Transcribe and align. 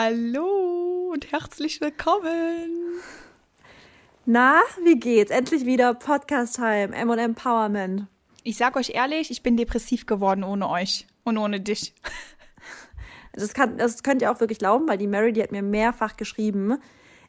Hallo 0.00 1.10
und 1.12 1.32
herzlich 1.32 1.80
willkommen. 1.80 3.00
Na, 4.26 4.60
wie 4.84 4.94
geht's? 4.94 5.32
Endlich 5.32 5.66
wieder 5.66 5.92
Podcast-Time, 5.92 6.94
M 6.94 7.10
und 7.10 7.18
Empowerment. 7.18 8.06
Ich 8.44 8.56
sag 8.58 8.76
euch 8.76 8.90
ehrlich, 8.90 9.32
ich 9.32 9.42
bin 9.42 9.56
depressiv 9.56 10.06
geworden 10.06 10.44
ohne 10.44 10.70
euch 10.70 11.08
und 11.24 11.36
ohne 11.36 11.58
dich. 11.58 11.94
Das, 13.32 13.54
kann, 13.54 13.76
das 13.76 14.04
könnt 14.04 14.22
ihr 14.22 14.30
auch 14.30 14.38
wirklich 14.38 14.58
glauben, 14.58 14.88
weil 14.88 14.98
die 14.98 15.08
Mary, 15.08 15.32
die 15.32 15.42
hat 15.42 15.50
mir 15.50 15.62
mehrfach 15.62 16.16
geschrieben, 16.16 16.78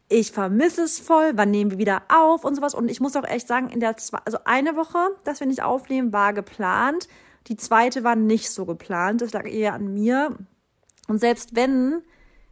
ich 0.08 0.32
vermisse 0.32 0.84
es 0.84 1.00
voll, 1.00 1.32
wann 1.36 1.50
nehmen 1.50 1.72
wir 1.72 1.78
wieder 1.80 2.04
auf 2.08 2.46
und 2.46 2.56
sowas. 2.56 2.76
Und 2.76 2.90
ich 2.90 3.00
muss 3.00 3.16
auch 3.16 3.26
echt 3.26 3.48
sagen, 3.48 3.70
in 3.70 3.80
der 3.80 3.98
zwei, 3.98 4.20
also 4.26 4.38
eine 4.46 4.76
Woche, 4.76 5.00
dass 5.24 5.40
wir 5.40 5.48
nicht 5.48 5.64
aufnehmen, 5.64 6.14
war 6.14 6.34
geplant. 6.34 7.08
Die 7.48 7.58
zweite 7.58 8.04
war 8.04 8.16
nicht 8.16 8.52
so 8.52 8.66
geplant. 8.66 9.22
Das 9.22 9.34
lag 9.34 9.48
eher 9.48 9.74
an 9.74 9.92
mir. 9.92 10.38
Und 11.08 11.20
selbst 11.20 11.56
wenn 11.56 12.04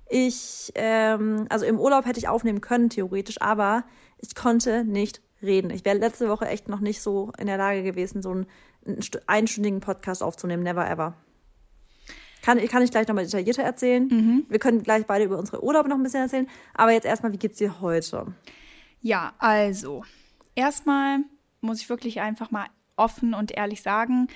ich, 0.10 0.72
ähm, 0.76 1.46
also 1.50 1.66
im 1.66 1.80
Urlaub 1.80 2.06
hätte 2.06 2.20
ich 2.20 2.28
aufnehmen 2.28 2.62
können, 2.62 2.90
theoretisch, 2.90 3.42
aber 3.42 3.84
ich 4.18 4.36
konnte 4.36 4.84
nicht 4.84 5.22
reden. 5.42 5.70
Ich 5.70 5.86
wäre 5.86 5.98
letzte 5.98 6.30
Woche 6.30 6.48
echt 6.48 6.68
noch 6.68 6.80
nicht 6.80 7.02
so 7.02 7.32
in 7.38 7.48
der 7.48 7.58
Lage 7.58 7.84
gewesen, 7.84 8.22
so 8.22 8.32
einen, 8.32 8.48
einen 8.86 9.00
einstündigen 9.28 9.80
Podcast 9.80 10.24
aufzunehmen. 10.24 10.64
Never 10.64 10.90
ever. 10.90 11.16
Kann, 12.42 12.60
kann 12.68 12.82
ich 12.82 12.92
gleich 12.92 13.08
nochmal 13.08 13.26
detaillierter 13.26 13.64
erzählen. 13.64 14.08
Mhm. 14.08 14.46
Wir 14.48 14.60
können 14.60 14.82
gleich 14.82 15.06
beide 15.06 15.26
über 15.26 15.38
unsere 15.38 15.64
Urlaube 15.64 15.90
noch 15.90 15.98
ein 15.98 16.04
bisschen 16.04 16.22
erzählen. 16.22 16.48
Aber 16.74 16.92
jetzt 16.92 17.06
erstmal, 17.06 17.34
wie 17.34 17.38
geht's 17.38 17.58
dir 17.58 17.82
heute? 17.82 18.34
Ja, 19.02 19.34
also, 19.38 20.04
erstmal 20.56 21.20
muss 21.62 21.82
ich 21.82 21.90
wirklich 21.90 22.22
einfach 22.22 22.52
mal 22.52 22.68
offen 22.96 23.34
und 23.34 23.52
ehrlich 23.52 23.82
sagen, 23.82 24.28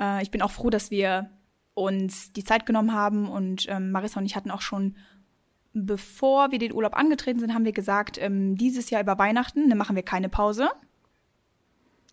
äh, 0.00 0.22
ich 0.22 0.30
bin 0.30 0.42
auch 0.42 0.50
froh, 0.50 0.70
dass 0.70 0.90
wir 0.90 1.30
uns 1.74 2.32
die 2.32 2.44
Zeit 2.44 2.66
genommen 2.66 2.92
haben 2.92 3.28
und 3.28 3.66
ähm, 3.68 3.90
Marissa 3.90 4.20
und 4.20 4.26
ich 4.26 4.36
hatten 4.36 4.50
auch 4.50 4.60
schon, 4.60 4.96
bevor 5.72 6.50
wir 6.50 6.58
den 6.58 6.72
Urlaub 6.72 6.94
angetreten 6.94 7.40
sind, 7.40 7.54
haben 7.54 7.64
wir 7.64 7.72
gesagt, 7.72 8.18
ähm, 8.20 8.56
dieses 8.56 8.90
Jahr 8.90 9.02
über 9.02 9.18
Weihnachten 9.18 9.68
ne, 9.68 9.74
machen 9.74 9.96
wir 9.96 10.02
keine 10.02 10.28
Pause. 10.28 10.70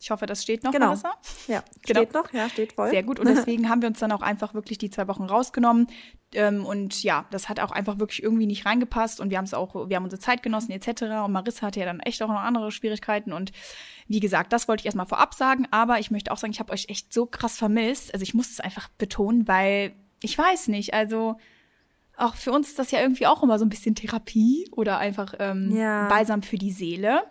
Ich 0.02 0.11
hoffe, 0.11 0.25
das 0.25 0.42
steht 0.42 0.64
noch, 0.64 0.72
genau. 0.72 0.88
Marissa. 0.88 1.11
Ja, 1.47 1.61
genau. 1.86 2.00
steht 2.00 2.14
noch, 2.14 2.33
ja, 2.33 2.50
steht 2.50 2.73
voll. 2.73 2.89
Sehr 2.89 3.03
gut. 3.03 3.19
Und 3.19 3.28
deswegen 3.36 3.69
haben 3.69 3.81
wir 3.81 3.89
uns 3.89 4.00
dann 4.00 4.14
auch 4.14 4.22
einfach 4.22 4.53
wirklich 4.53 4.78
die 4.78 4.89
zwei 4.89 5.08
Wochen 5.09 5.23
rausgenommen. 5.23 5.88
Ähm, 6.33 6.66
und 6.66 7.03
ja, 7.03 7.25
das 7.31 7.50
hat 7.50 7.59
auch 7.59 7.72
einfach 7.72 8.00
wirklich 8.00 8.23
irgendwie 8.23 8.45
nicht 8.45 8.66
reingepasst. 8.66 9.20
Und 9.20 9.30
wir 9.30 9.38
haben 9.38 9.45
es 9.45 9.53
auch, 9.53 9.89
wir 9.89 9.95
haben 9.97 10.05
unsere 10.05 10.22
Zeit 10.22 10.42
genossen 10.42 10.72
etc. 10.72 11.02
Und 11.25 11.33
Marissa 11.33 11.67
hatte 11.67 11.81
ja 11.81 11.86
dann 11.86 12.00
echt 12.00 12.23
auch 12.23 12.30
noch 12.30 12.39
andere 12.39 12.72
Schwierigkeiten. 12.72 13.33
Und 13.33 13.52
wie 14.08 14.22
gesagt, 14.22 14.53
das 14.53 14.70
wollte 14.70 14.81
ich 14.81 14.86
erstmal 14.86 15.05
vorab 15.05 15.33
sagen. 15.33 15.67
Aber 15.72 16.00
ich 16.00 16.11
möchte 16.11 16.31
auch 16.31 16.38
sagen, 16.38 16.53
ich 16.53 16.61
habe 16.61 16.72
euch 16.72 16.88
echt 16.88 17.14
so 17.14 17.25
krass 17.25 17.58
vermisst. 17.58 18.14
Also 18.14 18.23
ich 18.23 18.33
muss 18.33 18.52
es 18.52 18.61
einfach 18.61 18.88
betonen, 18.97 19.50
weil 19.50 19.92
ich 20.22 20.38
weiß 20.38 20.70
nicht, 20.70 20.94
also 20.94 21.36
auch 22.16 22.36
für 22.36 22.52
uns 22.52 22.70
ist 22.70 22.80
das 22.80 22.92
ja 22.92 23.02
irgendwie 23.02 23.27
auch 23.27 23.44
immer 23.44 23.59
so 23.59 23.66
ein 23.66 23.70
bisschen 23.70 23.95
Therapie 23.95 24.67
oder 24.72 24.97
einfach 24.97 25.33
ähm, 25.39 25.75
ja. 25.75 26.08
Balsam 26.08 26.42
für 26.42 26.58
die 26.58 26.72
Seele. 26.72 27.23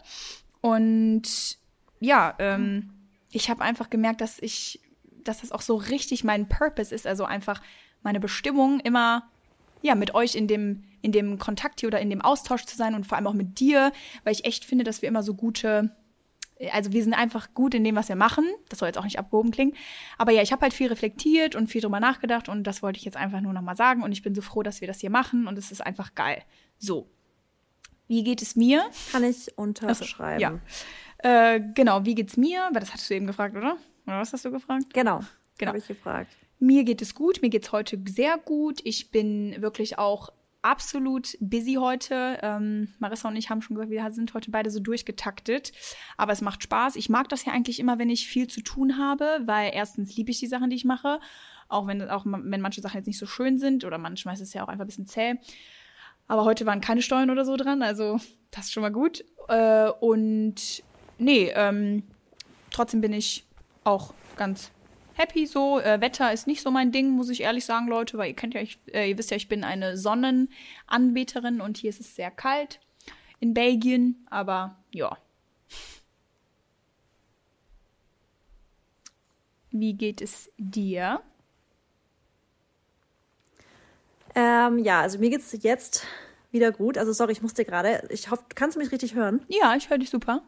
Und 0.60 1.57
ja, 2.00 2.34
ähm, 2.38 2.90
ich 3.30 3.50
habe 3.50 3.62
einfach 3.62 3.90
gemerkt, 3.90 4.20
dass 4.20 4.38
ich, 4.40 4.80
dass 5.24 5.40
das 5.40 5.52
auch 5.52 5.62
so 5.62 5.76
richtig 5.76 6.24
mein 6.24 6.48
Purpose 6.48 6.94
ist, 6.94 7.06
also 7.06 7.24
einfach 7.24 7.62
meine 8.02 8.20
Bestimmung 8.20 8.80
immer 8.80 9.28
ja 9.82 9.94
mit 9.94 10.14
euch 10.14 10.34
in 10.34 10.48
dem 10.48 10.84
in 11.00 11.12
dem 11.12 11.38
Kontakt 11.38 11.80
hier 11.80 11.88
oder 11.88 12.00
in 12.00 12.10
dem 12.10 12.20
Austausch 12.20 12.64
zu 12.64 12.76
sein 12.76 12.94
und 12.94 13.06
vor 13.06 13.16
allem 13.16 13.28
auch 13.28 13.34
mit 13.34 13.60
dir, 13.60 13.92
weil 14.24 14.32
ich 14.32 14.44
echt 14.44 14.64
finde, 14.64 14.84
dass 14.84 15.02
wir 15.02 15.08
immer 15.08 15.22
so 15.22 15.34
gute 15.34 15.90
also 16.72 16.92
wir 16.92 17.02
sind 17.04 17.14
einfach 17.14 17.54
gut 17.54 17.74
in 17.74 17.84
dem, 17.84 17.94
was 17.94 18.08
wir 18.08 18.16
machen. 18.16 18.44
Das 18.68 18.80
soll 18.80 18.88
jetzt 18.88 18.98
auch 18.98 19.04
nicht 19.04 19.18
abgehoben 19.18 19.50
klingen. 19.50 19.74
Aber 20.16 20.32
ja, 20.32 20.42
ich 20.42 20.50
habe 20.50 20.62
halt 20.62 20.74
viel 20.74 20.88
reflektiert 20.88 21.54
und 21.54 21.68
viel 21.68 21.80
drüber 21.80 22.00
nachgedacht 22.00 22.48
und 22.48 22.64
das 22.64 22.82
wollte 22.82 22.98
ich 22.98 23.04
jetzt 23.04 23.16
einfach 23.16 23.40
nur 23.40 23.52
nochmal 23.52 23.76
sagen. 23.76 24.02
Und 24.02 24.12
ich 24.12 24.22
bin 24.22 24.34
so 24.34 24.42
froh, 24.42 24.62
dass 24.62 24.80
wir 24.80 24.88
das 24.88 24.98
hier 24.98 25.10
machen 25.10 25.46
und 25.46 25.56
es 25.56 25.70
ist 25.70 25.80
einfach 25.80 26.14
geil. 26.14 26.42
So. 26.78 27.08
Wie 28.08 28.24
geht 28.24 28.42
es 28.42 28.56
mir? 28.56 28.84
Kann 29.12 29.22
ich 29.22 29.56
unterschreiben. 29.56 30.44
Also, 30.44 30.56
ja. 30.56 30.60
Äh, 31.18 31.60
genau, 31.74 32.04
wie 32.04 32.14
geht's 32.14 32.36
mir? 32.36 32.68
Weil 32.72 32.80
das 32.80 32.92
hattest 32.92 33.10
du 33.10 33.14
eben 33.14 33.26
gefragt, 33.26 33.56
oder? 33.56 33.76
Oder 34.06 34.20
was 34.20 34.32
hast 34.32 34.44
du 34.44 34.50
gefragt? 34.50 34.94
Genau, 34.94 35.20
genau. 35.58 35.70
habe 35.70 35.78
ich 35.78 35.86
gefragt. 35.86 36.30
Mir 36.60 36.84
geht 36.84 37.02
es 37.02 37.14
gut, 37.14 37.42
mir 37.42 37.50
geht's 37.50 37.72
heute 37.72 38.00
sehr 38.08 38.38
gut. 38.38 38.80
Ich 38.84 39.10
bin 39.10 39.60
wirklich 39.60 39.98
auch 39.98 40.30
absolut 40.62 41.36
busy 41.40 41.74
heute. 41.74 42.38
Ähm, 42.42 42.88
Marissa 42.98 43.28
und 43.28 43.36
ich 43.36 43.48
haben 43.48 43.62
schon 43.62 43.76
gesagt, 43.76 43.90
wir 43.90 44.10
sind 44.10 44.34
heute 44.34 44.50
beide 44.50 44.70
so 44.70 44.80
durchgetaktet. 44.80 45.72
Aber 46.16 46.32
es 46.32 46.40
macht 46.40 46.62
Spaß. 46.62 46.96
Ich 46.96 47.08
mag 47.08 47.28
das 47.28 47.44
ja 47.44 47.52
eigentlich 47.52 47.78
immer, 47.78 47.98
wenn 47.98 48.10
ich 48.10 48.26
viel 48.26 48.48
zu 48.48 48.60
tun 48.60 48.98
habe, 48.98 49.40
weil 49.44 49.70
erstens 49.72 50.16
liebe 50.16 50.30
ich 50.30 50.40
die 50.40 50.46
Sachen, 50.46 50.70
die 50.70 50.76
ich 50.76 50.84
mache. 50.84 51.20
Auch 51.68 51.86
wenn, 51.86 52.02
auch 52.08 52.24
wenn 52.26 52.60
manche 52.60 52.80
Sachen 52.80 52.96
jetzt 52.96 53.06
nicht 53.06 53.18
so 53.18 53.26
schön 53.26 53.58
sind 53.58 53.84
oder 53.84 53.98
manchmal 53.98 54.34
ist 54.34 54.40
es 54.40 54.54
ja 54.54 54.64
auch 54.64 54.68
einfach 54.68 54.84
ein 54.84 54.88
bisschen 54.88 55.06
zäh. 55.06 55.34
Aber 56.26 56.44
heute 56.44 56.66
waren 56.66 56.80
keine 56.80 57.02
Steuern 57.02 57.30
oder 57.30 57.44
so 57.44 57.56
dran, 57.56 57.82
also 57.82 58.20
das 58.50 58.66
ist 58.66 58.72
schon 58.72 58.82
mal 58.82 58.92
gut. 58.92 59.24
Äh, 59.48 59.90
und 60.00 60.82
nee, 61.18 61.52
ähm, 61.54 62.02
trotzdem 62.70 63.00
bin 63.00 63.12
ich 63.12 63.44
auch 63.84 64.14
ganz 64.36 64.70
happy 65.14 65.46
so. 65.46 65.80
Äh, 65.80 66.00
Wetter 66.00 66.32
ist 66.32 66.46
nicht 66.46 66.62
so 66.62 66.70
mein 66.70 66.92
Ding, 66.92 67.10
muss 67.10 67.28
ich 67.28 67.42
ehrlich 67.42 67.64
sagen, 67.64 67.88
Leute, 67.88 68.16
weil 68.18 68.28
ihr 68.28 68.36
kennt 68.36 68.54
ja, 68.54 68.60
ich, 68.60 68.78
äh, 68.92 69.10
ihr 69.10 69.18
wisst 69.18 69.30
ja, 69.30 69.36
ich 69.36 69.48
bin 69.48 69.64
eine 69.64 69.96
Sonnenanbeterin 69.96 71.60
und 71.60 71.76
hier 71.76 71.90
ist 71.90 72.00
es 72.00 72.14
sehr 72.14 72.30
kalt 72.30 72.80
in 73.40 73.54
Belgien, 73.54 74.26
aber 74.30 74.76
ja. 74.92 75.16
Wie 79.70 79.92
geht 79.92 80.22
es 80.22 80.50
dir? 80.56 81.20
Ähm, 84.34 84.78
ja, 84.78 85.02
also 85.02 85.18
mir 85.18 85.30
geht 85.30 85.40
es 85.40 85.62
jetzt 85.62 86.06
wieder 86.50 86.72
gut. 86.72 86.96
Also 86.96 87.12
sorry, 87.12 87.32
ich 87.32 87.42
musste 87.42 87.64
gerade. 87.64 88.08
Ich 88.10 88.30
hoffe, 88.30 88.44
kannst 88.54 88.76
du 88.76 88.80
mich 88.80 88.92
richtig 88.92 89.14
hören? 89.14 89.40
Ja, 89.48 89.74
ich 89.76 89.90
höre 89.90 89.98
dich 89.98 90.10
super. 90.10 90.42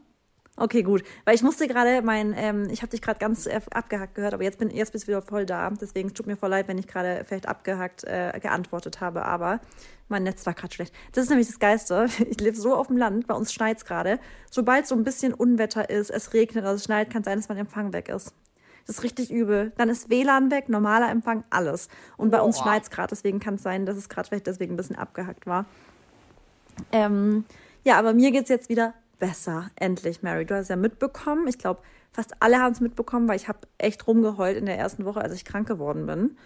Okay, 0.60 0.82
gut. 0.82 1.04
Weil 1.24 1.34
ich 1.34 1.42
musste 1.42 1.66
gerade 1.66 2.02
mein, 2.02 2.34
ähm, 2.36 2.68
ich 2.70 2.82
habe 2.82 2.90
dich 2.90 3.00
gerade 3.00 3.18
ganz 3.18 3.46
äh, 3.46 3.62
abgehackt 3.70 4.14
gehört, 4.14 4.34
aber 4.34 4.42
jetzt 4.42 4.58
bin 4.58 4.68
jetzt 4.68 4.92
bist 4.92 5.04
du 5.04 5.08
wieder 5.08 5.22
voll 5.22 5.46
da. 5.46 5.70
Deswegen 5.70 6.12
tut 6.12 6.26
mir 6.26 6.36
voll 6.36 6.50
leid, 6.50 6.68
wenn 6.68 6.76
ich 6.76 6.86
gerade 6.86 7.24
vielleicht 7.24 7.48
abgehackt 7.48 8.04
äh, 8.04 8.38
geantwortet 8.42 9.00
habe, 9.00 9.24
aber 9.24 9.60
mein 10.08 10.22
Netz 10.22 10.44
war 10.44 10.52
gerade 10.52 10.74
schlecht. 10.74 10.94
Das 11.12 11.24
ist 11.24 11.30
nämlich 11.30 11.46
das 11.46 11.60
Geiste. 11.60 12.08
Ich 12.28 12.38
lebe 12.40 12.58
so 12.58 12.74
auf 12.74 12.88
dem 12.88 12.98
Land, 12.98 13.26
bei 13.26 13.32
uns 13.32 13.54
schneit's 13.54 13.86
gerade. 13.86 14.20
Sobald 14.50 14.86
so 14.86 14.94
ein 14.94 15.02
bisschen 15.02 15.32
Unwetter 15.32 15.88
ist, 15.88 16.10
es 16.10 16.34
regnet, 16.34 16.66
also 16.66 16.76
es 16.76 16.84
schneit, 16.84 17.08
kann 17.08 17.24
sein, 17.24 17.38
dass 17.38 17.48
mein 17.48 17.56
Empfang 17.56 17.94
weg 17.94 18.10
ist. 18.10 18.34
Das 18.86 18.98
ist 18.98 19.02
richtig 19.02 19.30
übel. 19.30 19.72
Dann 19.78 19.88
ist 19.88 20.10
WLAN 20.10 20.50
weg, 20.50 20.68
normaler 20.68 21.10
Empfang, 21.10 21.42
alles. 21.48 21.88
Und 22.18 22.30
bei 22.30 22.36
Boah. 22.36 22.44
uns 22.44 22.58
schneit's 22.58 22.90
gerade, 22.90 23.08
deswegen 23.08 23.40
kann 23.40 23.54
es 23.54 23.62
sein, 23.62 23.86
dass 23.86 23.96
es 23.96 24.10
gerade 24.10 24.28
vielleicht 24.28 24.46
deswegen 24.46 24.74
ein 24.74 24.76
bisschen 24.76 24.96
abgehackt 24.96 25.46
war. 25.46 25.64
Ähm, 26.92 27.46
ja, 27.82 27.98
aber 27.98 28.12
mir 28.12 28.30
geht's 28.30 28.50
jetzt 28.50 28.68
wieder 28.68 28.92
besser. 29.20 29.70
Endlich, 29.76 30.22
Mary. 30.22 30.44
Du 30.44 30.56
hast 30.56 30.68
ja 30.68 30.76
mitbekommen. 30.76 31.46
Ich 31.46 31.58
glaube, 31.58 31.82
fast 32.10 32.34
alle 32.40 32.58
haben 32.58 32.72
es 32.72 32.80
mitbekommen, 32.80 33.28
weil 33.28 33.36
ich 33.36 33.46
habe 33.46 33.60
echt 33.78 34.08
rumgeheult 34.08 34.56
in 34.56 34.66
der 34.66 34.78
ersten 34.78 35.04
Woche, 35.04 35.20
als 35.20 35.32
ich 35.34 35.44
krank 35.44 35.68
geworden 35.68 36.06
bin. 36.06 36.36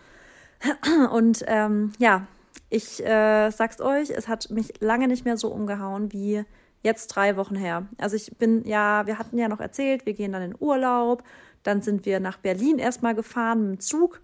Und 1.11 1.43
ähm, 1.47 1.93
ja, 1.99 2.27
ich 2.69 3.05
äh, 3.05 3.51
sag's 3.51 3.81
euch, 3.81 4.11
es 4.11 4.29
hat 4.29 4.51
mich 4.51 4.81
lange 4.81 5.09
nicht 5.09 5.25
mehr 5.25 5.39
so 5.39 5.49
umgehauen 5.49 6.12
wie 6.12 6.45
jetzt 6.83 7.09
drei 7.09 7.37
Wochen 7.37 7.57
her. 7.57 7.87
Also 7.99 8.17
ich 8.17 8.37
bin 8.37 8.65
ja, 8.65 9.06
wir 9.06 9.19
hatten 9.19 9.39
ja 9.39 9.49
noch 9.49 9.61
erzählt, 9.61 10.05
wir 10.05 10.12
gehen 10.12 10.33
dann 10.33 10.43
in 10.43 10.56
Urlaub. 10.59 11.23
Dann 11.62 11.81
sind 11.81 12.05
wir 12.05 12.21
nach 12.21 12.37
Berlin 12.37 12.79
erstmal 12.79 13.15
gefahren 13.15 13.71
mit 13.71 13.79
dem 13.79 13.81
Zug. 13.81 14.21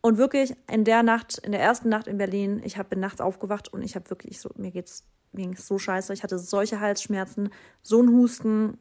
Und 0.00 0.18
wirklich 0.18 0.54
in 0.70 0.84
der 0.84 1.02
Nacht, 1.02 1.38
in 1.38 1.52
der 1.52 1.62
ersten 1.62 1.88
Nacht 1.88 2.06
in 2.06 2.18
Berlin, 2.18 2.60
ich 2.64 2.76
habe 2.76 2.96
nachts 2.96 3.20
aufgewacht 3.20 3.72
und 3.72 3.82
ich 3.82 3.96
habe 3.96 4.10
wirklich 4.10 4.38
so, 4.38 4.50
mir 4.56 4.70
geht's 4.70 5.04
mir 5.34 5.42
ging 5.42 5.54
es 5.54 5.66
so 5.66 5.78
scheiße. 5.78 6.12
Ich 6.12 6.22
hatte 6.22 6.38
solche 6.38 6.80
Halsschmerzen, 6.80 7.50
so 7.82 8.02
ein 8.02 8.08
Husten, 8.08 8.78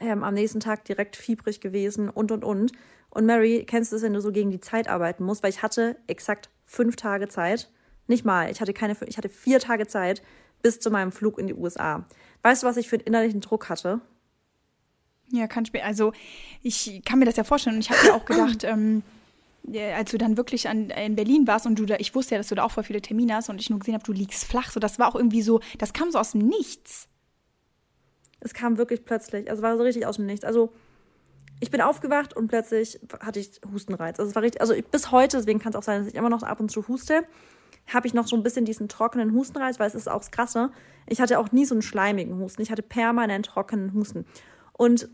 ähm, 0.00 0.22
am 0.22 0.34
nächsten 0.34 0.60
Tag 0.60 0.84
direkt 0.84 1.16
fiebrig 1.16 1.60
gewesen 1.60 2.08
und 2.08 2.32
und 2.32 2.44
und. 2.44 2.72
Und 3.10 3.26
Mary, 3.26 3.64
kennst 3.66 3.92
du 3.92 3.96
es, 3.96 4.02
wenn 4.02 4.14
du 4.14 4.20
so 4.20 4.32
gegen 4.32 4.50
die 4.50 4.60
Zeit 4.60 4.88
arbeiten 4.88 5.24
musst? 5.24 5.42
Weil 5.42 5.50
ich 5.50 5.62
hatte 5.62 5.96
exakt 6.06 6.48
fünf 6.64 6.96
Tage 6.96 7.28
Zeit. 7.28 7.70
Nicht 8.06 8.24
mal, 8.24 8.50
ich 8.50 8.60
hatte 8.60 8.72
keine, 8.72 8.96
ich 9.06 9.18
hatte 9.18 9.28
vier 9.28 9.60
Tage 9.60 9.86
Zeit 9.86 10.22
bis 10.62 10.80
zu 10.80 10.90
meinem 10.90 11.12
Flug 11.12 11.38
in 11.38 11.46
die 11.46 11.54
USA. 11.54 12.06
Weißt 12.42 12.62
du, 12.62 12.66
was 12.66 12.76
ich 12.76 12.88
für 12.88 12.96
einen 12.96 13.04
innerlichen 13.04 13.40
Druck 13.40 13.68
hatte? 13.68 14.00
Ja, 15.28 15.46
kann 15.46 15.64
ich 15.64 15.72
mir, 15.72 15.84
also 15.84 16.12
ich 16.62 17.02
kann 17.04 17.18
mir 17.18 17.24
das 17.24 17.36
ja 17.36 17.44
vorstellen. 17.44 17.76
Und 17.76 17.82
ich 17.82 17.90
habe 17.90 18.02
mir 18.04 18.14
auch 18.14 18.24
gedacht, 18.24 18.64
ähm, 18.64 19.02
als 19.64 20.10
du 20.10 20.18
dann 20.18 20.36
wirklich 20.36 20.68
an, 20.68 20.90
in 20.90 21.14
Berlin 21.14 21.46
warst 21.46 21.66
und 21.66 21.78
du 21.78 21.86
da, 21.86 21.96
ich 21.98 22.14
wusste 22.14 22.34
ja, 22.34 22.38
dass 22.38 22.48
du 22.48 22.54
da 22.54 22.64
auch 22.64 22.72
voll 22.72 22.84
viele 22.84 23.00
Termine 23.00 23.34
hast 23.34 23.48
und 23.48 23.60
ich 23.60 23.70
nur 23.70 23.78
gesehen 23.78 23.94
habe, 23.94 24.04
du 24.04 24.12
liegst 24.12 24.44
flach. 24.44 24.70
So, 24.70 24.80
das 24.80 24.98
war 24.98 25.08
auch 25.08 25.14
irgendwie 25.14 25.42
so, 25.42 25.60
das 25.78 25.92
kam 25.92 26.10
so 26.10 26.18
aus 26.18 26.32
dem 26.32 26.46
Nichts. 26.46 27.08
Es 28.40 28.54
kam 28.54 28.76
wirklich 28.76 29.04
plötzlich, 29.04 29.48
also 29.48 29.62
war 29.62 29.76
so 29.76 29.84
richtig 29.84 30.04
aus 30.06 30.16
dem 30.16 30.26
Nichts. 30.26 30.44
Also 30.44 30.72
ich 31.60 31.70
bin 31.70 31.80
aufgewacht 31.80 32.34
und 32.34 32.48
plötzlich 32.48 32.98
hatte 33.20 33.38
ich 33.38 33.60
Hustenreiz. 33.72 34.18
Also 34.18 34.30
es 34.30 34.34
war 34.34 34.42
richtig, 34.42 34.60
also 34.60 34.74
bis 34.90 35.12
heute, 35.12 35.36
deswegen 35.36 35.60
kann 35.60 35.70
es 35.70 35.76
auch 35.76 35.84
sein, 35.84 36.00
dass 36.00 36.08
ich 36.08 36.16
immer 36.16 36.28
noch 36.28 36.42
ab 36.42 36.58
und 36.58 36.70
zu 36.70 36.88
huste, 36.88 37.22
habe 37.86 38.06
ich 38.06 38.14
noch 38.14 38.26
so 38.26 38.34
ein 38.34 38.42
bisschen 38.42 38.64
diesen 38.64 38.88
trockenen 38.88 39.32
Hustenreiz, 39.32 39.78
weil 39.78 39.86
es 39.86 39.94
ist 39.94 40.08
auch 40.08 40.18
das 40.18 40.32
Krasse. 40.32 40.72
Ich 41.06 41.20
hatte 41.20 41.38
auch 41.38 41.52
nie 41.52 41.64
so 41.64 41.74
einen 41.74 41.82
schleimigen 41.82 42.38
Husten. 42.38 42.62
Ich 42.62 42.70
hatte 42.70 42.82
permanent 42.82 43.46
trockenen 43.46 43.92
Husten. 43.94 44.26
Und 44.72 45.08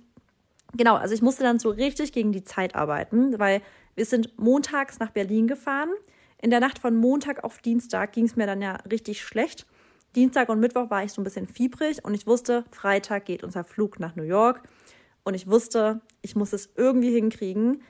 genau, 0.74 0.96
also 0.96 1.14
ich 1.14 1.22
musste 1.22 1.42
dann 1.42 1.58
so 1.58 1.70
richtig 1.70 2.12
gegen 2.12 2.32
die 2.32 2.44
Zeit 2.44 2.74
arbeiten, 2.74 3.38
weil 3.38 3.60
wir 3.98 4.06
sind 4.06 4.38
montags 4.38 5.00
nach 5.00 5.10
Berlin 5.10 5.48
gefahren. 5.48 5.90
in 6.40 6.50
der 6.50 6.60
Nacht 6.60 6.78
von 6.78 6.96
Montag 6.96 7.42
auf 7.42 7.58
Dienstag 7.58 8.12
ging 8.12 8.24
es 8.24 8.36
mir 8.36 8.46
dann 8.46 8.62
ja 8.62 8.74
richtig 8.88 9.22
schlecht. 9.22 9.66
Dienstag 10.14 10.48
und 10.48 10.60
Mittwoch 10.60 10.88
war 10.88 11.02
ich 11.02 11.12
so 11.12 11.20
ein 11.20 11.24
bisschen 11.24 11.48
fiebrig 11.48 12.04
und 12.04 12.14
ich 12.14 12.28
wusste, 12.28 12.64
Freitag 12.70 13.24
geht 13.24 13.42
unser 13.42 13.64
Flug 13.64 13.98
nach 13.98 14.14
New 14.14 14.22
York. 14.22 14.62
Und 15.24 15.34
ich 15.34 15.48
wusste, 15.48 16.00
ich 16.22 16.36
muss 16.36 16.52
es 16.52 16.70
irgendwie 16.76 17.12
hinkriegen, 17.12 17.82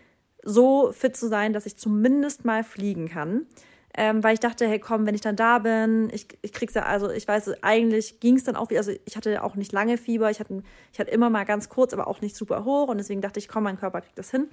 so 0.42 0.92
fit 0.92 1.14
zu 1.14 1.28
sein, 1.28 1.52
dass 1.52 1.66
ich 1.66 1.76
zumindest 1.76 2.46
mal 2.46 2.64
fliegen 2.64 3.10
kann. 3.10 3.46
Ähm, 3.94 4.24
weil 4.24 4.32
ich 4.32 4.40
dachte, 4.40 4.66
hey 4.66 4.78
komm, 4.78 5.06
wenn 5.06 5.14
ich 5.14 5.20
dann 5.20 5.36
da 5.36 5.58
bin, 5.58 6.08
ich, 6.10 6.38
ich 6.40 6.54
krieg's 6.54 6.72
ja, 6.72 6.84
also 6.84 7.10
ich 7.10 7.28
weiß, 7.28 7.62
eigentlich 7.62 8.20
ging 8.20 8.36
es 8.36 8.44
dann 8.44 8.56
auch, 8.56 8.70
wie, 8.70 8.78
also 8.78 8.92
ich 9.04 9.16
hatte 9.16 9.42
auch 9.42 9.56
nicht 9.56 9.72
lange 9.72 9.98
Fieber, 9.98 10.30
ich 10.30 10.40
hatte, 10.40 10.62
ich 10.92 11.00
hatte 11.00 11.10
immer 11.10 11.28
mal 11.28 11.44
ganz 11.44 11.68
kurz, 11.68 11.92
aber 11.92 12.06
auch 12.06 12.22
nicht 12.22 12.34
super 12.34 12.64
hoch 12.64 12.88
und 12.88 12.96
deswegen 12.96 13.20
dachte 13.20 13.40
ich, 13.40 13.48
komm, 13.48 13.64
mein 13.64 13.78
Körper 13.78 14.00
kriegt 14.00 14.18
das 14.18 14.30
hin. 14.30 14.48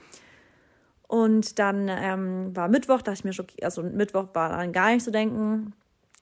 Und 1.08 1.60
dann 1.60 1.88
ähm, 1.90 2.56
war 2.56 2.68
Mittwoch, 2.68 3.02
dachte 3.02 3.14
ich 3.14 3.24
mir 3.24 3.34
schon, 3.34 3.46
also 3.62 3.84
Mittwoch 3.84 4.28
war 4.34 4.50
dann 4.50 4.72
gar 4.72 4.92
nicht 4.92 5.04
zu 5.04 5.12
denken. 5.12 5.74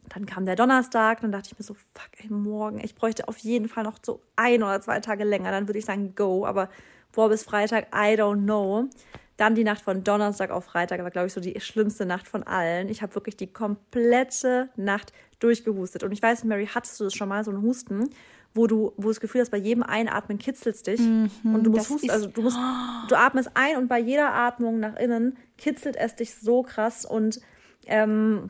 Dann 0.10 0.26
kam 0.26 0.46
der 0.46 0.56
Donnerstag, 0.56 1.22
dann 1.22 1.32
dachte 1.32 1.50
ich 1.52 1.58
mir 1.58 1.64
so, 1.64 1.74
fuck, 1.74 2.10
ey, 2.18 2.30
morgen, 2.30 2.82
ich 2.84 2.94
bräuchte 2.94 3.28
auf 3.28 3.38
jeden 3.38 3.70
Fall 3.70 3.86
noch 3.86 3.98
so 4.02 4.20
ein 4.36 4.62
oder 4.62 4.82
zwei 4.82 5.00
Tage 5.00 5.24
länger, 5.24 5.52
dann 5.52 5.68
würde 5.68 5.80
ich 5.80 5.86
sagen, 5.86 6.14
go, 6.14 6.46
aber 6.46 6.70
boah, 7.14 7.30
bis 7.30 7.44
Freitag, 7.44 7.88
I 7.96 8.20
don't 8.20 8.44
know. 8.44 8.90
Dann 9.38 9.56
die 9.56 9.64
Nacht 9.64 9.82
von 9.82 10.04
Donnerstag 10.04 10.52
auf 10.52 10.66
Freitag 10.66 11.02
war, 11.02 11.10
glaube 11.10 11.28
ich, 11.28 11.34
so 11.34 11.42
die 11.42 11.60
schlimmste 11.60 12.06
Nacht 12.06 12.28
von 12.28 12.44
allen. 12.44 12.90
Ich 12.90 13.02
habe 13.02 13.16
wirklich 13.16 13.36
die 13.38 13.52
komplette 13.52 14.70
Nacht 14.76 15.12
durchgehustet. 15.40 16.04
Und 16.04 16.12
ich 16.12 16.22
weiß, 16.22 16.44
Mary, 16.44 16.68
hattest 16.68 17.00
du 17.00 17.06
das 17.06 17.16
schon 17.16 17.30
mal, 17.30 17.44
so 17.44 17.52
einen 17.52 17.64
Husten, 17.64 18.10
wo 18.54 18.68
du, 18.68 18.94
wo 18.98 19.04
du 19.04 19.08
das 19.10 19.20
Gefühl 19.20 19.42
hast, 19.42 19.50
bei 19.50 19.58
jedem 19.58 19.84
Einatmen 19.84 20.38
kitzelst 20.38 20.88
dich 20.88 21.00
mhm, 21.00 21.30
und 21.44 21.64
du 21.64 21.72
musst 21.72 21.90
husten, 21.90 22.10
also 22.10 22.28
du 22.28 22.42
musst, 22.42 22.58
du 23.10 23.16
atmest 23.16 23.52
ein 23.56 23.78
und 23.78 23.88
bei 23.88 24.00
jeder 24.00 24.34
Atmung 24.34 24.80
nach 24.80 24.96
innen 24.96 25.38
kitzelt 25.58 25.96
es 25.96 26.16
dich 26.16 26.36
so 26.36 26.64
krass 26.64 27.06
und 27.06 27.40
ähm, 27.88 28.50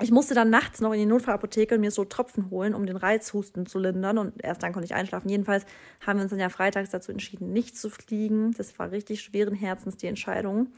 ich 0.00 0.10
musste 0.10 0.34
dann 0.34 0.50
nachts 0.50 0.80
noch 0.80 0.92
in 0.92 0.98
die 0.98 1.06
Notfallapotheke 1.06 1.74
und 1.74 1.80
mir 1.80 1.90
so 1.90 2.04
Tropfen 2.04 2.50
holen, 2.50 2.74
um 2.74 2.86
den 2.86 2.96
Reizhusten 2.96 3.66
zu 3.66 3.78
lindern. 3.78 4.18
Und 4.18 4.42
erst 4.42 4.62
dann 4.62 4.72
konnte 4.72 4.86
ich 4.86 4.94
einschlafen. 4.94 5.28
Jedenfalls 5.28 5.66
haben 6.04 6.18
wir 6.18 6.22
uns 6.22 6.30
dann 6.30 6.40
ja 6.40 6.48
freitags 6.48 6.90
dazu 6.90 7.12
entschieden, 7.12 7.52
nicht 7.52 7.76
zu 7.76 7.90
fliegen. 7.90 8.52
Das 8.56 8.78
war 8.78 8.90
richtig 8.90 9.20
schweren 9.20 9.54
Herzens 9.54 9.96
die 9.98 10.06
Entscheidung. 10.06 10.68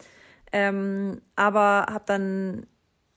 Ähm, 0.52 1.20
aber 1.36 1.86
habe 1.88 2.04
dann, 2.06 2.66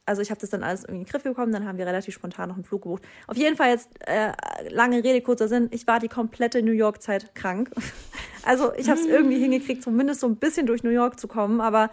also 0.08 0.22
ich 0.22 0.32
habe 0.32 0.40
das 0.40 0.50
dann 0.50 0.64
alles 0.64 0.84
irgendwie 0.84 1.02
in 1.02 1.06
den 1.06 1.12
Griff 1.12 1.24
bekommen. 1.24 1.52
Dann 1.52 1.68
haben 1.68 1.78
wir 1.78 1.86
relativ 1.86 2.16
spontan 2.16 2.50
noch 2.50 2.56
einen 2.56 2.64
Flug 2.64 2.84
gebucht. 2.84 3.04
Auf 3.28 3.38
jeden 3.38 3.58
Fall 3.58 3.70
jetzt 3.70 3.90
äh, 4.08 4.32
lange 4.70 5.04
Rede 5.04 5.22
kurzer 5.22 5.48
Sinn. 5.48 5.68
Ich 5.72 5.86
war 5.86 6.00
die 6.00 6.08
komplette 6.08 6.64
New 6.64 6.72
York 6.72 7.02
Zeit 7.02 7.36
krank. 7.36 7.70
also 8.46 8.74
ich 8.76 8.90
habe 8.90 9.00
es 9.00 9.06
irgendwie 9.06 9.38
hingekriegt, 9.40 9.84
zumindest 9.84 10.22
so 10.22 10.28
ein 10.28 10.38
bisschen 10.38 10.66
durch 10.66 10.84
New 10.84 10.90
York 10.90 11.20
zu 11.20 11.28
kommen. 11.28 11.60
Aber 11.60 11.92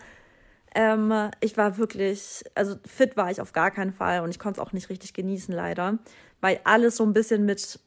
ähm, 0.77 1.13
ich 1.41 1.57
war 1.57 1.77
wirklich, 1.77 2.45
also 2.55 2.77
fit 2.87 3.17
war 3.17 3.31
ich 3.31 3.41
auf 3.41 3.53
gar 3.53 3.71
keinen 3.71 3.93
Fall 3.93 4.21
und 4.21 4.31
ich 4.31 4.39
konnte 4.39 4.61
es 4.61 4.67
auch 4.67 4.73
nicht 4.73 4.91
richtig 4.91 5.13
genießen, 5.13 5.55
leider, 5.55 5.99
weil 6.41 6.61
alles 6.65 6.97
so 6.97 7.05
ein 7.05 7.13
bisschen 7.13 7.45
mit 7.45 7.81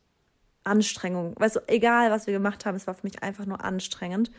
Anstrengung, 0.64 1.36
weißt 1.38 1.58
du, 1.58 1.60
egal 1.68 2.12
was 2.12 2.28
wir 2.28 2.34
gemacht 2.34 2.66
haben, 2.66 2.76
es 2.76 2.88
war 2.88 2.96
für 2.96 3.08
mich 3.08 3.24
einfach 3.24 3.46
nur 3.46 3.64
anstrengend. 3.64 4.32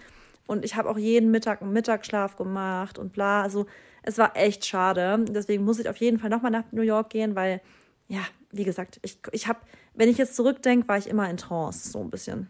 Und 0.47 0.65
ich 0.65 0.77
habe 0.77 0.89
auch 0.89 0.99
jeden 0.99 1.31
Mittag 1.31 1.61
einen 1.63 1.73
Mittagsschlaf 1.73 2.37
gemacht 2.37 2.99
und 2.99 3.13
bla. 3.13 3.43
Also 3.43 3.67
es 4.03 4.19
war 4.19 4.37
echt 4.37 4.65
schade. 4.65 5.25
Deswegen 5.29 5.65
muss 5.65 5.79
ich 5.79 5.89
auf 5.89 5.97
jeden 5.97 6.19
Fall 6.19 6.31
nochmal 6.31 6.51
nach 6.51 6.65
New 6.73 6.83
York 6.83 7.11
gehen, 7.11 7.35
weil, 7.35 7.61
ja, 8.09 8.21
wie 8.51 8.65
gesagt, 8.65 8.99
ich, 9.03 9.19
ich 9.33 9.47
habe, 9.47 9.61
wenn 9.95 10.09
ich 10.09 10.19
jetzt 10.19 10.37
zurückdenke, 10.37 10.89
war 10.89 10.99
ich 10.99 11.09
immer 11.09 11.29
in 11.29 11.37
Trance, 11.37 11.91
so 11.91 12.01
ein 12.01 12.11
bisschen. 12.11 12.49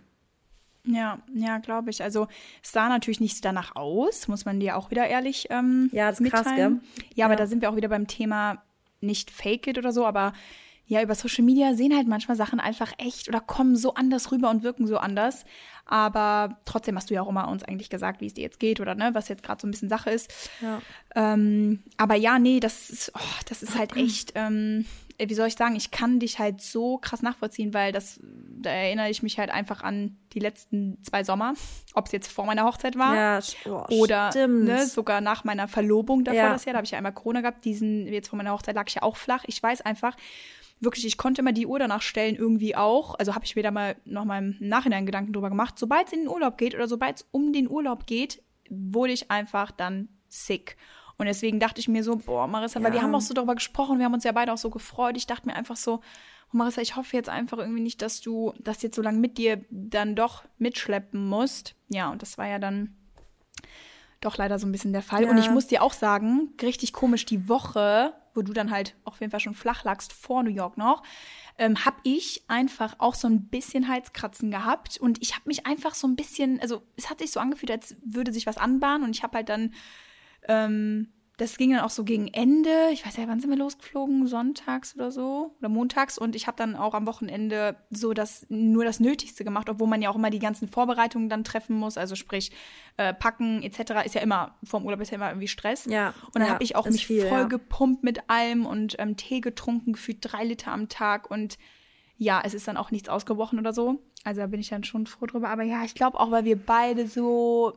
Ja, 0.85 1.19
ja, 1.35 1.59
glaube 1.59 1.91
ich. 1.91 2.03
Also 2.03 2.29
es 2.63 2.73
sah 2.73 2.89
natürlich 2.89 3.21
nicht 3.21 3.45
danach 3.45 3.77
aus, 3.77 4.29
muss 4.29 4.45
man 4.45 4.59
dir 4.61 4.77
auch 4.77 4.91
wieder 4.91 5.07
ehrlich 5.07 5.49
ähm, 5.51 5.91
Ja, 5.93 6.09
das 6.09 6.19
ist 6.19 6.21
mitteilen. 6.21 6.45
krass, 6.45 6.57
gell? 6.57 7.05
Ja, 7.09 7.13
ja, 7.15 7.25
aber 7.27 7.37
da 7.37 7.47
sind 7.47 7.61
wir 7.61 7.71
auch 7.71 7.77
wieder 7.77 7.89
beim 7.89 8.07
Thema 8.07 8.63
nicht 9.01 9.31
fake 9.31 9.67
it 9.67 9.79
oder 9.79 9.93
so, 9.93 10.07
aber 10.07 10.33
ja, 10.89 11.03
über 11.03 11.15
Social 11.15 11.45
Media 11.45 11.75
sehen 11.75 11.95
halt 11.95 12.09
manchmal 12.09 12.37
Sachen 12.37 12.61
einfach 12.61 12.93
echt 12.97 13.29
oder 13.29 13.41
kommen 13.41 13.77
so 13.77 13.95
anders 13.95 14.33
rüber 14.33 14.49
und 14.49 14.63
wirken 14.63 14.87
so 14.87 14.97
anders. 14.97 15.45
Aber 15.85 16.59
trotzdem 16.65 16.97
hast 16.97 17.11
du 17.11 17.15
ja 17.15 17.23
auch 17.23 17.29
immer 17.29 17.49
uns 17.49 17.63
eigentlich 17.63 17.91
gesagt, 17.91 18.21
wie 18.21 18.27
es 18.27 18.35
dir 18.35 18.43
jetzt 18.43 18.59
geht 18.59 18.81
oder 18.81 18.95
ne, 18.95 19.11
was 19.13 19.29
jetzt 19.29 19.43
gerade 19.43 19.61
so 19.61 19.67
ein 19.67 19.71
bisschen 19.71 19.91
Sache 19.91 20.11
ist. 20.11 20.33
Ja. 20.61 20.81
Ähm, 21.15 21.83
aber 21.99 22.15
ja, 22.15 22.39
nee, 22.39 22.59
das 22.59 22.91
ist, 22.91 23.13
oh, 23.15 23.41
das 23.49 23.63
ist 23.63 23.79
halt 23.79 23.97
echt, 23.97 24.33
ähm, 24.35 24.87
wie 25.19 25.35
soll 25.35 25.49
ich 25.49 25.57
sagen, 25.57 25.77
ich 25.77 25.91
kann 25.91 26.21
dich 26.21 26.39
halt 26.39 26.63
so 26.63 26.99
krass 26.99 27.23
nachvollziehen, 27.23 27.75
weil 27.75 27.93
das, 27.93 28.21
da 28.23 28.71
erinnere 28.71 29.11
ich 29.11 29.23
mich 29.23 29.39
halt 29.39 29.51
einfach 29.51 29.83
an 29.83 30.17
die 30.33 30.41
letzten 30.41 31.03
zwei 31.03 31.25
Sommer, 31.25 31.55
ob 31.95 32.07
es 32.07 32.13
jetzt 32.13 32.31
vor 32.31 32.47
meiner 32.47 32.65
Hochzeit 32.65 32.97
war 32.97 33.15
ja, 33.15 33.41
oh, 33.67 33.85
oder 33.89 34.31
ne, 34.47 34.87
sogar 34.87 35.21
nach 35.21 35.45
meiner 35.45 35.69
Verlobung 35.69 36.25
davor 36.25 36.39
ja. 36.39 36.53
das 36.53 36.65
Jahr, 36.65 36.75
da 36.75 36.79
habe 36.79 36.85
ich 36.85 36.93
ja 36.93 36.99
einmal 36.99 37.15
Corona 37.15 37.41
gehabt, 37.41 37.65
diesen, 37.65 38.07
jetzt 38.07 38.29
vor 38.29 38.37
meiner 38.37 38.53
Hochzeit 38.53 38.75
lag 38.75 38.85
ich 38.89 38.95
ja 38.95 39.03
auch 39.03 39.17
flach. 39.17 39.45
Ich 39.47 39.63
weiß 39.63 39.81
einfach, 39.81 40.17
wirklich, 40.81 41.07
ich 41.07 41.17
konnte 41.17 41.41
immer 41.41 41.53
die 41.53 41.67
Uhr 41.67 41.79
danach 41.79 42.03
stellen, 42.03 42.37
irgendwie 42.37 42.77
auch. 42.77 43.15
Also 43.17 43.35
habe 43.35 43.45
ich 43.45 43.57
mir 43.57 43.63
da 43.63 43.71
mal 43.71 43.97
noch 44.05 44.25
mal 44.25 44.39
im 44.39 44.57
Nachhinein 44.61 45.07
Gedanken 45.07 45.33
drüber 45.33 45.49
gemacht. 45.49 45.79
Sobald 45.79 46.07
es 46.07 46.13
in 46.13 46.21
den 46.21 46.29
Urlaub 46.29 46.59
geht 46.59 46.75
oder 46.75 46.89
sobald 46.89 47.17
es 47.17 47.29
um 47.31 47.53
den 47.53 47.69
Urlaub 47.69 48.07
geht, 48.07 48.43
wurde 48.71 49.13
ich 49.13 49.31
einfach 49.31 49.71
dann 49.71 50.09
sick. 50.29 50.77
Und 51.17 51.27
deswegen 51.27 51.59
dachte 51.59 51.81
ich 51.81 51.89
mir 51.89 52.05
so, 52.05 52.17
boah, 52.17 52.47
Marissa, 52.47 52.79
ja. 52.79 52.85
weil 52.85 52.93
wir 52.93 53.03
haben 53.03 53.15
auch 53.15 53.21
so 53.21 53.35
darüber 53.35 53.57
gesprochen, 53.57 53.99
wir 53.99 54.05
haben 54.05 54.15
uns 54.15 54.25
ja 54.25 54.33
beide 54.33 54.53
auch 54.53 54.59
so 54.59 54.71
gefreut. 54.71 55.17
Ich 55.17 55.27
dachte 55.27 55.49
mir 55.49 55.57
einfach 55.57 55.77
so, 55.77 56.01
oh 56.53 56.57
Marissa, 56.57 56.81
ich 56.81 56.95
hoffe 56.95 57.17
jetzt 57.17 57.29
einfach 57.29 57.59
irgendwie 57.59 57.83
nicht, 57.83 58.03
dass 58.03 58.21
du 58.21 58.53
das 58.61 58.83
jetzt 58.83 58.95
so 58.95 59.03
lange 59.03 59.19
mit 59.19 59.37
dir 59.37 59.65
dann 59.71 60.15
doch 60.15 60.45
mitschleppen 60.59 61.29
musst. 61.29 61.75
Ja, 61.89 62.11
und 62.11 62.23
das 62.23 62.39
war 62.39 62.47
ja 62.47 62.61
dann 62.61 62.95
doch 64.21 64.37
leider 64.37 64.59
so 64.59 64.67
ein 64.67 64.73
bisschen 64.73 64.93
der 64.93 65.03
Fall. 65.03 65.25
Ja. 65.25 65.31
Und 65.31 65.39
ich 65.39 65.51
muss 65.51 65.67
dir 65.67 65.83
auch 65.83 65.93
sagen, 65.93 66.53
richtig 66.61 66.93
komisch, 66.93 67.25
die 67.25 67.49
Woche, 67.49 68.13
wo 68.35 68.43
du 68.43 68.53
dann 68.53 68.71
halt 68.71 68.95
auf 69.05 69.21
jeden 69.21 69.31
Fall 69.31 69.41
schon 69.41 69.55
flach 69.55 69.85
lagst 69.85 70.13
vor 70.13 70.43
New 70.43 70.51
York 70.51 70.77
noch, 70.77 71.03
ähm, 71.57 71.85
habe 71.85 71.97
ich 72.03 72.45
einfach 72.49 72.97
auch 72.99 73.15
so 73.15 73.29
ein 73.29 73.49
bisschen 73.49 73.89
Halskratzen 73.89 74.51
gehabt 74.51 74.99
und 74.99 75.21
ich 75.23 75.35
habe 75.35 75.43
mich 75.47 75.67
einfach 75.67 75.95
so 75.95 76.07
ein 76.07 76.17
bisschen, 76.17 76.61
also 76.61 76.83
es 76.97 77.11
hat 77.11 77.19
sich 77.19 77.31
so 77.31 77.41
angefühlt, 77.41 77.71
als 77.71 77.97
würde 78.05 78.33
sich 78.33 78.47
was 78.47 78.59
anbahnen 78.59 79.05
und 79.05 79.15
ich 79.15 79.23
habe 79.23 79.37
halt 79.37 79.49
dann 79.49 79.75
ähm, 80.47 81.13
das 81.39 81.57
ging 81.57 81.71
dann 81.71 81.81
auch 81.81 81.91
so 81.91 82.03
gegen 82.03 82.27
Ende. 82.27 82.91
Ich 82.93 83.07
weiß 83.07 83.17
ja, 83.17 83.29
wann 83.29 83.39
sind 83.39 83.49
wir 83.49 83.57
losgeflogen? 83.57 84.27
Sonntags 84.27 84.97
oder 84.97 85.13
so 85.13 85.55
oder 85.61 85.69
montags. 85.69 86.19
Und 86.19 86.35
ich 86.35 86.49
habe 86.49 86.57
dann 86.57 86.75
auch 86.75 86.95
am 86.95 87.07
Wochenende 87.07 87.77
so 87.91 88.13
das 88.13 88.45
nur 88.49 88.85
das 88.85 88.99
Nötigste 88.99 89.45
gemacht, 89.45 89.71
obwohl 89.71 89.87
man 89.87 90.03
ja 90.03 90.11
auch 90.11 90.17
immer 90.17 90.31
die 90.31 90.41
ganzen 90.41 90.67
Vorbereitungen 90.67 91.29
dann 91.29 91.45
treffen 91.45 91.77
muss. 91.77 91.97
Also 91.97 92.17
sprich 92.17 92.51
äh, 92.97 93.15
packen 93.15 93.63
etc. 93.63 94.05
ist 94.05 94.17
ja 94.17 94.21
immer 94.21 94.57
vorm 94.65 94.85
Urlaub 94.85 95.01
ist 95.01 95.13
ja 95.13 95.15
immer 95.15 95.29
irgendwie 95.29 95.47
Stress. 95.47 95.85
Ja. 95.85 96.13
Und 96.27 96.35
dann 96.35 96.47
ja, 96.47 96.51
habe 96.51 96.65
ich 96.65 96.75
auch 96.75 96.87
mich 96.87 97.07
viel, 97.07 97.27
voll 97.29 97.39
ja. 97.39 97.45
gepumpt 97.45 98.03
mit 98.03 98.29
allem 98.29 98.67
und 98.67 98.97
ähm, 98.99 99.17
Tee 99.17 99.41
getrunken, 99.41 99.93
gefühlt 99.93 100.19
drei 100.21 100.43
Liter 100.43 100.73
am 100.73 100.89
Tag 100.89 101.31
und 101.31 101.57
ja, 102.17 102.43
es 102.45 102.53
ist 102.53 102.67
dann 102.67 102.77
auch 102.77 102.91
nichts 102.91 103.09
ausgebrochen 103.09 103.61
oder 103.61 103.73
so. 103.73 104.03
Also 104.25 104.41
da 104.41 104.49
bin 104.49 104.59
ich 104.59 104.71
dann 104.71 104.83
schon 104.83 105.07
froh 105.07 105.27
drüber. 105.27 105.51
Aber 105.51 105.63
ja, 105.63 105.85
ich 105.85 105.95
glaube 105.95 106.19
auch, 106.19 106.33
weil 106.33 106.45
wir 106.45 106.57
beide 106.59 107.07
so 107.07 107.75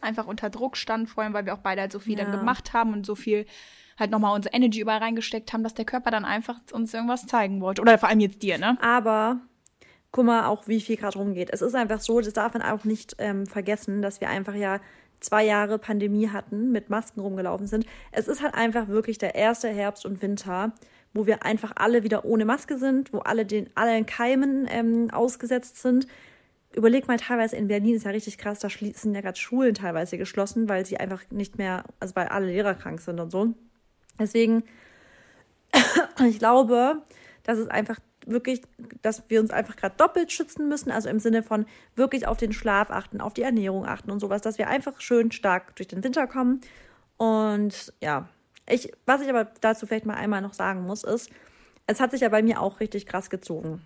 einfach 0.00 0.26
unter 0.26 0.50
Druck 0.50 0.76
stand, 0.76 1.08
vor 1.08 1.24
allem 1.24 1.32
weil 1.32 1.46
wir 1.46 1.54
auch 1.54 1.58
beide 1.58 1.82
halt 1.82 1.92
so 1.92 1.98
viel 1.98 2.18
ja. 2.18 2.24
dann 2.24 2.32
gemacht 2.32 2.72
haben 2.72 2.92
und 2.92 3.06
so 3.06 3.14
viel 3.14 3.46
halt 3.98 4.10
nochmal 4.10 4.34
unsere 4.34 4.54
Energy 4.54 4.80
überall 4.80 4.98
reingesteckt 4.98 5.52
haben, 5.52 5.62
dass 5.62 5.74
der 5.74 5.84
Körper 5.84 6.10
dann 6.10 6.24
einfach 6.24 6.58
uns 6.72 6.92
irgendwas 6.92 7.26
zeigen 7.26 7.60
wollte. 7.60 7.80
Oder 7.82 7.98
vor 7.98 8.08
allem 8.08 8.20
jetzt 8.20 8.42
dir, 8.42 8.58
ne? 8.58 8.76
Aber 8.80 9.40
guck 10.12 10.26
mal 10.26 10.46
auch, 10.46 10.68
wie 10.68 10.80
viel 10.80 10.96
gerade 10.96 11.18
rumgeht. 11.18 11.50
Es 11.50 11.62
ist 11.62 11.74
einfach 11.74 12.00
so, 12.00 12.20
das 12.20 12.32
darf 12.32 12.54
man 12.54 12.62
auch 12.62 12.84
nicht 12.84 13.16
ähm, 13.18 13.46
vergessen, 13.46 14.02
dass 14.02 14.20
wir 14.20 14.28
einfach 14.28 14.54
ja 14.54 14.80
zwei 15.20 15.44
Jahre 15.44 15.78
Pandemie 15.78 16.28
hatten, 16.28 16.72
mit 16.72 16.90
Masken 16.90 17.20
rumgelaufen 17.20 17.66
sind. 17.66 17.86
Es 18.12 18.28
ist 18.28 18.42
halt 18.42 18.54
einfach 18.54 18.88
wirklich 18.88 19.18
der 19.18 19.34
erste 19.34 19.68
Herbst 19.68 20.04
und 20.04 20.20
Winter, 20.20 20.72
wo 21.14 21.26
wir 21.26 21.44
einfach 21.44 21.72
alle 21.76 22.02
wieder 22.02 22.24
ohne 22.26 22.44
Maske 22.44 22.76
sind, 22.76 23.12
wo 23.12 23.20
alle 23.20 23.46
den 23.46 23.70
allen 23.74 24.04
Keimen 24.04 24.66
ähm, 24.70 25.10
ausgesetzt 25.10 25.80
sind 25.80 26.06
überleg 26.76 27.08
mal, 27.08 27.16
teilweise 27.16 27.56
in 27.56 27.68
Berlin 27.68 27.96
ist 27.96 28.04
ja 28.04 28.10
richtig 28.10 28.38
krass, 28.38 28.60
da 28.60 28.68
sind 28.68 29.14
ja 29.14 29.22
gerade 29.22 29.38
Schulen 29.38 29.74
teilweise 29.74 30.18
geschlossen, 30.18 30.68
weil 30.68 30.84
sie 30.84 30.98
einfach 30.98 31.22
nicht 31.30 31.58
mehr, 31.58 31.84
also 31.98 32.14
weil 32.14 32.28
alle 32.28 32.46
Lehrer 32.46 32.74
krank 32.74 33.00
sind 33.00 33.18
und 33.18 33.30
so. 33.30 33.54
Deswegen, 34.18 34.62
ich 36.28 36.38
glaube, 36.38 37.02
dass 37.42 37.58
es 37.58 37.68
einfach 37.68 37.98
wirklich, 38.26 38.60
dass 39.02 39.24
wir 39.28 39.40
uns 39.40 39.50
einfach 39.50 39.76
gerade 39.76 39.96
doppelt 39.96 40.32
schützen 40.32 40.68
müssen, 40.68 40.90
also 40.90 41.08
im 41.08 41.18
Sinne 41.18 41.42
von 41.42 41.64
wirklich 41.94 42.26
auf 42.26 42.36
den 42.36 42.52
Schlaf 42.52 42.90
achten, 42.90 43.20
auf 43.20 43.32
die 43.32 43.42
Ernährung 43.42 43.86
achten 43.86 44.10
und 44.10 44.20
sowas, 44.20 44.42
dass 44.42 44.58
wir 44.58 44.68
einfach 44.68 45.00
schön 45.00 45.32
stark 45.32 45.76
durch 45.76 45.88
den 45.88 46.04
Winter 46.04 46.26
kommen. 46.26 46.60
Und 47.16 47.94
ja, 48.02 48.28
ich, 48.68 48.92
was 49.06 49.22
ich 49.22 49.30
aber 49.30 49.44
dazu 49.60 49.86
vielleicht 49.86 50.06
mal 50.06 50.14
einmal 50.14 50.42
noch 50.42 50.54
sagen 50.54 50.82
muss, 50.82 51.04
ist, 51.04 51.30
es 51.86 52.00
hat 52.00 52.10
sich 52.10 52.20
ja 52.20 52.28
bei 52.28 52.42
mir 52.42 52.60
auch 52.60 52.80
richtig 52.80 53.06
krass 53.06 53.30
gezogen 53.30 53.80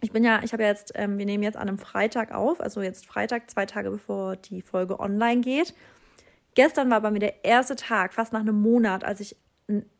ich 0.00 0.12
bin 0.12 0.24
ja, 0.24 0.40
ich 0.42 0.52
habe 0.52 0.62
ja 0.62 0.68
jetzt, 0.68 0.92
ähm, 0.94 1.18
wir 1.18 1.26
nehmen 1.26 1.42
jetzt 1.42 1.56
an 1.56 1.68
einem 1.68 1.78
Freitag 1.78 2.32
auf, 2.32 2.60
also 2.60 2.82
jetzt 2.82 3.06
Freitag, 3.06 3.50
zwei 3.50 3.66
Tage 3.66 3.90
bevor 3.90 4.36
die 4.36 4.62
Folge 4.62 4.98
online 5.00 5.40
geht. 5.40 5.74
Gestern 6.54 6.90
war 6.90 7.00
bei 7.00 7.10
mir 7.10 7.20
der 7.20 7.44
erste 7.44 7.76
Tag, 7.76 8.14
fast 8.14 8.32
nach 8.32 8.40
einem 8.40 8.60
Monat, 8.60 9.04
als 9.04 9.20
ich 9.20 9.36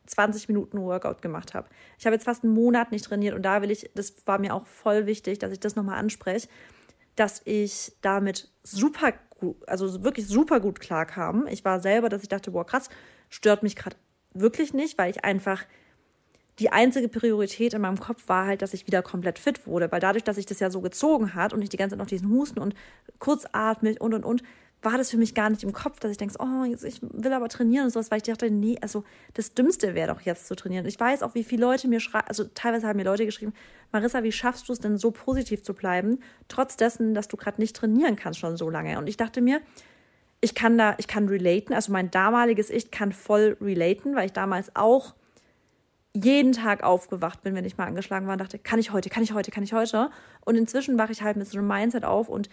20 0.06 0.48
Minuten 0.48 0.80
Workout 0.80 1.22
gemacht 1.22 1.54
habe. 1.54 1.68
Ich 1.98 2.06
habe 2.06 2.14
jetzt 2.14 2.24
fast 2.24 2.42
einen 2.42 2.54
Monat 2.54 2.90
nicht 2.90 3.04
trainiert 3.04 3.34
und 3.34 3.42
da 3.42 3.62
will 3.62 3.70
ich, 3.70 3.90
das 3.94 4.26
war 4.26 4.38
mir 4.38 4.54
auch 4.54 4.66
voll 4.66 5.06
wichtig, 5.06 5.38
dass 5.38 5.52
ich 5.52 5.60
das 5.60 5.76
nochmal 5.76 5.98
anspreche, 5.98 6.48
dass 7.14 7.42
ich 7.44 7.92
damit 8.00 8.50
super 8.62 9.12
gut, 9.38 9.56
also 9.68 10.02
wirklich 10.02 10.26
super 10.26 10.60
gut 10.60 10.80
klarkam. 10.80 11.46
Ich 11.48 11.64
war 11.64 11.80
selber, 11.80 12.08
dass 12.08 12.22
ich 12.22 12.28
dachte, 12.28 12.50
boah, 12.50 12.66
krass, 12.66 12.88
stört 13.28 13.62
mich 13.62 13.76
gerade 13.76 13.96
wirklich 14.32 14.74
nicht, 14.74 14.98
weil 14.98 15.10
ich 15.10 15.24
einfach 15.24 15.64
die 16.60 16.70
einzige 16.70 17.08
Priorität 17.08 17.74
in 17.74 17.82
meinem 17.82 17.98
Kopf 17.98 18.28
war 18.28 18.46
halt, 18.46 18.62
dass 18.62 18.74
ich 18.74 18.86
wieder 18.86 19.02
komplett 19.02 19.38
fit 19.38 19.66
wurde, 19.66 19.90
weil 19.90 20.00
dadurch, 20.00 20.24
dass 20.24 20.36
ich 20.36 20.46
das 20.46 20.60
ja 20.60 20.70
so 20.70 20.80
gezogen 20.80 21.34
hat 21.34 21.52
und 21.52 21.62
ich 21.62 21.70
die 21.70 21.76
ganze 21.76 21.94
Zeit 21.94 21.98
noch 21.98 22.06
diesen 22.06 22.30
Husten 22.30 22.60
und 22.60 22.74
kurzatmig 23.18 24.00
und 24.00 24.14
und 24.14 24.24
und, 24.24 24.42
war 24.82 24.96
das 24.96 25.10
für 25.10 25.18
mich 25.18 25.34
gar 25.34 25.50
nicht 25.50 25.62
im 25.62 25.72
Kopf, 25.72 26.00
dass 26.00 26.10
ich 26.10 26.16
denke, 26.16 26.34
oh, 26.38 26.64
jetzt, 26.64 26.84
ich 26.84 27.00
will 27.02 27.32
aber 27.32 27.48
trainieren 27.48 27.84
und 27.84 27.90
sowas, 27.90 28.10
weil 28.10 28.18
ich 28.18 28.22
dachte, 28.22 28.50
nee, 28.50 28.78
also 28.80 29.04
das 29.34 29.52
Dümmste 29.52 29.94
wäre 29.94 30.12
doch 30.12 30.22
jetzt 30.22 30.46
zu 30.46 30.56
trainieren. 30.56 30.86
Ich 30.86 30.98
weiß 30.98 31.22
auch, 31.22 31.34
wie 31.34 31.44
viele 31.44 31.62
Leute 31.66 31.86
mir 31.88 32.00
schreiben, 32.00 32.26
also 32.28 32.44
teilweise 32.54 32.86
haben 32.86 32.96
mir 32.96 33.04
Leute 33.04 33.26
geschrieben, 33.26 33.52
Marissa, 33.92 34.22
wie 34.22 34.32
schaffst 34.32 34.68
du 34.68 34.72
es 34.72 34.78
denn 34.78 34.96
so 34.96 35.10
positiv 35.10 35.62
zu 35.62 35.74
bleiben, 35.74 36.20
trotz 36.48 36.76
dessen, 36.76 37.12
dass 37.14 37.28
du 37.28 37.36
gerade 37.36 37.60
nicht 37.60 37.76
trainieren 37.76 38.16
kannst 38.16 38.40
schon 38.40 38.56
so 38.56 38.70
lange? 38.70 38.98
Und 38.98 39.08
ich 39.08 39.18
dachte 39.18 39.42
mir, 39.42 39.60
ich 40.40 40.54
kann 40.54 40.78
da, 40.78 40.94
ich 40.96 41.06
kann 41.06 41.28
relaten, 41.28 41.74
also 41.74 41.92
mein 41.92 42.10
damaliges 42.10 42.70
Ich 42.70 42.90
kann 42.90 43.12
voll 43.12 43.58
relaten, 43.60 44.16
weil 44.16 44.26
ich 44.26 44.32
damals 44.32 44.74
auch 44.74 45.14
jeden 46.14 46.52
Tag 46.52 46.82
aufgewacht 46.82 47.42
bin, 47.42 47.54
wenn 47.54 47.64
ich 47.64 47.78
mal 47.78 47.86
angeschlagen 47.86 48.26
war 48.26 48.32
und 48.32 48.40
dachte, 48.40 48.58
kann 48.58 48.78
ich 48.78 48.92
heute, 48.92 49.10
kann 49.10 49.22
ich 49.22 49.32
heute, 49.32 49.50
kann 49.50 49.62
ich 49.62 49.72
heute? 49.72 50.10
Und 50.44 50.56
inzwischen 50.56 50.98
wache 50.98 51.12
ich 51.12 51.22
halt 51.22 51.36
mit 51.36 51.46
so 51.46 51.58
einem 51.58 51.68
Mindset 51.68 52.04
auf 52.04 52.28
und 52.28 52.48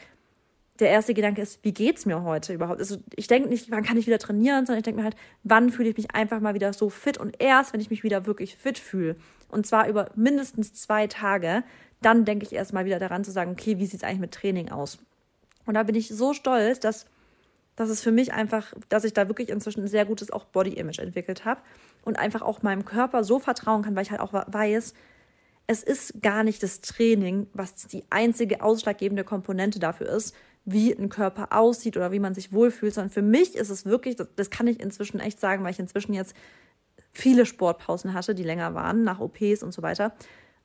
der 0.80 0.90
erste 0.90 1.16
Gedanke 1.16 1.42
ist, 1.42 1.64
wie 1.64 1.74
geht's 1.74 2.06
mir 2.06 2.22
heute 2.22 2.54
überhaupt? 2.54 2.80
Also 2.80 2.98
ich 3.16 3.26
denke 3.26 3.50
nicht, 3.50 3.72
wann 3.72 3.84
kann 3.84 3.98
ich 3.98 4.06
wieder 4.06 4.20
trainieren, 4.20 4.68
sondern 4.68 4.78
ich 4.78 4.84
denke 4.84 5.00
mir 5.00 5.06
halt, 5.06 5.16
wann 5.44 5.72
fühle 5.72 5.90
ich 5.90 5.98
mich 5.98 6.14
einfach 6.14 6.40
mal 6.40 6.54
wieder 6.54 6.72
so 6.72 6.90
fit 6.90 7.18
und 7.18 7.42
erst, 7.42 7.74
wenn 7.74 7.82
ich 7.82 7.90
mich 7.90 8.04
wieder 8.04 8.28
wirklich 8.28 8.56
fit 8.56 8.78
fühle 8.78 9.16
und 9.50 9.66
zwar 9.66 9.88
über 9.88 10.12
mindestens 10.16 10.74
zwei 10.74 11.08
Tage, 11.08 11.64
dann 12.04 12.26
denke 12.26 12.46
ich 12.46 12.54
erst 12.54 12.74
mal 12.74 12.86
wieder 12.86 13.00
daran 13.00 13.24
zu 13.24 13.32
sagen, 13.32 13.52
okay, 13.52 13.80
wie 13.80 13.88
sieht's 13.88 14.04
eigentlich 14.04 14.20
mit 14.20 14.34
Training 14.34 14.70
aus? 14.70 15.00
Und 15.66 15.74
da 15.74 15.82
bin 15.82 15.96
ich 15.96 16.10
so 16.10 16.34
stolz, 16.34 16.80
dass 16.80 17.08
dass 17.78 17.90
es 17.90 18.02
für 18.02 18.12
mich 18.12 18.34
einfach, 18.34 18.74
dass 18.90 19.04
ich 19.04 19.14
da 19.14 19.28
wirklich 19.28 19.50
inzwischen 19.50 19.82
ein 19.84 19.88
sehr 19.88 20.04
gutes 20.04 20.32
auch 20.32 20.46
Body-Image 20.46 20.98
entwickelt 20.98 21.46
habe 21.46 21.62
und 22.08 22.18
einfach 22.18 22.42
auch 22.42 22.64
meinem 22.64 22.86
Körper 22.86 23.26
so 23.26 23.38
vertrauen 23.38 23.84
kann, 23.84 23.96
weil 23.96 24.04
ich 24.04 24.12
halt 24.12 24.22
auch 24.22 24.34
weiß, 24.34 24.94
es 25.68 25.84
ist 25.84 26.22
gar 26.22 26.44
nicht 26.44 26.64
das 26.64 26.80
Training, 26.80 27.48
was 27.54 27.88
die 27.88 28.06
einzige 28.10 28.64
ausschlaggebende 28.64 29.26
Komponente 29.26 29.80
dafür 29.80 30.08
ist, 30.08 30.34
wie 30.64 30.94
ein 30.94 31.10
Körper 31.10 31.50
aussieht 31.52 31.98
oder 31.98 32.14
wie 32.14 32.20
man 32.20 32.34
sich 32.34 32.54
wohlfühlt, 32.54 32.94
sondern 32.94 33.10
für 33.12 33.22
mich 33.22 33.56
ist 33.56 33.70
es 33.70 33.86
wirklich, 33.86 34.16
das, 34.16 34.30
das 34.38 34.50
kann 34.50 34.68
ich 34.68 34.80
inzwischen 34.80 35.20
echt 35.20 35.40
sagen, 35.40 35.64
weil 35.64 35.72
ich 35.72 35.80
inzwischen 35.80 36.14
jetzt 36.14 36.34
viele 37.12 37.46
Sportpausen 37.46 38.14
hatte, 38.14 38.34
die 38.34 38.44
länger 38.44 38.74
waren, 38.74 39.04
nach 39.04 39.20
OPs 39.20 39.62
und 39.62 39.74
so 39.74 39.82
weiter. 39.82 40.14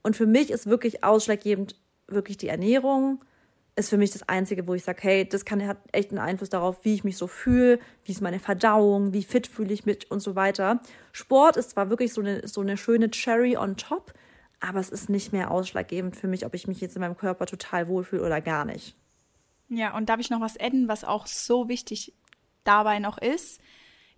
Und 0.04 0.16
für 0.16 0.26
mich 0.26 0.50
ist 0.50 0.66
wirklich 0.66 1.02
ausschlaggebend 1.02 1.74
wirklich 2.06 2.36
die 2.36 2.48
Ernährung, 2.48 3.24
ist 3.74 3.90
für 3.90 3.96
mich 3.96 4.10
das 4.10 4.28
Einzige, 4.28 4.66
wo 4.66 4.74
ich 4.74 4.84
sage, 4.84 5.00
hey, 5.02 5.28
das 5.28 5.44
kann, 5.44 5.66
hat 5.66 5.78
echt 5.92 6.10
einen 6.10 6.18
Einfluss 6.18 6.50
darauf, 6.50 6.84
wie 6.84 6.94
ich 6.94 7.04
mich 7.04 7.16
so 7.16 7.26
fühle, 7.26 7.78
wie 8.04 8.12
ist 8.12 8.20
meine 8.20 8.38
Verdauung, 8.38 9.12
wie 9.12 9.22
fit 9.22 9.46
fühle 9.46 9.72
ich 9.72 9.86
mich 9.86 10.10
und 10.10 10.20
so 10.20 10.34
weiter. 10.36 10.80
Sport 11.12 11.56
ist 11.56 11.70
zwar 11.70 11.88
wirklich 11.88 12.12
so 12.12 12.20
eine, 12.20 12.46
so 12.46 12.60
eine 12.60 12.76
schöne 12.76 13.10
Cherry 13.10 13.56
on 13.56 13.76
top, 13.76 14.12
aber 14.60 14.78
es 14.78 14.90
ist 14.90 15.08
nicht 15.08 15.32
mehr 15.32 15.50
ausschlaggebend 15.50 16.16
für 16.16 16.28
mich, 16.28 16.44
ob 16.44 16.54
ich 16.54 16.68
mich 16.68 16.80
jetzt 16.80 16.96
in 16.96 17.00
meinem 17.00 17.16
Körper 17.16 17.46
total 17.46 17.88
wohlfühle 17.88 18.24
oder 18.24 18.40
gar 18.40 18.64
nicht. 18.64 18.94
Ja, 19.68 19.96
und 19.96 20.08
darf 20.08 20.20
ich 20.20 20.28
noch 20.28 20.40
was 20.40 20.60
adden, 20.60 20.86
was 20.86 21.02
auch 21.02 21.26
so 21.26 21.68
wichtig 21.68 22.12
dabei 22.64 22.98
noch 22.98 23.16
ist? 23.16 23.60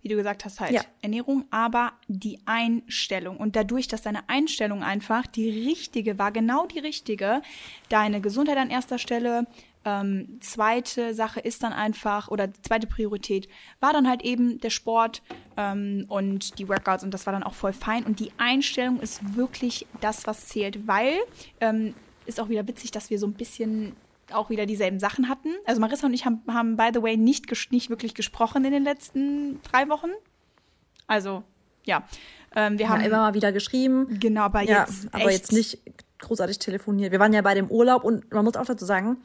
Wie 0.05 0.09
du 0.09 0.17
gesagt 0.17 0.45
hast, 0.45 0.59
halt 0.59 0.71
ja. 0.71 0.81
Ernährung, 1.01 1.45
aber 1.49 1.93
die 2.07 2.37
Einstellung. 2.45 3.37
Und 3.37 3.55
dadurch, 3.55 3.87
dass 3.87 4.03
deine 4.03 4.29
Einstellung 4.29 4.83
einfach 4.83 5.25
die 5.25 5.49
richtige 5.49 6.19
war, 6.19 6.31
genau 6.31 6.67
die 6.67 6.77
richtige, 6.77 7.41
deine 7.89 8.21
Gesundheit 8.21 8.57
an 8.57 8.69
erster 8.69 8.99
Stelle, 8.99 9.47
ähm, 9.83 10.37
zweite 10.41 11.15
Sache 11.15 11.39
ist 11.39 11.63
dann 11.63 11.73
einfach, 11.73 12.27
oder 12.27 12.53
zweite 12.53 12.85
Priorität 12.85 13.49
war 13.79 13.93
dann 13.93 14.07
halt 14.07 14.21
eben 14.21 14.59
der 14.59 14.69
Sport 14.69 15.23
ähm, 15.57 16.05
und 16.07 16.59
die 16.59 16.69
Workouts 16.69 17.03
und 17.03 17.11
das 17.11 17.25
war 17.25 17.33
dann 17.33 17.41
auch 17.41 17.55
voll 17.55 17.73
fein. 17.73 18.03
Und 18.03 18.19
die 18.19 18.31
Einstellung 18.37 18.99
ist 18.99 19.35
wirklich 19.35 19.87
das, 20.01 20.27
was 20.27 20.45
zählt, 20.45 20.87
weil 20.87 21.15
ähm, 21.61 21.95
ist 22.27 22.39
auch 22.39 22.49
wieder 22.49 22.67
witzig, 22.67 22.91
dass 22.91 23.09
wir 23.09 23.17
so 23.17 23.25
ein 23.25 23.33
bisschen 23.33 23.95
auch 24.31 24.49
wieder 24.49 24.65
dieselben 24.65 24.99
Sachen 24.99 25.29
hatten. 25.29 25.49
Also 25.65 25.81
Marissa 25.81 26.07
und 26.07 26.13
ich 26.13 26.25
haben, 26.25 26.41
haben 26.47 26.77
by 26.77 26.89
the 26.93 27.01
way, 27.01 27.17
nicht, 27.17 27.51
nicht 27.71 27.89
wirklich 27.89 28.13
gesprochen 28.13 28.65
in 28.65 28.71
den 28.71 28.83
letzten 28.83 29.61
drei 29.63 29.87
Wochen. 29.89 30.09
Also, 31.07 31.43
ja. 31.83 32.03
Ähm, 32.55 32.77
wir 32.79 32.85
ja, 32.85 32.91
haben 32.91 33.01
immer 33.01 33.17
mal 33.17 33.33
wieder 33.33 33.51
geschrieben. 33.51 34.19
Genau, 34.19 34.41
aber 34.41 34.61
ja, 34.61 34.81
jetzt. 34.81 35.13
Aber 35.13 35.31
jetzt 35.31 35.51
nicht 35.51 35.79
großartig 36.19 36.59
telefoniert. 36.59 37.11
Wir 37.11 37.19
waren 37.19 37.33
ja 37.33 37.41
bei 37.41 37.53
dem 37.53 37.69
Urlaub 37.69 38.03
und 38.03 38.31
man 38.33 38.45
muss 38.45 38.55
auch 38.55 38.65
dazu 38.65 38.85
sagen, 38.85 39.17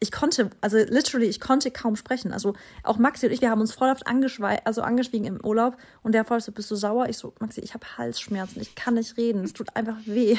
ich 0.00 0.12
konnte, 0.12 0.50
also 0.60 0.78
literally, 0.78 1.26
ich 1.26 1.40
konnte 1.40 1.70
kaum 1.70 1.96
sprechen. 1.96 2.32
Also 2.32 2.54
auch 2.84 2.98
Maxi 2.98 3.26
und 3.26 3.32
ich, 3.32 3.40
wir 3.40 3.50
haben 3.50 3.60
uns 3.60 3.74
voll 3.74 3.90
oft 3.90 4.04
also 4.06 4.82
angeschwiegen 4.82 5.26
im 5.26 5.44
Urlaub 5.44 5.76
und 6.02 6.12
der 6.12 6.24
voll 6.24 6.40
so, 6.40 6.52
bist 6.52 6.70
du 6.70 6.76
sauer? 6.76 7.08
Ich 7.08 7.18
so, 7.18 7.34
Maxi, 7.40 7.60
ich 7.60 7.74
habe 7.74 7.86
Halsschmerzen, 7.98 8.60
ich 8.60 8.74
kann 8.74 8.94
nicht 8.94 9.16
reden, 9.16 9.42
es 9.42 9.52
tut 9.52 9.74
einfach 9.74 9.96
weh. 10.04 10.36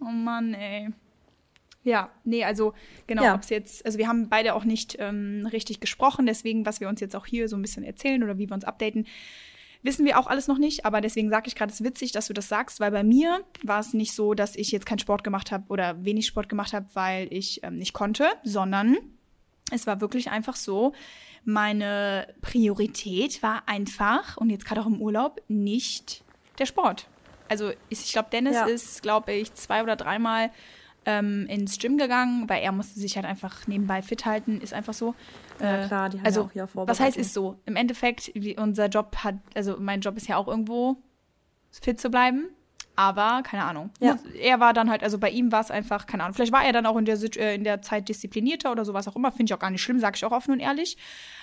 Oh 0.00 0.04
Mann, 0.04 0.54
ey. 0.54 0.90
Ja, 1.82 2.10
nee, 2.24 2.44
also 2.44 2.74
genau, 3.06 3.24
ja. 3.24 3.34
ob 3.34 3.42
es 3.42 3.48
jetzt, 3.48 3.86
also 3.86 3.98
wir 3.98 4.06
haben 4.06 4.28
beide 4.28 4.54
auch 4.54 4.64
nicht 4.64 4.96
ähm, 4.98 5.48
richtig 5.50 5.80
gesprochen, 5.80 6.26
deswegen, 6.26 6.66
was 6.66 6.80
wir 6.80 6.88
uns 6.88 7.00
jetzt 7.00 7.16
auch 7.16 7.24
hier 7.24 7.48
so 7.48 7.56
ein 7.56 7.62
bisschen 7.62 7.84
erzählen 7.84 8.22
oder 8.22 8.38
wie 8.38 8.48
wir 8.48 8.54
uns 8.54 8.64
updaten, 8.64 9.06
wissen 9.82 10.04
wir 10.04 10.18
auch 10.18 10.26
alles 10.26 10.46
noch 10.46 10.58
nicht, 10.58 10.84
aber 10.84 11.00
deswegen 11.00 11.30
sage 11.30 11.48
ich 11.48 11.54
gerade, 11.54 11.72
es 11.72 11.80
ist 11.80 11.86
witzig, 11.86 12.12
dass 12.12 12.26
du 12.26 12.34
das 12.34 12.48
sagst, 12.48 12.80
weil 12.80 12.90
bei 12.90 13.02
mir 13.02 13.42
war 13.62 13.80
es 13.80 13.94
nicht 13.94 14.12
so, 14.12 14.34
dass 14.34 14.56
ich 14.56 14.72
jetzt 14.72 14.84
keinen 14.84 14.98
Sport 14.98 15.24
gemacht 15.24 15.52
habe 15.52 15.64
oder 15.68 16.04
wenig 16.04 16.26
Sport 16.26 16.50
gemacht 16.50 16.74
habe, 16.74 16.86
weil 16.92 17.32
ich 17.32 17.62
ähm, 17.62 17.76
nicht 17.76 17.94
konnte, 17.94 18.28
sondern 18.42 18.98
es 19.72 19.86
war 19.86 20.02
wirklich 20.02 20.30
einfach 20.30 20.56
so, 20.56 20.92
meine 21.44 22.26
Priorität 22.42 23.42
war 23.42 23.62
einfach, 23.66 24.36
und 24.36 24.50
jetzt 24.50 24.66
gerade 24.66 24.82
auch 24.82 24.86
im 24.86 25.00
Urlaub, 25.00 25.40
nicht 25.48 26.24
der 26.58 26.66
Sport. 26.66 27.06
Also 27.48 27.72
ich 27.88 28.12
glaube, 28.12 28.28
Dennis 28.30 28.54
ja. 28.54 28.66
ist, 28.66 29.02
glaube 29.02 29.32
ich, 29.32 29.54
zwei 29.54 29.82
oder 29.82 29.96
dreimal 29.96 30.50
ähm, 31.06 31.46
ins 31.46 31.78
Gym 31.78 31.96
gegangen, 31.96 32.48
weil 32.48 32.62
er 32.62 32.72
musste 32.72 33.00
sich 33.00 33.16
halt 33.16 33.26
einfach 33.26 33.66
nebenbei 33.66 34.02
fit 34.02 34.26
halten, 34.26 34.60
ist 34.60 34.74
einfach 34.74 34.94
so. 34.94 35.14
Ja, 35.60 35.84
äh, 35.84 35.86
klar, 35.86 36.08
die 36.08 36.18
haben 36.18 36.26
also, 36.26 36.50
ja 36.54 36.64
auch 36.64 36.72
hier 36.72 36.86
Was 36.86 37.00
heißt 37.00 37.16
ist 37.16 37.32
so? 37.32 37.58
Im 37.66 37.76
Endeffekt, 37.76 38.32
unser 38.56 38.86
Job 38.86 39.16
hat, 39.18 39.36
also 39.54 39.76
mein 39.78 40.00
Job 40.00 40.16
ist 40.16 40.28
ja 40.28 40.36
auch 40.36 40.48
irgendwo 40.48 40.96
fit 41.70 42.00
zu 42.00 42.10
bleiben. 42.10 42.50
Aber, 42.96 43.42
keine 43.42 43.64
Ahnung. 43.64 43.90
Ja. 44.00 44.18
Er 44.38 44.60
war 44.60 44.74
dann 44.74 44.90
halt, 44.90 45.02
also 45.02 45.16
bei 45.16 45.30
ihm 45.30 45.52
war 45.52 45.62
es 45.62 45.70
einfach, 45.70 46.06
keine 46.06 46.24
Ahnung. 46.24 46.34
Vielleicht 46.34 46.52
war 46.52 46.64
er 46.64 46.72
dann 46.72 46.84
auch 46.84 46.98
in 46.98 47.06
der, 47.06 47.18
äh, 47.36 47.54
in 47.54 47.64
der 47.64 47.80
Zeit 47.80 48.10
disziplinierter 48.10 48.70
oder 48.70 48.84
sowas 48.84 49.08
auch 49.08 49.16
immer. 49.16 49.32
Finde 49.32 49.50
ich 49.50 49.54
auch 49.54 49.58
gar 49.58 49.70
nicht 49.70 49.80
schlimm, 49.80 50.00
sage 50.00 50.16
ich 50.16 50.24
auch 50.26 50.32
offen 50.32 50.52
und 50.52 50.60
ehrlich. 50.60 50.98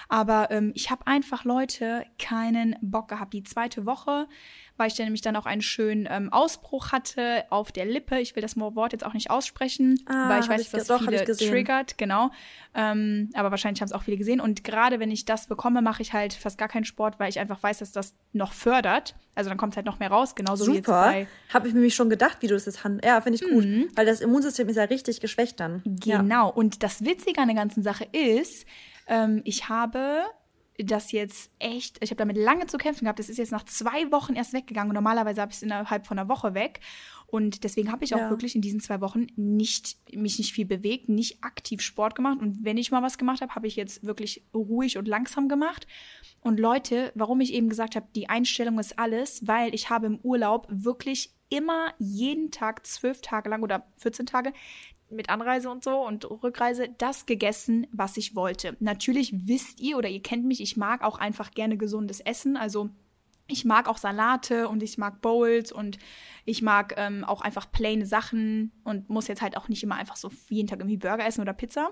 Aber 0.09 0.51
ähm, 0.51 0.71
ich 0.75 0.89
habe 0.89 1.05
einfach, 1.05 1.43
Leute, 1.43 2.05
keinen 2.17 2.75
Bock 2.81 3.09
gehabt. 3.09 3.33
Die 3.33 3.43
zweite 3.43 3.85
Woche, 3.85 4.27
weil 4.77 4.87
ich 4.87 4.95
dann 4.95 5.05
nämlich 5.05 5.21
dann 5.21 5.35
auch 5.35 5.45
einen 5.45 5.61
schönen 5.61 6.07
ähm, 6.09 6.31
Ausbruch 6.31 6.91
hatte 6.91 7.45
auf 7.49 7.71
der 7.71 7.85
Lippe. 7.85 8.19
Ich 8.19 8.35
will 8.35 8.41
das 8.41 8.57
Wort 8.57 8.93
jetzt 8.93 9.05
auch 9.05 9.13
nicht 9.13 9.29
aussprechen, 9.29 9.99
ah, 10.05 10.29
weil 10.29 10.41
ich 10.41 10.49
weiß, 10.49 10.69
dass 10.71 10.87
das 10.87 11.01
viele 11.01 11.25
triggert, 11.25 11.97
genau. 11.97 12.31
Ähm, 12.73 13.29
aber 13.33 13.51
wahrscheinlich 13.51 13.81
haben 13.81 13.87
es 13.87 13.93
auch 13.93 14.03
viele 14.03 14.17
gesehen. 14.17 14.39
Und 14.39 14.63
gerade 14.63 14.99
wenn 14.99 15.11
ich 15.11 15.25
das 15.25 15.47
bekomme, 15.47 15.81
mache 15.81 16.01
ich 16.01 16.13
halt 16.13 16.33
fast 16.33 16.57
gar 16.57 16.67
keinen 16.67 16.85
Sport, 16.85 17.19
weil 17.19 17.29
ich 17.29 17.39
einfach 17.39 17.61
weiß, 17.61 17.79
dass 17.79 17.91
das 17.91 18.13
noch 18.33 18.53
fördert. 18.53 19.15
Also 19.35 19.49
dann 19.49 19.57
kommt 19.57 19.73
es 19.73 19.77
halt 19.77 19.85
noch 19.85 19.99
mehr 19.99 20.09
raus, 20.09 20.35
genauso 20.35 20.63
Super. 20.63 20.73
wie 20.73 20.77
jetzt 20.77 20.87
bei. 20.87 21.27
Habe 21.53 21.67
ich 21.67 21.73
mir 21.73 21.89
schon 21.91 22.09
gedacht, 22.09 22.37
wie 22.41 22.47
du 22.47 22.53
das 22.53 22.65
jetzt 22.65 22.83
handelt. 22.83 23.05
Ja, 23.05 23.19
finde 23.21 23.39
ich 23.41 23.49
gut. 23.49 23.65
Mhm. 23.65 23.89
Weil 23.95 24.05
das 24.05 24.21
Immunsystem 24.21 24.69
ist 24.69 24.77
ja 24.77 24.83
richtig 24.83 25.19
geschwächt 25.19 25.59
dann. 25.59 25.81
Genau. 25.85 26.47
Ja. 26.47 26.53
Und 26.53 26.81
das 26.81 27.03
Witzige 27.03 27.41
an 27.41 27.47
der 27.47 27.57
ganzen 27.57 27.83
Sache 27.83 28.07
ist, 28.11 28.65
ähm, 29.07 29.41
ich 29.45 29.69
habe 29.69 30.23
das 30.77 31.11
jetzt 31.11 31.51
echt, 31.59 31.97
ich 32.03 32.11
habe 32.11 32.17
damit 32.17 32.37
lange 32.37 32.67
zu 32.67 32.77
kämpfen 32.77 33.05
gehabt. 33.05 33.19
Das 33.19 33.29
ist 33.29 33.37
jetzt 33.37 33.51
nach 33.51 33.63
zwei 33.63 34.11
Wochen 34.11 34.35
erst 34.35 34.53
weggegangen. 34.53 34.91
Und 34.91 34.95
normalerweise 34.95 35.41
habe 35.41 35.51
ich 35.51 35.57
es 35.57 35.63
innerhalb 35.63 36.05
von 36.05 36.19
einer 36.19 36.29
Woche 36.29 36.53
weg. 36.53 36.81
Und 37.25 37.63
deswegen 37.63 37.91
habe 37.91 38.05
ich 38.05 38.13
auch 38.13 38.19
ja. 38.19 38.29
wirklich 38.29 38.55
in 38.55 38.61
diesen 38.61 38.79
zwei 38.79 39.01
Wochen 39.01 39.27
nicht, 39.35 39.97
mich 40.13 40.37
nicht 40.37 40.53
viel 40.53 40.65
bewegt, 40.65 41.09
nicht 41.09 41.43
aktiv 41.43 41.81
Sport 41.81 42.15
gemacht. 42.15 42.39
Und 42.39 42.63
wenn 42.63 42.77
ich 42.77 42.91
mal 42.91 43.01
was 43.01 43.17
gemacht 43.17 43.41
habe, 43.41 43.55
habe 43.55 43.67
ich 43.67 43.75
jetzt 43.75 44.05
wirklich 44.05 44.45
ruhig 44.53 44.97
und 44.97 45.07
langsam 45.07 45.49
gemacht. 45.49 45.87
Und 46.41 46.59
Leute, 46.59 47.11
warum 47.15 47.41
ich 47.41 47.53
eben 47.53 47.69
gesagt 47.69 47.95
habe, 47.95 48.07
die 48.15 48.29
Einstellung 48.29 48.79
ist 48.79 48.99
alles, 48.99 49.45
weil 49.47 49.73
ich 49.73 49.89
habe 49.89 50.05
im 50.05 50.19
Urlaub 50.19 50.67
wirklich 50.69 51.33
immer 51.49 51.93
jeden 51.97 52.51
Tag 52.51 52.85
zwölf 52.85 53.21
Tage 53.21 53.49
lang 53.49 53.63
oder 53.63 53.87
14 53.97 54.25
Tage 54.25 54.53
mit 55.09 55.29
Anreise 55.29 55.69
und 55.69 55.83
so 55.83 56.05
und 56.05 56.29
Rückreise 56.29 56.89
das 56.97 57.25
gegessen, 57.25 57.87
was 57.91 58.17
ich 58.17 58.35
wollte. 58.35 58.75
Natürlich 58.79 59.47
wisst 59.47 59.79
ihr 59.79 59.97
oder 59.97 60.09
ihr 60.09 60.21
kennt 60.21 60.45
mich, 60.45 60.61
ich 60.61 60.77
mag 60.77 61.03
auch 61.03 61.17
einfach 61.17 61.51
gerne 61.51 61.77
gesundes 61.77 62.19
Essen. 62.19 62.57
Also 62.57 62.89
ich 63.47 63.65
mag 63.65 63.87
auch 63.87 63.97
Salate 63.97 64.67
und 64.67 64.83
ich 64.83 64.97
mag 64.97 65.21
Bowls 65.21 65.71
und 65.71 65.97
ich 66.45 66.61
mag 66.61 66.93
ähm, 66.97 67.23
auch 67.23 67.41
einfach 67.41 67.71
plaine 67.71 68.05
Sachen 68.05 68.71
und 68.83 69.09
muss 69.09 69.27
jetzt 69.27 69.41
halt 69.41 69.57
auch 69.57 69.69
nicht 69.69 69.83
immer 69.83 69.95
einfach 69.95 70.17
so 70.17 70.29
jeden 70.49 70.67
Tag 70.67 70.79
irgendwie 70.79 70.97
Burger 70.97 71.25
essen 71.25 71.41
oder 71.41 71.53
Pizza. 71.53 71.91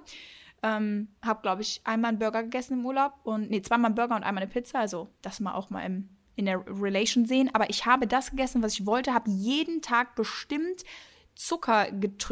Ähm, 0.64 1.10
hab, 1.22 1.44
glaube 1.44 1.62
ich, 1.62 1.82
einmal 1.84 2.10
einen 2.10 2.20
Burger 2.20 2.44
gegessen 2.44 2.80
im 2.80 2.86
Urlaub 2.86 3.14
und 3.24 3.50
nee, 3.50 3.62
zweimal 3.62 3.90
einen 3.90 3.96
Burger 3.96 4.16
und 4.16 4.24
einmal 4.24 4.44
eine 4.44 4.52
Pizza. 4.52 4.80
Also 4.80 5.10
das 5.22 5.40
mal 5.40 5.54
auch 5.54 5.70
mal 5.70 5.82
im, 5.82 6.10
in 6.36 6.46
der 6.46 6.64
Relation 6.68 7.26
sehen. 7.26 7.50
Aber 7.54 7.70
ich 7.70 7.86
habe 7.86 8.08
das 8.08 8.32
gegessen, 8.32 8.62
was 8.62 8.74
ich 8.74 8.86
wollte, 8.86 9.14
habe 9.14 9.30
jeden 9.30 9.82
Tag 9.82 10.16
bestimmt 10.16 10.84
Zucker 11.36 11.88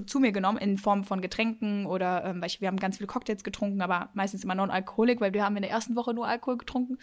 zu 0.06 0.20
mir 0.20 0.32
genommen 0.32 0.58
in 0.58 0.78
Form 0.78 1.04
von 1.04 1.22
Getränken 1.22 1.86
oder 1.86 2.24
ähm, 2.24 2.42
weil 2.42 2.48
ich, 2.48 2.62
wir 2.62 2.70
haben 2.70 2.80
ganz 2.80 2.98
viele 2.98 3.08
Cocktails 3.08 3.44
getrunken, 3.44 3.82
aber 3.82 4.10
meistens 4.14 4.44
immer 4.44 4.56
non-alkoholik, 4.56 5.20
weil 5.20 5.34
wir 5.34 5.44
haben 5.44 5.58
in 5.58 5.62
der 5.62 5.72
ersten 5.72 5.96
Woche 5.96 6.14
nur 6.14 6.28
Alkohol 6.28 6.58
getrunken. 6.58 6.98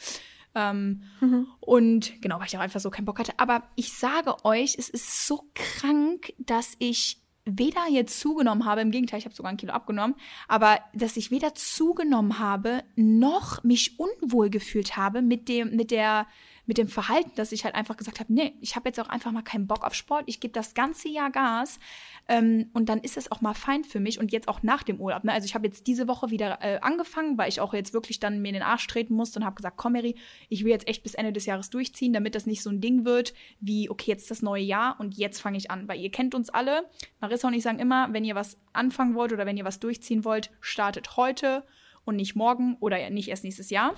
Ähm, 0.54 1.02
mhm. 1.20 1.46
Und 1.60 2.20
genau, 2.22 2.40
weil 2.40 2.46
ich 2.46 2.56
auch 2.56 2.62
einfach 2.62 2.80
so 2.80 2.90
keinen 2.90 3.04
Bock 3.04 3.18
hatte. 3.18 3.34
Aber 3.36 3.64
ich 3.76 3.92
sage 3.92 4.44
euch, 4.44 4.76
es 4.78 4.88
ist 4.88 5.26
so 5.26 5.44
krank, 5.54 6.32
dass 6.38 6.74
ich 6.78 7.20
weder 7.44 7.86
jetzt 7.90 8.20
zugenommen 8.20 8.64
habe, 8.64 8.80
im 8.80 8.90
Gegenteil, 8.90 9.18
ich 9.18 9.24
habe 9.24 9.34
sogar 9.34 9.50
ein 9.50 9.56
Kilo 9.56 9.72
abgenommen, 9.72 10.16
aber 10.48 10.78
dass 10.92 11.16
ich 11.16 11.30
weder 11.30 11.54
zugenommen 11.54 12.38
habe, 12.38 12.82
noch 12.96 13.62
mich 13.64 13.98
unwohl 13.98 14.50
gefühlt 14.50 14.96
habe 14.96 15.22
mit 15.22 15.48
dem, 15.48 15.74
mit 15.74 15.90
der, 15.90 16.26
mit 16.70 16.78
dem 16.78 16.86
Verhalten, 16.86 17.32
dass 17.34 17.50
ich 17.50 17.64
halt 17.64 17.74
einfach 17.74 17.96
gesagt 17.96 18.20
habe, 18.20 18.32
nee, 18.32 18.54
ich 18.60 18.76
habe 18.76 18.88
jetzt 18.88 19.00
auch 19.00 19.08
einfach 19.08 19.32
mal 19.32 19.42
keinen 19.42 19.66
Bock 19.66 19.84
auf 19.84 19.92
Sport, 19.92 20.22
ich 20.26 20.38
gebe 20.38 20.52
das 20.52 20.72
ganze 20.72 21.08
Jahr 21.08 21.32
Gas 21.32 21.80
ähm, 22.28 22.70
und 22.74 22.88
dann 22.88 23.00
ist 23.00 23.16
es 23.16 23.32
auch 23.32 23.40
mal 23.40 23.54
fein 23.54 23.82
für 23.82 23.98
mich 23.98 24.20
und 24.20 24.30
jetzt 24.30 24.46
auch 24.46 24.62
nach 24.62 24.84
dem 24.84 25.00
Urlaub. 25.00 25.24
Ne? 25.24 25.32
Also 25.32 25.46
ich 25.46 25.56
habe 25.56 25.66
jetzt 25.66 25.88
diese 25.88 26.06
Woche 26.06 26.30
wieder 26.30 26.60
äh, 26.62 26.78
angefangen, 26.80 27.36
weil 27.36 27.48
ich 27.48 27.60
auch 27.60 27.74
jetzt 27.74 27.92
wirklich 27.92 28.20
dann 28.20 28.40
mir 28.40 28.50
in 28.50 28.54
den 28.54 28.62
Arsch 28.62 28.86
treten 28.86 29.14
musste 29.14 29.40
und 29.40 29.44
habe 29.44 29.56
gesagt, 29.56 29.78
komm 29.78 29.94
Mary, 29.94 30.14
ich 30.48 30.62
will 30.62 30.70
jetzt 30.70 30.86
echt 30.86 31.02
bis 31.02 31.14
Ende 31.14 31.32
des 31.32 31.44
Jahres 31.44 31.70
durchziehen, 31.70 32.12
damit 32.12 32.36
das 32.36 32.46
nicht 32.46 32.62
so 32.62 32.70
ein 32.70 32.80
Ding 32.80 33.04
wird 33.04 33.34
wie, 33.58 33.90
okay, 33.90 34.12
jetzt 34.12 34.30
das 34.30 34.40
neue 34.40 34.62
Jahr 34.62 34.94
und 35.00 35.16
jetzt 35.16 35.40
fange 35.40 35.58
ich 35.58 35.72
an, 35.72 35.88
weil 35.88 35.98
ihr 35.98 36.12
kennt 36.12 36.36
uns 36.36 36.50
alle. 36.50 36.88
Marissa 37.20 37.48
und 37.48 37.54
ich 37.54 37.64
sagen 37.64 37.80
immer, 37.80 38.12
wenn 38.12 38.24
ihr 38.24 38.36
was 38.36 38.58
anfangen 38.72 39.16
wollt 39.16 39.32
oder 39.32 39.44
wenn 39.44 39.56
ihr 39.56 39.64
was 39.64 39.80
durchziehen 39.80 40.24
wollt, 40.24 40.52
startet 40.60 41.16
heute 41.16 41.64
und 42.04 42.14
nicht 42.14 42.36
morgen 42.36 42.76
oder 42.78 43.10
nicht 43.10 43.26
erst 43.26 43.42
nächstes 43.42 43.70
Jahr. 43.70 43.94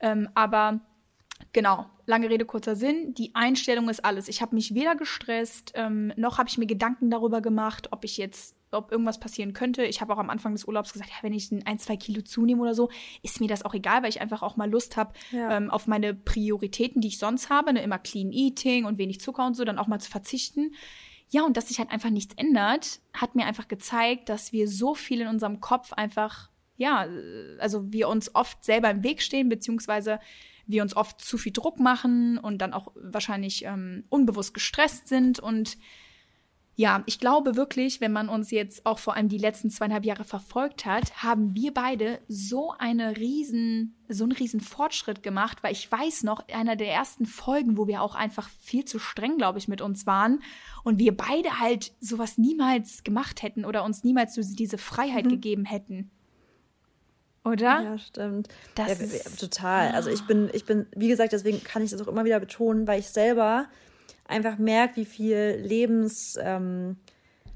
Ähm, 0.00 0.28
aber 0.34 0.80
Genau, 1.52 1.86
lange 2.06 2.28
Rede, 2.28 2.44
kurzer 2.44 2.76
Sinn. 2.76 3.14
Die 3.14 3.34
Einstellung 3.34 3.88
ist 3.88 4.04
alles. 4.04 4.28
Ich 4.28 4.42
habe 4.42 4.54
mich 4.54 4.74
weder 4.74 4.96
gestresst, 4.96 5.72
ähm, 5.74 6.12
noch 6.16 6.38
habe 6.38 6.48
ich 6.48 6.58
mir 6.58 6.66
Gedanken 6.66 7.10
darüber 7.10 7.40
gemacht, 7.40 7.88
ob 7.90 8.04
ich 8.04 8.16
jetzt, 8.16 8.54
ob 8.70 8.92
irgendwas 8.92 9.18
passieren 9.18 9.54
könnte. 9.54 9.84
Ich 9.84 10.00
habe 10.00 10.12
auch 10.12 10.18
am 10.18 10.30
Anfang 10.30 10.52
des 10.52 10.66
Urlaubs 10.66 10.92
gesagt, 10.92 11.10
ja, 11.10 11.16
wenn 11.22 11.32
ich 11.32 11.50
ein, 11.64 11.78
zwei 11.78 11.96
Kilo 11.96 12.22
zunehme 12.22 12.62
oder 12.62 12.74
so, 12.74 12.90
ist 13.22 13.40
mir 13.40 13.48
das 13.48 13.64
auch 13.64 13.74
egal, 13.74 14.02
weil 14.02 14.10
ich 14.10 14.20
einfach 14.20 14.42
auch 14.42 14.56
mal 14.56 14.70
Lust 14.70 14.96
habe, 14.96 15.14
ja. 15.32 15.56
ähm, 15.56 15.70
auf 15.70 15.86
meine 15.86 16.14
Prioritäten, 16.14 17.00
die 17.00 17.08
ich 17.08 17.18
sonst 17.18 17.50
habe, 17.50 17.72
ne, 17.72 17.82
immer 17.82 17.98
Clean 17.98 18.30
Eating 18.30 18.84
und 18.84 18.98
wenig 18.98 19.20
Zucker 19.20 19.46
und 19.46 19.54
so, 19.54 19.64
dann 19.64 19.78
auch 19.78 19.86
mal 19.86 20.00
zu 20.00 20.10
verzichten. 20.10 20.72
Ja, 21.30 21.44
und 21.44 21.56
dass 21.56 21.68
sich 21.68 21.78
halt 21.78 21.90
einfach 21.90 22.10
nichts 22.10 22.34
ändert, 22.36 23.00
hat 23.12 23.34
mir 23.34 23.46
einfach 23.46 23.68
gezeigt, 23.68 24.28
dass 24.28 24.52
wir 24.52 24.66
so 24.68 24.94
viel 24.94 25.20
in 25.20 25.28
unserem 25.28 25.60
Kopf 25.60 25.92
einfach, 25.92 26.50
ja, 26.76 27.06
also 27.58 27.92
wir 27.92 28.08
uns 28.08 28.34
oft 28.34 28.64
selber 28.64 28.90
im 28.90 29.02
Weg 29.02 29.22
stehen, 29.22 29.48
beziehungsweise 29.48 30.20
wir 30.68 30.82
uns 30.82 30.94
oft 30.94 31.20
zu 31.20 31.38
viel 31.38 31.52
Druck 31.52 31.80
machen 31.80 32.38
und 32.38 32.58
dann 32.58 32.72
auch 32.72 32.92
wahrscheinlich 32.94 33.64
ähm, 33.64 34.04
unbewusst 34.10 34.54
gestresst 34.54 35.08
sind. 35.08 35.40
Und 35.40 35.78
ja, 36.76 37.02
ich 37.06 37.18
glaube 37.18 37.56
wirklich, 37.56 38.00
wenn 38.00 38.12
man 38.12 38.28
uns 38.28 38.52
jetzt 38.52 38.86
auch 38.86 39.00
vor 39.00 39.16
allem 39.16 39.28
die 39.28 39.38
letzten 39.38 39.70
zweieinhalb 39.70 40.04
Jahre 40.04 40.24
verfolgt 40.24 40.84
hat, 40.84 41.22
haben 41.22 41.54
wir 41.54 41.72
beide 41.72 42.20
so 42.28 42.72
eine 42.78 43.16
riesen, 43.16 43.96
so 44.08 44.24
einen 44.24 44.32
riesen 44.32 44.60
Fortschritt 44.60 45.22
gemacht, 45.22 45.62
weil 45.62 45.72
ich 45.72 45.90
weiß 45.90 46.22
noch, 46.22 46.46
einer 46.48 46.76
der 46.76 46.92
ersten 46.92 47.24
Folgen, 47.24 47.78
wo 47.78 47.88
wir 47.88 48.02
auch 48.02 48.14
einfach 48.14 48.48
viel 48.60 48.84
zu 48.84 48.98
streng, 48.98 49.38
glaube 49.38 49.58
ich, 49.58 49.68
mit 49.68 49.80
uns 49.80 50.06
waren 50.06 50.40
und 50.84 50.98
wir 50.98 51.16
beide 51.16 51.58
halt 51.58 51.92
sowas 51.98 52.36
niemals 52.36 53.02
gemacht 53.02 53.42
hätten 53.42 53.64
oder 53.64 53.84
uns 53.84 54.04
niemals 54.04 54.34
diese 54.34 54.78
Freiheit 54.78 55.24
mhm. 55.24 55.30
gegeben 55.30 55.64
hätten. 55.64 56.10
Oder? 57.48 57.82
Ja, 57.82 57.98
stimmt. 57.98 58.48
Das 58.74 59.00
ja, 59.00 59.30
total. 59.38 59.92
Also 59.92 60.10
ich 60.10 60.26
bin, 60.26 60.50
ich 60.52 60.64
bin, 60.64 60.86
wie 60.94 61.08
gesagt, 61.08 61.32
deswegen 61.32 61.62
kann 61.62 61.82
ich 61.82 61.90
das 61.90 62.00
auch 62.00 62.08
immer 62.08 62.24
wieder 62.24 62.40
betonen, 62.40 62.86
weil 62.86 63.00
ich 63.00 63.08
selber 63.08 63.66
einfach 64.26 64.58
merke, 64.58 64.96
wie 64.96 65.04
viel 65.04 65.58
Lebens 65.62 66.38
ähm, 66.40 66.96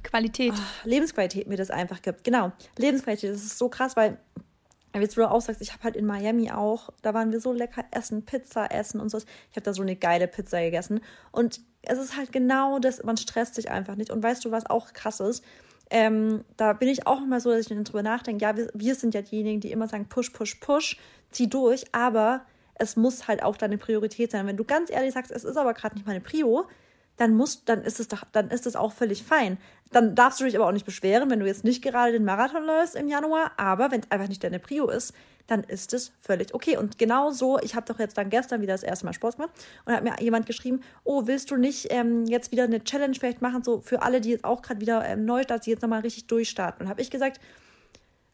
Qualität. 0.02 0.52
Oh, 0.56 0.88
Lebensqualität 0.88 1.46
mir 1.46 1.56
das 1.56 1.70
einfach 1.70 2.02
gibt. 2.02 2.24
Genau. 2.24 2.52
Lebensqualität. 2.78 3.32
Das 3.32 3.42
ist 3.42 3.58
so 3.58 3.68
krass, 3.68 3.96
weil, 3.96 4.18
wie 4.94 5.06
du 5.06 5.30
auch 5.30 5.40
sagst, 5.40 5.62
ich 5.62 5.72
habe 5.72 5.84
halt 5.84 5.96
in 5.96 6.06
Miami 6.06 6.50
auch, 6.50 6.90
da 7.02 7.14
waren 7.14 7.30
wir 7.32 7.40
so 7.40 7.52
lecker 7.52 7.84
essen, 7.90 8.24
Pizza 8.24 8.70
essen 8.72 9.00
und 9.00 9.10
so. 9.10 9.18
Ich 9.18 9.56
habe 9.56 9.62
da 9.62 9.72
so 9.72 9.82
eine 9.82 9.96
geile 9.96 10.28
Pizza 10.28 10.60
gegessen. 10.60 11.00
Und 11.30 11.60
es 11.82 11.98
ist 11.98 12.16
halt 12.16 12.32
genau 12.32 12.78
das, 12.78 13.02
man 13.02 13.16
stresst 13.16 13.54
sich 13.54 13.70
einfach 13.70 13.96
nicht. 13.96 14.10
Und 14.10 14.22
weißt 14.22 14.44
du, 14.44 14.50
was 14.50 14.66
auch 14.66 14.92
krass 14.92 15.20
ist? 15.20 15.44
Ähm, 15.92 16.42
da 16.56 16.72
bin 16.72 16.88
ich 16.88 17.06
auch 17.06 17.22
immer 17.22 17.38
so, 17.38 17.50
dass 17.50 17.60
ich 17.60 17.68
dann 17.68 17.84
drüber 17.84 18.02
nachdenke, 18.02 18.42
ja, 18.42 18.56
wir, 18.56 18.70
wir 18.72 18.94
sind 18.94 19.12
ja 19.12 19.20
diejenigen, 19.20 19.60
die 19.60 19.70
immer 19.70 19.88
sagen, 19.88 20.08
push, 20.08 20.30
push, 20.30 20.54
push, 20.54 20.96
zieh 21.30 21.50
durch, 21.50 21.84
aber 21.92 22.46
es 22.74 22.96
muss 22.96 23.28
halt 23.28 23.42
auch 23.42 23.58
deine 23.58 23.76
Priorität 23.76 24.30
sein. 24.30 24.46
Wenn 24.46 24.56
du 24.56 24.64
ganz 24.64 24.90
ehrlich 24.90 25.12
sagst, 25.12 25.30
es 25.30 25.44
ist 25.44 25.58
aber 25.58 25.74
gerade 25.74 25.94
nicht 25.94 26.06
meine 26.06 26.22
Prio, 26.22 26.66
dann 27.18 27.34
muss, 27.34 27.66
dann 27.66 27.82
ist 27.82 28.00
es 28.00 28.08
doch, 28.08 28.24
dann 28.32 28.48
ist 28.48 28.66
es 28.66 28.74
auch 28.74 28.92
völlig 28.92 29.22
fein. 29.22 29.58
Dann 29.90 30.14
darfst 30.14 30.40
du 30.40 30.44
dich 30.44 30.56
aber 30.56 30.66
auch 30.66 30.72
nicht 30.72 30.86
beschweren, 30.86 31.28
wenn 31.28 31.40
du 31.40 31.46
jetzt 31.46 31.62
nicht 31.62 31.82
gerade 31.82 32.12
den 32.12 32.24
Marathon 32.24 32.64
läufst 32.64 32.96
im 32.96 33.08
Januar, 33.08 33.52
aber 33.58 33.90
wenn 33.90 34.00
es 34.00 34.10
einfach 34.10 34.28
nicht 34.28 34.42
deine 34.42 34.58
Prio 34.60 34.88
ist, 34.88 35.12
dann 35.46 35.64
ist 35.64 35.92
es 35.92 36.12
völlig 36.20 36.54
okay. 36.54 36.76
Und 36.76 36.98
genau 36.98 37.30
so, 37.30 37.58
ich 37.60 37.74
habe 37.74 37.86
doch 37.86 37.98
jetzt 37.98 38.16
dann 38.18 38.30
gestern 38.30 38.60
wieder 38.62 38.74
das 38.74 38.82
erste 38.82 39.04
Mal 39.04 39.12
Sport 39.12 39.36
gemacht 39.36 39.52
und 39.84 39.94
hat 39.94 40.04
mir 40.04 40.14
jemand 40.20 40.46
geschrieben, 40.46 40.80
oh, 41.04 41.26
willst 41.26 41.50
du 41.50 41.56
nicht 41.56 41.88
ähm, 41.90 42.26
jetzt 42.26 42.52
wieder 42.52 42.64
eine 42.64 42.82
Challenge 42.84 43.14
vielleicht 43.14 43.42
machen, 43.42 43.62
so 43.62 43.80
für 43.80 44.02
alle, 44.02 44.20
die 44.20 44.30
jetzt 44.30 44.44
auch 44.44 44.62
gerade 44.62 44.80
wieder 44.80 45.04
ähm, 45.04 45.24
neu 45.24 45.42
starten, 45.42 45.64
die 45.64 45.70
jetzt 45.70 45.82
nochmal 45.82 46.00
richtig 46.00 46.26
durchstarten. 46.26 46.84
Und 46.84 46.90
habe 46.90 47.00
ich 47.00 47.10
gesagt, 47.10 47.40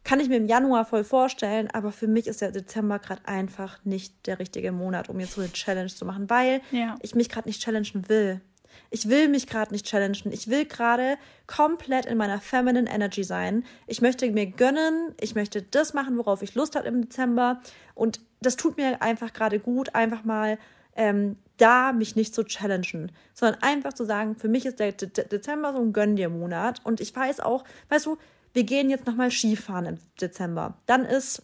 kann 0.03 0.19
ich 0.19 0.29
mir 0.29 0.37
im 0.37 0.47
Januar 0.47 0.85
voll 0.85 1.03
vorstellen, 1.03 1.69
aber 1.71 1.91
für 1.91 2.07
mich 2.07 2.27
ist 2.27 2.41
der 2.41 2.51
Dezember 2.51 2.99
gerade 2.99 3.21
einfach 3.25 3.83
nicht 3.83 4.25
der 4.25 4.39
richtige 4.39 4.71
Monat, 4.71 5.09
um 5.09 5.19
jetzt 5.19 5.33
so 5.33 5.41
eine 5.41 5.51
Challenge 5.51 5.89
zu 5.89 6.05
machen, 6.05 6.29
weil 6.29 6.61
ja. 6.71 6.95
ich 7.01 7.15
mich 7.15 7.29
gerade 7.29 7.47
nicht 7.47 7.61
challengen 7.61 8.07
will. 8.07 8.41
Ich 8.89 9.09
will 9.09 9.27
mich 9.27 9.47
gerade 9.47 9.71
nicht 9.71 9.85
challengen. 9.85 10.31
Ich 10.31 10.49
will 10.49 10.65
gerade 10.65 11.17
komplett 11.47 12.05
in 12.05 12.17
meiner 12.17 12.41
feminine 12.41 12.89
Energy 12.89 13.23
sein. 13.23 13.65
Ich 13.87 14.01
möchte 14.01 14.29
mir 14.31 14.47
gönnen. 14.47 15.13
Ich 15.19 15.35
möchte 15.35 15.61
das 15.61 15.93
machen, 15.93 16.17
worauf 16.17 16.41
ich 16.41 16.55
Lust 16.55 16.75
habe 16.75 16.87
im 16.87 17.01
Dezember. 17.01 17.61
Und 17.95 18.21
das 18.41 18.55
tut 18.55 18.77
mir 18.77 19.01
einfach 19.01 19.33
gerade 19.33 19.59
gut, 19.59 19.95
einfach 19.95 20.23
mal 20.23 20.57
ähm, 20.95 21.37
da 21.57 21.93
mich 21.93 22.15
nicht 22.15 22.33
zu 22.33 22.43
challengen, 22.43 23.11
sondern 23.33 23.61
einfach 23.61 23.93
zu 23.93 24.05
sagen, 24.05 24.35
für 24.35 24.47
mich 24.47 24.65
ist 24.65 24.79
der 24.79 24.91
De 24.91 25.09
Dezember 25.09 25.73
so 25.73 25.79
ein 25.79 25.93
Gönn 25.93 26.15
dir 26.15 26.29
Monat. 26.29 26.81
Und 26.83 27.01
ich 27.01 27.15
weiß 27.15 27.39
auch, 27.39 27.63
weißt 27.89 28.05
du, 28.05 28.17
wir 28.53 28.63
gehen 28.63 28.89
jetzt 28.89 29.05
nochmal 29.05 29.31
Skifahren 29.31 29.85
im 29.85 29.97
Dezember. 30.19 30.77
Dann 30.85 31.05
ist 31.05 31.43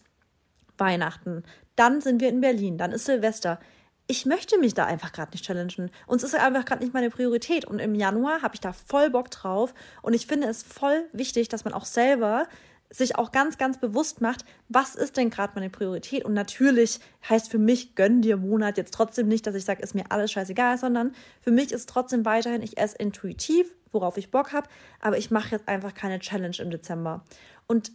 Weihnachten. 0.78 1.44
Dann 1.76 2.00
sind 2.00 2.20
wir 2.20 2.28
in 2.28 2.40
Berlin. 2.40 2.78
Dann 2.78 2.92
ist 2.92 3.06
Silvester 3.06 3.60
ich 4.08 4.26
möchte 4.26 4.58
mich 4.58 4.74
da 4.74 4.84
einfach 4.84 5.12
gerade 5.12 5.32
nicht 5.32 5.44
challengen. 5.44 5.90
Und 6.06 6.18
es 6.18 6.22
ist 6.22 6.34
einfach 6.34 6.64
gerade 6.64 6.82
nicht 6.82 6.94
meine 6.94 7.10
Priorität. 7.10 7.64
Und 7.64 7.80
im 7.80 7.94
Januar 7.94 8.42
habe 8.42 8.54
ich 8.54 8.60
da 8.60 8.72
voll 8.72 9.10
Bock 9.10 9.30
drauf. 9.30 9.74
Und 10.02 10.14
ich 10.14 10.26
finde 10.26 10.46
es 10.46 10.62
voll 10.62 11.04
wichtig, 11.12 11.48
dass 11.48 11.64
man 11.64 11.74
auch 11.74 11.84
selber 11.84 12.46
sich 12.90 13.16
auch 13.16 13.32
ganz, 13.32 13.58
ganz 13.58 13.78
bewusst 13.78 14.20
macht, 14.20 14.44
was 14.68 14.94
ist 14.94 15.16
denn 15.16 15.30
gerade 15.30 15.52
meine 15.56 15.70
Priorität? 15.70 16.24
Und 16.24 16.34
natürlich 16.34 17.00
heißt 17.28 17.50
für 17.50 17.58
mich, 17.58 17.96
gönn 17.96 18.22
dir 18.22 18.36
Monat 18.36 18.76
jetzt 18.76 18.94
trotzdem 18.94 19.26
nicht, 19.26 19.46
dass 19.46 19.56
ich 19.56 19.64
sage, 19.64 19.82
ist 19.82 19.96
mir 19.96 20.04
alles 20.10 20.30
scheißegal, 20.30 20.78
sondern 20.78 21.12
für 21.40 21.50
mich 21.50 21.72
ist 21.72 21.88
trotzdem 21.88 22.24
weiterhin, 22.24 22.62
ich 22.62 22.78
esse 22.78 22.96
intuitiv, 22.96 23.74
worauf 23.90 24.16
ich 24.18 24.30
Bock 24.30 24.52
habe, 24.52 24.68
aber 25.00 25.18
ich 25.18 25.32
mache 25.32 25.50
jetzt 25.50 25.66
einfach 25.66 25.94
keine 25.94 26.20
Challenge 26.20 26.56
im 26.60 26.70
Dezember. 26.70 27.24
Und 27.66 27.90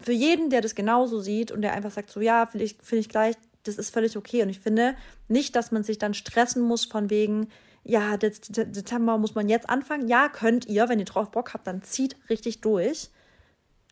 für 0.00 0.12
jeden, 0.12 0.48
der 0.48 0.62
das 0.62 0.74
genauso 0.74 1.20
sieht 1.20 1.52
und 1.52 1.60
der 1.60 1.74
einfach 1.74 1.90
sagt, 1.90 2.10
so 2.10 2.20
ja, 2.20 2.46
finde 2.46 2.64
ich, 2.64 2.78
find 2.82 3.00
ich 3.00 3.08
gleich, 3.10 3.36
das 3.64 3.76
ist 3.76 3.92
völlig 3.92 4.16
okay. 4.16 4.42
Und 4.42 4.48
ich 4.48 4.60
finde 4.60 4.94
nicht, 5.28 5.56
dass 5.56 5.72
man 5.72 5.82
sich 5.82 5.98
dann 5.98 6.14
stressen 6.14 6.62
muss 6.62 6.84
von 6.84 7.10
wegen, 7.10 7.48
ja, 7.84 8.16
Dezember 8.16 9.18
muss 9.18 9.34
man 9.34 9.48
jetzt 9.48 9.68
anfangen. 9.68 10.08
Ja, 10.08 10.28
könnt 10.28 10.66
ihr, 10.66 10.88
wenn 10.88 10.98
ihr 10.98 11.04
drauf 11.04 11.30
Bock 11.30 11.54
habt, 11.54 11.66
dann 11.66 11.82
zieht 11.82 12.16
richtig 12.28 12.60
durch. 12.60 13.10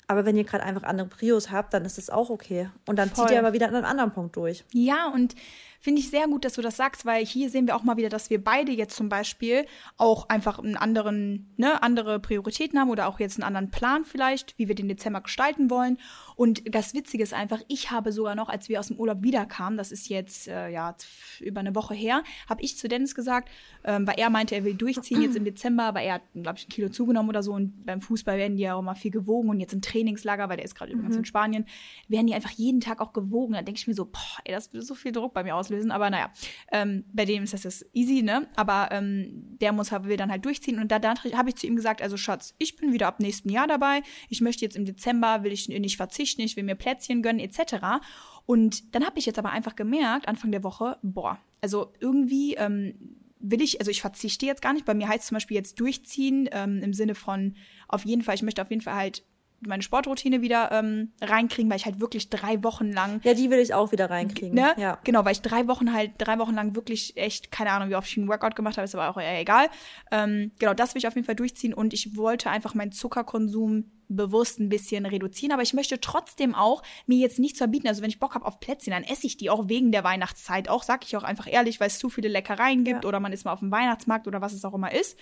Aber 0.09 0.25
wenn 0.25 0.37
ihr 0.37 0.45
gerade 0.45 0.65
einfach 0.65 0.83
andere 0.83 1.07
Prios 1.07 1.51
habt, 1.51 1.75
dann 1.75 1.85
ist 1.85 1.99
es 1.99 2.11
auch 2.11 2.31
okay. 2.31 2.71
Und 2.87 2.99
dann 2.99 3.11
Voll. 3.11 3.27
zieht 3.27 3.35
ihr 3.35 3.39
aber 3.39 3.53
wieder 3.53 3.69
an 3.69 3.75
einem 3.77 3.85
anderen 3.85 4.13
Punkt 4.13 4.37
durch. 4.37 4.65
Ja, 4.73 5.13
und 5.13 5.35
Finde 5.81 6.01
ich 6.01 6.11
sehr 6.11 6.27
gut, 6.27 6.45
dass 6.45 6.55
du 6.55 6.63
das 6.63 6.77
sagst, 6.77 7.07
weil 7.07 7.25
hier 7.25 7.51
sehen 7.51 7.69
wir 7.69 7.77
auch 7.77 7.85
mal 7.85 7.97
wieder, 7.97 8.09
dass 8.09 8.31
wir 8.31 8.43
beide 8.43 8.73
jetzt 8.73 8.97
zum 8.97 9.09
Beispiel 9.09 9.65
auch 9.97 10.29
einfach 10.29 10.59
einen 10.59 10.77
anderen, 10.77 11.53
ne, 11.57 11.81
andere 11.85 12.19
Prioritäten 12.19 12.81
haben 12.81 12.91
oder 12.91 13.07
auch 13.07 13.21
jetzt 13.21 13.37
einen 13.37 13.45
anderen 13.45 13.71
Plan 13.71 14.05
vielleicht, 14.05 14.59
wie 14.59 14.67
wir 14.67 14.75
den 14.75 14.89
Dezember 14.89 15.21
gestalten 15.21 15.71
wollen. 15.71 15.99
Und 16.35 16.63
das 16.75 16.95
Witzige 16.95 17.23
ist 17.23 17.33
einfach, 17.33 17.61
ich 17.69 17.93
habe 17.93 18.11
sogar 18.11 18.35
noch, 18.35 18.49
als 18.49 18.69
wir 18.69 18.81
aus 18.81 18.89
dem 18.89 18.97
Urlaub 18.97 19.23
wiederkamen, 19.23 19.79
das 19.79 19.93
ist 19.93 20.09
jetzt 20.09 20.49
äh, 20.49 20.69
ja 20.69 20.97
über 21.39 21.61
eine 21.61 21.77
Woche 21.77 21.95
her, 21.95 22.25
habe 22.49 22.61
ich 22.63 22.77
zu 22.77 22.89
Dennis 22.89 23.15
gesagt, 23.15 23.49
ähm, 23.85 24.05
weil 24.05 24.19
er 24.19 24.31
meinte, 24.31 24.57
er 24.57 24.65
will 24.65 24.75
durchziehen 24.75 25.23
jetzt 25.23 25.37
im 25.37 25.45
Dezember, 25.45 25.95
weil 25.95 26.07
er 26.07 26.15
hat, 26.15 26.23
glaube 26.35 26.59
ich, 26.59 26.67
ein 26.67 26.71
Kilo 26.71 26.89
zugenommen 26.89 27.29
oder 27.29 27.45
so 27.45 27.53
und 27.53 27.87
beim 27.87 28.01
Fußball 28.01 28.37
werden 28.37 28.57
die 28.57 28.65
ja 28.65 28.75
auch 28.75 28.83
mal 28.83 28.95
viel 28.95 29.13
gewogen 29.13 29.49
und 29.49 29.61
jetzt 29.61 29.75
im 29.75 29.83
Trainingslager, 29.99 30.49
weil 30.49 30.57
der 30.57 30.65
ist 30.65 30.75
gerade 30.75 30.93
mhm. 30.93 30.99
übrigens 30.99 31.17
in 31.17 31.25
Spanien, 31.25 31.67
werden 32.09 32.27
die 32.27 32.35
einfach 32.35 32.51
jeden 32.51 32.81
Tag 32.81 33.01
auch 33.01 33.13
gewogen. 33.13 33.53
Da 33.53 33.63
denke 33.63 33.79
ich 33.79 33.87
mir 33.87 33.95
so, 33.95 34.07
boah, 34.07 34.39
ey, 34.45 34.53
das 34.53 34.73
würde 34.73 34.85
so 34.85 34.95
viel 34.95 35.13
Druck 35.13 35.35
bei 35.35 35.45
mir 35.45 35.55
aus 35.55 35.69
auslösen. 35.69 35.91
Aber 35.91 36.11
naja, 36.11 36.33
ähm, 36.73 37.05
bei 37.13 37.25
dem 37.25 37.45
ist 37.45 37.53
das 37.53 37.65
jetzt 37.65 37.87
easy, 37.93 38.23
ne? 38.23 38.49
Aber 38.57 38.89
ähm, 38.91 39.57
der 39.61 39.73
muss 39.73 39.93
will 39.93 40.17
dann 40.17 40.31
halt 40.31 40.45
durchziehen. 40.45 40.79
Und 40.79 40.93
da, 40.93 40.99
da 40.99 41.15
habe 41.33 41.49
ich 41.49 41.57
zu 41.57 41.67
ihm 41.67 41.77
gesagt, 41.77 42.03
also 42.03 42.17
Schatz, 42.17 42.55
ich 42.59 42.77
bin 42.77 42.93
wieder 42.93 43.07
ab 43.07 43.21
nächsten 43.21 43.49
Jahr 43.49 43.67
dabei. 43.67 44.03
Ich 44.29 44.41
möchte 44.41 44.65
jetzt 44.65 44.77
im 44.77 44.85
Dezember, 44.85 45.45
will 45.45 45.53
ich 45.53 45.69
nicht 45.69 45.97
verzichten, 45.97 46.43
ich 46.43 46.57
will 46.57 46.65
mir 46.65 46.75
Plätzchen 46.75 47.23
gönnen, 47.23 47.41
etc. 47.41 48.03
Und 48.47 48.95
dann 48.95 49.05
habe 49.05 49.19
ich 49.19 49.27
jetzt 49.27 49.39
aber 49.39 49.51
einfach 49.51 49.77
gemerkt, 49.77 50.29
Anfang 50.29 50.53
der 50.53 50.63
Woche, 50.63 50.99
boah, 51.03 51.39
also 51.61 51.93
irgendwie 52.01 52.55
ähm, 52.55 52.95
will 53.41 53.63
ich, 53.63 53.81
also 53.81 53.91
ich 53.91 54.01
verzichte 54.01 54.47
jetzt 54.47 54.63
gar 54.63 54.73
nicht. 54.73 54.85
Bei 54.85 54.95
mir 54.95 55.09
heißt 55.09 55.27
zum 55.27 55.37
Beispiel 55.37 55.57
jetzt 55.57 55.81
durchziehen 55.81 56.49
ähm, 56.53 56.81
im 56.83 56.93
Sinne 56.93 57.15
von 57.15 57.55
auf 57.89 58.05
jeden 58.05 58.23
Fall, 58.23 58.35
ich 58.35 58.43
möchte 58.43 58.63
auf 58.63 58.71
jeden 58.71 58.83
Fall 58.83 58.95
halt 58.95 59.25
meine 59.61 59.83
Sportroutine 59.83 60.41
wieder 60.41 60.71
ähm, 60.73 61.13
reinkriegen, 61.21 61.71
weil 61.71 61.79
ich 61.79 61.87
halt 61.87 62.01
wirklich 62.01 62.31
drei 62.31 62.63
Wochen 62.63 62.93
lang. 62.93 63.21
Ja, 63.25 63.35
die 63.35 63.51
will 63.51 63.59
ich 63.59 63.75
auch 63.75 63.93
wieder 63.93 64.09
reinkriegen. 64.11 64.55
Ne? 64.55 64.75
Ja. 64.77 64.99
Genau, 65.05 65.25
weil 65.25 65.33
ich 65.33 65.43
drei 65.43 65.67
Wochen 65.67 65.93
halt, 65.93 66.13
drei 66.19 66.39
Wochen 66.39 66.55
lang 66.55 66.77
wirklich 66.77 67.17
echt, 67.17 67.51
keine 67.51 67.73
Ahnung, 67.73 67.91
wie 67.91 67.97
oft 67.97 68.09
ich 68.09 68.17
einen 68.19 68.29
Workout 68.29 68.55
gemacht 68.55 68.77
habe, 68.77 68.85
ist 68.85 68.95
aber 68.95 69.09
auch 69.11 69.21
eher 69.21 69.41
egal. 69.41 69.69
Ähm, 70.11 70.53
genau, 70.59 70.75
das 70.75 70.95
will 70.95 71.01
ich 71.01 71.09
auf 71.09 71.15
jeden 71.15 71.27
Fall 71.27 71.35
durchziehen 71.35 71.75
und 71.75 71.93
ich 71.93 72.17
wollte 72.17 72.51
einfach 72.51 72.75
meinen 72.75 72.93
Zuckerkonsum 72.93 73.85
bewusst 74.09 74.59
ein 74.59 74.69
bisschen 74.69 75.07
reduzieren, 75.07 75.53
aber 75.53 75.63
ich 75.63 75.75
möchte 75.75 76.01
trotzdem 76.01 76.55
auch 76.55 76.83
mir 77.07 77.19
jetzt 77.19 77.39
nichts 77.39 77.59
verbieten. 77.59 77.89
Also 77.89 78.03
wenn 78.03 78.09
ich 78.11 78.19
Bock 78.21 78.35
habe 78.35 78.47
auf 78.47 78.61
Plätzchen, 78.61 78.93
dann 78.93 79.05
esse 79.05 79.27
ich 79.27 79.37
die 79.37 79.51
auch 79.51 79.69
wegen 79.69 79.93
der 79.93 80.05
Weihnachtszeit. 80.05 80.69
Auch 80.69 80.83
sag 80.83 81.05
ich 81.05 81.17
auch 81.17 81.23
einfach 81.23 81.47
ehrlich, 81.51 81.81
weil 81.81 81.89
es 81.89 81.99
zu 81.99 82.09
viele 82.09 82.29
Leckereien 82.29 82.85
gibt 82.85 83.05
Ja. 83.05 83.09
oder 83.09 83.21
man 83.21 83.33
ist 83.33 83.45
mal 83.45 83.53
auf 83.53 83.61
dem 83.61 83.71
Weihnachtsmarkt 83.71 84.27
oder 84.27 84.41
was 84.41 84.53
es 84.53 84.65
auch 84.65 84.75
immer 84.75 84.93
ist. 84.93 85.19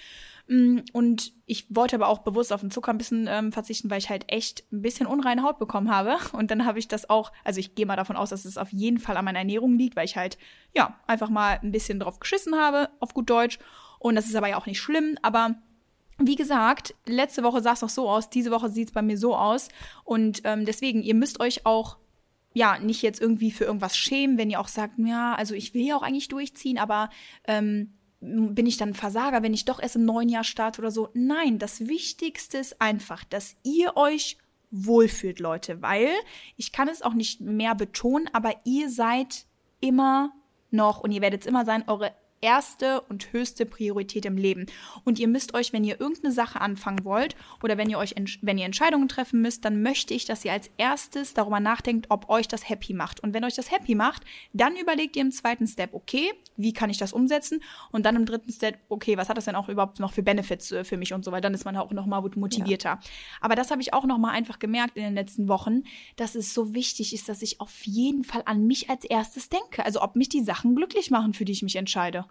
Mm, 0.49 0.79
Und 0.92 1.33
ich 1.46 1.66
wollte 1.68 1.96
aber 1.96 2.09
auch 2.09 2.20
bewusst 2.20 2.53
auf 2.53 2.61
den 2.61 2.70
Zucker 2.70 2.92
ein 2.92 2.99
bisschen 2.99 3.27
ähm, 3.29 3.51
verzichten, 3.53 3.90
weil 3.90 3.99
ich 3.99 4.09
halt 4.11 4.25
echt 4.33 4.64
ein 4.72 4.83
bisschen 4.83 5.07
unreine 5.07 5.42
Haut 5.42 5.59
bekommen 5.59 5.90
habe. 5.90 6.16
Und 6.33 6.51
dann 6.53 6.64
habe 6.64 6.79
ich 6.79 6.87
das 6.88 7.11
auch, 7.11 7.33
also 7.44 7.59
ich 7.59 7.75
gehe 7.75 7.87
mal 7.87 7.96
davon 7.96 8.16
aus, 8.16 8.31
dass 8.31 8.44
es 8.44 8.57
auf 8.59 8.72
jeden 8.72 8.99
Fall 8.99 9.16
an 9.16 9.25
meiner 9.25 9.40
Ernährung 9.40 9.77
liegt, 9.77 9.96
weil 9.96 10.05
ich 10.05 10.16
halt, 10.16 10.38
ja, 10.75 10.99
einfach 11.09 11.29
mal 11.31 11.59
ein 11.62 11.72
bisschen 11.72 11.99
drauf 11.99 12.20
geschissen 12.20 12.55
habe, 12.55 12.90
auf 13.01 13.14
gut 13.14 13.29
Deutsch. 13.29 13.59
Und 13.99 14.14
das 14.14 14.27
ist 14.27 14.37
aber 14.37 14.49
ja 14.49 14.57
auch 14.59 14.66
nicht 14.66 14.79
schlimm, 14.79 15.16
aber 15.22 15.57
wie 16.19 16.37
gesagt, 16.37 16.95
letzte 17.05 17.43
Woche 17.43 17.61
sah 17.61 17.73
es 17.73 17.83
noch 17.83 17.91
so 17.91 18.09
aus, 18.09 18.31
diese 18.31 18.51
Woche 18.51 18.71
sieht 18.71 18.89
es 18.89 18.95
bei 18.95 19.03
mir 19.03 19.19
so 19.19 19.37
aus. 19.37 19.69
Und 20.05 20.43
ähm, 20.45 20.65
deswegen, 20.65 21.03
ihr 21.03 21.15
müsst 21.15 21.41
euch 21.41 21.67
auch 21.67 21.99
ja 22.55 22.79
nicht 22.79 23.03
jetzt 23.03 23.21
irgendwie 23.21 23.51
für 23.51 23.65
irgendwas 23.65 23.97
schämen, 23.97 24.39
wenn 24.39 24.51
ihr 24.51 24.61
auch 24.61 24.69
sagt, 24.69 24.95
ja, 24.99 25.35
also 25.35 25.55
ich 25.55 25.75
will 25.75 25.83
ja 25.83 25.97
auch 25.97 26.03
eigentlich 26.03 26.29
durchziehen, 26.29 26.79
aber 26.79 27.11
ähm, 27.47 27.93
bin 28.21 28.67
ich 28.67 28.79
dann 28.79 28.95
Versager, 28.95 29.43
wenn 29.43 29.53
ich 29.53 29.67
doch 29.67 29.81
erst 29.81 29.97
im 29.97 30.07
neuen 30.07 30.31
Jahr 30.31 30.45
starte 30.45 30.81
oder 30.81 30.91
so. 30.91 31.11
Nein, 31.13 31.59
das 31.59 31.87
Wichtigste 31.87 32.57
ist 32.57 32.81
einfach, 32.81 33.25
dass 33.25 33.57
ihr 33.63 33.97
euch 33.97 34.39
wohlfühlt, 34.71 35.39
Leute, 35.39 35.83
weil 35.83 36.09
ich 36.57 36.73
kann 36.73 36.89
es 36.89 37.03
auch 37.03 37.15
nicht 37.15 37.41
mehr 37.41 37.75
betonen, 37.75 38.29
aber 38.33 38.55
ihr 38.65 38.91
seid 38.91 39.47
immer 39.81 40.33
noch 40.71 41.01
und 41.01 41.13
ihr 41.13 41.21
werdet 41.21 41.43
es 41.43 41.47
immer 41.47 41.65
sein, 41.65 41.85
eure 41.87 42.13
erste 42.40 43.01
und 43.03 43.33
höchste 43.33 43.66
Priorität 43.66 44.25
im 44.25 44.37
Leben. 44.37 44.66
Und 45.05 45.18
ihr 45.18 45.29
müsst 45.29 45.55
euch, 45.55 45.72
wenn 45.72 45.85
ihr 45.85 46.01
irgendeine 46.01 46.33
Sache 46.33 46.61
anfangen 46.61 47.05
wollt 47.05 47.37
oder 47.62 47.79
wenn 47.79 47.90
ihr 47.90 47.99
euch, 47.99 48.14
wenn 48.42 48.59
ihr 48.59 48.66
Entscheidungen 48.66 49.09
treffen 49.09 49.40
müsst, 49.42 49.64
dann 49.64 49.83
möchte 49.83 50.14
ich, 50.14 50.25
dass 50.25 50.44
ihr 50.44 50.53
als 50.53 50.70
erstes 50.77 51.35
darüber 51.35 51.61
nachdenkt, 51.61 52.07
ob 52.11 52.29
euch 52.29 52.49
das 52.49 52.68
happy 52.68 52.94
macht. 52.94 53.20
Und 53.20 53.35
wenn 53.35 53.44
euch 53.44 53.55
das 53.55 53.70
happy 53.70 53.94
macht, 53.94 54.22
dann 54.53 54.77
überlegt 54.77 55.16
ihr 55.16 55.22
im 55.22 55.33
zweiten 55.33 55.66
Step, 55.66 55.94
okay, 55.94 56.33
wie 56.57 56.72
kann 56.72 56.90
ich 56.90 56.99
das 56.99 57.12
umsetzen? 57.12 57.62
Und 57.90 58.07
dann 58.07 58.16
im 58.16 58.27
dritten 58.27 58.53
Step, 58.53 58.79
okay, 58.88 59.16
was 59.16 59.29
hat 59.29 59.37
das 59.37 59.46
denn 59.46 59.57
auch 59.57 59.68
überhaupt 59.68 60.01
noch 60.01 60.12
für 60.12 60.22
Benefits 60.22 60.72
äh, 60.72 60.85
für 60.85 60.96
mich 60.96 61.12
und 61.12 61.25
so, 61.25 61.33
weil 61.33 61.40
dann 61.40 61.55
ist 61.55 61.64
man 61.64 61.77
auch 61.77 61.90
noch 61.92 62.07
mal 62.07 62.20
motivierter. 62.35 63.01
Aber 63.40 63.55
das 63.55 63.70
habe 63.70 63.83
ich 63.83 63.92
auch 63.92 64.05
noch 64.05 64.18
mal 64.18 64.31
einfach 64.31 64.59
gemerkt 64.59 64.96
in 64.96 65.03
den 65.03 65.14
letzten 65.14 65.49
Wochen, 65.49 65.83
dass 66.16 66.35
es 66.35 66.55
so 66.55 66.75
wichtig 66.75 67.14
ist, 67.14 67.29
dass 67.29 67.42
ich 67.42 67.61
auf 67.61 67.85
jeden 67.85 68.25
Fall 68.25 68.42
an 68.44 68.66
mich 68.66 68.90
als 68.90 69.05
erstes 69.05 69.49
denke. 69.49 69.85
Also 69.85 70.03
ob 70.03 70.16
mich 70.16 70.29
die 70.29 70.42
Sachen 70.42 70.75
glücklich 70.75 71.11
machen, 71.11 71.33
für 71.33 71.44
die 71.44 71.53
ich 71.53 71.62
mich 71.62 71.77
entscheide. 71.77 72.27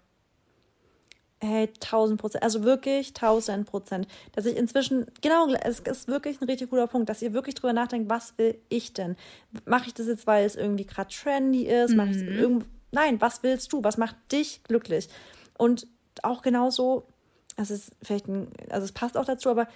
Hey, 1.40 1.68
tausend 1.80 2.18
Prozent. 2.18 2.42
Also 2.42 2.64
wirklich 2.64 3.12
tausend 3.12 3.66
Prozent. 3.66 4.08
Dass 4.32 4.46
ich 4.46 4.56
inzwischen, 4.56 5.06
genau, 5.20 5.48
es 5.52 5.80
ist 5.80 6.08
wirklich 6.08 6.40
ein 6.40 6.44
richtig 6.46 6.70
guter 6.70 6.86
Punkt, 6.86 7.10
dass 7.10 7.20
ihr 7.20 7.34
wirklich 7.34 7.54
drüber 7.54 7.74
nachdenkt, 7.74 8.08
was 8.08 8.38
will 8.38 8.58
ich 8.70 8.94
denn? 8.94 9.16
Mache 9.66 9.88
ich 9.88 9.94
das 9.94 10.06
jetzt, 10.06 10.26
weil 10.26 10.46
es 10.46 10.56
irgendwie 10.56 10.86
gerade 10.86 11.10
trendy 11.10 11.66
ist? 11.66 11.94
Mach 11.94 12.06
ich 12.06 12.22
irgend... 12.22 12.64
Nein, 12.90 13.20
was 13.20 13.42
willst 13.42 13.72
du? 13.72 13.84
Was 13.84 13.98
macht 13.98 14.16
dich 14.32 14.62
glücklich? 14.64 15.10
Und 15.58 15.86
auch 16.22 16.40
genauso, 16.40 17.06
es 17.56 17.70
ist 17.70 17.92
vielleicht 18.02 18.28
ein, 18.28 18.48
also 18.70 18.86
es 18.86 18.92
passt 18.92 19.18
auch 19.18 19.26
dazu, 19.26 19.50
aber 19.50 19.68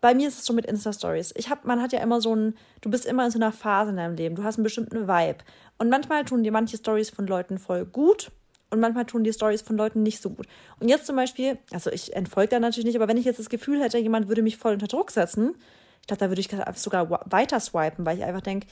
bei 0.00 0.14
mir 0.14 0.28
ist 0.28 0.38
es 0.38 0.46
so 0.46 0.52
mit 0.52 0.66
Insta-Stories. 0.66 1.32
Ich 1.36 1.50
hab, 1.50 1.64
man 1.64 1.82
hat 1.82 1.92
ja 1.92 2.00
immer 2.00 2.20
so 2.20 2.36
ein, 2.36 2.54
du 2.80 2.90
bist 2.90 3.06
immer 3.06 3.24
in 3.24 3.32
so 3.32 3.38
einer 3.38 3.50
Phase 3.50 3.90
in 3.90 3.96
deinem 3.96 4.14
Leben, 4.14 4.36
du 4.36 4.44
hast 4.44 4.58
einen 4.58 4.64
bestimmten 4.64 5.08
Vibe. 5.08 5.38
Und 5.78 5.90
manchmal 5.90 6.24
tun 6.24 6.44
dir 6.44 6.52
manche 6.52 6.76
Stories 6.76 7.10
von 7.10 7.26
Leuten 7.26 7.58
voll 7.58 7.84
gut 7.84 8.30
und 8.70 8.80
manchmal 8.80 9.04
tun 9.04 9.24
die 9.24 9.32
Stories 9.32 9.62
von 9.62 9.76
Leuten 9.76 10.02
nicht 10.02 10.22
so 10.22 10.30
gut. 10.30 10.46
Und 10.78 10.88
jetzt 10.88 11.06
zum 11.06 11.16
Beispiel, 11.16 11.58
also 11.72 11.90
ich 11.90 12.14
entfolge 12.14 12.50
da 12.50 12.60
natürlich 12.60 12.86
nicht, 12.86 12.96
aber 12.96 13.08
wenn 13.08 13.16
ich 13.16 13.24
jetzt 13.24 13.38
das 13.38 13.50
Gefühl 13.50 13.82
hätte, 13.82 13.98
jemand 13.98 14.28
würde 14.28 14.42
mich 14.42 14.56
voll 14.56 14.72
unter 14.72 14.86
Druck 14.86 15.10
setzen, 15.10 15.54
ich 16.00 16.06
glaube, 16.06 16.20
da 16.20 16.28
würde 16.30 16.40
ich 16.40 16.48
sogar 16.80 17.10
weiter 17.30 17.60
swipen, 17.60 18.06
weil 18.06 18.16
ich 18.16 18.24
einfach 18.24 18.40
denke, 18.40 18.66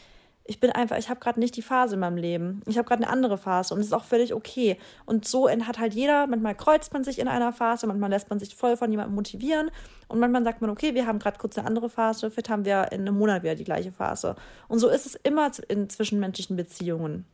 ich 0.49 0.61
bin 0.61 0.73
einfach, 0.73 0.97
ich 0.97 1.11
habe 1.11 1.21
gerade 1.21 1.39
nicht 1.39 1.57
die 1.57 1.63
Phase 1.63 1.95
in 1.95 2.01
meinem 2.01 2.17
Leben. 2.17 2.63
Ich 2.67 2.79
habe 2.79 2.89
gerade 2.89 3.03
eine 3.03 3.13
andere 3.13 3.37
Phase 3.37 3.75
und 3.75 3.81
es 3.81 3.89
ist 3.89 3.93
auch 3.93 4.05
völlig 4.05 4.33
okay. 4.33 4.79
Und 5.05 5.29
so 5.29 5.47
hat 5.51 5.79
halt 5.79 5.93
jeder, 5.93 6.27
manchmal 6.27 6.55
kreuzt 6.55 6.95
man 6.95 7.05
sich 7.05 7.19
in 7.19 7.29
einer 7.29 7.53
Phase, 7.53 7.87
manchmal 7.87 8.09
lässt 8.09 8.31
man 8.31 8.39
sich 8.39 8.57
voll 8.57 8.79
von 8.79 8.91
jemandem 8.91 9.15
motivieren 9.15 9.71
und 10.09 10.19
manchmal 10.19 10.45
sagt 10.45 10.63
man, 10.63 10.71
okay, 10.71 10.95
wir 10.95 11.07
haben 11.07 11.19
gerade 11.19 11.37
kurz 11.37 11.59
eine 11.59 11.67
andere 11.67 11.91
Phase, 11.91 12.31
vielleicht 12.31 12.49
haben 12.49 12.65
wir 12.65 12.93
in 12.93 13.03
einem 13.03 13.19
Monat 13.19 13.43
wieder 13.43 13.57
die 13.57 13.65
gleiche 13.65 13.93
Phase. 13.93 14.37
Und 14.69 14.79
so 14.79 14.89
ist 14.89 15.05
es 15.05 15.17
immer 15.17 15.51
in 15.69 15.91
zwischenmenschlichen 15.91 16.57
Beziehungen. 16.57 17.27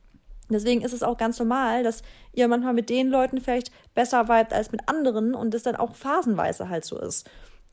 Deswegen 0.51 0.83
ist 0.83 0.93
es 0.93 1.03
auch 1.03 1.17
ganz 1.17 1.39
normal, 1.39 1.83
dass 1.83 2.03
ihr 2.33 2.49
manchmal 2.49 2.75
mit 2.75 2.91
den 2.91 3.09
Leuten 3.09 3.41
vielleicht 3.41 3.71
besser 3.95 4.29
vibet 4.29 4.53
als 4.53 4.73
mit 4.73 4.89
anderen 4.89 5.35
und 5.35 5.55
das 5.55 5.63
dann 5.63 5.77
auch 5.77 5.95
phasenweise 5.95 6.69
halt 6.69 6.85
so 6.85 6.99
ist. 6.99 7.29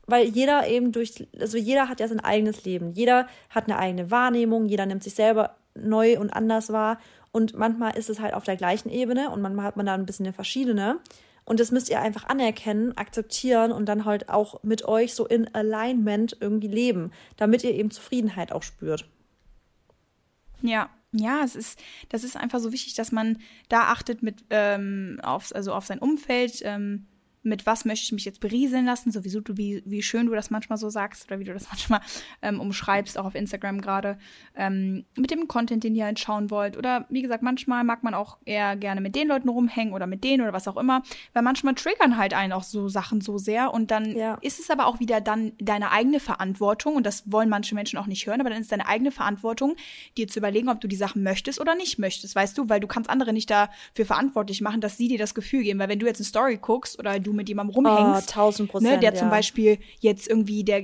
Weil 0.06 0.26
jeder 0.26 0.66
eben 0.66 0.92
durch, 0.92 1.28
also 1.38 1.58
jeder 1.58 1.88
hat 1.88 2.00
ja 2.00 2.08
sein 2.08 2.20
eigenes 2.20 2.64
Leben. 2.64 2.92
Jeder 2.92 3.26
hat 3.50 3.64
eine 3.64 3.78
eigene 3.78 4.10
Wahrnehmung, 4.10 4.66
jeder 4.66 4.86
nimmt 4.86 5.04
sich 5.04 5.14
selber 5.14 5.56
neu 5.74 6.18
und 6.18 6.30
anders 6.30 6.72
wahr. 6.72 6.98
Und 7.30 7.56
manchmal 7.56 7.96
ist 7.96 8.10
es 8.10 8.20
halt 8.20 8.34
auf 8.34 8.44
der 8.44 8.56
gleichen 8.56 8.90
Ebene 8.90 9.30
und 9.30 9.40
manchmal 9.40 9.64
hat 9.64 9.76
man 9.76 9.86
da 9.86 9.94
ein 9.94 10.06
bisschen 10.06 10.26
eine 10.26 10.32
verschiedene. 10.32 10.98
Und 11.44 11.60
das 11.60 11.70
müsst 11.70 11.90
ihr 11.90 12.00
einfach 12.00 12.28
anerkennen, 12.28 12.96
akzeptieren 12.96 13.72
und 13.72 13.86
dann 13.86 14.04
halt 14.04 14.28
auch 14.28 14.62
mit 14.62 14.84
euch 14.84 15.14
so 15.14 15.26
in 15.26 15.52
Alignment 15.54 16.36
irgendwie 16.40 16.68
leben, 16.68 17.10
damit 17.36 17.64
ihr 17.64 17.74
eben 17.74 17.90
Zufriedenheit 17.90 18.52
auch 18.52 18.62
spürt. 18.62 19.06
Ja, 20.62 20.90
ja, 21.12 21.42
es 21.44 21.56
ist, 21.56 21.78
das 22.08 22.24
ist 22.24 22.36
einfach 22.36 22.58
so 22.58 22.72
wichtig, 22.72 22.94
dass 22.94 23.12
man 23.12 23.38
da 23.68 23.92
achtet 23.92 24.22
mit 24.22 24.44
ähm, 24.50 25.20
auf, 25.22 25.54
also 25.54 25.74
auf 25.74 25.84
sein 25.84 25.98
Umfeld, 25.98 26.62
ähm, 26.64 27.06
mit 27.42 27.66
was 27.66 27.84
möchte 27.84 28.04
ich 28.04 28.12
mich 28.12 28.24
jetzt 28.24 28.40
berieseln 28.40 28.84
lassen, 28.86 29.10
sowieso 29.10 29.40
du, 29.40 29.56
wie, 29.56 29.82
wie 29.84 30.02
schön 30.02 30.26
du 30.26 30.34
das 30.34 30.50
manchmal 30.50 30.78
so 30.78 30.90
sagst 30.90 31.26
oder 31.26 31.38
wie 31.40 31.44
du 31.44 31.52
das 31.52 31.66
manchmal 31.70 32.00
ähm, 32.42 32.60
umschreibst, 32.60 33.18
auch 33.18 33.24
auf 33.24 33.34
Instagram 33.34 33.80
gerade, 33.80 34.18
ähm, 34.54 35.04
mit 35.16 35.30
dem 35.30 35.48
Content, 35.48 35.84
den 35.84 35.94
ihr 35.94 36.04
halt 36.04 36.18
schauen 36.20 36.50
wollt. 36.50 36.76
Oder 36.76 37.06
wie 37.08 37.22
gesagt, 37.22 37.42
manchmal 37.42 37.84
mag 37.84 38.02
man 38.02 38.14
auch 38.14 38.38
eher 38.44 38.76
gerne 38.76 39.00
mit 39.00 39.16
den 39.16 39.28
Leuten 39.28 39.48
rumhängen 39.48 39.92
oder 39.94 40.06
mit 40.06 40.24
denen 40.24 40.42
oder 40.42 40.52
was 40.52 40.68
auch 40.68 40.76
immer, 40.76 41.02
weil 41.32 41.42
manchmal 41.42 41.74
triggern 41.74 42.16
halt 42.16 42.34
einen 42.34 42.52
auch 42.52 42.62
so 42.62 42.88
Sachen 42.88 43.20
so 43.20 43.38
sehr 43.38 43.72
und 43.74 43.90
dann 43.90 44.16
Ja. 44.16 44.38
ist 44.42 44.60
es 44.60 44.70
aber 44.70 44.86
auch 44.86 45.00
wieder 45.00 45.20
dann 45.20 45.52
deine 45.58 45.90
eigene 45.90 46.20
Verantwortung 46.20 46.96
und 46.96 47.04
das 47.06 47.30
wollen 47.30 47.48
manche 47.48 47.74
Menschen 47.74 47.98
auch 47.98 48.06
nicht 48.06 48.26
hören, 48.26 48.40
aber 48.40 48.50
dann 48.50 48.60
ist 48.60 48.70
deine 48.72 48.86
eigene 48.86 49.10
Verantwortung, 49.10 49.76
dir 50.16 50.28
zu 50.28 50.38
überlegen, 50.38 50.68
ob 50.68 50.80
du 50.80 50.88
die 50.88 50.96
Sachen 50.96 51.22
möchtest 51.22 51.60
oder 51.60 51.74
nicht 51.74 51.98
möchtest, 51.98 52.34
weißt 52.34 52.56
du, 52.56 52.68
weil 52.68 52.80
du 52.80 52.86
kannst 52.86 53.10
andere 53.10 53.32
nicht 53.32 53.50
dafür 53.50 54.06
verantwortlich 54.06 54.60
machen, 54.60 54.80
dass 54.80 54.96
sie 54.96 55.08
dir 55.08 55.18
das 55.18 55.34
Gefühl 55.34 55.62
geben, 55.62 55.78
weil 55.78 55.88
wenn 55.88 55.98
du 55.98 56.06
jetzt 56.06 56.18
eine 56.20 56.26
Story 56.26 56.58
guckst 56.60 56.98
oder 56.98 57.18
du 57.18 57.31
mit 57.32 57.48
jemandem 57.48 57.74
rumhängst, 57.74 58.30
Oh, 58.36 58.40
1000 58.40 58.70
Prozent, 58.70 58.92
ne, 58.92 58.98
der 59.00 59.14
zum 59.14 59.28
ja. 59.28 59.34
Beispiel 59.34 59.78
jetzt 60.00 60.28
irgendwie 60.28 60.64
der 60.64 60.82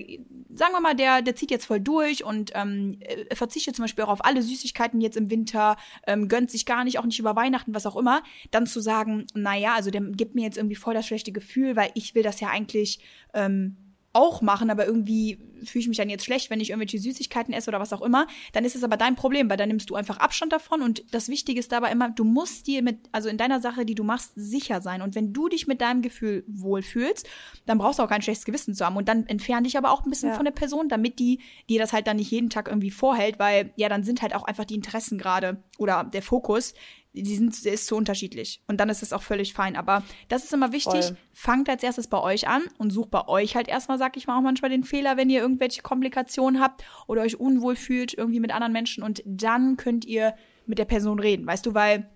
sagen 0.59 0.73
wir 0.73 0.81
mal, 0.81 0.97
der, 0.97 1.23
der 1.23 1.37
zieht 1.37 1.51
jetzt 1.51 1.67
voll 1.67 1.81
durch 1.81 2.25
und 2.25 2.51
ähm, 2.55 2.99
äh, 3.01 3.35
verzichtet 3.35 3.77
zum 3.77 3.85
Beispiel 3.85 4.05
auch 4.05 4.09
auf 4.09 4.25
alle 4.25 4.43
Süßigkeiten 4.43 5.01
jetzt 5.01 5.17
im 5.17 5.31
Winter, 5.31 5.77
ähm, 6.07 6.29
gönnt 6.29 6.51
sich 6.51 6.67
gar 6.67 6.85
nicht, 6.85 6.99
auch 6.99 7.05
nicht 7.05 7.19
über 7.19 7.37
Weihnachten, 7.37 7.75
was 7.75 7.87
auch 7.87 7.97
immer, 7.97 8.23
dann 8.51 8.67
zu 8.67 8.81
sagen, 8.81 9.27
naja, 9.35 9.75
also 9.75 9.91
der 9.91 10.01
gibt 10.01 10.35
mir 10.35 10.43
jetzt 10.43 10.57
irgendwie 10.57 10.75
voll 10.77 10.95
das 10.95 11.07
schlechte 11.07 11.33
Gefühl, 11.33 11.77
weil 11.77 11.91
ich 11.95 12.15
will 12.15 12.23
das 12.23 12.41
ja 12.41 12.49
eigentlich 12.49 12.99
ähm, 13.35 13.77
auch 14.19 14.43
machen, 14.43 14.71
aber 14.71 14.87
irgendwie 14.87 15.39
fühle 15.65 15.83
ich 15.83 15.89
mich 15.89 15.97
dann 15.97 16.09
jetzt 16.09 16.25
schlecht, 16.25 16.51
wenn 16.51 16.61
ich 16.61 16.71
irgendwelche 16.71 16.99
Süßigkeiten 16.99 17.53
esse 17.53 17.69
oder 17.69 17.81
was 17.81 17.93
auch 17.93 18.01
immer, 18.03 18.27
dann 18.53 18.65
ist 18.65 18.77
es 18.77 18.85
aber 18.85 18.97
dein 18.97 19.17
Problem, 19.17 19.51
weil 19.51 19.57
dann 19.57 19.69
nimmst 19.69 19.91
du 19.91 19.97
einfach 19.97 20.19
Abstand 20.19 20.53
davon 20.53 20.83
und 20.83 21.03
das 21.13 21.29
Wichtige 21.29 21.59
ist 21.59 21.73
dabei 21.73 21.91
immer, 21.91 22.11
du 22.11 22.23
musst 22.23 22.67
dir 22.69 22.81
mit, 22.83 22.99
also 23.11 23.29
in 23.29 23.39
deiner 23.39 23.61
Sache, 23.61 23.85
die 23.85 23.97
du 23.97 24.05
machst, 24.05 24.33
sicher 24.37 24.81
sein 24.81 25.03
und 25.03 25.15
wenn 25.17 25.33
du 25.33 25.49
dich 25.49 25.67
mit 25.67 25.81
deinem 25.81 26.01
Gefühl 26.03 26.45
wohlfühlst, 26.47 27.27
dann 27.67 27.79
brauchst 27.79 27.99
du 27.99 28.05
auch 28.05 28.09
kein 28.09 28.23
schlechtes 28.23 28.45
Gewissen 28.45 28.75
zu 28.75 28.85
haben 28.87 28.97
und 28.97 29.09
dann 29.09 29.27
entfern 29.27 29.65
dich 29.65 29.77
aber 29.77 29.91
auch 29.91 30.05
ein 30.05 30.11
bisschen 30.11 30.31
Ja. 30.31 30.37
von 30.37 30.45
der 30.45 30.53
Person, 30.53 30.89
damit 30.89 31.19
die 31.19 31.41
dir 31.69 31.81
das 31.81 31.93
halt 31.93 32.07
dann 32.07 32.19
nicht 32.19 32.31
jeden 32.31 32.51
Tag 32.51 32.69
irgendwie 32.69 32.91
vorhält, 32.93 33.39
weil 33.41 33.73
ja, 33.77 33.89
dann 33.89 34.05
sind 34.05 34.23
halt 34.23 34.35
auch 34.37 34.45
einfach 34.45 34.65
die 34.65 34.75
Interessen 34.77 35.19
gerade 35.19 35.63
oder 35.79 36.05
der 36.05 36.23
Fokus, 36.23 36.75
die 37.13 37.37
sind, 37.37 37.65
der 37.65 37.73
ist 37.73 37.87
so 37.87 37.97
unterschiedlich. 37.97 38.63
Und 38.67 38.79
dann 38.79 38.89
ist 38.89 39.03
es 39.03 39.13
auch 39.13 39.23
völlig 39.23 39.55
fein. 39.55 39.77
Aber 39.77 40.03
das 40.29 40.45
ist 40.45 40.53
immer 40.53 40.73
wichtig. 40.73 41.07
Voll. 41.07 41.17
Fangt 41.33 41.69
als 41.69 41.83
erstes 41.83 42.09
bei 42.09 42.21
euch 42.21 42.49
an 42.49 42.63
und 42.79 42.91
sucht 42.91 43.11
bei 43.11 43.27
euch 43.27 43.57
halt 43.57 43.69
erstmal, 43.69 43.99
sag 43.99 44.17
ich 44.17 44.27
mal, 44.27 44.39
auch 44.39 44.43
manchmal 44.43 44.71
den 44.71 44.85
Fehler, 44.85 45.17
wenn 45.17 45.31
ihr 45.31 45.41
irgendwelche 45.41 45.83
Komplikationen 45.83 46.61
habt 46.61 46.85
oder 47.07 47.23
euch 47.23 47.41
unwohl 47.41 47.77
fühlt 47.77 48.15
irgendwie 48.15 48.41
mit 48.41 48.53
anderen 48.53 48.73
Menschen. 48.73 49.03
Und 49.03 49.23
dann 49.25 49.77
könnt 49.77 50.05
ihr 50.05 50.35
mit 50.67 50.79
der 50.79 50.85
Person 50.85 51.19
reden, 51.19 51.47
weißt 51.47 51.65
du, 51.65 51.75
weil 51.75 52.09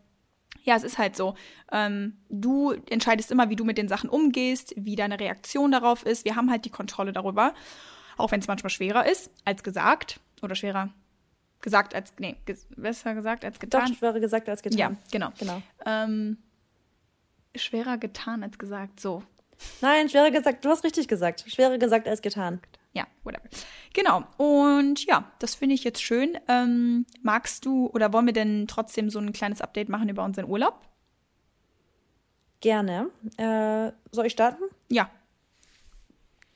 ja, 0.65 0.77
es 0.77 0.85
ist 0.85 0.99
halt 0.99 1.17
so. 1.17 1.35
Ähm, 1.73 2.19
du 2.29 2.73
entscheidest 2.89 3.33
immer, 3.33 3.51
wie 3.51 3.57
du 3.57 3.65
mit 3.65 3.79
den 3.79 3.89
Sachen 3.89 4.09
umgehst, 4.09 4.75
wie 4.77 4.95
deine 4.95 5.19
Reaktion 5.19 5.73
darauf 5.73 6.07
ist. 6.07 6.25
Wir 6.25 6.37
haben 6.37 6.51
halt 6.51 6.65
die 6.65 6.71
Kontrolle 6.71 7.13
darüber. 7.13 7.55
Auch 8.17 8.31
wenn 8.31 8.41
es 8.41 8.47
manchmal 8.47 8.71
schwerer 8.71 9.11
ist, 9.11 9.31
als 9.45 9.65
gesagt. 9.65 10.21
Oder 10.43 10.55
schwerer 10.55 10.93
gesagt 11.63 11.95
als, 11.95 12.13
nee, 12.19 12.37
besser 12.77 13.15
gesagt 13.15 13.45
als 13.45 13.55
Doch, 13.55 13.61
getan. 13.61 13.95
schwerer 13.95 14.21
gesagt 14.21 14.49
als 14.49 14.63
getan. 14.63 14.79
Ja, 14.79 14.93
genau. 15.11 15.31
Genau. 15.39 15.63
Ähm, 15.87 16.37
schwerer 17.55 17.97
getan 17.97 18.43
als 18.43 18.59
gesagt. 18.59 19.01
So. 19.01 19.23
Nein, 19.81 20.09
schwerer 20.09 20.31
gesagt, 20.31 20.65
du 20.65 20.69
hast 20.69 20.85
richtig 20.85 21.09
gesagt. 21.09 21.45
Schwerer 21.47 21.79
gesagt 21.79 22.07
als 22.07 22.21
getan. 22.21 22.61
Ja, 22.95 23.07
whatever. 23.25 23.49
Genau. 23.95 24.25
Und 24.37 25.07
ja, 25.07 25.33
das 25.39 25.55
finde 25.55 25.75
ich 25.75 25.85
jetzt 25.85 26.03
schön. 26.03 26.37
Ähm, 26.49 27.07
magst 27.23 27.65
du 27.65 27.87
oder 27.89 28.13
wollen 28.13 28.27
wir 28.27 28.35
denn 28.35 28.67
trotzdem 28.69 29.09
so 29.09 29.19
ein 29.19 29.33
kleines 29.33 29.63
Update 29.63 29.89
machen 29.89 30.09
über 30.09 30.25
unseren 30.25 30.47
Urlaub? 30.47 30.81
Gerne. 32.61 33.09
Äh, 33.39 33.93
soll 34.13 34.27
ich 34.27 34.33
starten? 34.33 34.63
Ja. 34.91 35.11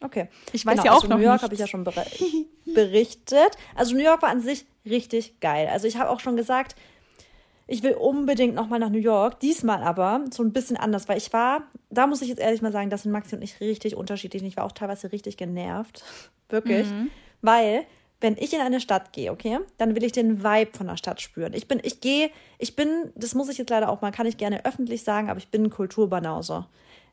Okay. 0.00 0.28
Ich 0.52 0.66
weiß 0.66 0.74
Genau, 0.74 0.84
ja 0.84 0.90
auch 0.92 0.96
also 0.96 1.08
noch 1.08 1.16
New 1.16 1.24
York 1.24 1.42
habe 1.42 1.54
ich 1.54 1.60
ja 1.60 1.66
schon 1.66 1.84
ber 1.84 1.92
berichtet. 2.66 3.56
Also 3.74 3.94
New 3.94 4.02
York 4.02 4.22
war 4.22 4.28
an 4.28 4.40
sich 4.40 4.66
richtig 4.84 5.40
geil. 5.40 5.68
Also 5.72 5.86
ich 5.86 5.96
habe 5.96 6.10
auch 6.10 6.20
schon 6.20 6.36
gesagt, 6.36 6.76
ich 7.66 7.82
will 7.82 7.94
unbedingt 7.94 8.54
nochmal 8.54 8.78
nach 8.78 8.90
New 8.90 8.98
York. 8.98 9.40
Diesmal 9.40 9.82
aber 9.82 10.24
so 10.30 10.42
ein 10.42 10.52
bisschen 10.52 10.76
anders, 10.76 11.08
weil 11.08 11.18
ich 11.18 11.32
war, 11.32 11.62
da 11.90 12.06
muss 12.06 12.22
ich 12.22 12.28
jetzt 12.28 12.38
ehrlich 12.38 12.62
mal 12.62 12.72
sagen, 12.72 12.90
das 12.90 13.02
sind 13.02 13.12
Maxi 13.12 13.34
und 13.34 13.42
ich 13.42 13.60
richtig 13.60 13.96
unterschiedlich. 13.96 14.42
Und 14.42 14.48
Ich 14.48 14.56
war 14.56 14.64
auch 14.64 14.72
teilweise 14.72 15.10
richtig 15.12 15.36
genervt. 15.36 16.04
Wirklich. 16.48 16.86
Weil, 17.42 17.84
wenn 18.20 18.36
ich 18.36 18.52
in 18.54 18.60
eine 18.60 18.80
Stadt 18.80 19.12
gehe, 19.12 19.32
okay, 19.32 19.58
dann 19.78 19.96
will 19.96 20.04
ich 20.04 20.12
den 20.12 20.44
Vibe 20.44 20.76
von 20.76 20.86
der 20.86 20.96
Stadt 20.96 21.20
spüren. 21.20 21.54
Ich 21.54 21.66
bin, 21.66 21.80
ich 21.82 22.00
gehe, 22.00 22.30
ich 22.58 22.76
bin, 22.76 23.10
das 23.16 23.34
muss 23.34 23.48
ich 23.48 23.58
jetzt 23.58 23.70
leider 23.70 23.88
auch 23.88 24.00
mal, 24.00 24.12
kann 24.12 24.26
ich 24.26 24.36
gerne 24.36 24.64
öffentlich 24.64 25.02
sagen, 25.02 25.28
aber 25.28 25.38
ich 25.38 25.48
bin 25.48 25.64
ein 25.64 25.70
Kulturbanause. 25.70 26.66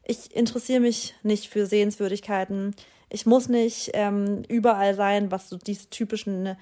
Ich 0.06 0.36
interessiere 0.36 0.80
mich 0.80 1.16
nicht 1.24 1.48
für 1.48 1.66
Sehenswürdigkeiten. 1.66 2.76
Ich 3.10 3.26
muss 3.26 3.48
nicht 3.48 3.92
ähm, 3.94 4.44
überall 4.48 4.96
sein, 4.96 5.32
was 5.32 5.50
so 5.50 5.58
diese 5.58 5.90
typischen. 5.90 6.56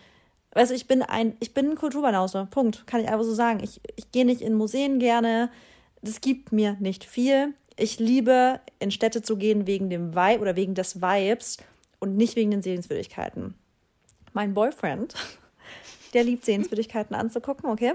Weißt 0.53 0.71
du, 0.71 0.75
ich 0.75 0.87
bin 0.87 1.01
ein, 1.01 1.35
ich 1.39 1.53
bin 1.53 1.71
ein 1.71 1.75
Kulturbanause. 1.75 2.47
Punkt. 2.51 2.85
Kann 2.85 3.01
ich 3.01 3.07
einfach 3.07 3.23
so 3.23 3.33
sagen. 3.33 3.61
Ich, 3.63 3.81
ich 3.95 4.11
gehe 4.11 4.25
nicht 4.25 4.41
in 4.41 4.53
Museen 4.53 4.99
gerne. 4.99 5.49
Das 6.01 6.21
gibt 6.21 6.51
mir 6.51 6.77
nicht 6.79 7.03
viel. 7.03 7.53
Ich 7.77 7.99
liebe, 7.99 8.59
in 8.79 8.91
Städte 8.91 9.21
zu 9.21 9.37
gehen 9.37 9.65
wegen 9.65 9.89
dem 9.89 10.13
Vibe 10.13 10.41
oder 10.41 10.55
wegen 10.55 10.75
des 10.75 11.01
Vibes 11.01 11.57
und 11.99 12.17
nicht 12.17 12.35
wegen 12.35 12.51
den 12.51 12.61
Sehenswürdigkeiten. 12.61 13.55
Mein 14.33 14.53
Boyfriend, 14.53 15.15
der 16.13 16.23
liebt 16.23 16.45
Sehenswürdigkeiten 16.45 17.15
anzugucken, 17.15 17.69
okay? 17.69 17.93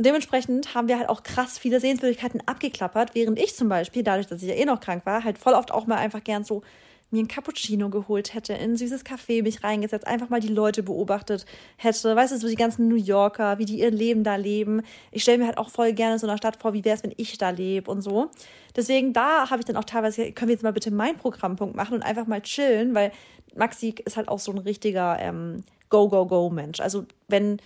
Und 0.00 0.06
dementsprechend 0.06 0.74
haben 0.74 0.88
wir 0.88 0.98
halt 0.98 1.10
auch 1.10 1.22
krass 1.22 1.58
viele 1.58 1.78
Sehenswürdigkeiten 1.78 2.40
abgeklappert, 2.46 3.14
während 3.14 3.38
ich 3.38 3.54
zum 3.54 3.68
Beispiel, 3.68 4.02
dadurch, 4.02 4.26
dass 4.26 4.42
ich 4.42 4.48
ja 4.48 4.54
eh 4.54 4.64
noch 4.64 4.80
krank 4.80 5.04
war, 5.04 5.24
halt 5.24 5.36
voll 5.36 5.52
oft 5.52 5.72
auch 5.72 5.86
mal 5.86 5.98
einfach 5.98 6.24
gern 6.24 6.42
so 6.42 6.62
mir 7.10 7.22
ein 7.22 7.28
Cappuccino 7.28 7.90
geholt 7.90 8.32
hätte, 8.32 8.54
in 8.54 8.70
ein 8.70 8.76
süßes 8.78 9.04
Café 9.04 9.42
mich 9.42 9.62
reingesetzt, 9.62 10.06
einfach 10.06 10.30
mal 10.30 10.40
die 10.40 10.48
Leute 10.48 10.82
beobachtet 10.82 11.44
hätte. 11.76 12.16
Weißt 12.16 12.32
du, 12.32 12.38
so 12.38 12.48
die 12.48 12.54
ganzen 12.54 12.88
New 12.88 12.96
Yorker, 12.96 13.58
wie 13.58 13.66
die 13.66 13.80
ihr 13.80 13.90
Leben 13.90 14.24
da 14.24 14.36
leben. 14.36 14.80
Ich 15.10 15.20
stelle 15.20 15.36
mir 15.36 15.46
halt 15.46 15.58
auch 15.58 15.68
voll 15.68 15.92
gerne 15.92 16.18
so 16.18 16.26
einer 16.26 16.38
Stadt 16.38 16.56
vor, 16.56 16.72
wie 16.72 16.82
wäre 16.86 16.96
es, 16.96 17.02
wenn 17.02 17.12
ich 17.18 17.36
da 17.36 17.50
lebe 17.50 17.90
und 17.90 18.00
so. 18.00 18.30
Deswegen, 18.74 19.12
da 19.12 19.50
habe 19.50 19.60
ich 19.60 19.66
dann 19.66 19.76
auch 19.76 19.84
teilweise, 19.84 20.32
können 20.32 20.48
wir 20.48 20.54
jetzt 20.54 20.62
mal 20.62 20.72
bitte 20.72 20.90
meinen 20.90 21.18
Programmpunkt 21.18 21.76
machen 21.76 21.92
und 21.92 22.02
einfach 22.02 22.26
mal 22.26 22.40
chillen, 22.40 22.94
weil 22.94 23.12
Maxi 23.54 23.96
ist 24.02 24.16
halt 24.16 24.28
auch 24.28 24.38
so 24.38 24.50
ein 24.50 24.56
richtiger 24.56 25.18
ähm, 25.20 25.62
Go-Go-Go-Mensch. 25.90 26.80
Also 26.80 27.04
wenn 27.28 27.60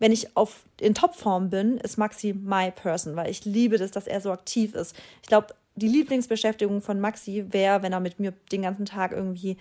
wenn 0.00 0.12
ich 0.12 0.36
auf 0.36 0.64
in 0.80 0.94
Topform 0.94 1.50
bin, 1.50 1.78
ist 1.78 1.98
Maxi 1.98 2.32
my 2.32 2.72
person, 2.72 3.14
weil 3.14 3.30
ich 3.30 3.44
liebe 3.44 3.78
das, 3.78 3.92
dass 3.92 4.06
er 4.06 4.20
so 4.20 4.32
aktiv 4.32 4.74
ist. 4.74 4.96
Ich 5.22 5.28
glaube, 5.28 5.54
die 5.76 5.88
Lieblingsbeschäftigung 5.88 6.82
von 6.82 6.98
Maxi 7.00 7.44
wäre, 7.50 7.82
wenn 7.82 7.92
er 7.92 8.00
mit 8.00 8.18
mir 8.18 8.32
den 8.50 8.62
ganzen 8.62 8.86
Tag 8.86 9.12
irgendwie 9.12 9.56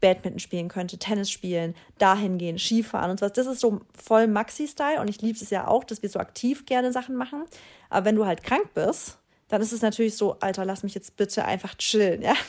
Badminton 0.00 0.40
spielen 0.40 0.68
könnte, 0.68 0.98
Tennis 0.98 1.30
spielen, 1.30 1.74
dahin 1.98 2.36
gehen, 2.36 2.58
Skifahren 2.58 3.10
und 3.10 3.20
so 3.20 3.26
was. 3.26 3.32
Das 3.32 3.46
ist 3.46 3.60
so 3.60 3.80
voll 3.94 4.26
Maxi-Style 4.26 5.00
und 5.00 5.08
ich 5.08 5.22
liebe 5.22 5.38
es 5.38 5.50
ja 5.50 5.66
auch, 5.66 5.84
dass 5.84 6.02
wir 6.02 6.10
so 6.10 6.18
aktiv 6.18 6.66
gerne 6.66 6.92
Sachen 6.92 7.16
machen. 7.16 7.44
Aber 7.88 8.04
wenn 8.04 8.16
du 8.16 8.26
halt 8.26 8.42
krank 8.42 8.74
bist, 8.74 9.18
dann 9.48 9.62
ist 9.62 9.72
es 9.72 9.82
natürlich 9.82 10.16
so, 10.16 10.36
Alter, 10.40 10.64
lass 10.64 10.82
mich 10.82 10.94
jetzt 10.94 11.16
bitte 11.16 11.44
einfach 11.44 11.74
chillen, 11.76 12.22
ja. 12.22 12.34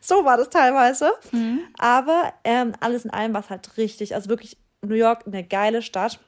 So 0.00 0.24
war 0.24 0.36
das 0.36 0.50
teilweise. 0.50 1.10
Aber 1.78 2.32
ähm, 2.44 2.74
alles 2.78 3.04
in 3.04 3.10
allem 3.10 3.34
war 3.34 3.40
es 3.40 3.50
halt 3.50 3.76
richtig. 3.76 4.14
Also 4.14 4.28
wirklich 4.28 4.56
New 4.82 4.94
York, 4.94 5.24
eine 5.26 5.42
geile 5.42 5.82
Stadt. 5.82 6.20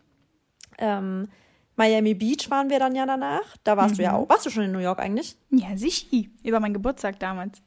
Ähm, 0.79 1.29
Miami 1.77 2.15
Beach 2.15 2.51
waren 2.51 2.71
wir 2.71 2.79
dann 2.79 2.95
ja 2.95 3.05
danach. 3.07 3.57
Da 3.65 3.77
warst 3.77 3.99
du 3.99 4.03
ja 4.03 4.15
auch. 4.15 4.29
Warst 4.29 4.47
du 4.47 4.51
schon 4.51 4.65
in 4.65 4.73
New 4.73 4.79
York 4.79 4.99
eigentlich? 4.99 5.37
Ja, 5.51 5.77
sicher. 5.77 6.07
Über 6.43 6.59
meinen 6.59 6.75
Geburtstag 6.75 7.19
damals. 7.21 7.61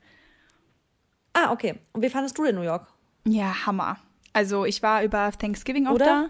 Ah, 1.34 1.52
okay. 1.52 1.76
Und 1.94 2.02
wie 2.02 2.10
fandest 2.10 2.38
du 2.38 2.44
in 2.44 2.56
New 2.56 2.64
York? 2.64 2.88
Ja, 3.26 3.66
Hammer. 3.66 3.98
Also 4.34 4.66
ich 4.66 4.82
war 4.82 5.04
über 5.04 5.32
Thanksgiving 5.32 5.88
auch 5.88 5.94
Oder? 5.94 6.06
da. 6.06 6.30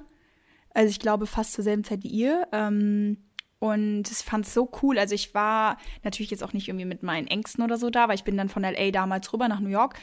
Also 0.73 0.89
ich 0.89 0.99
glaube 0.99 1.25
fast 1.25 1.53
zur 1.53 1.63
selben 1.63 1.83
Zeit 1.83 2.03
wie 2.03 2.09
ihr. 2.09 2.47
Ähm, 2.51 3.17
und 3.59 4.09
ich 4.09 4.17
fand 4.17 4.45
es 4.45 4.53
so 4.53 4.69
cool. 4.81 4.99
Also 4.99 5.15
ich 5.15 5.33
war 5.33 5.77
natürlich 6.03 6.31
jetzt 6.31 6.43
auch 6.43 6.53
nicht 6.53 6.67
irgendwie 6.67 6.85
mit 6.85 7.03
meinen 7.03 7.27
Ängsten 7.27 7.63
oder 7.63 7.77
so 7.77 7.89
da, 7.89 8.07
weil 8.07 8.15
ich 8.15 8.23
bin 8.23 8.37
dann 8.37 8.49
von 8.49 8.63
LA 8.63 8.91
damals 8.91 9.31
rüber 9.33 9.47
nach 9.47 9.59
New 9.59 9.69
York. 9.69 9.95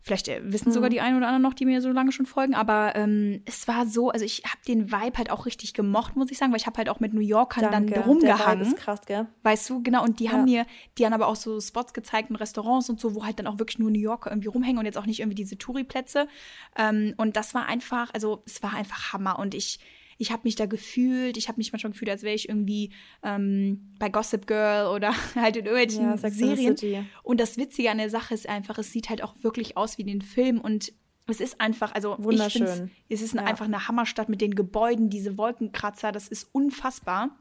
Vielleicht 0.00 0.28
äh, 0.28 0.40
wissen 0.44 0.72
sogar 0.72 0.90
die 0.90 1.00
einen 1.00 1.16
oder 1.16 1.26
anderen 1.26 1.42
noch, 1.42 1.54
die 1.54 1.64
mir 1.66 1.82
so 1.82 1.90
lange 1.90 2.12
schon 2.12 2.24
folgen. 2.24 2.54
Aber 2.54 2.94
ähm, 2.94 3.42
es 3.46 3.66
war 3.68 3.84
so, 3.86 4.10
also 4.10 4.24
ich 4.24 4.42
habe 4.44 4.58
den 4.66 4.90
Vibe 4.92 5.18
halt 5.18 5.30
auch 5.30 5.44
richtig 5.44 5.74
gemocht, 5.74 6.16
muss 6.16 6.30
ich 6.30 6.38
sagen, 6.38 6.52
weil 6.52 6.60
ich 6.60 6.66
habe 6.66 6.78
halt 6.78 6.88
auch 6.88 7.00
mit 7.00 7.12
New 7.14 7.20
Yorkern 7.20 7.70
dann 7.70 7.86
Der 7.88 7.98
Vibe 7.98 8.08
rumgehangen. 8.08 8.62
ist 8.62 8.76
krass, 8.76 9.00
gell? 9.06 9.26
Weißt 9.42 9.68
du, 9.68 9.82
genau, 9.82 10.04
und 10.04 10.20
die 10.20 10.24
Ja. 10.26 10.32
haben 10.32 10.44
mir, 10.44 10.66
die 10.96 11.04
haben 11.04 11.12
aber 11.12 11.26
auch 11.26 11.36
so 11.36 11.60
Spots 11.60 11.92
gezeigt 11.92 12.30
und 12.30 12.36
Restaurants 12.36 12.88
und 12.88 13.00
so, 13.00 13.14
wo 13.14 13.24
halt 13.24 13.38
dann 13.38 13.46
auch 13.46 13.58
wirklich 13.58 13.78
nur 13.78 13.90
New 13.90 13.98
Yorker 13.98 14.30
irgendwie 14.30 14.48
rumhängen 14.48 14.78
und 14.78 14.84
jetzt 14.86 14.98
auch 14.98 15.06
nicht 15.06 15.20
irgendwie 15.20 15.34
diese 15.36 15.58
Touri-Plätze. 15.58 16.28
Ähm, 16.76 17.14
und 17.16 17.36
das 17.36 17.52
war 17.54 17.66
einfach, 17.66 18.14
also 18.14 18.42
es 18.46 18.62
war 18.62 18.74
einfach 18.74 19.12
Hammer 19.12 19.38
und 19.38 19.54
ich, 19.54 19.78
ich 20.18 20.30
habe 20.32 20.42
mich 20.44 20.56
da 20.56 20.66
gefühlt, 20.66 21.36
ich 21.36 21.48
habe 21.48 21.58
mich 21.58 21.72
manchmal 21.72 21.92
gefühlt, 21.92 22.10
als 22.10 22.22
wäre 22.22 22.34
ich 22.34 22.48
irgendwie 22.48 22.92
ähm, 23.22 23.94
bei 23.98 24.08
Gossip 24.08 24.46
Girl 24.46 24.88
oder 24.94 25.12
halt 25.36 25.56
in 25.56 25.64
irgendwelchen 25.66 26.02
Ja, 26.02 26.16
Serien. 26.16 27.08
Und 27.22 27.40
das 27.40 27.56
Witzige 27.56 27.90
an 27.90 27.98
der 27.98 28.10
Sache 28.10 28.34
ist 28.34 28.48
einfach, 28.48 28.78
es 28.78 28.90
sieht 28.92 29.08
halt 29.08 29.22
auch 29.22 29.34
wirklich 29.42 29.76
aus 29.76 29.96
wie 29.96 30.04
den 30.04 30.20
Film 30.20 30.60
und 30.60 30.92
es 31.30 31.40
ist 31.40 31.60
einfach, 31.60 31.94
also 31.94 32.16
ich 32.18 32.24
Wunderschön. 32.24 32.66
finde, 32.66 32.90
es 33.08 33.22
ist 33.22 33.34
Ja. 33.34 33.44
einfach 33.44 33.66
eine 33.66 33.86
Hammerstadt 33.86 34.28
mit 34.28 34.40
den 34.40 34.54
Gebäuden, 34.54 35.08
diese 35.10 35.36
Wolkenkratzer, 35.38 36.10
das 36.10 36.26
ist 36.26 36.44
unfassbar. 36.52 37.36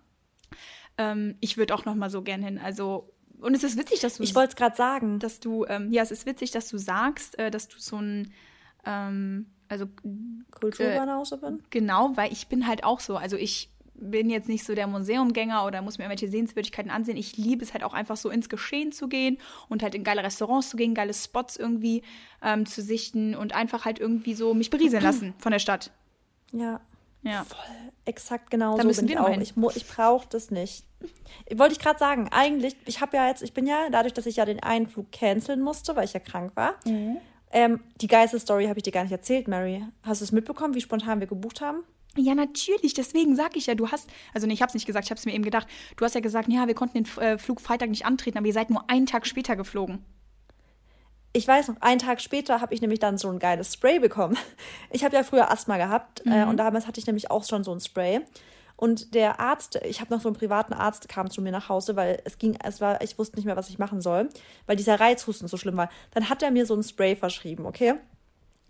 Ähm, 0.98 1.36
ich 1.40 1.58
würde 1.58 1.74
auch 1.74 1.86
noch 1.86 1.96
mal 1.96 2.10
so 2.10 2.22
gern 2.22 2.44
hin. 2.44 2.58
Also 2.60 3.14
und 3.40 3.54
es 3.56 3.64
ist 3.64 3.78
witzig, 3.78 4.00
dass 4.02 4.18
du 4.18 4.24
Ich 4.24 4.34
wollte 4.36 4.50
es 4.50 4.56
gerade 4.56 4.76
sagen. 4.76 5.20
dass 5.20 5.40
du 5.40 5.66
ähm, 5.66 5.92
ja, 5.92 6.02
es 6.04 6.12
ist 6.12 6.26
witzig, 6.26 6.52
dass 6.52 6.68
du 6.70 6.78
sagst, 6.78 7.38
äh, 7.40 7.50
dass 7.52 7.68
du 7.68 7.78
so 7.80 7.98
ein 7.98 8.34
ähm, 8.86 9.48
also 9.70 9.86
Kulturbanause 10.52 11.38
bin. 11.38 11.62
genau, 11.70 12.12
weil 12.16 12.32
ich 12.32 12.48
bin 12.48 12.68
halt 12.68 12.84
auch 12.84 13.00
so. 13.00 13.18
Also 13.18 13.36
ich 13.38 13.70
bin 14.00 14.30
jetzt 14.30 14.48
nicht 14.48 14.64
so 14.64 14.76
der 14.76 14.86
Museumgänger 14.86 15.66
oder 15.66 15.82
muss 15.82 15.98
mir 15.98 16.04
irgendwelche 16.06 16.30
Sehenswürdigkeiten 16.32 16.92
ansehen. 16.92 17.18
Ich 17.18 17.36
liebe 17.38 17.64
es 17.64 17.74
halt 17.74 17.84
auch 17.84 17.94
einfach 17.94 18.16
so 18.16 18.30
ins 18.30 18.48
Geschehen 18.48 18.92
zu 18.92 19.08
gehen 19.08 19.40
und 19.70 19.82
halt 19.82 19.96
in 19.96 20.04
geile 20.04 20.24
Restaurants 20.24 20.70
zu 20.70 20.78
gehen, 20.78 20.94
geile 20.94 21.14
Spots 21.16 21.56
irgendwie 21.58 22.04
ähm, 22.44 22.68
zu 22.68 22.82
sichten 22.84 23.36
und 23.36 23.56
einfach 23.56 23.86
halt 23.86 24.00
irgendwie 24.00 24.36
so 24.36 24.54
mich 24.54 24.70
berieseln 24.70 25.02
lassen 25.04 25.34
von 25.40 25.52
der 25.52 25.60
Stadt. 25.60 25.92
Ja. 26.52 26.80
Ja. 27.24 27.44
Voll 27.44 27.60
exakt 28.06 28.52
genau 28.52 28.76
Da 28.78 28.84
so 28.84 28.88
müssen 28.88 29.08
bin 29.08 29.18
wir 29.18 29.24
auch. 29.24 29.30
hin. 29.30 29.42
Ich, 29.42 29.54
ich 29.76 29.88
brauche 29.88 30.28
das 30.30 30.50
nicht. 30.50 30.86
Wollte 31.54 31.74
ich 31.74 31.80
gerade 31.80 32.00
sagen, 32.00 32.30
eigentlich, 32.32 32.76
ich 32.86 33.02
habe 33.02 33.18
ja 33.18 33.28
jetzt, 33.28 33.42
ich 33.44 33.54
bin 33.54 33.68
ja, 33.68 33.90
dadurch, 33.92 34.14
dass 34.14 34.26
ich 34.28 34.38
ja 34.38 34.46
den 34.46 34.62
einen 34.64 34.88
Flug 34.88 35.12
canceln 35.12 35.62
musste, 35.62 35.96
weil 35.98 36.06
ich 36.06 36.14
ja 36.14 36.20
krank 36.22 36.52
war, 36.56 36.76
Mhm. 36.86 37.18
Ähm, 37.52 37.80
die 38.02 38.08
geilste 38.08 38.40
Story 38.40 38.66
habe 38.68 38.80
ich 38.80 38.84
dir 38.84 38.92
gar 38.92 39.04
nicht 39.04 39.12
erzählt, 39.12 39.48
Mary. 39.48 39.84
Hast 40.04 40.22
du 40.22 40.26
es 40.26 40.32
mitbekommen, 40.32 40.74
wie 40.76 40.82
spontan 40.82 41.20
wir 41.20 41.28
gebucht 41.28 41.62
haben? 41.62 41.84
Ja, 42.16 42.34
natürlich. 42.36 42.94
Deswegen 42.94 43.36
sag 43.36 43.56
ich 43.56 43.68
ja, 43.68 43.76
du 43.76 43.90
hast, 43.90 44.10
also 44.34 44.48
nee, 44.48 44.54
ich 44.54 44.62
hab's 44.62 44.74
nicht 44.74 44.88
gesagt, 44.88 45.06
ich 45.06 45.12
hab's 45.12 45.26
mir 45.26 45.34
eben 45.34 45.44
gedacht. 45.44 45.68
Du 45.98 46.04
hast 46.06 46.16
ja 46.16 46.22
gesagt, 46.22 46.50
ja, 46.50 46.68
wir 46.68 46.74
konnten 46.74 47.04
den 47.04 47.22
äh, 47.24 47.38
Flug 47.38 47.62
Freitag 47.62 47.90
nicht 47.90 48.06
antreten, 48.06 48.38
aber 48.38 48.48
ihr 48.48 48.54
seid 48.54 48.70
nur 48.70 48.90
einen 48.90 49.06
Tag 49.06 49.28
später 49.28 49.56
geflogen. 49.56 50.04
Ich 51.34 51.48
weiß 51.48 51.68
noch, 51.68 51.82
einen 51.82 52.00
Tag 52.00 52.20
später 52.22 52.62
habe 52.62 52.74
ich 52.74 52.82
nämlich 52.82 53.00
dann 53.00 53.18
so 53.20 53.30
ein 53.30 53.38
geiles 53.38 53.74
Spray 53.74 54.00
bekommen. 54.00 54.38
Ich 54.90 55.04
habe 55.04 55.16
ja 55.16 55.24
früher 55.24 55.52
Asthma 55.52 55.78
gehabt 55.78 56.26
äh, 56.26 56.44
Mhm. 56.44 56.50
und 56.50 56.58
damals 56.58 56.88
hatte 56.88 57.00
ich 57.00 57.06
nämlich 57.06 57.30
auch 57.30 57.44
schon 57.44 57.64
so 57.64 57.72
ein 57.72 57.80
Spray. 57.80 58.22
Und 58.78 59.16
der 59.16 59.40
Arzt, 59.40 59.80
ich 59.84 60.00
habe 60.02 60.14
noch 60.14 60.22
so 60.22 60.30
einen 60.30 60.36
privaten 60.38 60.72
Arzt, 60.72 61.10
kam 61.10 61.30
zu 61.32 61.42
mir 61.42 61.52
nach 61.52 61.68
Hause, 61.68 61.96
weil 61.96 62.22
es 62.26 62.38
ging, 62.38 62.58
es 62.64 62.80
war, 62.80 63.02
ich 63.02 63.18
wusste 63.18 63.36
nicht 63.36 63.46
mehr, 63.46 63.58
was 63.58 63.70
ich 63.70 63.80
machen 63.80 64.02
soll, 64.02 64.30
weil 64.68 64.76
dieser 64.76 65.00
Reizhusten 65.00 65.48
so 65.48 65.58
schlimm 65.58 65.78
war. 65.78 65.90
Dann 66.12 66.30
hat 66.30 66.44
er 66.44 66.52
mir 66.52 66.66
so 66.68 66.76
ein 66.76 66.84
Spray 66.84 67.16
verschrieben, 67.16 67.66
okay? 67.66 67.96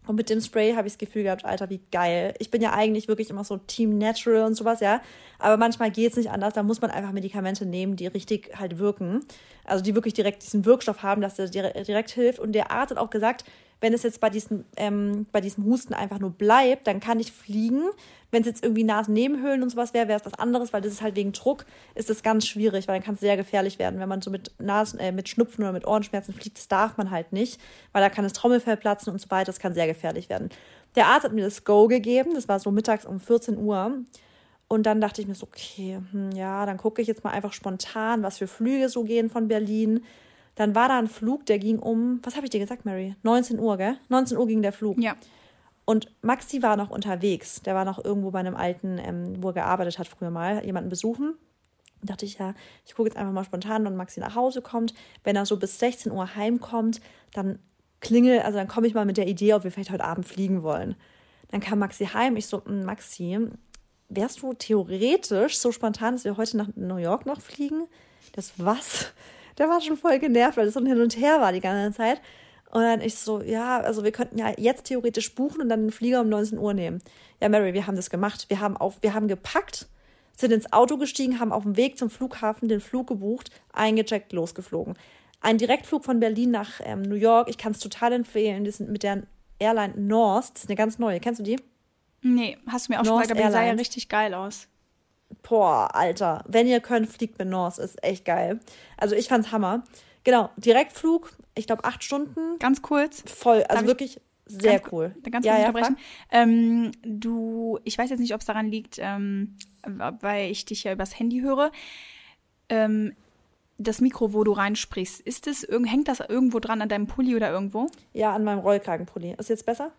Und 0.07 0.15
mit 0.15 0.29
dem 0.29 0.39
Spray 0.39 0.73
habe 0.75 0.87
ich 0.87 0.93
das 0.93 0.97
Gefühl 0.97 1.23
gehabt, 1.23 1.43
Alter, 1.43 1.69
wie 1.69 1.81
geil. 1.91 2.33
Ich 2.39 2.49
bin 2.49 2.61
ja 2.61 2.71
eigentlich 2.71 3.09
wirklich 3.09 3.29
immer 3.29 3.43
so 3.43 3.57
Team 3.57 3.97
Natural 3.97 4.43
und 4.43 4.55
sowas, 4.55 4.79
ja. 4.79 5.01
Aber 5.37 5.57
manchmal 5.57 5.91
geht 5.91 6.11
es 6.11 6.17
nicht 6.17 6.31
anders. 6.31 6.53
Da 6.53 6.63
muss 6.63 6.79
man 6.79 6.89
einfach 6.89 7.11
Medikamente 7.11 7.65
nehmen, 7.65 7.97
die 7.97 8.07
richtig 8.07 8.57
halt 8.57 8.79
wirken. 8.79 9.25
Also 9.65 9.83
die 9.83 9.93
wirklich 9.95 10.13
direkt 10.13 10.43
diesen 10.43 10.63
Wirkstoff 10.63 11.03
haben, 11.03 11.21
dass 11.21 11.35
der 11.35 11.49
dire- 11.49 11.83
direkt 11.83 12.11
hilft. 12.11 12.39
Und 12.39 12.53
der 12.53 12.71
Arzt 12.71 12.91
hat 12.91 12.97
auch 12.97 13.09
gesagt, 13.09 13.43
wenn 13.79 13.93
es 13.93 14.03
jetzt 14.03 14.19
bei 14.19 14.29
diesem, 14.29 14.65
ähm, 14.75 15.27
bei 15.31 15.41
diesem 15.41 15.65
Husten 15.65 15.93
einfach 15.93 16.19
nur 16.19 16.31
bleibt, 16.31 16.87
dann 16.87 16.99
kann 16.99 17.19
ich 17.19 17.31
fliegen. 17.31 17.83
Wenn 18.31 18.41
es 18.41 18.47
jetzt 18.47 18.63
irgendwie 18.63 18.83
Nasennebenhöhlen 18.83 19.63
und 19.63 19.69
sowas 19.69 19.93
wäre, 19.93 20.07
wäre 20.07 20.19
es 20.19 20.25
was 20.25 20.33
anderes, 20.33 20.73
weil 20.73 20.81
das 20.81 20.91
ist 20.91 21.01
halt 21.01 21.15
wegen 21.15 21.31
Druck, 21.31 21.65
ist 21.95 22.09
das 22.09 22.23
ganz 22.23 22.45
schwierig, 22.45 22.87
weil 22.87 22.95
dann 22.95 23.03
kann 23.03 23.15
es 23.15 23.21
sehr 23.21 23.37
gefährlich 23.37 23.79
werden. 23.79 23.99
Wenn 23.99 24.09
man 24.09 24.21
so 24.21 24.31
mit 24.31 24.51
Nasen, 24.59 24.99
äh, 24.99 25.11
mit 25.11 25.29
Schnupfen 25.29 25.63
oder 25.63 25.71
mit 25.71 25.87
Ohrenschmerzen 25.87 26.33
fliegt, 26.33 26.57
das 26.57 26.67
darf 26.67 26.97
man 26.97 27.11
halt 27.11 27.31
nicht, 27.31 27.61
weil 27.93 28.01
da 28.01 28.09
kann 28.09 28.23
das 28.23 28.33
Trommelfell 28.33 28.77
platzen 28.77 29.13
und 29.13 29.21
so 29.21 29.29
weiter, 29.29 29.45
das 29.45 29.59
kann 29.59 29.73
sehr 29.73 29.87
gefährlich 29.87 30.29
werden. 30.29 30.49
Der 30.95 31.07
Arzt 31.07 31.25
hat 31.25 31.33
mir 31.33 31.43
das 31.43 31.63
Go 31.63 31.87
gegeben, 31.87 32.31
das 32.33 32.49
war 32.49 32.59
so 32.59 32.71
mittags 32.71 33.05
um 33.05 33.19
14 33.19 33.57
Uhr. 33.57 34.03
Und 34.67 34.83
dann 34.85 34.99
dachte 34.99 35.21
ich 35.21 35.27
mir 35.27 35.35
so, 35.35 35.47
okay, 35.47 35.99
hm, 36.11 36.31
ja, 36.31 36.65
dann 36.65 36.77
gucke 36.77 37.01
ich 37.01 37.07
jetzt 37.07 37.23
mal 37.23 37.29
einfach 37.29 37.53
spontan, 37.53 38.23
was 38.23 38.39
für 38.39 38.47
Flüge 38.47 38.89
so 38.89 39.03
gehen 39.03 39.29
von 39.29 39.47
Berlin. 39.47 40.03
Dann 40.57 40.73
war 40.73 40.87
da 40.87 40.97
ein 40.97 41.07
Flug, 41.07 41.45
der 41.45 41.59
ging 41.59 41.77
um, 41.77 42.19
was 42.23 42.35
habe 42.35 42.47
ich 42.47 42.49
dir 42.49 42.59
gesagt, 42.59 42.83
Mary? 42.83 43.15
19 43.21 43.59
Uhr, 43.59 43.77
gell? 43.77 43.95
19 44.09 44.39
Uhr 44.39 44.47
ging 44.47 44.63
der 44.63 44.73
Flug. 44.73 44.99
Ja. 44.99 45.15
Und 45.85 46.11
Maxi 46.23 46.63
war 46.63 46.75
noch 46.77 46.89
unterwegs. 46.89 47.61
Der 47.61 47.75
war 47.75 47.85
noch 47.85 48.03
irgendwo 48.03 48.31
bei 48.31 48.39
einem 48.39 48.55
alten, 48.55 48.97
ähm, 48.97 49.35
wo 49.41 49.49
er 49.49 49.53
gearbeitet 49.53 49.99
hat 49.99 50.07
früher 50.07 50.31
mal, 50.31 50.65
jemanden 50.65 50.89
besuchen. 50.89 51.35
Da 52.01 52.13
dachte 52.13 52.25
ich, 52.25 52.39
ja, 52.39 52.55
ich 52.87 52.95
gucke 52.95 53.07
jetzt 53.07 53.17
einfach 53.17 53.31
mal 53.31 53.43
spontan, 53.43 53.85
wann 53.85 53.95
Maxi 53.95 54.19
nach 54.19 54.33
Hause 54.33 54.63
kommt. 54.63 54.95
Wenn 55.23 55.35
er 55.35 55.45
so 55.45 55.57
bis 55.57 55.77
16 55.77 56.11
Uhr 56.11 56.35
heimkommt, 56.35 57.01
dann 57.33 57.59
klingel, 57.99 58.39
also 58.39 58.57
dann 58.57 58.67
komme 58.67 58.87
ich 58.87 58.95
mal 58.95 59.05
mit 59.05 59.17
der 59.17 59.27
Idee, 59.27 59.53
ob 59.53 59.63
wir 59.63 59.71
vielleicht 59.71 59.91
heute 59.91 60.05
Abend 60.05 60.27
fliegen 60.27 60.63
wollen. 60.63 60.95
Dann 61.49 61.61
kam 61.61 61.77
Maxi 61.77 62.07
heim. 62.07 62.35
Ich 62.35 62.47
so, 62.47 62.65
hm, 62.65 62.83
Maxi, 62.83 63.47
wärst 64.09 64.41
du 64.41 64.53
theoretisch 64.53 65.59
so 65.59 65.71
spontan, 65.71 66.15
dass 66.15 66.23
wir 66.23 66.35
heute 66.35 66.57
nach 66.57 66.69
New 66.75 66.97
York 66.97 67.27
noch 67.27 67.41
fliegen? 67.41 67.87
Das 68.31 68.53
was? 68.57 69.13
Der 69.57 69.69
war 69.69 69.81
schon 69.81 69.97
voll 69.97 70.19
genervt, 70.19 70.57
weil 70.57 70.67
es 70.67 70.73
so 70.73 70.79
ein 70.79 70.85
Hin 70.85 71.01
und 71.01 71.17
Her 71.17 71.41
war 71.41 71.51
die 71.51 71.61
ganze 71.61 71.97
Zeit. 71.97 72.21
Und 72.69 72.81
dann 72.81 73.01
ich 73.01 73.15
so, 73.15 73.41
ja, 73.41 73.79
also 73.79 74.03
wir 74.03 74.11
könnten 74.11 74.37
ja 74.37 74.53
jetzt 74.57 74.85
theoretisch 74.85 75.33
buchen 75.33 75.61
und 75.61 75.69
dann 75.69 75.83
den 75.83 75.91
Flieger 75.91 76.21
um 76.21 76.29
19 76.29 76.59
Uhr 76.59 76.73
nehmen. 76.73 77.01
Ja, 77.41 77.49
Mary, 77.49 77.73
wir 77.73 77.87
haben 77.87 77.95
das 77.95 78.09
gemacht. 78.09 78.45
Wir 78.49 78.59
haben 78.59 78.75
auf, 78.75 79.01
wir 79.01 79.13
haben 79.13 79.27
gepackt, 79.27 79.87
sind 80.35 80.51
ins 80.51 80.71
Auto 80.73 80.97
gestiegen, 80.97 81.39
haben 81.39 81.51
auf 81.51 81.63
dem 81.63 81.77
Weg 81.77 81.97
zum 81.97 82.09
Flughafen 82.09 82.67
den 82.67 82.81
Flug 82.81 83.07
gebucht, 83.07 83.51
eingecheckt, 83.71 84.33
losgeflogen. 84.33 84.95
Ein 85.39 85.57
Direktflug 85.57 86.03
von 86.03 86.19
Berlin 86.19 86.51
nach 86.51 86.81
ähm, 86.83 87.03
New 87.03 87.15
York, 87.15 87.47
ich 87.49 87.57
kann 87.57 87.71
es 87.71 87.79
total 87.79 88.11
empfehlen. 88.11 88.63
Die 88.63 88.71
sind 88.71 88.89
mit 88.89 89.03
der 89.03 89.23
Airline 89.59 89.93
North, 89.95 90.51
das 90.53 90.63
ist 90.63 90.69
eine 90.69 90.75
ganz 90.75 90.99
neue. 90.99 91.19
Kennst 91.19 91.39
du 91.39 91.43
die? 91.43 91.57
Nee, 92.21 92.57
hast 92.67 92.87
du 92.87 92.93
mir 92.93 92.99
auch 92.99 93.05
North 93.05 93.27
schon 93.27 93.35
gesagt, 93.35 93.39
aber 93.39 93.49
die 93.49 93.53
sah 93.53 93.65
ja 93.65 93.73
richtig 93.73 94.09
geil 94.09 94.33
aus. 94.33 94.67
Boah, 95.47 95.95
Alter, 95.95 96.43
wenn 96.47 96.67
ihr 96.67 96.79
könnt, 96.79 97.07
fliegt 97.07 97.39
mit 97.39 97.47
North, 97.47 97.77
ist 97.77 98.03
echt 98.03 98.25
geil. 98.25 98.59
Also 98.97 99.15
ich 99.15 99.27
fand's 99.27 99.51
Hammer. 99.51 99.83
Genau, 100.23 100.49
Direktflug, 100.57 101.31
ich 101.55 101.67
glaube 101.67 101.85
acht 101.85 102.03
Stunden. 102.03 102.59
Ganz 102.59 102.81
kurz. 102.81 103.23
Voll, 103.25 103.63
also 103.63 103.75
Darf 103.75 103.85
wirklich 103.85 104.19
sehr 104.45 104.79
ganz, 104.79 104.91
cool. 104.91 105.15
Ganz 105.29 105.45
ja, 105.45 105.71
kurz 105.71 105.87
ja, 105.87 105.95
ähm, 106.31 106.91
du, 107.01 107.79
ich 107.83 107.97
weiß 107.97 108.09
jetzt 108.09 108.19
nicht, 108.19 108.33
ob 108.33 108.41
es 108.41 108.45
daran 108.45 108.67
liegt, 108.67 108.97
ähm, 108.99 109.55
weil 110.21 110.51
ich 110.51 110.65
dich 110.65 110.83
ja 110.83 110.93
übers 110.93 111.17
Handy 111.17 111.39
höre. 111.39 111.71
Ähm, 112.69 113.13
das 113.77 114.01
Mikro, 114.01 114.33
wo 114.33 114.43
du 114.43 114.51
reinsprichst, 114.51 115.21
ist 115.21 115.47
es, 115.47 115.67
hängt 115.69 116.07
das 116.07 116.19
irgendwo 116.19 116.59
dran 116.59 116.81
an 116.81 116.89
deinem 116.89 117.07
Pulli 117.07 117.35
oder 117.35 117.51
irgendwo? 117.51 117.87
Ja, 118.13 118.33
an 118.33 118.43
meinem 118.43 118.59
Rollkragenpulli. 118.59 119.35
Ist 119.37 119.49
jetzt 119.49 119.65
besser? 119.65 119.91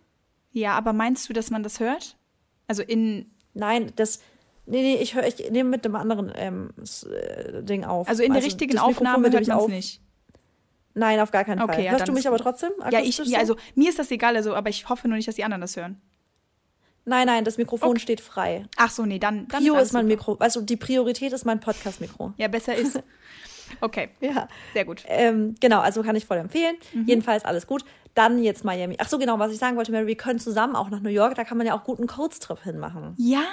Ja, 0.53 0.73
aber 0.73 0.93
meinst 0.93 1.29
du, 1.29 1.33
dass 1.33 1.51
man 1.51 1.63
das 1.63 1.81
hört? 1.81 2.17
Also 2.67 2.83
in. 2.83 3.31
Nein, 3.55 3.93
das. 3.97 4.21
Nee, 4.71 4.83
nee, 4.83 4.97
ich, 4.97 5.17
ich 5.17 5.51
nehme 5.51 5.71
mit 5.71 5.85
dem 5.87 5.97
anderen 5.97 6.31
ähm, 6.35 6.71
äh, 6.79 7.63
Ding 7.63 7.85
auf. 7.85 8.07
Also 8.07 8.23
in 8.23 8.33
der 8.33 8.37
also 8.37 8.47
richtigen 8.47 8.79
Aufnahme 8.79 9.33
hört 9.33 9.47
man 9.47 9.59
es 9.61 9.69
nicht. 9.69 10.01
Nein, 10.93 11.21
auf 11.21 11.31
gar 11.31 11.45
keinen 11.45 11.63
okay, 11.63 11.75
Fall. 11.75 11.85
Ja, 11.85 11.91
Hörst 11.93 12.09
du 12.09 12.13
mich 12.13 12.29
aber 12.29 12.39
trotzdem? 12.39 12.73
Ja, 12.91 13.01
ich, 13.01 13.19
ja, 13.19 13.39
also 13.39 13.57
mir 13.75 13.89
ist 13.89 13.99
das 13.99 14.11
egal, 14.11 14.37
also, 14.37 14.55
aber 14.55 14.69
ich 14.69 14.89
hoffe 14.89 15.09
nur 15.09 15.17
nicht, 15.17 15.29
dass 15.29 15.37
die 15.37 15.45
anderen 15.45 15.63
das 15.63 15.77
hören. 15.77 16.01
Nein, 17.07 17.27
nein, 17.27 17.45
das 17.45 17.57
Mikrofon 17.57 17.91
okay. 17.91 18.01
steht 18.01 18.21
frei. 18.21 18.67
Ach 18.77 18.91
so, 18.91 19.07
nee, 19.07 19.19
dann. 19.19 19.49
dann 19.49 19.63
Prio 19.63 19.77
ist, 19.77 19.85
ist 19.85 19.93
mein 19.95 20.07
Mikro. 20.07 20.37
Also 20.41 20.61
die 20.61 20.77
Priorität 20.77 21.33
ist 21.33 21.47
mein 21.47 21.61
Podcast-Mikro. 21.61 22.35
Ja, 22.37 22.49
besser 22.49 22.75
ist. 22.75 23.03
Okay. 23.81 24.11
Ja. 24.21 24.49
Sehr 24.73 24.85
gut. 24.85 25.05
Ähm, 25.07 25.55
genau, 25.61 25.81
also 25.81 26.03
kann 26.03 26.17
ich 26.17 26.27
voll 26.27 26.39
empfehlen. 26.39 26.77
Mhm. 26.93 27.07
Jedenfalls 27.07 27.45
alles 27.45 27.67
gut. 27.67 27.85
Dann 28.15 28.43
jetzt 28.43 28.65
Miami. 28.65 28.97
Ach 28.99 29.09
so, 29.09 29.19
genau, 29.19 29.39
was 29.39 29.53
ich 29.53 29.59
sagen 29.59 29.77
wollte, 29.77 29.93
Mary, 29.93 30.07
wir 30.07 30.17
können 30.17 30.39
zusammen 30.39 30.75
auch 30.75 30.91
nach 30.91 31.01
New 31.01 31.11
York. 31.11 31.35
Da 31.35 31.45
kann 31.45 31.59
man 31.59 31.67
ja 31.67 31.79
auch 31.79 31.85
guten 31.85 32.07
Codes-Trip 32.07 32.63
hinmachen. 32.63 33.15
Ja, 33.17 33.45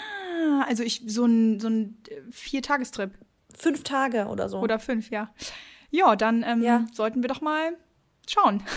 also 0.67 0.83
ich, 0.83 1.03
so 1.05 1.25
ein, 1.25 1.59
so 1.59 1.67
ein 1.67 1.97
äh, 2.09 2.21
Vier-Tagestrip. 2.31 3.11
Fünf 3.57 3.83
Tage 3.83 4.25
oder 4.25 4.49
so. 4.49 4.59
Oder 4.59 4.79
fünf, 4.79 5.11
ja. 5.11 5.29
Ja, 5.91 6.15
dann 6.15 6.43
ähm, 6.43 6.61
ja. 6.61 6.85
sollten 6.91 7.23
wir 7.23 7.29
doch 7.29 7.41
mal 7.41 7.77
schauen. 8.27 8.63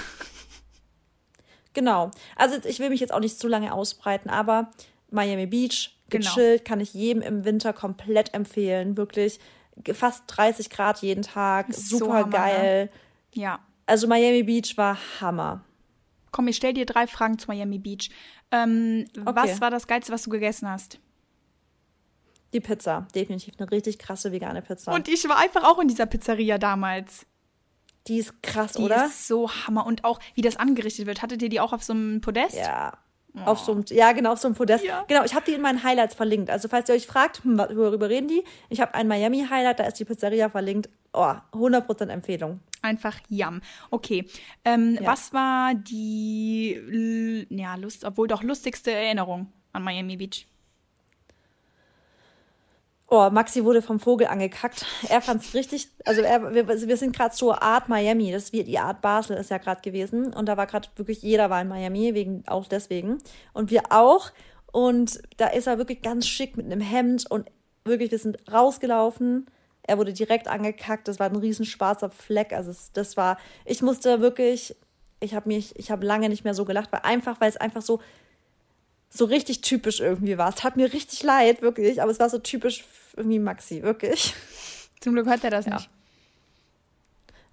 Genau. 1.78 2.10
Also 2.34 2.56
ich 2.64 2.80
will 2.80 2.90
mich 2.90 2.98
jetzt 2.98 3.12
auch 3.12 3.20
nicht 3.20 3.38
zu 3.38 3.46
lange 3.46 3.72
ausbreiten, 3.72 4.30
aber 4.30 4.70
Miami 5.12 5.46
Beach, 5.46 5.96
genau. 6.10 6.24
gechillt, 6.26 6.64
genau. 6.64 6.68
kann 6.68 6.80
ich 6.80 6.92
jedem 6.92 7.22
im 7.22 7.44
Winter 7.44 7.72
komplett 7.72 8.34
empfehlen. 8.34 8.96
Wirklich 8.96 9.38
fast 9.92 10.24
30 10.26 10.70
Grad 10.70 11.02
jeden 11.02 11.22
Tag, 11.22 11.72
super 11.72 12.24
so 12.24 12.30
geil. 12.30 12.84
Ne? 12.86 12.90
Ja. 13.32 13.60
Also 13.86 14.06
Miami 14.06 14.42
Beach 14.42 14.76
war 14.76 14.98
Hammer. 15.20 15.64
Komm, 16.30 16.48
ich 16.48 16.56
stell 16.56 16.74
dir 16.74 16.86
drei 16.86 17.06
Fragen 17.06 17.38
zu 17.38 17.48
Miami 17.48 17.78
Beach. 17.78 18.10
Ähm, 18.50 19.06
okay. 19.16 19.30
Was 19.34 19.60
war 19.60 19.70
das 19.70 19.86
Geilste, 19.86 20.12
was 20.12 20.24
du 20.24 20.30
gegessen 20.30 20.68
hast? 20.68 20.98
Die 22.52 22.60
Pizza. 22.60 23.06
Definitiv 23.14 23.54
eine 23.58 23.70
richtig 23.70 23.98
krasse 23.98 24.32
vegane 24.32 24.62
Pizza. 24.62 24.92
Und 24.92 25.08
ich 25.08 25.28
war 25.28 25.38
einfach 25.38 25.64
auch 25.64 25.78
in 25.78 25.88
dieser 25.88 26.06
Pizzeria 26.06 26.58
damals. 26.58 27.26
Die 28.06 28.18
ist 28.18 28.42
krass, 28.42 28.72
die 28.72 28.82
oder? 28.82 29.00
Die 29.00 29.06
ist 29.06 29.26
so 29.26 29.50
Hammer. 29.50 29.84
Und 29.84 30.04
auch, 30.04 30.18
wie 30.34 30.40
das 30.40 30.56
angerichtet 30.56 31.06
wird. 31.06 31.20
Hattet 31.20 31.42
ihr 31.42 31.50
die 31.50 31.60
auch 31.60 31.72
auf 31.72 31.82
so 31.82 31.92
einem 31.92 32.20
Podest? 32.20 32.56
Ja. 32.56 32.96
Oh. 33.44 33.50
Auf 33.50 33.60
so 33.60 33.72
einem, 33.72 33.84
ja, 33.88 34.12
genau, 34.12 34.32
auf 34.32 34.38
so 34.38 34.48
einem 34.48 34.54
Podest. 34.54 34.84
Ja. 34.84 35.04
Genau, 35.08 35.24
ich 35.24 35.34
habe 35.34 35.44
die 35.46 35.54
in 35.54 35.60
meinen 35.60 35.82
Highlights 35.82 36.14
verlinkt. 36.14 36.50
Also, 36.50 36.68
falls 36.68 36.88
ihr 36.88 36.94
euch 36.94 37.06
fragt, 37.06 37.44
hm, 37.44 37.58
worüber 37.58 38.08
reden 38.08 38.28
die? 38.28 38.44
Ich 38.68 38.80
habe 38.80 38.94
ein 38.94 39.08
Miami-Highlight, 39.08 39.80
da 39.80 39.84
ist 39.84 39.98
die 39.98 40.04
Pizzeria 40.04 40.48
verlinkt. 40.48 40.88
Oh, 41.12 41.34
100% 41.52 42.08
Empfehlung. 42.08 42.60
Einfach 42.82 43.18
jam. 43.28 43.60
Okay. 43.90 44.26
Ähm, 44.64 44.98
ja. 45.00 45.06
Was 45.06 45.32
war 45.32 45.74
die, 45.74 47.46
ja, 47.50 47.74
Lust, 47.76 48.04
obwohl 48.04 48.28
doch 48.28 48.42
lustigste 48.42 48.92
Erinnerung 48.92 49.52
an 49.72 49.82
Miami 49.82 50.16
Beach? 50.16 50.46
Oh, 53.10 53.30
Maxi 53.30 53.64
wurde 53.64 53.80
vom 53.80 54.00
Vogel 54.00 54.26
angekackt. 54.26 54.84
Er 55.08 55.22
fand's 55.22 55.54
richtig, 55.54 55.88
also 56.04 56.20
er, 56.20 56.52
wir, 56.52 56.68
wir 56.68 56.96
sind 56.98 57.16
gerade 57.16 57.34
zur 57.34 57.62
Art 57.62 57.88
Miami, 57.88 58.30
das 58.30 58.52
wird 58.52 58.68
die 58.68 58.78
Art 58.78 59.00
Basel 59.00 59.38
ist 59.38 59.50
ja 59.50 59.56
gerade 59.56 59.80
gewesen. 59.80 60.34
Und 60.34 60.46
da 60.46 60.58
war 60.58 60.66
gerade 60.66 60.88
wirklich 60.96 61.22
jeder 61.22 61.48
war 61.48 61.62
in 61.62 61.68
Miami 61.68 62.12
wegen 62.12 62.44
auch 62.46 62.66
deswegen. 62.66 63.16
Und 63.54 63.70
wir 63.70 63.84
auch. 63.90 64.30
Und 64.72 65.22
da 65.38 65.46
ist 65.46 65.66
er 65.66 65.78
wirklich 65.78 66.02
ganz 66.02 66.26
schick 66.26 66.58
mit 66.58 66.66
einem 66.66 66.82
Hemd 66.82 67.30
und 67.30 67.50
wirklich 67.84 68.10
wir 68.10 68.18
sind 68.18 68.52
rausgelaufen. 68.52 69.46
Er 69.82 69.96
wurde 69.96 70.12
direkt 70.12 70.46
angekackt, 70.46 71.08
das 71.08 71.18
war 71.18 71.30
ein 71.30 71.36
riesen 71.36 71.64
schwarzer 71.64 72.10
Fleck, 72.10 72.52
also 72.52 72.70
es, 72.70 72.92
das 72.92 73.16
war 73.16 73.38
ich 73.64 73.80
musste 73.80 74.20
wirklich 74.20 74.76
ich 75.20 75.34
habe 75.34 75.48
mich 75.48 75.74
ich 75.78 75.90
habe 75.90 76.04
lange 76.04 76.28
nicht 76.28 76.44
mehr 76.44 76.52
so 76.52 76.66
gelacht, 76.66 76.92
weil 76.92 77.00
einfach 77.04 77.40
weil 77.40 77.48
es 77.48 77.56
einfach 77.56 77.80
so 77.80 78.00
so 79.10 79.24
richtig 79.24 79.60
typisch 79.62 80.00
irgendwie 80.00 80.38
war. 80.38 80.50
Es 80.50 80.56
tat 80.56 80.76
mir 80.76 80.92
richtig 80.92 81.22
leid, 81.22 81.62
wirklich, 81.62 82.02
aber 82.02 82.10
es 82.10 82.20
war 82.20 82.28
so 82.28 82.38
typisch 82.38 82.84
irgendwie 83.16 83.38
Maxi, 83.38 83.82
wirklich. 83.82 84.34
Zum 85.00 85.14
Glück 85.14 85.26
hört 85.26 85.44
er 85.44 85.50
das 85.50 85.66
ja. 85.66 85.74
nicht. 85.74 85.90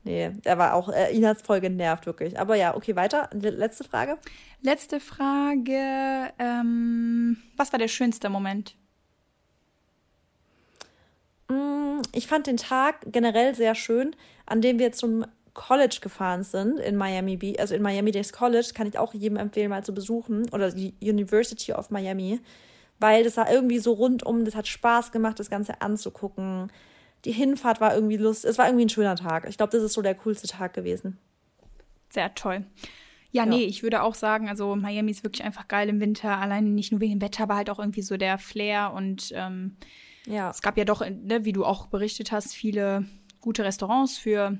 Nee, 0.03 0.31
er 0.43 0.57
war 0.59 0.75
auch, 0.75 0.89
äh, 0.89 1.11
ihn 1.15 1.25
hat 1.25 1.37
es 1.37 1.43
voll 1.43 1.61
genervt, 1.61 2.05
wirklich. 2.05 2.39
Aber 2.39 2.55
ja, 2.55 2.75
okay, 2.75 2.95
weiter. 2.95 3.27
Letzte 3.33 3.83
Frage. 3.83 4.19
Letzte 4.61 4.99
Frage. 4.99 6.31
Ähm, 6.37 7.37
was 7.57 7.71
war 7.71 7.79
der 7.79 7.87
schönste 7.87 8.29
Moment? 8.29 8.75
Mm, 11.47 12.01
ich 12.11 12.27
fand 12.27 12.45
den 12.45 12.57
Tag 12.57 12.97
generell 13.07 13.55
sehr 13.55 13.73
schön, 13.73 14.15
an 14.45 14.61
dem 14.61 14.77
wir 14.77 14.91
zum 14.91 15.25
College 15.55 15.97
gefahren 16.01 16.43
sind, 16.43 16.79
in 16.79 16.95
Miami 16.95 17.37
Beach, 17.37 17.59
also 17.59 17.73
in 17.73 17.81
Miami 17.81 18.11
Days 18.11 18.31
College, 18.31 18.69
kann 18.75 18.85
ich 18.85 18.99
auch 18.99 19.15
jedem 19.15 19.37
empfehlen, 19.37 19.69
mal 19.69 19.83
zu 19.83 19.93
besuchen, 19.93 20.47
oder 20.51 20.71
die 20.71 20.93
University 21.01 21.73
of 21.73 21.89
Miami, 21.89 22.39
weil 22.99 23.23
das 23.23 23.37
war 23.37 23.51
irgendwie 23.51 23.79
so 23.79 23.93
rundum, 23.93 24.45
das 24.45 24.53
hat 24.53 24.67
Spaß 24.67 25.11
gemacht, 25.11 25.39
das 25.39 25.49
Ganze 25.49 25.81
anzugucken. 25.81 26.71
Die 27.23 27.31
Hinfahrt 27.31 27.81
war 27.81 27.95
irgendwie 27.95 28.17
lustig, 28.17 28.51
es 28.51 28.57
war 28.59 28.67
irgendwie 28.67 28.85
ein 28.85 28.89
schöner 28.89 29.15
Tag. 29.15 29.47
Ich 29.49 29.57
glaube, 29.57 29.71
das 29.71 29.81
ist 29.81 29.93
so 29.93 30.03
der 30.03 30.13
coolste 30.13 30.47
Tag 30.47 30.73
gewesen. 30.73 31.17
Sehr 32.09 32.35
toll. 32.35 32.65
Ja, 33.31 33.43
ja, 33.43 33.45
nee, 33.49 33.65
ich 33.65 33.81
würde 33.81 34.03
auch 34.03 34.15
sagen, 34.15 34.47
also 34.47 34.75
Miami 34.75 35.11
ist 35.11 35.23
wirklich 35.23 35.43
einfach 35.43 35.67
geil 35.67 35.89
im 35.89 35.99
Winter, 35.99 36.37
allein 36.37 36.75
nicht 36.75 36.91
nur 36.91 37.01
wegen 37.01 37.15
dem 37.15 37.21
Wetter, 37.21 37.43
aber 37.43 37.55
halt 37.55 37.69
auch 37.69 37.79
irgendwie 37.79 38.03
so 38.03 38.15
der 38.15 38.37
Flair 38.37 38.93
und 38.93 39.31
ähm, 39.33 39.75
ja. 40.25 40.51
es 40.51 40.61
gab 40.61 40.77
ja 40.77 40.85
doch, 40.85 41.01
ne, 41.01 41.43
wie 41.43 41.51
du 41.51 41.65
auch 41.65 41.87
berichtet 41.87 42.31
hast, 42.31 42.53
viele 42.53 43.05
gute 43.41 43.63
Restaurants 43.65 44.17
für 44.17 44.57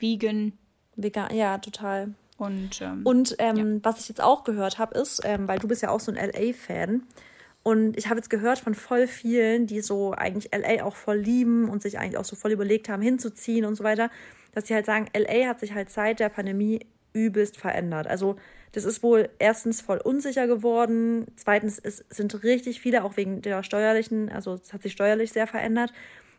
vegan. 0.00 0.52
Vegan, 0.96 1.34
ja, 1.34 1.58
total. 1.58 2.14
Und, 2.36 2.80
ähm, 2.80 3.02
und 3.04 3.36
ähm, 3.38 3.56
ja. 3.56 3.78
was 3.82 4.00
ich 4.00 4.08
jetzt 4.08 4.20
auch 4.20 4.44
gehört 4.44 4.78
habe, 4.78 4.98
ist, 4.98 5.20
ähm, 5.24 5.46
weil 5.46 5.58
du 5.58 5.68
bist 5.68 5.82
ja 5.82 5.90
auch 5.90 6.00
so 6.00 6.10
ein 6.10 6.16
LA-Fan, 6.16 7.02
und 7.62 7.98
ich 7.98 8.08
habe 8.08 8.16
jetzt 8.16 8.30
gehört 8.30 8.58
von 8.58 8.74
voll 8.74 9.06
vielen, 9.06 9.66
die 9.66 9.80
so 9.80 10.12
eigentlich 10.12 10.50
LA 10.54 10.82
auch 10.82 10.96
voll 10.96 11.18
lieben 11.18 11.68
und 11.68 11.82
sich 11.82 11.98
eigentlich 11.98 12.16
auch 12.16 12.24
so 12.24 12.36
voll 12.36 12.52
überlegt 12.52 12.88
haben, 12.88 13.02
hinzuziehen 13.02 13.66
und 13.66 13.74
so 13.74 13.84
weiter, 13.84 14.10
dass 14.52 14.66
sie 14.66 14.74
halt 14.74 14.86
sagen, 14.86 15.06
LA 15.14 15.46
hat 15.46 15.60
sich 15.60 15.74
halt 15.74 15.90
seit 15.90 16.20
der 16.20 16.30
Pandemie 16.30 16.86
übelst 17.12 17.58
verändert. 17.58 18.06
Also 18.06 18.36
das 18.72 18.84
ist 18.84 19.02
wohl 19.02 19.28
erstens 19.38 19.80
voll 19.80 19.98
unsicher 19.98 20.46
geworden, 20.46 21.26
zweitens 21.36 21.78
es 21.78 22.04
sind 22.08 22.42
richtig 22.44 22.80
viele, 22.80 23.04
auch 23.04 23.16
wegen 23.16 23.42
der 23.42 23.62
steuerlichen, 23.62 24.30
also 24.30 24.54
es 24.54 24.72
hat 24.72 24.82
sich 24.82 24.92
steuerlich 24.92 25.32
sehr 25.32 25.46
verändert 25.46 25.92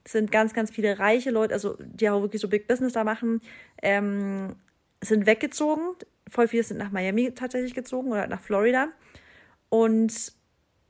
sind 0.07 0.31
ganz, 0.31 0.53
ganz 0.53 0.71
viele 0.71 0.99
reiche 0.99 1.31
Leute, 1.31 1.53
also 1.53 1.77
die 1.79 2.09
auch 2.09 2.21
wirklich 2.21 2.41
so 2.41 2.47
Big 2.47 2.67
Business 2.67 2.93
da 2.93 3.03
machen, 3.03 3.41
ähm, 3.81 4.55
sind 5.01 5.25
weggezogen. 5.25 5.95
Voll 6.29 6.47
viele 6.47 6.63
sind 6.63 6.77
nach 6.77 6.91
Miami 6.91 7.33
tatsächlich 7.33 7.73
gezogen 7.73 8.11
oder 8.11 8.27
nach 8.27 8.41
Florida. 8.41 8.89
Und 9.69 10.33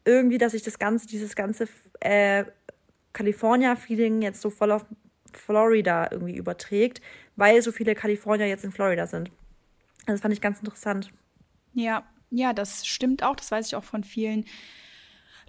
irgendwie, 0.06 0.38
dass 0.38 0.54
sich 0.54 0.64
das 0.64 0.80
Ganze, 0.80 1.08
dieses 1.08 1.36
ganze 1.36 1.68
äh, 2.00 2.46
California-Feeling 3.14 4.22
jetzt 4.22 4.42
so 4.42 4.50
voll 4.50 4.72
auf 4.72 4.86
Florida 5.34 6.10
irgendwie 6.12 6.36
überträgt, 6.36 7.02
weil 7.36 7.62
so 7.62 7.72
viele 7.72 7.96
Kalifornier 7.96 8.48
jetzt 8.48 8.66
in 8.66 8.72
Florida 8.72 9.08
sind. 9.08 9.30
Also 10.02 10.14
das 10.14 10.22
fand 10.22 10.34
ich 10.34 10.42
ganz 10.42 10.60
interessant. 10.60 11.12
Ja, 11.74 12.04
ja, 12.30 12.54
das 12.54 12.86
stimmt 12.86 13.24
auch. 13.24 13.36
Das 13.36 13.52
weiß 13.52 13.68
ich 13.68 13.76
auch 13.76 13.84
von 13.84 14.04
vielen 14.04 14.46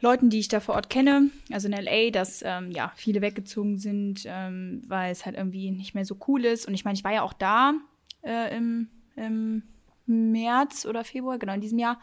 Leuten, 0.03 0.31
die 0.31 0.41
ich 0.41 0.49
da 0.49 0.61
vor 0.61 0.75
Ort 0.75 0.91
kenne, 0.91 1.31
also 1.51 1.69
in 1.69 1.75
LA, 1.75 2.11
dass 2.11 2.43
ähm, 2.45 2.71
ja 2.71 2.93
viele 2.97 3.21
weggezogen 3.21 3.79
sind, 3.79 4.25
ähm, 4.27 4.83
weil 4.87 5.13
es 5.13 5.25
halt 5.25 5.37
irgendwie 5.37 5.71
nicht 5.71 5.95
mehr 5.95 6.05
so 6.05 6.17
cool 6.27 6.45
ist. 6.45 6.67
Und 6.67 6.75
ich 6.75 6.85
meine, 6.85 6.97
ich 6.97 7.05
war 7.05 7.13
ja 7.13 7.23
auch 7.23 7.33
da 7.33 7.75
äh, 8.23 8.57
im, 8.57 8.89
im 9.17 9.63
März 10.07 10.87
oder 10.87 11.05
Februar, 11.05 11.39
genau 11.39 11.55
in 11.55 11.61
diesem 11.61 11.79
Jahr. 11.79 12.01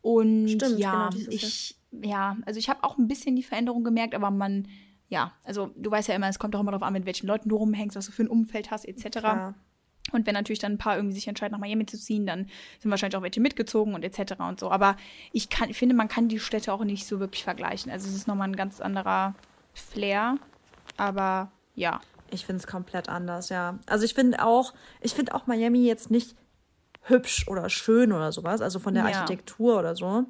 Und 0.00 0.48
Stimmt, 0.48 0.78
ja, 0.78 1.10
genau, 1.10 1.30
ich, 1.30 1.76
ja, 1.92 2.36
also 2.46 2.58
ich 2.58 2.68
habe 2.68 2.82
auch 2.82 2.98
ein 2.98 3.06
bisschen 3.06 3.36
die 3.36 3.42
Veränderung 3.42 3.84
gemerkt, 3.84 4.14
aber 4.14 4.30
man, 4.30 4.66
ja, 5.08 5.32
also 5.44 5.70
du 5.76 5.90
weißt 5.90 6.08
ja 6.08 6.14
immer, 6.14 6.28
es 6.28 6.38
kommt 6.38 6.56
auch 6.56 6.60
immer 6.60 6.72
darauf 6.72 6.86
an, 6.86 6.94
mit 6.94 7.06
welchen 7.06 7.26
Leuten 7.26 7.50
du 7.50 7.56
rumhängst, 7.56 7.96
was 7.96 8.06
du 8.06 8.12
für 8.12 8.24
ein 8.24 8.28
Umfeld 8.28 8.70
hast, 8.70 8.86
etc. 8.86 9.18
Klar. 9.18 9.54
Und 10.12 10.26
wenn 10.26 10.34
natürlich 10.34 10.58
dann 10.58 10.72
ein 10.72 10.78
paar 10.78 10.96
irgendwie 10.96 11.14
sich 11.14 11.28
entscheiden, 11.28 11.52
nach 11.52 11.60
Miami 11.60 11.86
zu 11.86 11.98
ziehen, 11.98 12.26
dann 12.26 12.46
sind 12.78 12.90
wahrscheinlich 12.90 13.16
auch 13.16 13.22
welche 13.22 13.40
mitgezogen 13.40 13.94
und 13.94 14.04
etc. 14.04 14.34
und 14.40 14.60
so. 14.60 14.70
Aber 14.70 14.96
ich 15.32 15.48
kann, 15.48 15.70
ich 15.70 15.78
finde, 15.78 15.94
man 15.94 16.08
kann 16.08 16.28
die 16.28 16.38
Städte 16.38 16.72
auch 16.72 16.84
nicht 16.84 17.06
so 17.06 17.20
wirklich 17.20 17.44
vergleichen. 17.44 17.90
Also 17.90 18.08
es 18.08 18.14
ist 18.14 18.28
nochmal 18.28 18.48
ein 18.48 18.56
ganz 18.56 18.80
anderer 18.80 19.34
Flair. 19.74 20.36
Aber 20.96 21.50
ja. 21.74 22.00
Ich 22.30 22.46
finde 22.46 22.60
es 22.60 22.66
komplett 22.66 23.08
anders, 23.08 23.48
ja. 23.50 23.78
Also 23.86 24.04
ich 24.04 24.14
finde 24.14 24.44
auch, 24.44 24.72
ich 25.00 25.14
finde 25.14 25.34
auch 25.34 25.46
Miami 25.46 25.84
jetzt 25.86 26.10
nicht 26.10 26.34
hübsch 27.02 27.46
oder 27.48 27.68
schön 27.68 28.12
oder 28.12 28.32
sowas, 28.32 28.60
also 28.60 28.78
von 28.78 28.94
der 28.94 29.08
Ja. 29.08 29.18
Architektur 29.20 29.78
oder 29.78 29.94
so. 29.96 30.24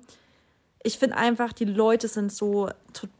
Ich 0.82 0.98
finde 0.98 1.16
einfach, 1.16 1.52
die 1.52 1.64
Leute 1.64 2.08
sind 2.08 2.32
so 2.32 2.70
total 2.92 3.10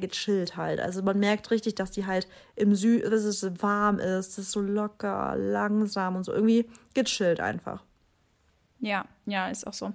gechillt 0.00 0.56
halt. 0.56 0.80
Also 0.80 1.02
man 1.02 1.18
merkt 1.18 1.50
richtig, 1.50 1.74
dass 1.74 1.90
die 1.90 2.06
halt 2.06 2.26
im 2.56 2.74
Süden, 2.74 3.10
dass 3.10 3.22
es 3.24 3.62
warm 3.62 3.98
ist, 3.98 4.30
es 4.32 4.38
ist 4.38 4.52
so 4.52 4.60
locker, 4.60 5.34
langsam 5.36 6.16
und 6.16 6.24
so 6.24 6.32
irgendwie 6.32 6.68
gechillt 6.94 7.40
einfach. 7.40 7.82
Ja, 8.80 9.06
ja, 9.26 9.48
ist 9.48 9.66
auch 9.66 9.72
so. 9.72 9.92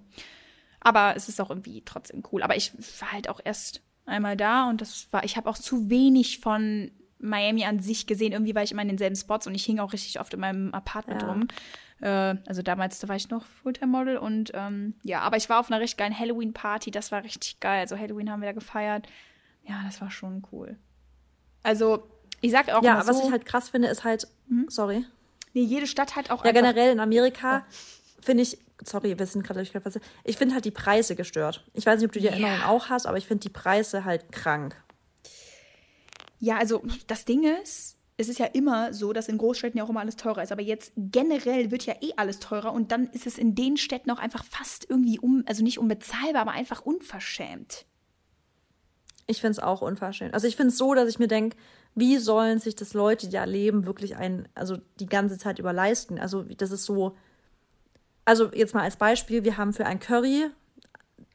Aber 0.80 1.16
es 1.16 1.28
ist 1.30 1.42
auch 1.42 1.50
irgendwie 1.50 1.82
trotzdem 1.86 2.24
cool. 2.32 2.42
Aber 2.44 2.56
ich 2.56 2.72
war 3.00 3.12
halt 3.12 3.30
auch 3.30 3.40
erst 3.44 3.82
einmal 4.06 4.38
da 4.38 4.70
und 4.70 4.82
das 4.82 5.08
war, 5.12 5.24
ich 5.24 5.38
habe 5.38 5.50
auch 5.50 5.58
zu 5.58 5.90
wenig 5.90 6.40
von 6.40 6.92
Miami 7.20 7.66
an 7.66 7.80
sich 7.80 8.08
gesehen. 8.08 8.32
Irgendwie 8.32 8.56
war 8.56 8.64
ich 8.64 8.72
immer 8.72 8.82
in 8.82 8.88
denselben 8.88 9.16
Spots 9.16 9.46
und 9.46 9.54
ich 9.56 9.66
hing 9.66 9.80
auch 9.80 9.94
richtig 9.94 10.20
oft 10.20 10.34
in 10.34 10.40
meinem 10.40 10.74
Apartment 10.74 11.22
Ja. 11.22 11.28
rum. 11.28 11.48
Äh, 12.02 12.38
also 12.48 12.62
damals, 12.62 13.00
da 13.00 13.10
war 13.10 13.18
ich 13.18 13.30
noch 13.30 13.46
Fulltime-Model 13.46 14.18
und 14.18 14.52
ähm, 14.54 14.94
ja, 15.04 15.20
aber 15.20 15.36
ich 15.38 15.50
war 15.50 15.60
auf 15.60 15.70
einer 15.70 15.82
richtig 15.82 15.98
geilen 15.98 16.18
Halloween-Party. 16.18 16.92
Das 16.92 17.12
war 17.12 17.24
richtig 17.24 17.60
geil. 17.60 17.82
Also 17.82 17.98
Halloween 17.98 18.32
haben 18.32 18.42
wir 18.42 18.48
da 18.48 18.54
gefeiert. 18.54 19.08
Ja, 19.70 19.82
das 19.86 20.02
war 20.02 20.10
schon 20.10 20.44
cool. 20.52 20.78
Also, 21.64 22.04
ich 22.42 22.52
sag 22.52 22.70
auch 22.70 22.82
Ja, 22.82 22.96
mal 22.96 23.08
was 23.08 23.18
so, 23.20 23.26
ich 23.26 23.32
halt 23.32 23.46
krass 23.46 23.70
finde, 23.70 23.88
ist 23.88 24.04
halt, 24.04 24.28
sorry. 24.68 25.06
nee, 25.54 25.62
jede 25.62 25.86
Stadt 25.88 26.16
hat 26.16 26.32
auch 26.32 26.44
Ja, 26.44 26.52
generell 26.52 26.92
in 26.92 27.00
Amerika 27.00 27.66
finde 28.20 28.44
ich, 28.44 28.58
sorry, 28.84 29.18
wir 29.18 29.26
sind 29.28 29.44
gerade 29.46 29.64
durch 29.64 29.72
ich 30.24 30.38
finde 30.38 30.56
halt 30.56 30.66
die 30.66 30.72
Preise 30.72 31.16
gestört. 31.16 31.64
Ich 31.74 31.86
weiß 31.86 32.00
nicht, 32.00 32.08
ob 32.08 32.14
du 32.14 32.20
die 32.20 32.26
Ja. 32.26 32.32
Erinnerung 32.32 32.62
auch 32.64 32.90
hast, 32.90 33.06
aber 33.06 33.18
ich 33.18 33.28
finde 33.28 33.42
die 33.44 33.50
Preise 33.50 34.06
halt 34.06 34.32
krank. 34.32 34.82
Ja, 36.40 36.58
also 36.58 36.84
das 37.08 37.26
Ding 37.26 37.44
ist, 37.62 37.98
es 38.18 38.28
ist 38.30 38.40
ja 38.40 38.46
immer 38.48 38.94
so, 38.94 39.14
dass 39.14 39.28
in 39.28 39.38
Großstädten 39.38 39.78
ja 39.78 39.84
auch 39.84 39.90
immer 39.90 40.00
alles 40.00 40.16
teurer 40.16 40.42
ist. 40.44 40.52
Aber 40.52 40.62
jetzt 40.62 40.94
generell 40.96 41.72
wird 41.72 41.86
ja 41.86 41.96
eh 42.02 42.14
alles 42.18 42.40
teurer 42.40 42.74
und 42.74 42.92
dann 42.92 43.08
ist 43.08 43.28
es 43.28 43.38
in 43.38 43.56
den 43.56 43.78
Städten 43.78 44.10
auch 44.12 44.20
einfach 44.20 44.44
fast 44.44 44.90
irgendwie 44.90 45.20
um, 45.20 45.44
also 45.46 45.64
nicht 45.64 45.80
unbezahlbar, 45.80 46.42
aber 46.42 46.52
einfach 46.52 46.82
unverschämt. 46.82 47.86
Ich 49.30 49.42
finde 49.42 49.52
es 49.52 49.60
auch 49.60 49.84
unverschämt. 49.84 50.34
Also 50.34 50.48
ich 50.48 50.56
finde 50.56 50.72
es 50.72 50.80
so, 50.80 50.96
dass 50.96 51.08
ich 51.08 51.20
mir 51.20 51.28
denke, 51.28 51.56
wie 51.94 52.18
sollen 52.18 52.58
sich 52.58 52.76
das 52.76 52.96
Leute, 52.96 53.28
die 53.28 53.34
da 53.34 53.44
leben, 53.44 53.86
wirklich 53.86 54.16
ein, 54.16 54.48
also 54.56 54.78
die 55.00 55.06
ganze 55.06 55.38
Zeit 55.38 55.60
über 55.60 55.72
leisten? 55.72 56.18
Also 56.18 56.42
das 56.42 56.72
ist 56.72 56.86
so, 56.86 57.16
also 58.26 58.52
jetzt 58.52 58.74
mal 58.74 58.82
als 58.82 58.98
Beispiel, 58.98 59.44
wir 59.44 59.58
haben 59.58 59.74
für 59.74 59.86
ein 59.86 60.00
Curry, 60.00 60.48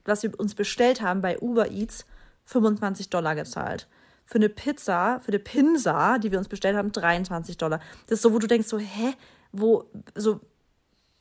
was 0.05 0.24
wir 0.24 0.40
uns 0.40 0.57
bestellt 0.57 1.03
haben 1.03 1.22
bei 1.22 1.38
Uber 1.38 1.70
Eats, 1.70 2.05
25 2.47 3.11
Dollar 3.11 3.36
gezahlt. 3.36 3.86
Für 4.24 4.38
eine 4.38 4.49
Pizza, 4.49 5.20
für 5.20 5.28
eine 5.28 5.38
Pinsa, 5.38 6.18
die 6.18 6.32
wir 6.32 6.38
uns 6.38 6.49
bestellt 6.49 6.76
haben, 6.76 6.90
23 6.90 7.59
Dollar. 7.59 7.78
Das 8.09 8.18
ist 8.18 8.22
so, 8.22 8.32
wo 8.32 8.40
du 8.40 8.49
denkst 8.49 8.66
so, 8.66 8.78
hä, 8.78 9.14
wo, 9.53 9.84
so, 10.16 10.40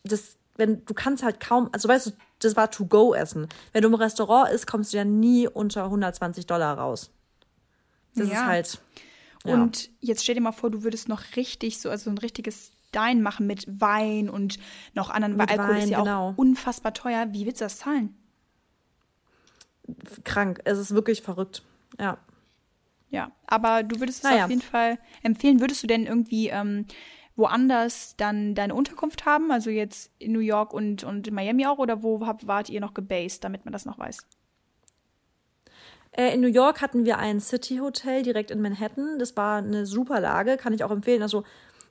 das, 0.03 0.37
wenn, 0.55 0.85
du 0.85 0.93
kannst 0.93 1.23
halt 1.23 1.39
kaum, 1.39 1.69
also 1.71 1.87
weißt 1.87 2.07
du, 2.07 2.11
das 2.39 2.55
war 2.55 2.69
To-Go-Essen. 2.69 3.47
Wenn 3.71 3.81
du 3.81 3.87
im 3.87 3.93
Restaurant 3.95 4.51
isst, 4.51 4.67
kommst 4.67 4.93
du 4.93 4.97
ja 4.97 5.05
nie 5.05 5.47
unter 5.47 5.85
120 5.85 6.45
Dollar 6.45 6.77
raus. 6.77 7.11
Das 8.15 8.27
Ja. 8.27 8.33
ist 8.33 8.45
halt, 8.45 8.81
ja. 9.45 9.53
Und 9.55 9.89
jetzt 9.99 10.23
stell 10.23 10.35
dir 10.35 10.41
mal 10.41 10.51
vor, 10.51 10.69
du 10.69 10.83
würdest 10.83 11.09
noch 11.09 11.21
richtig 11.35 11.79
so, 11.79 11.89
also 11.89 12.09
ein 12.09 12.17
richtiges 12.17 12.71
Stein 12.89 13.21
machen 13.23 13.47
mit 13.47 13.65
Wein 13.81 14.29
und 14.29 14.59
noch 14.93 15.09
anderen, 15.09 15.33
weil 15.39 15.47
Mit 15.47 15.51
Alkohol 15.51 15.75
ist 15.77 15.81
Wein, 15.83 15.89
ja 15.89 15.99
genau. 15.99 16.29
auch 16.29 16.37
unfassbar 16.37 16.93
teuer. 16.93 17.27
Wie 17.31 17.45
willst 17.45 17.59
du 17.61 17.65
das 17.65 17.77
zahlen? 17.79 18.15
krank. 20.23 20.61
Es 20.63 20.77
ist 20.79 20.91
wirklich 20.93 21.21
verrückt. 21.21 21.63
Ja. 21.99 22.17
Ja, 23.09 23.31
aber 23.47 23.83
du 23.83 23.99
würdest 23.99 24.23
es 24.23 24.29
Naja. 24.29 24.45
auf 24.45 24.49
jeden 24.49 24.61
Fall 24.61 24.97
empfehlen. 25.21 25.59
Würdest 25.59 25.83
du 25.83 25.87
denn 25.87 26.05
irgendwie 26.07 26.47
ähm, 26.49 26.85
woanders 27.35 28.15
dann 28.17 28.55
deine 28.55 28.75
Unterkunft 28.75 29.25
haben? 29.25 29.51
Also 29.51 29.69
jetzt 29.69 30.11
in 30.19 30.31
New 30.31 30.39
York 30.39 30.73
und, 30.73 31.03
und 31.03 31.27
in 31.27 31.33
Miami 31.33 31.65
auch? 31.65 31.77
Oder 31.77 32.03
wo 32.03 32.25
habt, 32.25 32.47
wart 32.47 32.69
ihr 32.69 32.81
noch 32.81 32.93
gebased, 32.93 33.43
damit 33.43 33.65
man 33.65 33.71
das 33.71 33.85
noch 33.85 33.97
weiß? 33.97 34.19
Äh, 36.11 36.33
in 36.33 36.41
New 36.41 36.47
York 36.47 36.81
hatten 36.81 37.05
wir 37.05 37.17
ein 37.17 37.39
City 37.39 37.77
Hotel 37.77 38.23
direkt 38.23 38.51
in 38.51 38.61
Manhattan. 38.61 39.19
Das 39.19 39.35
war 39.35 39.57
eine 39.57 39.85
super 39.85 40.19
Lage, 40.19 40.57
kann 40.57 40.73
ich 40.73 40.83
auch 40.83 40.91
empfehlen. 40.91 41.23
Also 41.23 41.43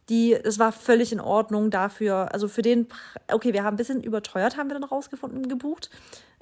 die, 0.08 0.36
das 0.42 0.58
war 0.58 0.72
völlig 0.72 1.12
in 1.12 1.20
Ordnung 1.20 1.70
dafür. 1.70 2.32
Also 2.32 2.48
für 2.48 2.62
den, 2.62 2.86
okay, 3.30 3.52
wir 3.52 3.64
haben 3.64 3.74
ein 3.74 3.78
bisschen 3.78 4.02
überteuert, 4.02 4.56
haben 4.56 4.68
wir 4.68 4.74
dann 4.74 4.84
rausgefunden, 4.84 5.48
gebucht. 5.48 5.90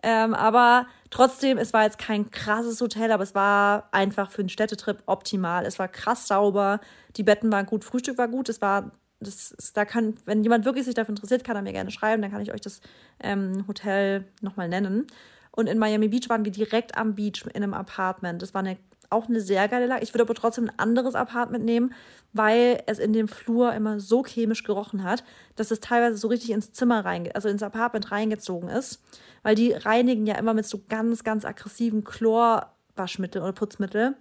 Ähm, 0.02 0.34
aber 0.34 0.86
trotzdem, 1.10 1.58
es 1.58 1.72
war 1.72 1.84
jetzt 1.84 1.98
kein 1.98 2.30
krasses 2.30 2.80
Hotel, 2.80 3.12
aber 3.12 3.22
es 3.22 3.34
war 3.34 3.88
einfach 3.92 4.30
für 4.30 4.42
einen 4.42 4.48
Städtetrip 4.48 5.02
optimal. 5.06 5.66
Es 5.66 5.78
war 5.78 5.88
krass 5.88 6.26
sauber, 6.26 6.80
die 7.16 7.22
Betten 7.22 7.52
waren 7.52 7.66
gut, 7.66 7.84
Frühstück 7.84 8.16
war 8.18 8.28
gut. 8.28 8.48
Es 8.48 8.62
war, 8.62 8.92
das, 9.20 9.54
da 9.74 9.84
kann, 9.84 10.14
wenn 10.24 10.42
jemand 10.42 10.64
wirklich 10.64 10.86
sich 10.86 10.94
dafür 10.94 11.10
interessiert, 11.10 11.44
kann 11.44 11.56
er 11.56 11.62
mir 11.62 11.72
gerne 11.72 11.90
schreiben, 11.90 12.22
dann 12.22 12.30
kann 12.30 12.40
ich 12.40 12.52
euch 12.52 12.62
das 12.62 12.80
ähm, 13.22 13.64
Hotel 13.68 14.26
nochmal 14.40 14.68
nennen. 14.68 15.06
Und 15.52 15.66
in 15.66 15.78
Miami 15.78 16.08
Beach 16.08 16.28
waren 16.28 16.44
wir 16.44 16.52
direkt 16.52 16.96
am 16.96 17.14
Beach 17.14 17.44
in 17.52 17.62
einem 17.62 17.74
Apartment. 17.74 18.40
Das 18.40 18.54
war 18.54 18.60
eine, 18.60 18.78
auch 19.10 19.28
eine 19.28 19.40
sehr 19.40 19.68
geile 19.68 19.86
Lage. 19.86 20.02
Ich 20.02 20.14
würde 20.14 20.22
aber 20.22 20.34
trotzdem 20.34 20.66
ein 20.66 20.78
anderes 20.78 21.14
Apartment 21.14 21.64
nehmen, 21.64 21.92
weil 22.32 22.82
es 22.86 22.98
in 22.98 23.12
dem 23.12 23.28
Flur 23.28 23.74
immer 23.74 23.98
so 24.00 24.24
chemisch 24.24 24.62
gerochen 24.62 25.02
hat, 25.02 25.24
dass 25.56 25.70
es 25.70 25.80
teilweise 25.80 26.16
so 26.16 26.28
richtig 26.28 26.50
ins 26.50 26.72
Zimmer 26.72 27.04
rein, 27.04 27.28
also 27.34 27.48
ins 27.48 27.62
Apartment 27.62 28.12
reingezogen 28.12 28.68
ist. 28.68 29.02
Weil 29.42 29.56
die 29.56 29.72
reinigen 29.72 30.26
ja 30.26 30.36
immer 30.36 30.54
mit 30.54 30.66
so 30.66 30.80
ganz, 30.88 31.24
ganz 31.24 31.44
aggressiven 31.44 32.04
Chlorwaschmittel 32.04 33.42
oder 33.42 33.52
Putzmittel. 33.52 34.16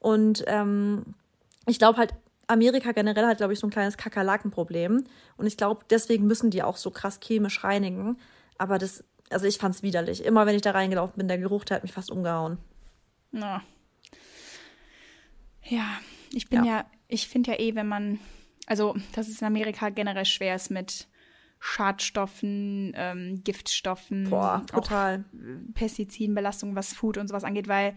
Und 0.00 0.44
ähm, 0.46 1.14
ich 1.66 1.78
glaube 1.78 1.98
halt, 1.98 2.14
Amerika 2.46 2.92
generell 2.92 3.26
hat, 3.26 3.38
glaube 3.38 3.52
ich, 3.52 3.58
so 3.58 3.66
ein 3.66 3.70
kleines 3.70 3.96
Kakerlakenproblem. 3.96 5.04
Und 5.36 5.46
ich 5.46 5.56
glaube, 5.56 5.84
deswegen 5.90 6.26
müssen 6.26 6.50
die 6.50 6.62
auch 6.62 6.76
so 6.76 6.90
krass 6.90 7.18
chemisch 7.20 7.64
reinigen. 7.64 8.18
Aber 8.56 8.78
das, 8.78 9.04
also 9.30 9.46
ich 9.46 9.58
fand's 9.58 9.82
widerlich. 9.82 10.24
Immer 10.24 10.46
wenn 10.46 10.54
ich 10.54 10.62
da 10.62 10.70
reingelaufen 10.70 11.16
bin, 11.16 11.28
der 11.28 11.38
Geruch, 11.38 11.64
der 11.64 11.76
hat 11.76 11.82
mich 11.82 11.92
fast 11.92 12.10
umgehauen. 12.10 12.58
Na. 13.32 13.62
Ja, 15.68 15.98
ich 16.32 16.48
bin 16.48 16.64
ja, 16.64 16.78
Ja. 16.78 16.86
ich 17.08 17.28
finde 17.28 17.52
ja 17.52 17.58
eh, 17.58 17.74
wenn 17.74 17.88
man, 17.88 18.18
also, 18.66 18.96
dass 19.14 19.28
es 19.28 19.40
in 19.40 19.46
Amerika 19.46 19.90
generell 19.90 20.24
schwer 20.24 20.56
ist 20.56 20.70
mit 20.70 21.08
Schadstoffen, 21.58 22.92
ähm, 22.94 23.40
Giftstoffen, 23.42 24.30
Boah, 24.30 24.64
total. 24.66 25.24
Pestizidenbelastung, 25.74 26.74
was 26.76 26.92
Food 26.92 27.18
und 27.18 27.28
sowas 27.28 27.44
angeht, 27.44 27.66
weil, 27.68 27.96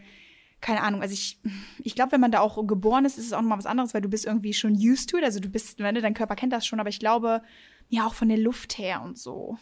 keine 0.61 0.82
Ahnung, 0.82 1.01
also 1.01 1.13
ich, 1.13 1.39
ich 1.84 1.95
glaube, 1.95 2.13
wenn 2.13 2.22
man 2.22 2.32
da 2.32 2.39
auch 2.39 2.65
geboren 2.65 3.05
ist, 3.05 3.17
ist 3.17 3.28
es 3.28 3.34
auch 3.34 3.41
nochmal 3.41 3.57
was 3.57 3.65
anderes, 3.65 3.93
weil 3.93 4.01
du 4.01 4.09
bist 4.09 4.26
irgendwie 4.26 4.53
schon 4.53 4.74
used 4.74 5.09
to 5.09 5.17
it, 5.17 5.24
also 5.24 5.39
du 5.39 5.49
bist, 5.49 5.80
wenn 5.80 5.95
du, 5.95 6.01
dein 6.01 6.13
Körper 6.13 6.36
kennt 6.36 6.53
das 6.53 6.65
schon, 6.65 6.80
aber 6.80 6.89
ich 6.89 6.99
glaube, 6.99 7.41
ja, 7.89 8.05
auch 8.05 8.13
von 8.13 8.30
der 8.30 8.38
Luft 8.38 8.78
her 8.78 9.01
und 9.01 9.17
so. 9.17 9.57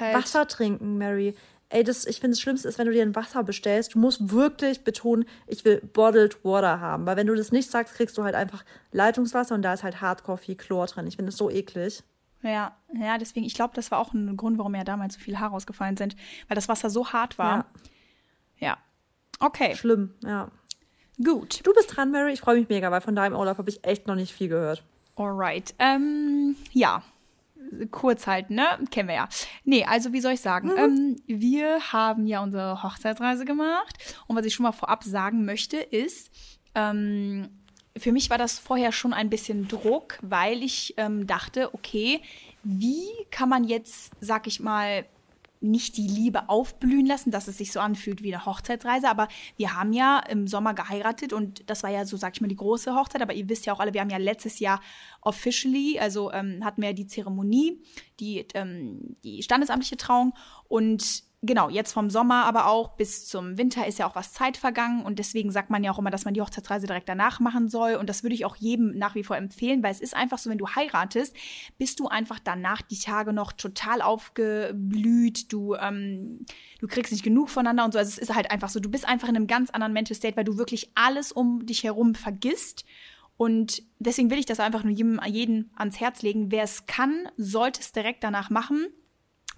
Halt. 0.00 0.14
Wasser 0.14 0.46
trinken, 0.48 0.96
Mary. 0.96 1.34
Ey, 1.70 1.84
das, 1.84 2.06
ich 2.06 2.20
finde, 2.20 2.34
das 2.34 2.40
Schlimmste 2.40 2.66
ist, 2.66 2.78
wenn 2.78 2.86
du 2.86 2.92
dir 2.92 3.02
ein 3.02 3.14
Wasser 3.14 3.44
bestellst, 3.44 3.94
du 3.94 3.98
musst 3.98 4.32
wirklich 4.32 4.84
betonen, 4.84 5.26
ich 5.46 5.64
will 5.66 5.80
bottled 5.80 6.42
water 6.44 6.80
haben. 6.80 7.04
Weil 7.04 7.16
wenn 7.16 7.26
du 7.26 7.34
das 7.34 7.52
nicht 7.52 7.70
sagst, 7.70 7.94
kriegst 7.94 8.16
du 8.16 8.24
halt 8.24 8.34
einfach 8.34 8.64
Leitungswasser 8.92 9.54
und 9.54 9.62
da 9.62 9.74
ist 9.74 9.82
halt 9.82 10.00
hardcore 10.00 10.38
viel 10.38 10.56
Chlor 10.56 10.86
drin. 10.86 11.06
Ich 11.06 11.16
finde 11.16 11.30
das 11.30 11.36
so 11.36 11.50
eklig. 11.50 12.02
Ja, 12.42 12.76
ja, 12.94 13.18
deswegen, 13.18 13.44
ich 13.44 13.54
glaube, 13.54 13.74
das 13.74 13.90
war 13.90 13.98
auch 13.98 14.14
ein 14.14 14.36
Grund, 14.36 14.58
warum 14.58 14.74
ja 14.74 14.84
damals 14.84 15.14
so 15.14 15.20
viele 15.20 15.40
Haare 15.40 15.54
ausgefallen 15.54 15.96
sind, 15.96 16.16
weil 16.46 16.54
das 16.54 16.68
Wasser 16.68 16.88
so 16.88 17.12
hart 17.12 17.36
war. 17.36 17.66
Ja. 18.58 18.78
Okay, 19.40 19.76
Schlimm, 19.76 20.14
ja. 20.24 20.50
gut. 21.22 21.64
Du 21.64 21.72
bist 21.72 21.96
dran, 21.96 22.10
Mary. 22.10 22.32
Ich 22.32 22.40
freue 22.40 22.58
mich 22.58 22.68
mega, 22.68 22.90
weil 22.90 23.00
von 23.00 23.14
deinem 23.14 23.36
Urlaub 23.36 23.58
habe 23.58 23.70
ich 23.70 23.84
echt 23.84 24.06
noch 24.06 24.14
nicht 24.14 24.32
viel 24.32 24.48
gehört. 24.48 24.82
Alright. 25.16 25.74
Ähm, 25.78 26.56
ja. 26.72 27.02
Kurz 27.90 28.26
halten, 28.26 28.54
ne? 28.54 28.66
Kennen 28.90 29.08
wir 29.08 29.14
ja. 29.16 29.28
Nee, 29.64 29.84
also 29.84 30.12
wie 30.12 30.20
soll 30.20 30.32
ich 30.32 30.40
sagen? 30.40 30.70
Ähm, 30.76 31.16
wir 31.26 31.92
haben 31.92 32.26
ja 32.26 32.42
unsere 32.42 32.82
Hochzeitsreise 32.82 33.44
gemacht. 33.44 33.96
Und 34.26 34.36
was 34.36 34.46
ich 34.46 34.54
schon 34.54 34.64
mal 34.64 34.72
vorab 34.72 35.04
sagen 35.04 35.44
möchte, 35.44 35.76
ist, 35.76 36.30
ähm, 36.74 37.48
für 37.96 38.12
mich 38.12 38.30
war 38.30 38.38
das 38.38 38.58
vorher 38.58 38.92
schon 38.92 39.12
ein 39.12 39.30
bisschen 39.30 39.68
Druck, 39.68 40.18
weil 40.22 40.62
ich 40.62 40.94
ähm, 40.96 41.26
dachte, 41.26 41.74
okay, 41.74 42.20
wie 42.62 43.08
kann 43.30 43.48
man 43.48 43.64
jetzt, 43.64 44.12
sag 44.20 44.46
ich 44.46 44.60
mal, 44.60 45.04
nicht 45.60 45.96
die 45.96 46.08
Liebe 46.08 46.48
aufblühen 46.48 47.06
lassen, 47.06 47.30
dass 47.30 47.48
es 47.48 47.58
sich 47.58 47.72
so 47.72 47.80
anfühlt 47.80 48.22
wie 48.22 48.34
eine 48.34 48.46
Hochzeitsreise. 48.46 49.08
Aber 49.08 49.28
wir 49.56 49.74
haben 49.74 49.92
ja 49.92 50.20
im 50.20 50.46
Sommer 50.46 50.74
geheiratet 50.74 51.32
und 51.32 51.68
das 51.68 51.82
war 51.82 51.90
ja 51.90 52.04
so, 52.04 52.16
sag 52.16 52.34
ich 52.34 52.40
mal, 52.40 52.48
die 52.48 52.56
große 52.56 52.94
Hochzeit. 52.94 53.22
Aber 53.22 53.34
ihr 53.34 53.48
wisst 53.48 53.66
ja 53.66 53.72
auch 53.72 53.80
alle, 53.80 53.94
wir 53.94 54.00
haben 54.00 54.10
ja 54.10 54.18
letztes 54.18 54.58
Jahr 54.58 54.80
officially, 55.20 55.98
also 55.98 56.32
ähm, 56.32 56.64
hatten 56.64 56.82
wir 56.82 56.90
ja 56.90 56.94
die 56.94 57.06
Zeremonie, 57.06 57.82
die, 58.20 58.46
ähm, 58.54 59.16
die 59.24 59.42
standesamtliche 59.42 59.96
Trauung 59.96 60.34
und 60.68 61.27
genau, 61.42 61.68
jetzt 61.68 61.92
vom 61.92 62.10
Sommer 62.10 62.44
aber 62.44 62.66
auch 62.66 62.96
bis 62.96 63.26
zum 63.26 63.58
Winter 63.58 63.86
ist 63.86 63.98
ja 63.98 64.08
auch 64.08 64.16
was 64.16 64.32
Zeit 64.32 64.56
vergangen 64.56 65.04
und 65.04 65.18
deswegen 65.18 65.50
sagt 65.52 65.70
man 65.70 65.84
ja 65.84 65.92
auch 65.92 65.98
immer, 65.98 66.10
dass 66.10 66.24
man 66.24 66.34
die 66.34 66.40
Hochzeitsreise 66.40 66.86
direkt 66.86 67.08
danach 67.08 67.38
machen 67.38 67.68
soll 67.68 67.94
und 67.94 68.08
das 68.08 68.22
würde 68.22 68.34
ich 68.34 68.44
auch 68.44 68.56
jedem 68.56 68.98
nach 68.98 69.14
wie 69.14 69.22
vor 69.22 69.36
empfehlen, 69.36 69.82
weil 69.82 69.92
es 69.92 70.00
ist 70.00 70.16
einfach 70.16 70.38
so, 70.38 70.50
wenn 70.50 70.58
du 70.58 70.68
heiratest, 70.68 71.36
bist 71.78 72.00
du 72.00 72.08
einfach 72.08 72.38
danach 72.42 72.82
die 72.82 72.98
Tage 72.98 73.32
noch 73.32 73.52
total 73.52 74.02
aufgeblüht, 74.02 75.52
du, 75.52 75.74
ähm, 75.76 76.44
du 76.80 76.88
kriegst 76.88 77.12
nicht 77.12 77.24
genug 77.24 77.50
voneinander 77.50 77.84
und 77.84 77.92
so, 77.92 77.98
also 77.98 78.08
es 78.08 78.18
ist 78.18 78.34
halt 78.34 78.50
einfach 78.50 78.68
so, 78.68 78.80
du 78.80 78.90
bist 78.90 79.06
einfach 79.06 79.28
in 79.28 79.36
einem 79.36 79.46
ganz 79.46 79.70
anderen 79.70 79.92
Mental 79.92 80.16
State, 80.16 80.36
weil 80.36 80.44
du 80.44 80.58
wirklich 80.58 80.90
alles 80.94 81.30
um 81.30 81.66
dich 81.66 81.84
herum 81.84 82.14
vergisst 82.16 82.84
und 83.38 83.84
deswegen 84.00 84.30
will 84.30 84.38
ich 84.38 84.46
das 84.46 84.58
einfach 84.58 84.82
nur 84.82 84.92
jedem, 84.92 85.20
jeden 85.24 85.70
ans 85.76 86.00
Herz 86.00 86.22
legen. 86.22 86.50
Wer 86.50 86.64
es 86.64 86.86
kann, 86.86 87.28
sollte 87.36 87.80
es 87.80 87.92
direkt 87.92 88.24
danach 88.24 88.50
machen. 88.50 88.88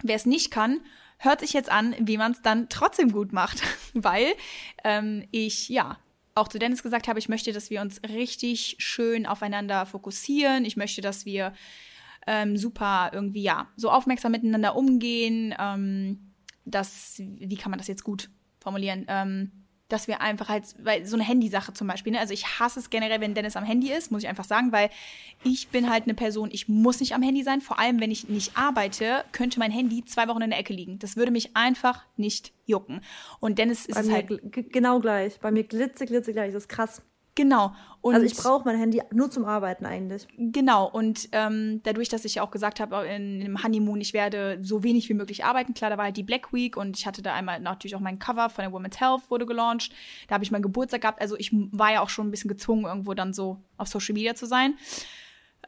Wer 0.03 0.15
es 0.15 0.27
nicht 0.27 0.51
kann, 0.51 0.81
hört 1.21 1.39
sich 1.39 1.53
jetzt 1.53 1.71
an, 1.71 1.95
wie 1.99 2.17
man 2.17 2.31
es 2.31 2.41
dann 2.41 2.67
trotzdem 2.69 3.11
gut 3.11 3.31
macht, 3.31 3.61
weil 3.93 4.33
ähm, 4.83 5.27
ich 5.31 5.69
ja 5.69 5.97
auch 6.33 6.47
zu 6.47 6.59
Dennis 6.59 6.81
gesagt 6.81 7.07
habe, 7.07 7.19
ich 7.19 7.29
möchte, 7.29 7.51
dass 7.51 7.69
wir 7.69 7.81
uns 7.81 8.01
richtig 8.03 8.77
schön 8.79 9.25
aufeinander 9.25 9.85
fokussieren. 9.85 10.65
Ich 10.65 10.77
möchte, 10.77 11.01
dass 11.01 11.25
wir 11.25 11.53
ähm, 12.25 12.57
super 12.57 13.11
irgendwie 13.13 13.43
ja 13.43 13.67
so 13.75 13.91
aufmerksam 13.91 14.31
miteinander 14.31 14.75
umgehen. 14.75 15.53
Ähm, 15.59 16.33
das, 16.65 17.15
wie 17.17 17.57
kann 17.57 17.69
man 17.69 17.79
das 17.79 17.87
jetzt 17.87 18.03
gut 18.03 18.29
formulieren? 18.59 19.05
Ähm, 19.07 19.51
dass 19.91 20.07
wir 20.07 20.21
einfach 20.21 20.49
halt, 20.49 20.63
weil 20.83 21.05
so 21.05 21.15
eine 21.15 21.23
Handysache 21.23 21.73
zum 21.73 21.87
Beispiel, 21.87 22.13
ne? 22.13 22.19
also 22.19 22.33
ich 22.33 22.59
hasse 22.59 22.79
es 22.79 22.89
generell, 22.89 23.21
wenn 23.21 23.33
Dennis 23.33 23.55
am 23.55 23.63
Handy 23.63 23.91
ist, 23.91 24.11
muss 24.11 24.23
ich 24.23 24.29
einfach 24.29 24.45
sagen, 24.45 24.71
weil 24.71 24.89
ich 25.43 25.69
bin 25.69 25.89
halt 25.89 26.03
eine 26.03 26.13
Person, 26.13 26.49
ich 26.51 26.67
muss 26.67 26.99
nicht 26.99 27.13
am 27.13 27.21
Handy 27.21 27.43
sein, 27.43 27.61
vor 27.61 27.79
allem 27.79 27.99
wenn 27.99 28.11
ich 28.11 28.29
nicht 28.29 28.57
arbeite, 28.57 29.23
könnte 29.31 29.59
mein 29.59 29.71
Handy 29.71 30.03
zwei 30.05 30.27
Wochen 30.27 30.41
in 30.41 30.49
der 30.49 30.59
Ecke 30.59 30.73
liegen. 30.73 30.99
Das 30.99 31.15
würde 31.15 31.31
mich 31.31 31.55
einfach 31.55 32.05
nicht 32.17 32.53
jucken. 32.65 33.01
Und 33.39 33.59
Dennis 33.59 33.85
ist 33.85 34.11
halt 34.11 34.29
genau 34.71 34.99
gleich. 34.99 35.39
Bei 35.39 35.51
mir 35.51 35.63
glitze, 35.63 36.05
glitze 36.05 36.33
gleich. 36.33 36.53
Das 36.53 36.63
ist 36.63 36.69
krass. 36.69 37.01
Genau. 37.41 37.73
Und 38.01 38.15
also 38.15 38.25
ich 38.25 38.35
brauche 38.35 38.65
mein 38.65 38.77
Handy 38.77 39.01
nur 39.13 39.29
zum 39.29 39.45
Arbeiten 39.45 39.85
eigentlich. 39.85 40.27
Genau, 40.37 40.89
und 40.89 41.29
ähm, 41.33 41.81
dadurch, 41.83 42.09
dass 42.09 42.25
ich 42.25 42.35
ja 42.35 42.43
auch 42.43 42.49
gesagt 42.49 42.79
habe, 42.79 43.05
in, 43.05 43.41
im 43.41 43.63
Honeymoon, 43.63 44.01
ich 44.01 44.13
werde 44.13 44.57
so 44.63 44.81
wenig 44.81 45.07
wie 45.09 45.13
möglich 45.13 45.45
arbeiten. 45.45 45.75
Klar, 45.75 45.91
da 45.91 45.97
war 45.97 46.05
halt 46.05 46.17
die 46.17 46.23
Black 46.23 46.51
Week 46.51 46.77
und 46.77 46.97
ich 46.97 47.05
hatte 47.05 47.21
da 47.21 47.33
einmal 47.33 47.59
natürlich 47.59 47.95
auch 47.95 47.99
mein 47.99 48.17
Cover 48.17 48.49
von 48.49 48.63
der 48.63 48.71
Women's 48.71 48.99
Health 48.99 49.29
wurde 49.29 49.45
gelauncht. 49.45 49.93
Da 50.27 50.33
habe 50.33 50.43
ich 50.43 50.51
meinen 50.51 50.63
Geburtstag 50.63 51.01
gehabt. 51.01 51.21
Also 51.21 51.35
ich 51.37 51.51
war 51.53 51.93
ja 51.93 52.01
auch 52.01 52.09
schon 52.09 52.27
ein 52.27 52.31
bisschen 52.31 52.49
gezwungen, 52.49 52.85
irgendwo 52.85 53.13
dann 53.13 53.33
so 53.33 53.57
auf 53.77 53.87
Social 53.87 54.13
Media 54.13 54.33
zu 54.33 54.47
sein. 54.47 54.75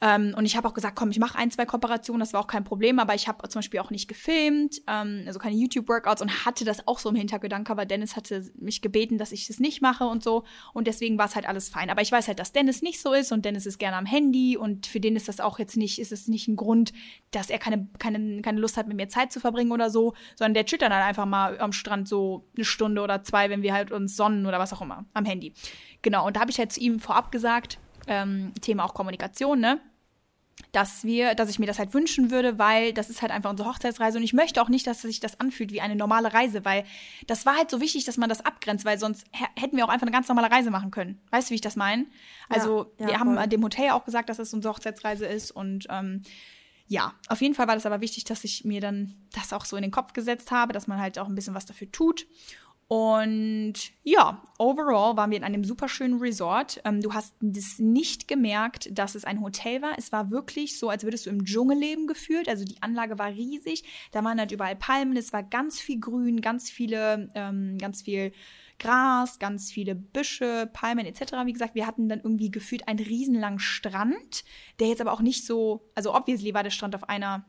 Ähm, 0.04 0.36
und 0.36 0.43
ich 0.43 0.58
habe 0.58 0.68
auch 0.68 0.74
gesagt, 0.74 0.97
komm, 0.97 1.12
ich 1.12 1.20
mache 1.20 1.38
ein, 1.38 1.49
zwei 1.49 1.66
Kooperationen, 1.66 2.20
das 2.20 2.34
war 2.34 2.41
auch 2.41 2.47
kein 2.47 2.66
Problem, 2.66 2.99
aber 2.99 3.16
ich 3.16 3.30
habe 3.30 3.47
zum 3.47 3.60
Beispiel 3.60 3.80
auch 3.80 3.89
nicht 3.89 4.10
gefilmt, 4.10 4.82
ähm, 4.86 5.24
also 5.26 5.39
keine 5.39 5.56
YouTube-Workouts 5.56 6.22
und 6.22 6.45
hatte 6.45 6.66
das 6.66 6.86
auch 6.89 6.99
so 6.99 7.08
im 7.08 7.16
Hintergedanken, 7.16 7.72
aber 7.72 7.86
Dennis 7.86 8.18
hatte 8.18 8.51
mich 8.60 8.82
gebeten, 8.82 9.18
dass 9.18 9.32
ich 9.32 9.47
das 9.47 9.62
nicht 9.62 9.82
mache 9.82 10.04
und 10.04 10.22
so. 10.22 10.43
Und 10.74 10.88
deswegen 10.88 11.18
war 11.18 11.28
es 11.28 11.36
halt 11.36 11.47
alles 11.47 11.70
fein. 11.70 11.89
Aber 11.89 12.01
ich 12.01 12.12
weiß 12.12 12.28
halt, 12.28 12.39
dass 12.39 12.51
Dennis 12.51 12.82
nicht 12.82 12.99
so 12.99 13.14
ist 13.14 13.32
und 13.32 13.45
Dennis 13.45 13.66
ist 13.66 13.78
gerne 13.78 13.95
am 13.95 14.06
Handy 14.06 14.58
und 14.58 14.88
für 14.88 14.99
den 14.99 15.16
ist 15.16 15.30
das 15.30 15.39
auch 15.39 15.58
jetzt 15.58 15.78
nicht, 15.78 15.99
ist 15.99 16.12
es 16.12 16.28
nicht 16.28 16.49
ein 16.49 16.58
Grund, 16.58 16.91
dass 17.32 17.49
er 17.49 17.60
keine, 17.60 17.88
keine, 17.97 18.41
keine 18.41 18.60
Lust 18.60 18.76
hat, 18.76 18.89
mit 18.89 18.97
mir 18.97 19.08
Zeit 19.08 19.32
zu 19.32 19.39
verbringen 19.39 19.72
oder 19.72 19.89
so, 19.89 20.16
sondern 20.36 20.54
der 20.54 20.66
chillt 20.66 20.82
dann 20.82 20.93
halt 20.93 21.06
einfach 21.06 21.26
mal 21.26 21.58
am 21.62 21.72
Strand 21.72 22.10
so 22.10 22.45
eine 22.58 22.66
Stunde 22.66 23.01
oder 23.01 23.24
zwei, 23.24 23.49
wenn 23.49 23.62
wir 23.62 23.74
halt 23.74 23.93
uns 23.93 24.18
sonnen 24.18 24.45
oder 24.47 24.60
was 24.60 24.74
auch 24.74 24.82
immer, 24.82 25.06
am 25.14 25.24
Handy. 25.24 25.54
Genau, 26.01 26.28
und 26.28 26.36
da 26.36 26.41
habe 26.41 26.51
ich 26.51 26.60
halt 26.60 26.74
zu 26.74 26.82
ihm 26.82 26.99
vorab 26.99 27.32
gesagt, 27.32 27.80
ähm, 28.08 28.51
Thema 28.60 28.84
auch 28.84 28.93
Kommunikation, 28.93 29.62
ne? 29.62 29.80
Dass 30.72 31.04
wir, 31.04 31.36
dass 31.36 31.49
ich 31.49 31.60
mir 31.60 31.66
das 31.66 31.80
halt 31.80 31.93
wünschen 31.93 32.32
würde, 32.32 32.58
weil 32.60 32.93
das 32.93 33.10
ist 33.10 33.22
halt 33.22 33.32
einfach 33.32 33.49
unsere 33.51 33.70
Hochzeitsreise 33.70 34.18
und 34.18 34.24
ich 34.24 34.34
möchte 34.34 34.62
auch 34.62 34.70
nicht, 34.70 34.86
dass 34.88 35.01
sich 35.01 35.20
das 35.20 35.39
anfühlt 35.39 35.72
wie 35.72 35.82
eine 35.82 35.95
normale 35.95 36.34
Reise, 36.34 36.64
weil 36.66 36.84
das 37.28 37.45
war 37.45 37.56
halt 37.58 37.70
so 37.70 37.80
wichtig, 37.82 38.06
dass 38.06 38.18
man 38.18 38.30
das 38.30 38.43
abgrenzt, 38.45 38.86
weil 38.86 38.97
sonst 38.99 39.26
hä- 39.32 39.45
hätten 39.60 39.78
wir 39.78 39.86
auch 39.86 39.89
einfach 39.89 40.08
eine 40.08 40.12
ganz 40.16 40.28
normale 40.28 40.51
Reise 40.51 40.72
machen 40.72 40.91
können. 40.91 41.20
Weißt 41.32 41.49
du, 41.49 41.51
wie 41.51 41.56
ich 41.56 41.62
das 41.62 41.76
meine? 41.76 42.06
Also 42.49 42.91
ja, 42.99 43.08
wir 43.08 43.20
haben 43.20 43.36
voll. 43.36 43.47
dem 43.47 43.64
Hotel 43.64 43.89
auch 43.91 44.06
gesagt, 44.06 44.30
dass 44.30 44.39
es 44.39 44.54
unsere 44.54 44.74
Hochzeitsreise 44.74 45.26
ist 45.26 45.51
und 45.51 45.88
ähm, 45.89 46.22
ja, 46.88 47.14
auf 47.30 47.41
jeden 47.41 47.56
Fall 47.56 47.68
war 47.68 47.76
das 47.76 47.86
aber 47.86 48.01
wichtig, 48.01 48.24
dass 48.26 48.43
ich 48.43 48.66
mir 48.66 48.82
dann 48.82 49.16
das 49.32 49.54
auch 49.54 49.66
so 49.66 49.76
in 49.78 49.82
den 49.84 49.91
Kopf 49.91 50.14
gesetzt 50.14 50.51
habe, 50.51 50.74
dass 50.74 50.86
man 50.86 50.99
halt 50.99 51.18
auch 51.18 51.28
ein 51.28 51.36
bisschen 51.36 51.56
was 51.56 51.66
dafür 51.66 51.91
tut. 51.91 52.28
Und 52.93 53.73
ja, 54.03 54.43
overall 54.59 55.17
waren 55.17 55.31
wir 55.31 55.37
in 55.39 55.43
einem 55.43 55.63
super 55.63 55.87
schönen 55.87 56.19
Resort. 56.19 56.79
Ähm, 56.85 57.01
du 57.01 57.11
hast 57.11 57.33
das 57.41 57.79
nicht 57.79 58.27
gemerkt, 58.27 58.87
dass 58.95 59.15
es 59.15 59.25
ein 59.25 59.41
Hotel 59.41 59.81
war. 59.81 59.97
Es 59.97 60.11
war 60.11 60.29
wirklich 60.29 60.77
so, 60.77 60.89
als 60.89 61.03
würdest 61.03 61.25
du 61.25 61.31
im 61.31 61.43
Dschungel 61.43 61.75
leben 61.75 62.05
gefühlt. 62.05 62.47
Also 62.47 62.65
die 62.65 62.83
Anlage 62.83 63.17
war 63.17 63.29
riesig. 63.29 63.83
Da 64.11 64.23
waren 64.23 64.37
halt 64.37 64.51
überall 64.51 64.75
Palmen. 64.75 65.17
Es 65.17 65.33
war 65.33 65.41
ganz 65.41 65.79
viel 65.79 65.99
Grün, 65.99 66.39
ganz 66.39 66.69
viele, 66.69 67.31
ähm, 67.33 67.79
ganz 67.79 68.03
viel 68.03 68.31
Gras, 68.77 69.39
ganz 69.39 69.71
viele 69.71 69.95
Büsche, 69.95 70.69
Palmen 70.71 71.07
etc. 71.07 71.33
Wie 71.45 71.53
gesagt, 71.53 71.73
wir 71.73 71.87
hatten 71.87 72.09
dann 72.09 72.19
irgendwie 72.19 72.51
gefühlt 72.51 72.87
einen 72.87 72.99
riesenlangen 72.99 73.57
Strand, 73.57 74.43
der 74.79 74.89
jetzt 74.89 75.01
aber 75.01 75.13
auch 75.13 75.21
nicht 75.21 75.47
so, 75.47 75.89
also 75.95 76.13
obviously 76.13 76.53
war 76.53 76.61
der 76.61 76.69
Strand 76.69 76.93
auf 76.93 77.09
einer 77.09 77.43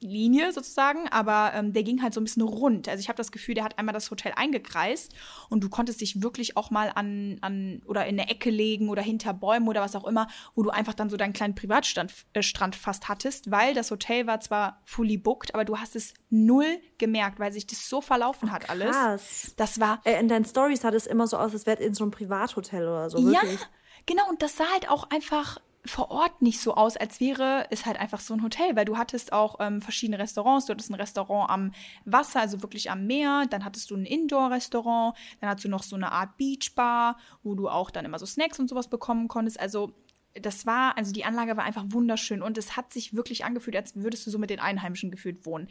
Linie 0.00 0.52
sozusagen, 0.52 1.08
aber 1.08 1.52
ähm, 1.54 1.72
der 1.72 1.82
ging 1.82 2.02
halt 2.02 2.12
so 2.12 2.20
ein 2.20 2.24
bisschen 2.24 2.42
rund. 2.42 2.88
Also 2.88 3.00
ich 3.00 3.08
habe 3.08 3.16
das 3.16 3.32
Gefühl, 3.32 3.54
der 3.54 3.64
hat 3.64 3.78
einmal 3.78 3.94
das 3.94 4.10
Hotel 4.10 4.32
eingekreist 4.36 5.14
und 5.48 5.64
du 5.64 5.70
konntest 5.70 6.00
dich 6.00 6.22
wirklich 6.22 6.56
auch 6.56 6.70
mal 6.70 6.92
an, 6.94 7.38
an 7.40 7.80
oder 7.86 8.04
in 8.06 8.16
der 8.16 8.30
Ecke 8.30 8.50
legen 8.50 8.90
oder 8.90 9.00
hinter 9.00 9.32
Bäumen 9.32 9.66
oder 9.66 9.80
was 9.80 9.96
auch 9.96 10.06
immer, 10.06 10.26
wo 10.54 10.62
du 10.62 10.70
einfach 10.70 10.94
dann 10.94 11.08
so 11.08 11.16
deinen 11.16 11.32
kleinen 11.32 11.54
Privatstrand 11.54 12.12
äh, 12.34 12.42
Strand 12.42 12.76
fast 12.76 13.08
hattest, 13.08 13.50
weil 13.50 13.72
das 13.72 13.90
Hotel 13.90 14.26
war 14.26 14.40
zwar 14.40 14.82
fully 14.84 15.16
booked, 15.16 15.54
aber 15.54 15.64
du 15.64 15.78
hast 15.78 15.96
es 15.96 16.12
null 16.28 16.66
gemerkt, 16.98 17.38
weil 17.38 17.52
sich 17.52 17.66
das 17.66 17.88
so 17.88 18.00
verlaufen 18.00 18.52
hat 18.52 18.68
alles. 18.68 18.90
Krass. 18.90 19.54
Das 19.56 19.80
war 19.80 20.00
Äh, 20.04 20.20
in 20.20 20.28
deinen 20.28 20.44
Stories 20.44 20.82
sah 20.82 20.90
es 20.90 21.06
immer 21.06 21.26
so 21.26 21.38
aus, 21.38 21.52
als 21.54 21.66
wäre 21.66 21.82
in 21.82 21.94
so 21.94 22.04
einem 22.04 22.10
Privathotel 22.10 22.82
oder 22.82 23.08
so. 23.08 23.18
Ja, 23.18 23.40
Wirklich. 23.42 23.60
genau. 24.06 24.28
Und 24.28 24.42
das 24.42 24.56
sah 24.56 24.70
halt 24.70 24.90
auch 24.90 25.08
einfach 25.10 25.58
vor 25.86 26.10
Ort 26.10 26.40
nicht 26.40 26.60
so 26.60 26.74
aus, 26.74 26.96
als 26.96 27.20
wäre 27.20 27.66
es 27.70 27.84
halt 27.84 27.98
einfach 27.98 28.20
so 28.20 28.32
ein 28.34 28.42
Hotel, 28.42 28.74
weil 28.74 28.86
du 28.86 28.96
hattest 28.96 29.32
auch 29.32 29.56
ähm, 29.60 29.82
verschiedene 29.82 30.18
Restaurants. 30.18 30.66
Du 30.66 30.72
hattest 30.72 30.90
ein 30.90 30.94
Restaurant 30.94 31.50
am 31.50 31.72
Wasser, 32.04 32.40
also 32.40 32.62
wirklich 32.62 32.90
am 32.90 33.06
Meer. 33.06 33.44
Dann 33.50 33.64
hattest 33.64 33.90
du 33.90 33.96
ein 33.96 34.06
Indoor-Restaurant. 34.06 35.16
Dann 35.40 35.50
hattest 35.50 35.66
du 35.66 35.68
noch 35.68 35.82
so 35.82 35.96
eine 35.96 36.12
Art 36.12 36.36
Beachbar, 36.38 37.18
wo 37.42 37.54
du 37.54 37.68
auch 37.68 37.90
dann 37.90 38.06
immer 38.06 38.18
so 38.18 38.26
Snacks 38.26 38.58
und 38.58 38.68
sowas 38.68 38.88
bekommen 38.88 39.28
konntest. 39.28 39.60
Also 39.60 39.92
das 40.40 40.66
war, 40.66 40.96
also 40.98 41.12
die 41.12 41.24
Anlage 41.24 41.56
war 41.56 41.64
einfach 41.64 41.84
wunderschön 41.88 42.42
und 42.42 42.58
es 42.58 42.76
hat 42.76 42.92
sich 42.92 43.14
wirklich 43.14 43.44
angefühlt, 43.44 43.76
als 43.76 43.94
würdest 43.94 44.26
du 44.26 44.30
so 44.30 44.38
mit 44.38 44.50
den 44.50 44.58
Einheimischen 44.58 45.10
gefühlt 45.10 45.46
wohnen. 45.46 45.68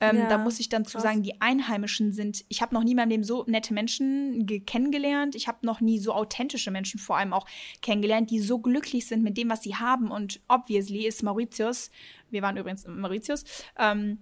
Ähm, 0.00 0.16
Ja, 0.16 0.28
da 0.28 0.38
muss 0.38 0.58
ich 0.58 0.68
dann 0.70 0.84
zu 0.86 0.98
sagen, 0.98 1.22
die 1.22 1.40
Einheimischen 1.42 2.12
sind, 2.12 2.44
ich 2.48 2.62
habe 2.62 2.74
noch 2.74 2.82
nie 2.82 2.92
in 2.92 2.96
meinem 2.96 3.10
Leben 3.10 3.24
so 3.24 3.44
nette 3.46 3.74
Menschen 3.74 4.46
ge- 4.46 4.60
kennengelernt. 4.60 5.34
Ich 5.34 5.48
habe 5.48 5.58
noch 5.66 5.80
nie 5.82 5.98
so 5.98 6.14
authentische 6.14 6.70
Menschen 6.70 6.98
vor 6.98 7.18
allem 7.18 7.34
auch 7.34 7.46
kennengelernt, 7.82 8.30
die 8.30 8.40
so 8.40 8.58
glücklich 8.58 9.06
sind 9.06 9.22
mit 9.22 9.36
dem, 9.36 9.50
was 9.50 9.62
sie 9.62 9.74
haben. 9.76 10.10
Und 10.10 10.40
obviously 10.48 11.06
ist 11.06 11.22
Mauritius, 11.22 11.90
wir 12.30 12.40
waren 12.40 12.56
übrigens 12.56 12.84
in 12.84 12.98
Mauritius, 12.98 13.44
ähm, 13.78 14.18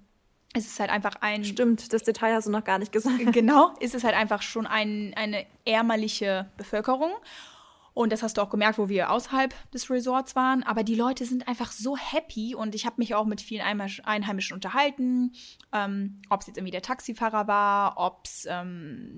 es 0.57 0.66
ist 0.66 0.78
halt 0.78 0.90
einfach 0.90 1.16
ein 1.20 1.45
Stimmt, 1.45 1.92
das 1.92 2.05
Detail 2.05 2.34
hast 2.34 2.47
du 2.47 2.51
noch 2.53 2.62
gar 2.62 2.78
nicht 2.78 2.92
gesagt. 2.92 3.32
genau, 3.32 3.74
ist 3.80 3.95
es 3.95 4.05
halt 4.05 4.14
einfach 4.14 4.40
schon 4.42 4.66
ein, 4.66 5.12
eine 5.16 5.47
ärmerliche 5.64 6.49
Bevölkerung. 6.57 7.11
Und 7.95 8.12
das 8.12 8.24
hast 8.24 8.36
du 8.36 8.42
auch 8.42 8.51
gemerkt, 8.51 8.76
wo 8.78 8.88
wir 8.88 9.11
außerhalb 9.11 9.55
des 9.70 9.88
Resorts 9.88 10.34
waren. 10.34 10.64
Aber 10.64 10.82
die 10.82 10.97
Leute 10.97 11.24
sind 11.24 11.47
einfach 11.47 11.70
so 11.70 11.97
happy 11.97 12.57
und 12.57 12.74
ich 12.74 12.86
habe 12.86 12.97
mich 12.99 13.14
auch 13.14 13.24
mit 13.24 13.40
vielen 13.40 13.62
Einheimisch- 13.62 14.01
Einheimischen 14.01 14.55
unterhalten. 14.55 15.32
Ähm, 15.72 16.16
ob 16.28 16.40
es 16.40 16.49
jetzt 16.49 16.57
irgendwie 16.57 16.72
der 16.72 16.82
Taxifahrer 16.82 17.47
war, 17.47 17.95
ob 17.97 18.22
es 18.24 18.49
ähm, 18.51 19.12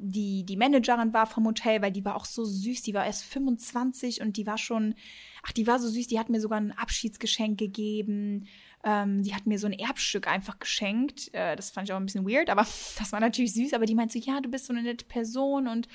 die, 0.00 0.44
die 0.46 0.56
Managerin 0.56 1.12
war 1.12 1.26
vom 1.26 1.44
Hotel, 1.44 1.82
weil 1.82 1.90
die 1.90 2.04
war 2.04 2.14
auch 2.14 2.24
so 2.24 2.44
süß. 2.44 2.82
Die 2.82 2.94
war 2.94 3.04
erst 3.04 3.24
25 3.24 4.20
und 4.20 4.36
die 4.36 4.46
war 4.46 4.58
schon, 4.58 4.94
ach, 5.42 5.50
die 5.52 5.66
war 5.66 5.80
so 5.80 5.88
süß. 5.88 6.06
Die 6.06 6.20
hat 6.20 6.28
mir 6.28 6.40
sogar 6.40 6.60
ein 6.60 6.72
Abschiedsgeschenk 6.72 7.58
gegeben. 7.58 8.46
Ähm, 8.82 9.22
die 9.22 9.34
hat 9.34 9.46
mir 9.46 9.58
so 9.58 9.66
ein 9.66 9.72
Erbstück 9.72 10.26
einfach 10.26 10.58
geschenkt. 10.58 11.34
Äh, 11.34 11.54
das 11.56 11.70
fand 11.70 11.88
ich 11.88 11.92
auch 11.92 11.98
ein 11.98 12.06
bisschen 12.06 12.26
weird, 12.26 12.48
aber 12.48 12.62
das 12.98 13.12
war 13.12 13.20
natürlich 13.20 13.52
süß. 13.54 13.74
Aber 13.74 13.86
die 13.86 13.94
meinte 13.94 14.18
so, 14.18 14.24
ja, 14.24 14.40
du 14.40 14.48
bist 14.48 14.66
so 14.66 14.72
eine 14.72 14.82
nette 14.82 15.04
Person 15.04 15.66
und 15.66 15.88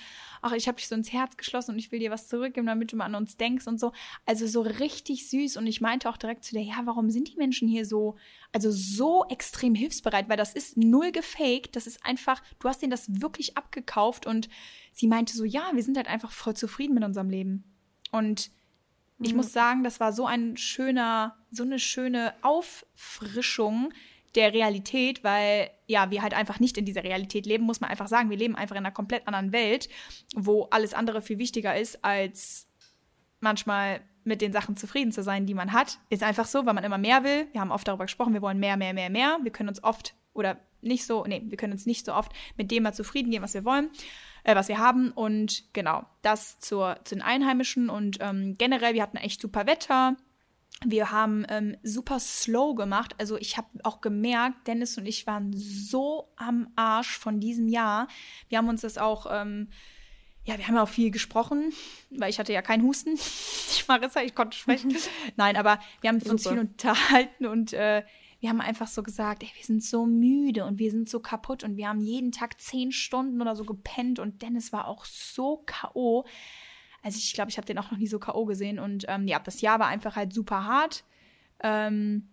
ach, 0.46 0.52
ich 0.52 0.68
habe 0.68 0.78
dich 0.78 0.88
so 0.88 0.94
ins 0.94 1.12
Herz 1.12 1.38
geschlossen 1.38 1.72
und 1.72 1.80
ich 1.80 1.92
will 1.92 1.98
dir 1.98 2.12
was 2.12 2.28
zurückgeben, 2.28 2.68
damit 2.68 2.92
du 2.92 2.96
mal 2.96 3.06
an 3.06 3.16
uns 3.16 3.36
denkst 3.36 3.66
und 3.66 3.80
so. 3.80 3.94
Also 4.28 4.46
so 4.46 4.62
richtig 4.62 5.28
süß. 5.28 5.58
Und 5.58 5.66
ich 5.66 5.82
meinte 5.82 6.08
auch 6.08 6.18
direkt 6.18 6.46
zu 6.46 6.54
der, 6.54 6.62
ja, 6.62 6.82
warum 6.84 7.10
sind 7.10 7.30
die 7.30 7.38
Menschen 7.38 7.68
hier 7.68 7.84
so, 7.84 8.16
also 8.52 8.70
so 8.72 9.26
extrem 9.28 9.74
hilfsbereit? 9.74 10.30
Weil 10.30 10.38
das 10.38 10.54
ist 10.54 10.78
null 10.78 11.12
gefaked. 11.12 11.76
Das 11.76 11.88
ist 11.88 12.06
einfach, 12.06 12.44
du 12.60 12.70
hast 12.70 12.84
denen 12.84 12.92
das 12.92 13.22
wirklich 13.22 13.58
abgekauft 13.58 14.28
und 14.28 14.48
sie 14.94 15.08
meinte 15.08 15.36
so, 15.36 15.46
ja, 15.46 15.72
wir 15.74 15.82
sind 15.82 15.98
halt 15.98 16.08
einfach 16.08 16.32
voll 16.32 16.56
zufrieden 16.56 16.94
mit 16.94 17.04
unserem 17.04 17.32
Leben. 17.32 17.64
Und 18.12 18.52
ich 19.20 19.34
muss 19.34 19.52
sagen, 19.52 19.84
das 19.84 20.00
war 20.00 20.14
so 20.14 20.28
ein 20.28 20.58
schöner, 20.58 21.38
so 21.50 21.64
eine 21.64 21.80
schöne 21.80 22.34
Auffrischung, 22.42 23.94
der 24.36 24.54
Realität, 24.54 25.24
weil 25.24 25.70
ja, 25.88 26.12
wir 26.12 26.22
halt 26.22 26.34
einfach 26.34 26.60
nicht 26.60 26.78
in 26.78 26.86
dieser 26.86 27.04
Realität 27.04 27.46
leben, 27.46 27.64
muss 27.64 27.82
man 27.82 27.90
einfach 27.90 28.08
sagen. 28.08 28.30
Wir 28.30 28.38
leben 28.38 28.56
einfach 28.56 28.76
in 28.76 28.86
einer 28.86 28.94
komplett 28.94 29.28
anderen 29.28 29.52
Welt, 29.52 29.90
wo 30.36 30.64
alles 30.72 30.94
andere 30.94 31.22
viel 31.22 31.38
wichtiger 31.38 31.76
ist, 31.78 32.04
als 32.04 32.68
manchmal 33.40 34.02
mit 34.24 34.42
den 34.42 34.52
Sachen 34.52 34.76
zufrieden 34.76 35.12
zu 35.12 35.24
sein, 35.24 35.46
die 35.46 35.54
man 35.54 35.72
hat. 35.72 36.00
Ist 36.10 36.24
einfach 36.24 36.46
so, 36.46 36.66
weil 36.66 36.74
man 36.74 36.84
immer 36.84 36.98
mehr 36.98 37.24
will. 37.24 37.48
Wir 37.52 37.62
haben 37.62 37.72
oft 37.72 37.88
darüber 37.88 38.06
gesprochen, 38.06 38.34
wir 38.34 38.42
wollen 38.42 38.60
mehr, 38.60 38.76
mehr, 38.76 38.94
mehr, 38.94 39.10
mehr. 39.10 39.38
Wir 39.44 39.52
können 39.52 39.70
uns 39.70 39.84
oft 39.84 40.16
oder 40.34 40.58
nicht 40.82 41.06
so, 41.06 41.26
nee, 41.26 41.42
wir 41.46 41.58
können 41.58 41.74
uns 41.74 41.86
nicht 41.86 42.06
so 42.06 42.14
oft 42.14 42.32
mit 42.58 42.72
dem 42.72 42.84
mal 42.84 42.94
zufrieden 42.94 43.32
geben, 43.32 43.44
was 43.44 43.54
wir 43.54 43.66
wollen, 43.66 43.90
äh, 44.44 44.56
was 44.56 44.68
wir 44.68 44.80
haben. 44.80 45.12
Und 45.12 45.64
genau, 45.74 46.06
das 46.22 46.60
zur, 46.60 47.00
zu 47.04 47.16
den 47.16 47.22
Einheimischen. 47.22 47.90
Und 47.90 48.18
ähm, 48.20 48.56
generell, 48.58 48.96
wir 48.96 49.04
hatten 49.04 49.18
echt 49.18 49.42
super 49.42 49.66
Wetter. 49.68 50.16
Wir 50.84 51.12
haben 51.12 51.46
ähm, 51.50 51.78
super 51.84 52.20
slow 52.20 52.76
gemacht. 52.76 53.16
Also 53.18 53.38
ich 53.38 53.58
habe 53.58 53.68
auch 53.84 54.02
gemerkt, 54.02 54.68
Dennis 54.68 54.98
und 54.98 55.06
ich 55.06 55.26
waren 55.26 55.54
so 55.54 56.30
am 56.36 56.68
Arsch 56.76 57.18
von 57.18 57.40
diesem 57.40 57.68
Jahr. 57.68 58.08
Wir 58.50 58.58
haben 58.58 58.68
uns 58.68 58.82
das 58.82 58.98
auch, 58.98 59.26
ähm, 59.30 59.70
ja, 60.44 60.58
wir 60.58 60.68
haben 60.68 60.76
ja 60.76 60.84
auch 60.84 60.90
viel 60.90 61.12
gesprochen, 61.12 61.72
weil 62.12 62.30
ich 62.30 62.40
hatte 62.40 62.54
ja 62.54 62.62
keinen 62.62 62.84
Husten. 62.84 63.18
Ich 63.78 63.88
Marissa, 63.88 64.22
ich 64.22 64.34
konnte 64.34 64.58
sprechen. 64.58 64.96
Nein, 65.36 65.58
aber 65.58 65.80
wir 66.02 66.10
haben 66.10 66.20
uns 66.22 66.48
viel 66.48 66.58
unterhalten 66.58 67.46
und 67.46 67.74
äh, 67.74 68.04
wir 68.40 68.50
haben 68.50 68.62
einfach 68.62 68.88
so 68.88 69.04
gesagt, 69.04 69.44
ey, 69.44 69.50
wir 69.56 69.64
sind 69.64 69.84
so 69.84 70.06
müde 70.06 70.66
und 70.66 70.78
wir 70.78 70.92
sind 70.92 71.10
so 71.10 71.20
kaputt 71.20 71.64
und 71.64 71.78
wir 71.78 71.88
haben 71.88 72.00
jeden 72.00 72.32
Tag 72.32 72.60
zehn 72.60 72.92
Stunden 72.92 73.42
oder 73.42 73.56
so 73.56 73.64
gepennt 73.64 74.20
und 74.20 74.42
Dennis 74.42 74.72
war 74.72 74.88
auch 74.88 75.06
so 75.06 75.64
K.O. 75.66 76.26
Also 77.06 77.18
ich 77.20 77.34
glaube, 77.34 77.52
ich 77.52 77.58
habe 77.58 77.68
den 77.68 77.78
auch 77.78 77.92
noch 77.92 77.98
nie 77.98 78.08
so 78.08 78.18
K.O. 78.18 78.46
gesehen 78.46 78.80
und 78.80 79.06
ähm, 79.08 79.28
ja, 79.28 79.40
das 79.40 79.62
Jahr 79.62 79.80
war 79.80 79.88
einfach 79.88 80.16
halt 80.16 80.34
super 80.34 80.66
hart. 80.66 81.04
Ähm, 81.62 82.30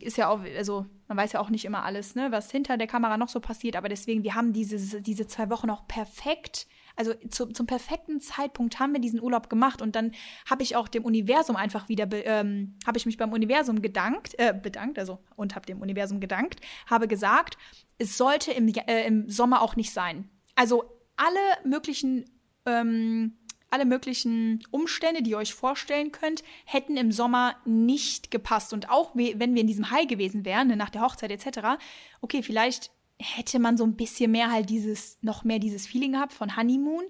ist 0.00 0.16
ja 0.16 0.28
auch, 0.28 0.40
also 0.56 0.86
man 1.08 1.16
weiß 1.16 1.32
ja 1.32 1.40
auch 1.40 1.50
nicht 1.50 1.64
immer 1.64 1.84
alles, 1.84 2.14
ne, 2.14 2.30
was 2.30 2.50
hinter 2.50 2.76
der 2.76 2.86
Kamera 2.86 3.16
noch 3.16 3.28
so 3.28 3.40
passiert, 3.40 3.76
aber 3.76 3.88
deswegen, 3.88 4.22
wir 4.22 4.34
haben 4.34 4.52
diese, 4.52 5.02
diese 5.02 5.26
zwei 5.26 5.50
Wochen 5.50 5.70
auch 5.70 5.86
perfekt 5.86 6.66
also 6.96 7.12
zu, 7.28 7.46
zum 7.48 7.66
perfekten 7.66 8.20
Zeitpunkt 8.20 8.80
haben 8.80 8.94
wir 8.94 9.00
diesen 9.00 9.22
Urlaub 9.22 9.50
gemacht 9.50 9.82
und 9.82 9.94
dann 9.94 10.12
habe 10.48 10.62
ich 10.62 10.76
auch 10.76 10.88
dem 10.88 11.04
Universum 11.04 11.54
einfach 11.54 11.88
wieder, 11.88 12.08
ähm, 12.26 12.74
habe 12.86 12.96
ich 12.96 13.04
mich 13.04 13.18
beim 13.18 13.32
Universum 13.32 13.82
gedankt, 13.82 14.34
äh, 14.38 14.54
bedankt, 14.54 14.98
also 14.98 15.18
und 15.36 15.54
habe 15.54 15.66
dem 15.66 15.82
Universum 15.82 16.20
gedankt, 16.20 16.60
habe 16.86 17.06
gesagt, 17.06 17.58
es 17.98 18.16
sollte 18.16 18.50
im, 18.50 18.68
äh, 18.68 19.06
im 19.06 19.28
Sommer 19.28 19.60
auch 19.60 19.76
nicht 19.76 19.92
sein. 19.92 20.30
Also 20.54 20.84
alle 21.16 21.38
möglichen 21.64 22.24
ähm, 22.64 23.34
alle 23.76 23.84
möglichen 23.84 24.64
Umstände, 24.70 25.22
die 25.22 25.32
ihr 25.32 25.36
euch 25.36 25.52
vorstellen 25.52 26.10
könnt, 26.10 26.42
hätten 26.64 26.96
im 26.96 27.12
Sommer 27.12 27.56
nicht 27.66 28.30
gepasst. 28.30 28.72
Und 28.72 28.88
auch 28.88 29.14
wenn 29.14 29.54
wir 29.54 29.60
in 29.60 29.66
diesem 29.66 29.90
High 29.90 30.08
gewesen 30.08 30.46
wären, 30.46 30.68
ne, 30.68 30.76
nach 30.76 30.88
der 30.88 31.02
Hochzeit 31.02 31.30
etc., 31.30 31.78
okay, 32.22 32.42
vielleicht 32.42 32.90
hätte 33.18 33.58
man 33.58 33.76
so 33.76 33.84
ein 33.84 33.94
bisschen 33.94 34.30
mehr 34.30 34.50
halt 34.50 34.70
dieses, 34.70 35.18
noch 35.20 35.44
mehr 35.44 35.58
dieses 35.58 35.86
Feeling 35.86 36.12
gehabt 36.12 36.32
von 36.32 36.56
Honeymoon. 36.56 37.04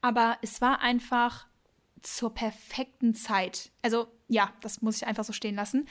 Aber 0.00 0.38
es 0.40 0.62
war 0.62 0.80
einfach 0.80 1.46
zur 2.00 2.32
perfekten 2.32 3.14
Zeit. 3.14 3.70
Also 3.82 4.06
ja, 4.28 4.54
das 4.62 4.80
muss 4.80 4.96
ich 4.96 5.06
einfach 5.06 5.24
so 5.24 5.34
stehen 5.34 5.54
lassen. 5.54 5.86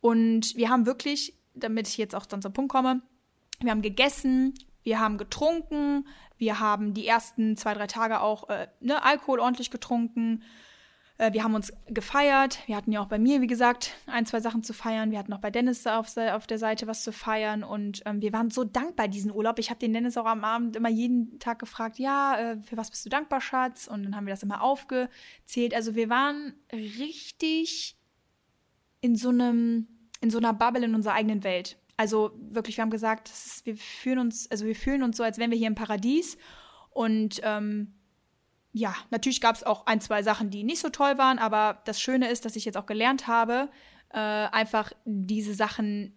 Und 0.00 0.54
wir 0.54 0.68
haben 0.68 0.86
wirklich, 0.86 1.36
damit 1.52 1.88
ich 1.88 1.96
jetzt 1.96 2.14
auch 2.14 2.26
dann 2.26 2.42
zum 2.42 2.52
Punkt 2.52 2.70
komme, 2.70 3.02
wir 3.60 3.72
haben 3.72 3.82
gegessen, 3.82 4.54
wir 4.84 5.00
haben 5.00 5.18
getrunken, 5.18 6.06
wir 6.44 6.60
haben 6.60 6.92
die 6.92 7.06
ersten 7.06 7.56
zwei, 7.56 7.72
drei 7.72 7.86
Tage 7.86 8.20
auch 8.20 8.50
äh, 8.50 8.68
ne, 8.80 9.02
Alkohol 9.02 9.40
ordentlich 9.40 9.70
getrunken. 9.70 10.42
Äh, 11.16 11.32
wir 11.32 11.42
haben 11.42 11.54
uns 11.54 11.72
gefeiert. 11.86 12.58
Wir 12.66 12.76
hatten 12.76 12.92
ja 12.92 13.00
auch 13.00 13.08
bei 13.08 13.18
mir, 13.18 13.40
wie 13.40 13.46
gesagt, 13.46 13.94
ein, 14.06 14.26
zwei 14.26 14.40
Sachen 14.40 14.62
zu 14.62 14.74
feiern. 14.74 15.10
Wir 15.10 15.18
hatten 15.18 15.32
auch 15.32 15.40
bei 15.40 15.50
Dennis 15.50 15.86
auf, 15.86 16.14
auf 16.18 16.46
der 16.46 16.58
Seite 16.58 16.86
was 16.86 17.02
zu 17.02 17.12
feiern. 17.12 17.64
Und 17.64 18.02
ähm, 18.04 18.20
wir 18.20 18.34
waren 18.34 18.50
so 18.50 18.62
dankbar 18.64 19.08
diesen 19.08 19.32
Urlaub. 19.32 19.58
Ich 19.58 19.70
habe 19.70 19.80
den 19.80 19.94
Dennis 19.94 20.18
auch 20.18 20.26
am 20.26 20.44
Abend 20.44 20.76
immer 20.76 20.90
jeden 20.90 21.38
Tag 21.38 21.60
gefragt, 21.60 21.98
ja, 21.98 22.36
äh, 22.36 22.60
für 22.60 22.76
was 22.76 22.90
bist 22.90 23.06
du 23.06 23.08
dankbar, 23.08 23.40
Schatz? 23.40 23.86
Und 23.86 24.02
dann 24.02 24.14
haben 24.14 24.26
wir 24.26 24.34
das 24.34 24.42
immer 24.42 24.62
aufgezählt. 24.62 25.72
Also 25.72 25.94
wir 25.94 26.10
waren 26.10 26.52
richtig 26.72 27.96
in 29.00 29.16
so 29.16 29.30
einem, 29.30 29.88
in 30.20 30.28
so 30.28 30.36
einer 30.36 30.52
Bubble 30.52 30.84
in 30.84 30.94
unserer 30.94 31.14
eigenen 31.14 31.42
Welt. 31.42 31.78
Also 31.96 32.32
wirklich, 32.36 32.76
wir 32.76 32.82
haben 32.82 32.90
gesagt, 32.90 33.28
ist, 33.28 33.64
wir 33.66 33.76
fühlen 33.76 34.18
uns, 34.18 34.50
also 34.50 34.66
wir 34.66 34.74
fühlen 34.74 35.02
uns 35.02 35.16
so, 35.16 35.22
als 35.22 35.38
wären 35.38 35.50
wir 35.50 35.58
hier 35.58 35.68
im 35.68 35.74
Paradies. 35.74 36.36
Und 36.90 37.40
ähm, 37.44 37.94
ja, 38.72 38.94
natürlich 39.10 39.40
gab 39.40 39.54
es 39.54 39.62
auch 39.62 39.86
ein, 39.86 40.00
zwei 40.00 40.22
Sachen, 40.22 40.50
die 40.50 40.64
nicht 40.64 40.80
so 40.80 40.88
toll 40.88 41.16
waren, 41.16 41.38
aber 41.38 41.80
das 41.84 42.00
Schöne 42.00 42.28
ist, 42.28 42.44
dass 42.44 42.56
ich 42.56 42.64
jetzt 42.64 42.76
auch 42.76 42.86
gelernt 42.86 43.28
habe, 43.28 43.68
äh, 44.10 44.18
einfach 44.18 44.92
diese 45.04 45.54
Sachen, 45.54 46.12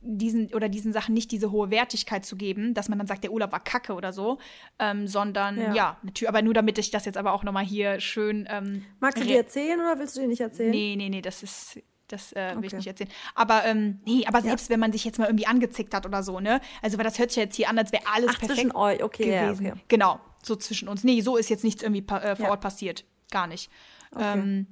diesen 0.00 0.52
oder 0.52 0.68
diesen 0.68 0.92
Sachen 0.92 1.14
nicht 1.14 1.30
diese 1.30 1.50
hohe 1.50 1.70
Wertigkeit 1.70 2.24
zu 2.24 2.36
geben, 2.36 2.74
dass 2.74 2.88
man 2.88 2.98
dann 2.98 3.06
sagt, 3.06 3.24
der 3.24 3.32
Urlaub 3.32 3.52
war 3.52 3.62
kacke 3.62 3.94
oder 3.94 4.12
so, 4.12 4.38
ähm, 4.78 5.06
sondern 5.06 5.58
ja. 5.58 5.74
ja, 5.74 5.98
natürlich, 6.02 6.28
aber 6.28 6.42
nur 6.42 6.54
damit 6.54 6.78
ich 6.78 6.90
das 6.90 7.04
jetzt 7.04 7.16
aber 7.16 7.32
auch 7.32 7.44
nochmal 7.44 7.64
hier 7.64 8.00
schön. 8.00 8.46
Ähm, 8.50 8.84
Magst 9.00 9.22
du 9.22 9.26
dir 9.26 9.38
erzählen 9.38 9.80
oder 9.80 9.98
willst 9.98 10.16
du 10.16 10.20
dir 10.20 10.28
nicht 10.28 10.40
erzählen? 10.40 10.70
Nee, 10.70 10.94
nee, 10.96 11.08
nee, 11.08 11.22
das 11.22 11.42
ist. 11.42 11.80
Das 12.08 12.32
äh, 12.32 12.50
will 12.50 12.58
okay. 12.58 12.66
ich 12.66 12.72
nicht 12.74 12.86
erzählen. 12.86 13.10
Aber 13.34 13.64
ähm, 13.64 14.00
nee, 14.04 14.24
aber 14.26 14.40
selbst 14.40 14.68
ja. 14.68 14.74
wenn 14.74 14.80
man 14.80 14.92
sich 14.92 15.04
jetzt 15.04 15.18
mal 15.18 15.26
irgendwie 15.26 15.46
angezickt 15.46 15.92
hat 15.92 16.06
oder 16.06 16.22
so, 16.22 16.40
ne? 16.40 16.60
Also, 16.82 16.98
weil 16.98 17.04
das 17.04 17.18
hört 17.18 17.30
sich 17.30 17.42
jetzt 17.42 17.56
hier 17.56 17.68
an, 17.68 17.78
als 17.78 17.92
wäre 17.92 18.04
alles 18.12 18.30
Ach, 18.34 18.38
perfekt 18.38 18.60
zwischen 18.60 18.76
euch, 18.76 19.02
okay, 19.02 19.24
gewesen. 19.24 19.66
Ja, 19.66 19.72
okay. 19.72 19.82
Genau 19.88 20.20
so 20.46 20.56
zwischen 20.56 20.88
uns. 20.88 21.04
Nee, 21.04 21.20
so 21.20 21.36
ist 21.36 21.50
jetzt 21.50 21.64
nichts 21.64 21.82
irgendwie 21.82 22.04
äh, 22.14 22.36
vor 22.36 22.46
ja. 22.46 22.50
Ort 22.50 22.60
passiert. 22.60 23.04
Gar 23.30 23.46
nicht. 23.48 23.70
Okay. 24.12 24.38
Ähm, 24.38 24.66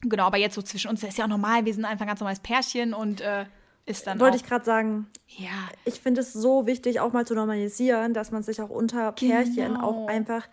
genau, 0.00 0.24
aber 0.24 0.38
jetzt 0.38 0.54
so 0.54 0.62
zwischen 0.62 0.88
uns, 0.88 1.00
das 1.00 1.10
ist 1.10 1.18
ja 1.18 1.24
auch 1.24 1.28
normal, 1.28 1.64
wir 1.64 1.74
sind 1.74 1.84
einfach 1.84 2.04
ein 2.04 2.08
ganz 2.08 2.20
normales 2.20 2.40
Pärchen 2.40 2.94
und 2.94 3.20
äh, 3.20 3.44
ist 3.84 4.06
dann. 4.06 4.20
Wollte 4.20 4.36
ich 4.36 4.44
gerade 4.44 4.64
sagen. 4.64 5.08
Ja. 5.26 5.68
Ich 5.84 6.00
finde 6.00 6.20
es 6.20 6.32
so 6.32 6.66
wichtig, 6.66 7.00
auch 7.00 7.12
mal 7.12 7.26
zu 7.26 7.34
normalisieren, 7.34 8.14
dass 8.14 8.30
man 8.30 8.42
sich 8.42 8.60
auch 8.62 8.70
unter 8.70 9.12
Pärchen 9.12 9.74
genau. 9.74 9.82
auch 9.82 10.08
einfach, 10.08 10.46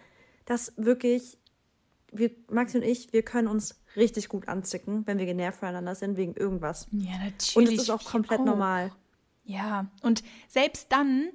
dass 0.46 0.74
wirklich, 0.78 1.38
wir, 2.12 2.32
Maxi 2.50 2.78
und 2.78 2.84
ich, 2.84 3.14
wir 3.14 3.24
können 3.24 3.48
uns 3.48 3.80
richtig 3.96 4.30
gut 4.30 4.48
anzicken, 4.48 5.06
wenn 5.06 5.18
wir 5.18 5.26
genervt 5.26 5.60
voneinander 5.60 5.96
sind, 5.96 6.18
wegen 6.18 6.34
irgendwas. 6.34 6.88
Ja, 6.92 7.18
natürlich. 7.18 7.56
Und 7.56 7.68
es 7.68 7.84
ist 7.84 7.90
auch 7.90 8.04
komplett 8.04 8.40
auch. 8.40 8.46
normal. 8.46 8.92
Ja, 9.44 9.88
und 10.02 10.24
selbst 10.48 10.92
dann, 10.92 11.30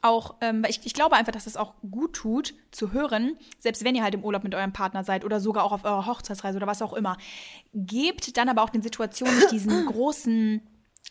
auch, 0.00 0.36
ähm, 0.40 0.62
weil 0.62 0.70
ich, 0.70 0.80
ich 0.84 0.94
glaube 0.94 1.16
einfach, 1.16 1.32
dass 1.32 1.46
es 1.46 1.56
auch 1.56 1.74
gut 1.90 2.14
tut, 2.14 2.54
zu 2.70 2.92
hören, 2.92 3.36
selbst 3.58 3.84
wenn 3.84 3.94
ihr 3.94 4.02
halt 4.02 4.14
im 4.14 4.22
Urlaub 4.22 4.44
mit 4.44 4.54
eurem 4.54 4.72
Partner 4.72 5.02
seid 5.02 5.24
oder 5.24 5.40
sogar 5.40 5.64
auch 5.64 5.72
auf 5.72 5.84
eurer 5.84 6.06
Hochzeitsreise 6.06 6.56
oder 6.56 6.66
was 6.66 6.82
auch 6.82 6.92
immer. 6.92 7.16
Gebt 7.74 8.36
dann 8.36 8.48
aber 8.48 8.62
auch 8.62 8.70
den 8.70 8.82
Situationen 8.82 9.36
nicht 9.36 9.50
diesen 9.50 9.86
großen 9.86 10.62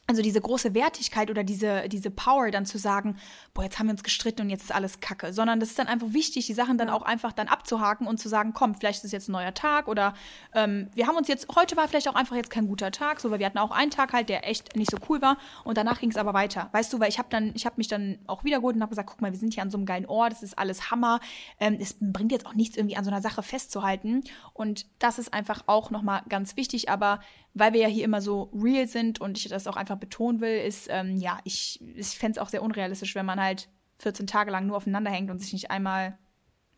also 0.10 0.22
diese 0.22 0.40
große 0.40 0.74
Wertigkeit 0.74 1.30
oder 1.30 1.44
diese, 1.44 1.90
diese 1.90 2.10
Power 2.10 2.50
dann 2.50 2.66
zu 2.66 2.78
sagen, 2.78 3.18
boah, 3.54 3.64
jetzt 3.64 3.78
haben 3.78 3.88
wir 3.88 3.92
uns 3.92 4.04
gestritten 4.04 4.42
und 4.42 4.50
jetzt 4.50 4.64
ist 4.64 4.74
alles 4.74 5.02
Kacke, 5.02 5.34
sondern 5.34 5.60
das 5.60 5.70
ist 5.70 5.80
dann 5.80 5.88
einfach 5.88 6.14
wichtig, 6.14 6.46
die 6.46 6.54
Sachen 6.54 6.78
dann 6.78 6.90
auch 6.90 7.02
einfach 7.02 7.34
dann 7.34 7.50
abzuhaken 7.50 8.08
und 8.08 8.18
zu 8.18 8.30
sagen, 8.30 8.54
komm, 8.54 8.74
vielleicht 8.74 9.00
ist 9.00 9.06
es 9.06 9.12
jetzt 9.12 9.28
ein 9.28 9.34
neuer 9.34 9.54
Tag 9.54 9.90
oder 9.90 10.14
ähm, 10.54 10.90
wir 10.96 11.08
haben 11.08 11.18
uns 11.18 11.28
jetzt, 11.28 11.54
heute 11.58 11.76
war 11.76 11.90
vielleicht 11.90 12.08
auch 12.08 12.16
einfach 12.16 12.38
jetzt 12.38 12.50
kein 12.50 12.68
guter 12.68 12.92
Tag, 12.92 13.20
so, 13.20 13.32
weil 13.32 13.40
wir 13.40 13.46
hatten 13.46 13.58
auch 13.58 13.72
einen 13.72 13.92
Tag 13.92 14.14
halt, 14.14 14.30
der 14.30 14.48
echt 14.48 14.78
nicht 14.78 14.90
so 14.90 14.98
cool 15.10 15.22
war 15.22 15.38
und 15.66 15.78
danach 15.78 16.00
ging 16.00 16.10
es 16.10 16.16
aber 16.16 16.34
weiter, 16.34 16.70
weißt 16.72 16.94
du, 16.94 17.02
weil 17.02 17.10
ich 17.10 17.20
habe 17.20 17.28
dann, 17.30 17.52
ich 17.54 17.66
habe 17.66 17.76
mich 17.76 17.90
dann 17.90 18.20
auch 18.28 18.46
wiedergeholt 18.46 18.78
und 18.78 18.82
habe 18.82 18.92
gesagt, 18.92 19.10
guck 19.10 19.22
mal, 19.22 19.34
wir 19.34 19.40
sind 19.40 19.56
hier 19.56 19.64
an 19.64 19.72
so 19.72 19.78
einem 19.78 19.86
geilen 19.86 20.06
Ort, 20.06 20.32
das 20.32 20.42
ist 20.42 20.58
alles 20.58 20.90
Hammer, 20.90 21.20
ähm, 21.60 21.78
es 21.82 21.98
bringt 22.00 22.32
jetzt 22.32 22.46
auch 22.46 22.54
nichts 22.54 22.78
irgendwie 22.78 22.96
an 22.96 23.04
so 23.04 23.12
einer 23.12 23.22
Sache 23.22 23.44
festzuhalten 23.44 24.24
und 24.54 24.86
das 25.00 25.20
ist 25.20 25.34
einfach 25.34 25.64
auch 25.68 25.92
nochmal 25.92 26.22
ganz 26.30 26.56
wichtig, 26.56 26.90
aber 26.90 27.20
weil 27.60 27.74
wir 27.74 27.82
ja 27.82 27.88
hier 27.88 28.06
immer 28.06 28.22
so 28.22 28.52
real 28.54 28.88
sind 28.88 29.22
und 29.22 29.38
ich 29.38 29.48
das 29.48 29.68
auch 29.68 29.78
einfach 29.78 29.98
betonen 29.98 30.42
will, 30.42 30.60
ist, 30.60 30.88
ähm, 30.90 31.18
ja, 31.18 31.40
ich, 31.44 31.82
ich 31.96 32.18
fände 32.18 32.40
es 32.40 32.46
auch 32.46 32.50
sehr 32.50 32.64
unrealistisch, 32.64 33.16
wenn 33.16 33.26
man 33.26 33.42
halt 33.42 33.70
14 34.00 34.28
Tage 34.28 34.52
lang 34.52 34.68
nur 34.68 34.78
aufeinander 34.78 35.12
hängt 35.12 35.32
und 35.32 35.40
sich 35.40 35.54
nicht 35.54 35.72
einmal 35.72 36.10
ein 36.10 36.18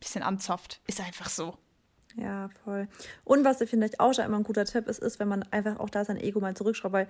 bisschen 0.00 0.22
anzopft. 0.22 0.80
Ist 0.86 1.00
einfach 1.00 1.28
so. 1.28 1.56
Ja, 2.16 2.48
voll. 2.64 2.88
Und 3.24 3.44
was 3.44 3.60
ich 3.60 3.70
vielleicht 3.70 4.00
auch 4.00 4.12
schon 4.12 4.24
immer 4.24 4.36
ein 4.36 4.42
guter 4.42 4.64
Tipp 4.64 4.88
ist, 4.88 4.98
ist, 4.98 5.20
wenn 5.20 5.28
man 5.28 5.42
einfach 5.50 5.78
auch 5.78 5.90
da 5.90 6.04
sein 6.04 6.16
Ego 6.16 6.40
mal 6.40 6.56
zurückschraubt, 6.56 6.92
weil 6.92 7.08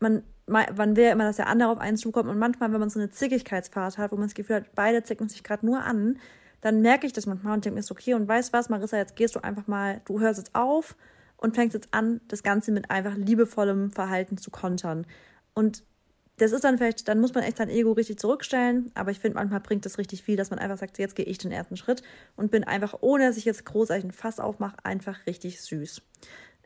man, 0.00 0.22
man 0.46 0.96
will 0.96 1.04
ja 1.04 1.12
immer, 1.12 1.24
dass 1.24 1.36
der 1.36 1.48
andere 1.48 1.70
auf 1.70 1.78
einen 1.78 1.96
zukommt 1.96 2.28
und 2.28 2.38
manchmal, 2.38 2.72
wenn 2.72 2.80
man 2.80 2.90
so 2.90 3.00
eine 3.00 3.10
Zickigkeitsphase 3.10 3.98
hat, 3.98 4.12
wo 4.12 4.16
man 4.16 4.26
das 4.26 4.34
Gefühl 4.34 4.56
hat, 4.56 4.74
beide 4.74 5.02
zicken 5.02 5.28
sich 5.28 5.42
gerade 5.42 5.64
nur 5.64 5.82
an, 5.82 6.18
dann 6.60 6.80
merke 6.80 7.06
ich 7.06 7.12
das 7.12 7.26
manchmal 7.26 7.54
und 7.54 7.64
denke 7.64 7.74
mir, 7.74 7.80
ist 7.80 7.90
okay 7.90 8.14
und 8.14 8.28
weißt 8.28 8.52
was, 8.52 8.68
Marissa, 8.68 8.96
jetzt 8.96 9.16
gehst 9.16 9.34
du 9.34 9.40
einfach 9.40 9.66
mal, 9.66 10.00
du 10.04 10.20
hörst 10.20 10.38
jetzt 10.38 10.54
auf 10.54 10.96
und 11.44 11.54
fängst 11.54 11.74
jetzt 11.74 11.92
an, 11.92 12.22
das 12.28 12.42
Ganze 12.42 12.72
mit 12.72 12.90
einfach 12.90 13.16
liebevollem 13.16 13.90
Verhalten 13.90 14.38
zu 14.38 14.50
kontern. 14.50 15.06
Und 15.52 15.84
das 16.38 16.52
ist 16.52 16.64
dann 16.64 16.78
vielleicht, 16.78 17.06
dann 17.06 17.20
muss 17.20 17.34
man 17.34 17.44
echt 17.44 17.58
sein 17.58 17.68
Ego 17.68 17.92
richtig 17.92 18.18
zurückstellen, 18.18 18.90
aber 18.94 19.10
ich 19.10 19.20
finde, 19.20 19.36
manchmal 19.36 19.60
bringt 19.60 19.84
das 19.84 19.98
richtig 19.98 20.22
viel, 20.22 20.36
dass 20.36 20.48
man 20.48 20.58
einfach 20.58 20.78
sagt, 20.78 20.98
jetzt 20.98 21.14
gehe 21.14 21.26
ich 21.26 21.36
den 21.36 21.52
ersten 21.52 21.76
Schritt 21.76 22.02
und 22.34 22.50
bin 22.50 22.64
einfach, 22.64 22.94
ohne 23.02 23.26
dass 23.26 23.36
ich 23.36 23.44
jetzt 23.44 23.66
großartig 23.66 24.04
ein 24.04 24.12
Fass 24.12 24.40
aufmache, 24.40 24.76
einfach 24.84 25.26
richtig 25.26 25.60
süß. 25.60 26.00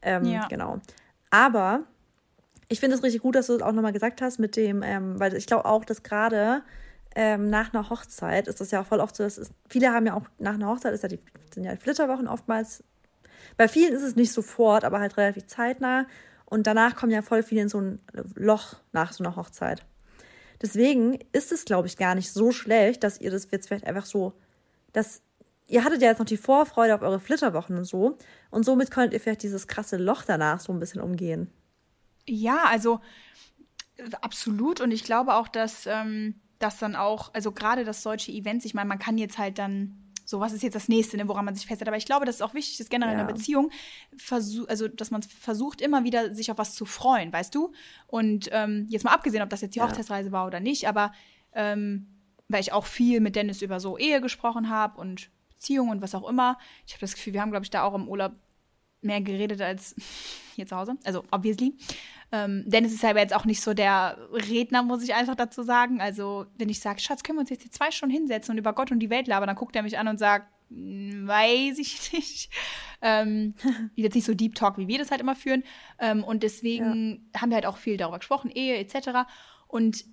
Ähm, 0.01 0.25
ja. 0.25 0.47
Genau. 0.47 0.79
Aber 1.31 1.83
ich 2.69 2.79
finde 2.79 2.95
es 2.95 3.03
richtig 3.03 3.21
gut, 3.21 3.35
dass 3.35 3.49
du 3.49 3.55
es 3.57 3.63
auch 3.63 3.73
nochmal 3.73 3.93
gesagt 3.93 4.23
hast 4.23 4.39
mit 4.39 4.55
dem, 4.55 4.85
ähm, 4.85 5.19
weil 5.19 5.35
ich 5.35 5.47
glaube 5.47 5.65
auch, 5.65 5.85
dass 5.85 6.05
gerade 6.05 6.63
ähm, 7.17 7.51
nach 7.51 7.75
einer 7.75 7.91
Hochzeit 7.91 8.47
ist 8.47 8.61
das 8.61 8.71
ja 8.71 8.83
auch 8.83 8.87
voll 8.87 9.01
oft 9.01 9.17
so, 9.17 9.25
dass 9.25 9.39
es, 9.39 9.51
viele 9.69 9.93
haben 9.93 10.07
ja 10.07 10.15
auch 10.15 10.29
nach 10.39 10.55
einer 10.55 10.69
Hochzeit, 10.69 10.95
ist 10.95 11.03
ja 11.03 11.09
die, 11.09 11.19
sind 11.53 11.65
ja 11.65 11.75
Flitterwochen 11.75 12.29
oftmals 12.29 12.85
bei 13.57 13.69
vielen 13.69 13.95
ist 13.95 14.03
es 14.03 14.17
nicht 14.17 14.33
sofort, 14.33 14.85
aber 14.85 15.01
halt 15.01 15.17
relativ 15.17 15.47
zeitnah. 15.47 16.07
Und 16.45 16.67
danach 16.67 16.97
kommen 16.97 17.13
ja 17.13 17.23
voll 17.23 17.43
viele 17.43 17.63
in 17.63 17.69
so 17.69 17.81
ein 17.81 17.99
Loch 18.35 18.77
nach 18.93 19.13
so 19.13 19.23
einer 19.23 19.37
Hochzeit. 19.37 19.85
Deswegen 20.63 21.19
ist 21.33 21.53
es, 21.53 21.65
glaube 21.65 21.87
ich, 21.87 21.97
gar 21.97 22.15
nicht 22.15 22.33
so 22.33 22.53
schlecht, 22.53 23.05
dass 23.05 23.21
ihr 23.21 23.31
das 23.31 23.49
jetzt 23.51 23.69
vielleicht 23.69 23.87
einfach 23.87 24.07
so, 24.07 24.33
dass 24.93 25.23
ihr 25.69 25.85
hattet 25.85 26.03
ja 26.03 26.09
jetzt 26.09 26.19
noch 26.19 26.27
die 26.27 26.37
Vorfreude 26.37 26.95
auf 26.95 27.03
eure 27.03 27.21
Flitterwochen 27.21 27.77
und 27.77 27.85
so. 27.85 28.17
Und 28.51 28.65
somit 28.65 28.91
könnt 28.91 29.13
ihr 29.13 29.21
vielleicht 29.21 29.43
dieses 29.43 29.69
krasse 29.69 29.99
Loch 29.99 30.23
danach 30.23 30.61
so 30.61 30.73
ein 30.73 30.81
bisschen 30.81 31.01
umgehen. 31.01 31.51
Ja, 32.27 32.65
also 32.69 33.01
absolut. 34.21 34.81
Und 34.81 34.91
ich 34.91 35.05
glaube 35.05 35.35
auch, 35.35 35.49
dass 35.49 35.87
ähm, 35.87 36.41
das 36.59 36.79
dann 36.79 36.97
auch, 36.97 37.33
also 37.35 37.53
gerade 37.53 37.85
das 37.85 38.03
solche 38.03 38.33
Events, 38.33 38.65
ich 38.65 38.75
meine, 38.75 38.89
man 38.89 38.99
kann 38.99 39.19
jetzt 39.19 39.39
halt 39.39 39.59
dann 39.59 40.08
so, 40.29 40.41
was 40.41 40.53
ist 40.53 40.63
jetzt 40.63 40.75
das 40.75 40.89
nächste, 40.89 41.17
ne, 41.17 41.27
woran 41.27 41.47
man 41.47 41.55
sich 41.55 41.67
festhält. 41.67 41.89
Aber 41.89 41.97
ich 41.97 42.05
glaube, 42.05 42.27
das 42.27 42.35
ist 42.35 42.43
auch 42.43 42.53
wichtig, 42.53 42.77
dass 42.77 42.91
generell 42.91 43.15
ja. 43.15 43.21
in 43.21 43.25
einer 43.25 43.33
Beziehung, 43.33 43.71
also 44.67 44.87
dass 44.87 45.11
man 45.11 45.23
versucht, 45.23 45.81
immer 45.81 46.05
wieder 46.05 46.35
sich 46.35 46.51
auf 46.51 46.59
was 46.59 46.75
zu 46.75 46.85
freuen, 46.85 47.33
weißt 47.33 47.55
du? 47.55 47.73
Und 48.07 48.51
ähm, 48.53 48.87
jetzt 48.91 49.05
mal 49.05 49.15
abgesehen, 49.15 49.43
ob 49.43 49.49
das 49.49 49.63
jetzt 49.63 49.75
die 49.75 49.79
ja. 49.79 49.89
Hochzeitsreise 49.89 50.31
war 50.31 50.47
oder 50.47 50.61
nicht, 50.61 50.87
aber 50.87 51.13
ähm, 51.55 52.09
weil 52.47 52.61
ich 52.61 52.75
auch 52.75 52.85
viel 52.85 53.21
mit 53.21 53.37
Dennis 53.37 53.63
über 53.63 53.81
so 53.81 53.97
Ehe 53.97 54.21
gesprochen 54.21 54.69
habe 54.69 55.01
und 55.01 55.31
Beziehung 55.49 55.89
und 55.89 56.03
was 56.03 56.15
auch 56.15 56.29
immer. 56.29 56.59
Ich 56.87 56.93
habe 56.93 57.01
das 57.01 57.15
Gefühl, 57.15 57.33
wir 57.33 57.41
haben, 57.41 57.51
glaube 57.51 57.65
ich, 57.65 57.71
da 57.71 57.85
auch 57.85 57.95
im 57.95 58.07
Urlaub 58.07 58.33
mehr 59.01 59.23
geredet 59.23 59.63
als 59.63 59.97
hier 60.57 60.67
zu 60.67 60.77
Hause. 60.77 60.99
Also, 61.05 61.25
obviously. 61.31 61.75
Ähm, 62.31 62.65
Dennis 62.67 62.93
ist 62.93 63.05
aber 63.05 63.21
jetzt 63.21 63.35
auch 63.35 63.45
nicht 63.45 63.63
so 63.63 63.73
der 63.75 64.19
Redner, 64.33 64.83
muss 64.83 65.03
ich 65.03 65.15
einfach 65.15 65.35
dazu 65.35 65.63
sagen. 65.63 66.01
Also, 66.01 66.47
wenn 66.59 66.69
ich 66.69 66.81
sage, 66.81 67.01
Schatz, 67.01 67.23
können 67.23 67.39
wir 67.39 67.41
uns 67.41 67.51
jetzt 67.51 67.63
hier 67.63 67.71
zwei 67.71 67.91
Stunden 67.91 68.15
hinsetzen 68.15 68.53
und 68.53 68.59
über 68.59 68.75
Gott 68.75 68.91
und 68.91 69.01
die 69.01 69.11
Welt 69.11 69.27
labern, 69.27 69.47
dann 69.47 69.57
guckt 69.57 69.75
er 69.77 69.83
mich 69.83 69.99
an 69.99 70.09
und 70.09 70.19
sagt, 70.19 70.47
hm, 70.71 71.27
weiß 71.27 71.79
ich 71.79 72.13
nicht. 72.13 72.51
Ähm, 73.01 73.55
jetzt 73.95 74.15
nicht 74.15 74.27
so 74.27 74.35
Deep 74.35 74.55
Talk, 74.55 74.79
wie 74.79 74.89
wir 74.89 74.99
das 74.99 75.11
halt 75.11 75.21
immer 75.21 75.37
führen. 75.37 75.65
Ähm, 75.99 76.23
und 76.25 76.43
deswegen 76.43 77.29
ja. 77.33 77.41
haben 77.41 77.51
wir 77.51 77.57
halt 77.57 77.67
auch 77.67 77.79
viel 77.79 77.97
darüber 77.97 78.19
gesprochen, 78.19 78.51
Ehe 78.51 78.77
etc. 78.77 79.29
Und 79.67 80.05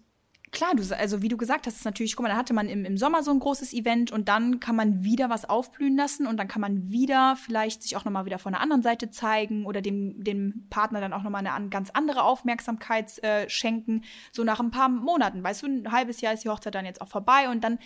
klar, 0.52 0.76
du, 0.76 0.98
also 0.98 1.22
wie 1.22 1.28
du 1.28 1.38
gesagt 1.38 1.68
hast, 1.68 1.78
ist 1.78 1.86
natürlich, 1.86 2.16
guck 2.16 2.24
mal, 2.24 2.30
da 2.30 2.38
hatte 2.38 2.54
man 2.54 2.68
im, 2.70 2.86
im 2.86 2.98
Sommer 2.98 3.24
so 3.24 3.32
ein 3.32 3.40
großes 3.40 3.74
Event 3.74 4.12
und 4.12 4.28
dann 4.28 4.60
kann 4.60 4.76
man 4.76 5.04
wieder 5.04 5.30
was 5.30 5.46
aufblühen 5.46 5.96
lassen 5.96 6.28
und 6.28 6.38
dann 6.38 6.48
kann 6.48 6.62
man 6.62 6.90
wieder 6.90 7.36
vielleicht 7.36 7.84
sich 7.84 7.96
auch 7.96 8.06
nochmal 8.06 8.26
wieder 8.26 8.40
von 8.40 8.54
der 8.54 8.62
anderen 8.62 8.82
Seite 8.82 9.10
zeigen 9.10 9.66
oder 9.66 9.82
dem, 9.82 10.24
dem 10.24 10.68
Partner 10.70 11.02
dann 11.02 11.14
auch 11.14 11.24
nochmal 11.24 11.46
eine 11.46 11.70
ganz 11.70 11.90
andere 11.92 12.24
Aufmerksamkeit 12.24 13.22
äh, 13.24 13.50
schenken. 13.50 14.04
So 14.32 14.44
nach 14.44 14.60
ein 14.60 14.72
paar 14.72 14.90
Monaten, 14.90 15.44
weißt 15.44 15.64
du, 15.64 15.68
ein 15.68 15.92
halbes 15.92 16.22
Jahr 16.22 16.34
ist 16.34 16.44
die 16.44 16.50
Hochzeit 16.50 16.76
dann 16.76 16.86
jetzt 16.86 17.02
auch 17.02 17.08
vorbei 17.08 17.50
und 17.50 17.64
dann, 17.64 17.80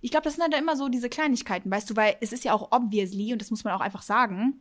ich 0.00 0.10
glaube, 0.10 0.24
das 0.24 0.34
sind 0.34 0.42
halt 0.42 0.54
immer 0.54 0.76
so 0.76 0.88
diese 0.88 1.08
Kleinigkeiten, 1.08 1.70
weißt 1.70 1.90
du, 1.90 1.96
weil 1.96 2.16
es 2.20 2.32
ist 2.32 2.44
ja 2.44 2.52
auch 2.52 2.72
obviously, 2.72 3.32
und 3.32 3.40
das 3.40 3.50
muss 3.50 3.64
man 3.64 3.74
auch 3.74 3.80
einfach 3.80 4.02
sagen, 4.02 4.60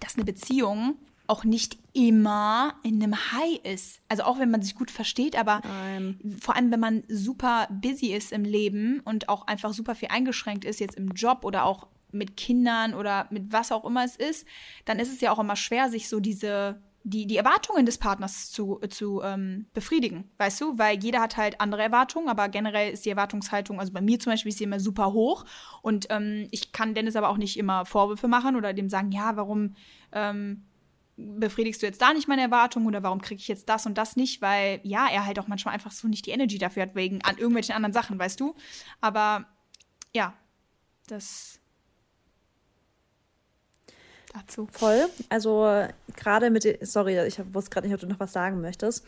dass 0.00 0.16
eine 0.16 0.24
Beziehung 0.24 0.96
auch 1.28 1.44
nicht 1.44 1.78
immer 1.92 2.74
in 2.82 3.02
einem 3.02 3.16
High 3.32 3.60
ist. 3.64 4.00
Also 4.08 4.24
auch 4.24 4.38
wenn 4.38 4.50
man 4.50 4.62
sich 4.62 4.74
gut 4.74 4.90
versteht, 4.90 5.38
aber 5.38 5.60
Nein. 5.64 6.18
vor 6.40 6.56
allem 6.56 6.70
wenn 6.70 6.80
man 6.80 7.04
super 7.08 7.68
busy 7.70 8.12
ist 8.12 8.32
im 8.32 8.44
Leben 8.44 9.00
und 9.00 9.28
auch 9.28 9.46
einfach 9.46 9.72
super 9.72 9.94
viel 9.94 10.08
eingeschränkt 10.08 10.64
ist 10.64 10.80
jetzt 10.80 10.96
im 10.96 11.10
Job 11.10 11.44
oder 11.44 11.64
auch 11.64 11.86
mit 12.12 12.36
Kindern 12.36 12.94
oder 12.94 13.26
mit 13.30 13.52
was 13.52 13.72
auch 13.72 13.84
immer 13.84 14.04
es 14.04 14.16
ist, 14.16 14.46
dann 14.84 14.98
ist 14.98 15.12
es 15.12 15.20
ja 15.20 15.32
auch 15.32 15.38
immer 15.38 15.56
schwer, 15.56 15.88
sich 15.88 16.08
so 16.08 16.20
diese 16.20 16.80
die, 17.08 17.28
die 17.28 17.36
Erwartungen 17.36 17.86
des 17.86 17.98
Partners 17.98 18.50
zu, 18.50 18.80
zu 18.90 19.22
ähm, 19.22 19.66
befriedigen, 19.72 20.28
weißt 20.38 20.60
du? 20.60 20.76
Weil 20.76 20.98
jeder 20.98 21.20
hat 21.20 21.36
halt 21.36 21.60
andere 21.60 21.82
Erwartungen, 21.82 22.28
aber 22.28 22.48
generell 22.48 22.92
ist 22.92 23.06
die 23.06 23.10
Erwartungshaltung, 23.10 23.78
also 23.78 23.92
bei 23.92 24.00
mir 24.00 24.18
zum 24.18 24.32
Beispiel 24.32 24.50
ist 24.50 24.58
sie 24.58 24.64
immer 24.64 24.80
super 24.80 25.12
hoch 25.12 25.44
und 25.82 26.08
ähm, 26.10 26.48
ich 26.50 26.72
kann 26.72 26.94
Dennis 26.94 27.14
aber 27.14 27.28
auch 27.28 27.36
nicht 27.36 27.56
immer 27.58 27.84
Vorwürfe 27.84 28.26
machen 28.26 28.56
oder 28.56 28.72
dem 28.72 28.88
sagen, 28.88 29.12
ja, 29.12 29.36
warum 29.36 29.76
ähm, 30.10 30.64
befriedigst 31.16 31.82
du 31.82 31.86
jetzt 31.86 32.02
da 32.02 32.12
nicht 32.12 32.28
meine 32.28 32.42
Erwartungen 32.42 32.86
oder 32.86 33.02
warum 33.02 33.20
kriege 33.20 33.40
ich 33.40 33.48
jetzt 33.48 33.68
das 33.68 33.86
und 33.86 33.96
das 33.96 34.16
nicht, 34.16 34.42
weil 34.42 34.80
ja, 34.82 35.08
er 35.10 35.24
halt 35.24 35.38
auch 35.38 35.48
manchmal 35.48 35.74
einfach 35.74 35.92
so 35.92 36.08
nicht 36.08 36.26
die 36.26 36.30
Energy 36.30 36.58
dafür 36.58 36.82
hat, 36.82 36.94
wegen 36.94 37.22
an 37.22 37.38
irgendwelchen 37.38 37.74
anderen 37.74 37.92
Sachen, 37.92 38.18
weißt 38.18 38.38
du? 38.40 38.54
Aber 39.00 39.46
ja, 40.14 40.34
das 41.06 41.58
dazu. 44.34 44.68
Voll. 44.72 45.08
Also 45.30 45.86
gerade 46.14 46.50
mit, 46.50 46.78
sorry, 46.82 47.26
ich 47.26 47.40
wusste 47.54 47.70
gerade 47.70 47.86
nicht, 47.86 47.94
ob 47.94 48.00
du 48.00 48.06
noch 48.06 48.20
was 48.20 48.32
sagen 48.32 48.60
möchtest 48.60 49.04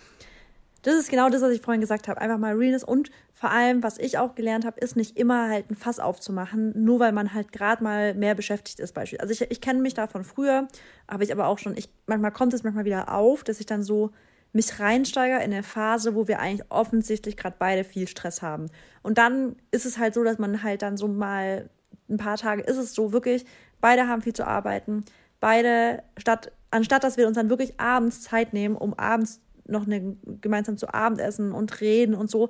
das 0.82 0.94
ist 0.94 1.10
genau 1.10 1.28
das, 1.28 1.42
was 1.42 1.52
ich 1.52 1.60
vorhin 1.60 1.80
gesagt 1.80 2.08
habe. 2.08 2.20
Einfach 2.20 2.38
mal 2.38 2.54
Realness 2.54 2.84
und 2.84 3.10
vor 3.32 3.50
allem, 3.50 3.82
was 3.82 3.98
ich 3.98 4.18
auch 4.18 4.34
gelernt 4.34 4.64
habe, 4.64 4.80
ist 4.80 4.96
nicht 4.96 5.16
immer 5.16 5.48
halt 5.48 5.70
ein 5.70 5.76
Fass 5.76 5.98
aufzumachen, 5.98 6.72
nur 6.84 7.00
weil 7.00 7.12
man 7.12 7.34
halt 7.34 7.52
gerade 7.52 7.82
mal 7.82 8.14
mehr 8.14 8.34
beschäftigt 8.34 8.80
ist. 8.80 8.94
Beispiel. 8.94 9.20
Also 9.20 9.32
ich, 9.32 9.50
ich 9.50 9.60
kenne 9.60 9.80
mich 9.80 9.94
da 9.94 10.06
von 10.06 10.24
früher, 10.24 10.68
habe 11.08 11.24
ich 11.24 11.32
aber 11.32 11.46
auch 11.46 11.58
schon, 11.58 11.76
ich, 11.76 11.88
manchmal 12.06 12.32
kommt 12.32 12.54
es 12.54 12.62
manchmal 12.62 12.84
wieder 12.84 13.12
auf, 13.12 13.44
dass 13.44 13.60
ich 13.60 13.66
dann 13.66 13.82
so 13.82 14.10
mich 14.52 14.80
reinsteige 14.80 15.36
in 15.36 15.52
eine 15.52 15.62
Phase, 15.62 16.14
wo 16.14 16.26
wir 16.26 16.40
eigentlich 16.40 16.66
offensichtlich 16.70 17.36
gerade 17.36 17.56
beide 17.58 17.84
viel 17.84 18.08
Stress 18.08 18.42
haben. 18.42 18.70
Und 19.02 19.18
dann 19.18 19.56
ist 19.70 19.84
es 19.84 19.98
halt 19.98 20.14
so, 20.14 20.24
dass 20.24 20.38
man 20.38 20.62
halt 20.62 20.82
dann 20.82 20.96
so 20.96 21.06
mal 21.06 21.68
ein 22.08 22.16
paar 22.16 22.38
Tage 22.38 22.62
ist 22.62 22.78
es 22.78 22.94
so 22.94 23.12
wirklich, 23.12 23.44
beide 23.80 24.08
haben 24.08 24.22
viel 24.22 24.32
zu 24.32 24.46
arbeiten, 24.46 25.04
beide 25.40 26.02
statt 26.16 26.52
anstatt 26.70 27.04
dass 27.04 27.16
wir 27.16 27.26
uns 27.26 27.36
dann 27.36 27.50
wirklich 27.50 27.78
abends 27.78 28.22
Zeit 28.22 28.52
nehmen, 28.52 28.76
um 28.76 28.94
abends 28.94 29.40
noch 29.68 29.86
eine, 29.86 30.16
gemeinsam 30.40 30.76
zu 30.76 30.92
Abend 30.92 31.20
essen 31.20 31.52
und 31.52 31.80
reden 31.80 32.14
und 32.14 32.30
so. 32.30 32.48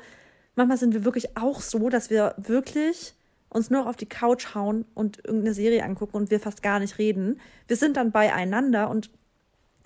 Manchmal 0.55 0.79
sind 0.79 0.95
wir 0.95 1.05
wirklich 1.05 1.37
auch 1.37 1.61
so, 1.61 1.89
dass 1.89 2.11
wir 2.11 2.35
wirklich 2.39 3.15
uns 3.51 3.71
nur 3.71 3.89
auf 3.89 3.97
die 3.97 4.09
Couch 4.09 4.55
hauen 4.55 4.85
und 4.95 5.19
irgendeine 5.25 5.55
Serie 5.55 5.85
angucken 5.85 6.17
und 6.17 6.31
wir 6.31 6.41
fast 6.41 6.63
gar 6.63 6.81
nicht 6.81 6.99
reden. 6.99 7.41
Wir 7.67 7.77
sind 7.77 7.97
dann 7.97 8.13
beieinander 8.13 8.91
und 8.91 9.11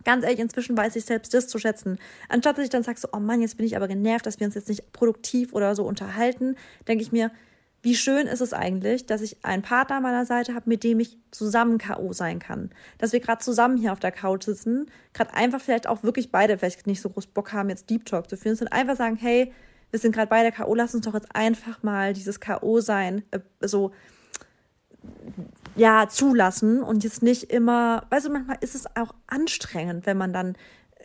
ganz 0.05 0.25
ehrlich, 0.25 0.41
inzwischen 0.41 0.77
weiß 0.77 0.97
ich 0.97 1.05
selbst 1.05 1.33
das 1.35 1.49
zu 1.49 1.59
schätzen. 1.59 1.99
Anstatt 2.29 2.59
dass 2.59 2.65
ich 2.65 2.71
dann 2.71 2.83
sage 2.83 2.99
so, 2.99 3.09
oh 3.13 3.21
Mann, 3.21 3.41
jetzt 3.41 3.57
bin 3.57 3.67
ich 3.67 3.77
aber 3.77 3.89
genervt, 3.89 4.27
dass 4.27 4.41
wir 4.41 4.47
uns 4.47 4.55
jetzt 4.55 4.69
nicht 4.69 4.93
produktiv 4.93 5.53
oder 5.53 5.75
so 5.77 5.85
unterhalten, 5.85 6.57
denke 6.89 7.03
ich 7.03 7.13
mir, 7.13 7.31
wie 7.83 7.97
schön 7.97 8.29
ist 8.29 8.41
es 8.41 8.53
eigentlich, 8.53 9.07
dass 9.07 9.23
ich 9.23 9.45
einen 9.45 9.63
Partner 9.63 9.97
an 9.97 10.05
meiner 10.05 10.25
Seite 10.25 10.55
habe, 10.55 10.69
mit 10.69 10.85
dem 10.85 11.01
ich 11.01 11.19
zusammen 11.33 11.79
K.O. 11.79 12.13
sein 12.13 12.39
kann. 12.39 12.71
Dass 12.99 13.13
wir 13.13 13.19
gerade 13.19 13.43
zusammen 13.43 13.77
hier 13.77 13.93
auf 13.93 13.99
der 13.99 14.13
Couch 14.13 14.45
sitzen, 14.45 14.87
gerade 15.13 15.35
einfach 15.35 15.61
vielleicht 15.61 15.89
auch 15.89 16.05
wirklich 16.05 16.31
beide 16.31 16.57
vielleicht 16.59 16.87
nicht 16.87 17.01
so 17.01 17.11
groß 17.11 17.27
Bock 17.27 17.53
haben, 17.53 17.71
jetzt 17.71 17.91
Deep 17.91 18.07
Talk 18.07 18.31
zu 18.31 18.37
führen, 18.37 18.55
sondern 18.55 18.79
einfach 18.79 18.97
sagen, 18.97 19.17
hey, 19.17 19.53
wir 19.91 19.99
sind 19.99 20.15
gerade 20.15 20.29
beide 20.29 20.53
K.O., 20.53 20.75
lass 20.75 20.95
uns 20.95 21.05
doch 21.05 21.15
jetzt 21.15 21.35
einfach 21.35 21.83
mal 21.83 22.13
dieses 22.13 22.39
K.O. 22.39 22.81
sein, 22.81 23.25
äh, 23.33 23.41
so, 23.61 23.91
ja, 25.75 26.09
zulassen 26.09 26.83
und 26.83 27.03
jetzt 27.03 27.23
nicht 27.23 27.51
immer, 27.51 28.07
weißt 28.11 28.27
du, 28.27 28.31
manchmal 28.31 28.59
ist 28.61 28.77
es 28.77 28.87
auch 28.95 29.13
anstrengend, 29.27 30.07
wenn 30.07 30.17
man 30.17 30.33
dann 30.33 30.55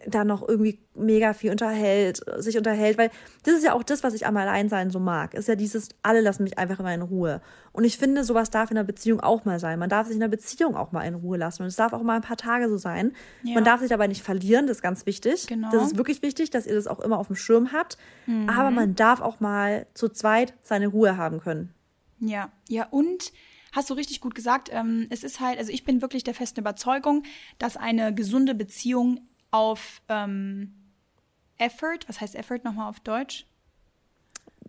da 0.05 0.23
noch 0.23 0.47
irgendwie 0.47 0.79
mega 0.95 1.33
viel 1.33 1.51
unterhält, 1.51 2.21
sich 2.37 2.57
unterhält, 2.57 2.97
weil 2.97 3.09
das 3.43 3.55
ist 3.55 3.63
ja 3.63 3.73
auch 3.73 3.83
das, 3.83 4.03
was 4.03 4.13
ich 4.13 4.25
am 4.25 4.37
Alleinsein 4.37 4.89
so 4.89 4.99
mag. 4.99 5.33
Ist 5.33 5.47
ja 5.47 5.55
dieses, 5.55 5.89
alle 6.03 6.21
lassen 6.21 6.43
mich 6.43 6.57
einfach 6.57 6.79
immer 6.79 6.93
in 6.93 7.01
Ruhe. 7.01 7.41
Und 7.71 7.83
ich 7.83 7.97
finde, 7.97 8.23
sowas 8.23 8.49
darf 8.49 8.71
in 8.71 8.77
einer 8.77 8.85
Beziehung 8.85 9.19
auch 9.19 9.45
mal 9.45 9.59
sein. 9.59 9.79
Man 9.79 9.89
darf 9.89 10.07
sich 10.07 10.15
in 10.15 10.21
einer 10.21 10.29
Beziehung 10.29 10.75
auch 10.75 10.91
mal 10.91 11.03
in 11.03 11.15
Ruhe 11.15 11.37
lassen. 11.37 11.63
Und 11.63 11.67
es 11.67 11.75
darf 11.75 11.93
auch 11.93 12.03
mal 12.03 12.15
ein 12.15 12.21
paar 12.21 12.37
Tage 12.37 12.69
so 12.69 12.77
sein. 12.77 13.13
Ja. 13.43 13.55
Man 13.55 13.63
darf 13.63 13.81
sich 13.81 13.89
dabei 13.89 14.07
nicht 14.07 14.23
verlieren, 14.23 14.67
das 14.67 14.77
ist 14.77 14.83
ganz 14.83 15.05
wichtig. 15.05 15.47
Genau. 15.47 15.69
Das 15.71 15.83
ist 15.83 15.97
wirklich 15.97 16.21
wichtig, 16.21 16.49
dass 16.49 16.65
ihr 16.65 16.75
das 16.75 16.87
auch 16.87 16.99
immer 16.99 17.19
auf 17.19 17.27
dem 17.27 17.35
Schirm 17.35 17.71
habt. 17.71 17.97
Mhm. 18.25 18.49
Aber 18.49 18.71
man 18.71 18.95
darf 18.95 19.21
auch 19.21 19.39
mal 19.39 19.87
zu 19.93 20.09
zweit 20.09 20.53
seine 20.63 20.87
Ruhe 20.87 21.17
haben 21.17 21.39
können. 21.39 21.73
Ja, 22.19 22.51
ja, 22.67 22.87
und 22.89 23.31
hast 23.71 23.89
du 23.89 23.93
richtig 23.93 24.21
gut 24.21 24.35
gesagt. 24.35 24.69
Ähm, 24.71 25.07
es 25.09 25.23
ist 25.23 25.39
halt, 25.39 25.59
also 25.59 25.71
ich 25.71 25.83
bin 25.83 26.01
wirklich 26.01 26.23
der 26.23 26.33
festen 26.33 26.59
Überzeugung, 26.59 27.23
dass 27.59 27.77
eine 27.77 28.13
gesunde 28.13 28.55
Beziehung 28.55 29.21
auf 29.57 30.01
ähm, 30.07 30.71
Effort, 31.57 31.99
was 32.05 32.21
heißt 32.21 32.35
Effort 32.35 32.59
nochmal 32.63 32.89
auf 32.89 32.99
Deutsch? 32.99 33.45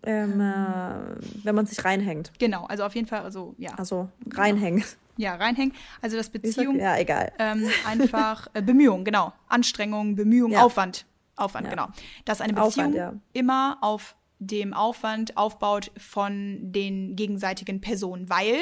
Ähm, 0.03 0.41
äh, 0.41 1.43
wenn 1.43 1.55
man 1.55 1.67
sich 1.67 1.83
reinhängt. 1.85 2.31
Genau, 2.39 2.65
also 2.65 2.83
auf 2.85 2.95
jeden 2.95 3.05
Fall, 3.07 3.21
also 3.21 3.53
ja. 3.57 3.71
Also 3.75 4.09
reinhängen. 4.33 4.83
Ja, 5.17 5.35
reinhängen. 5.35 5.75
Also 6.01 6.17
das 6.17 6.29
Beziehung. 6.29 6.75
Sag, 6.75 6.81
ja, 6.81 6.97
egal. 6.97 7.33
Ähm, 7.37 7.69
einfach 7.85 8.47
äh, 8.53 8.61
Bemühung, 8.61 9.03
genau. 9.03 9.33
Anstrengung, 9.47 10.15
Bemühung, 10.15 10.53
ja. 10.53 10.63
Aufwand. 10.63 11.05
Aufwand, 11.35 11.65
ja. 11.65 11.71
genau. 11.71 11.87
Dass 12.25 12.41
eine 12.41 12.53
Beziehung 12.53 12.67
Aufwand, 12.67 12.95
ja. 12.95 13.13
immer 13.33 13.77
auf 13.81 14.15
dem 14.39 14.73
Aufwand 14.73 15.37
aufbaut 15.37 15.91
von 15.97 16.71
den 16.71 17.15
gegenseitigen 17.17 17.81
Personen, 17.81 18.29
weil 18.29 18.55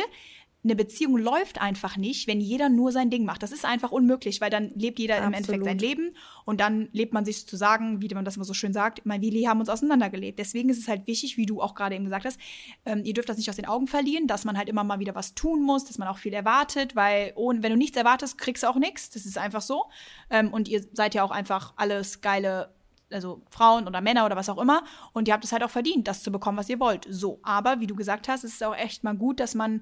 eine 0.67 0.75
Beziehung 0.75 1.17
läuft 1.17 1.61
einfach 1.61 1.97
nicht, 1.97 2.27
wenn 2.27 2.41
jeder 2.41 2.69
nur 2.69 2.91
sein 2.91 3.09
Ding 3.09 3.25
macht. 3.25 3.41
Das 3.41 3.51
ist 3.51 3.65
einfach 3.65 3.91
unmöglich, 3.91 4.41
weil 4.41 4.49
dann 4.49 4.71
lebt 4.75 4.99
jeder 4.99 5.15
Absolut. 5.15 5.33
im 5.33 5.37
Endeffekt 5.37 5.65
sein 5.65 5.77
Leben 5.79 6.13
und 6.45 6.59
dann 6.59 6.89
lebt 6.91 7.13
man 7.13 7.25
sich 7.25 7.39
sozusagen, 7.39 8.01
wie 8.01 8.13
man 8.13 8.25
das 8.25 8.35
immer 8.35 8.45
so 8.45 8.53
schön 8.53 8.73
sagt, 8.73 9.05
mein 9.05 9.21
Willi 9.21 9.43
haben 9.43 9.59
uns 9.59 9.69
auseinandergelebt. 9.69 10.39
Deswegen 10.39 10.69
ist 10.69 10.79
es 10.79 10.87
halt 10.87 11.07
wichtig, 11.07 11.37
wie 11.37 11.45
du 11.45 11.61
auch 11.61 11.75
gerade 11.75 11.95
eben 11.95 12.03
gesagt 12.03 12.25
hast, 12.25 12.39
ähm, 12.85 13.01
ihr 13.03 13.13
dürft 13.13 13.29
das 13.29 13.37
nicht 13.37 13.49
aus 13.49 13.55
den 13.55 13.65
Augen 13.65 13.87
verlieren, 13.87 14.27
dass 14.27 14.45
man 14.45 14.57
halt 14.57 14.69
immer 14.69 14.83
mal 14.83 14.99
wieder 14.99 15.15
was 15.15 15.33
tun 15.33 15.63
muss, 15.63 15.85
dass 15.85 15.97
man 15.97 16.07
auch 16.07 16.17
viel 16.17 16.33
erwartet, 16.33 16.95
weil 16.95 17.31
ohne, 17.35 17.63
wenn 17.63 17.71
du 17.71 17.77
nichts 17.77 17.97
erwartest, 17.97 18.37
kriegst 18.37 18.63
du 18.63 18.67
auch 18.67 18.77
nichts. 18.77 19.09
Das 19.09 19.25
ist 19.25 19.37
einfach 19.37 19.61
so. 19.61 19.85
Ähm, 20.29 20.51
und 20.51 20.67
ihr 20.67 20.83
seid 20.91 21.15
ja 21.15 21.23
auch 21.23 21.31
einfach 21.31 21.73
alles 21.77 22.21
geile 22.21 22.76
also 23.11 23.41
Frauen 23.49 23.87
oder 23.87 24.01
Männer 24.01 24.25
oder 24.25 24.35
was 24.35 24.49
auch 24.49 24.57
immer. 24.57 24.83
Und 25.13 25.27
ihr 25.27 25.33
habt 25.33 25.43
es 25.43 25.51
halt 25.51 25.63
auch 25.63 25.69
verdient, 25.69 26.07
das 26.07 26.23
zu 26.23 26.31
bekommen, 26.31 26.57
was 26.57 26.69
ihr 26.69 26.79
wollt. 26.79 27.05
So, 27.09 27.39
aber 27.43 27.79
wie 27.79 27.87
du 27.87 27.95
gesagt 27.95 28.27
hast, 28.27 28.43
ist 28.43 28.55
es 28.55 28.61
auch 28.61 28.75
echt 28.75 29.03
mal 29.03 29.15
gut, 29.15 29.39
dass 29.39 29.55
man 29.55 29.81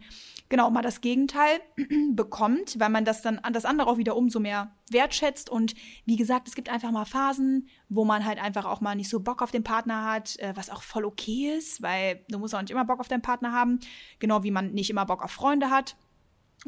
genau 0.50 0.70
mal 0.70 0.82
das 0.82 1.02
Gegenteil 1.02 1.60
bekommt, 2.12 2.80
weil 2.80 2.90
man 2.90 3.06
das 3.06 3.22
dann 3.22 3.40
an 3.40 3.54
das 3.54 3.66
andere 3.66 3.90
auch 3.90 3.98
wieder 3.98 4.16
umso 4.16 4.40
mehr 4.40 4.72
wertschätzt. 4.92 5.50
Und 5.50 5.74
wie 6.06 6.16
gesagt, 6.16 6.48
es 6.48 6.56
gibt 6.56 6.70
einfach 6.70 6.92
mal 6.92 7.06
Phasen, 7.06 7.70
wo 7.90 8.06
man 8.06 8.26
halt 8.26 8.42
einfach 8.42 8.66
auch 8.66 8.82
mal 8.82 8.96
nicht 8.96 9.10
so 9.10 9.20
Bock 9.20 9.42
auf 9.42 9.52
den 9.52 9.64
Partner 9.64 10.06
hat, 10.06 10.38
äh, 10.40 10.54
was 10.56 10.70
auch 10.70 10.84
voll 10.84 11.06
okay 11.06 11.56
ist, 11.58 11.82
weil 11.82 12.24
du 12.30 12.40
musst 12.40 12.54
auch 12.56 12.62
nicht 12.62 12.72
immer 12.72 12.86
Bock 12.86 13.00
auf 13.00 13.08
deinen 13.08 13.22
Partner 13.22 13.52
haben, 13.52 13.80
genau 14.20 14.44
wie 14.44 14.52
man 14.52 14.72
nicht 14.72 14.90
immer 14.90 15.06
Bock 15.06 15.24
auf 15.24 15.32
Freunde 15.32 15.70
hat. 15.70 15.96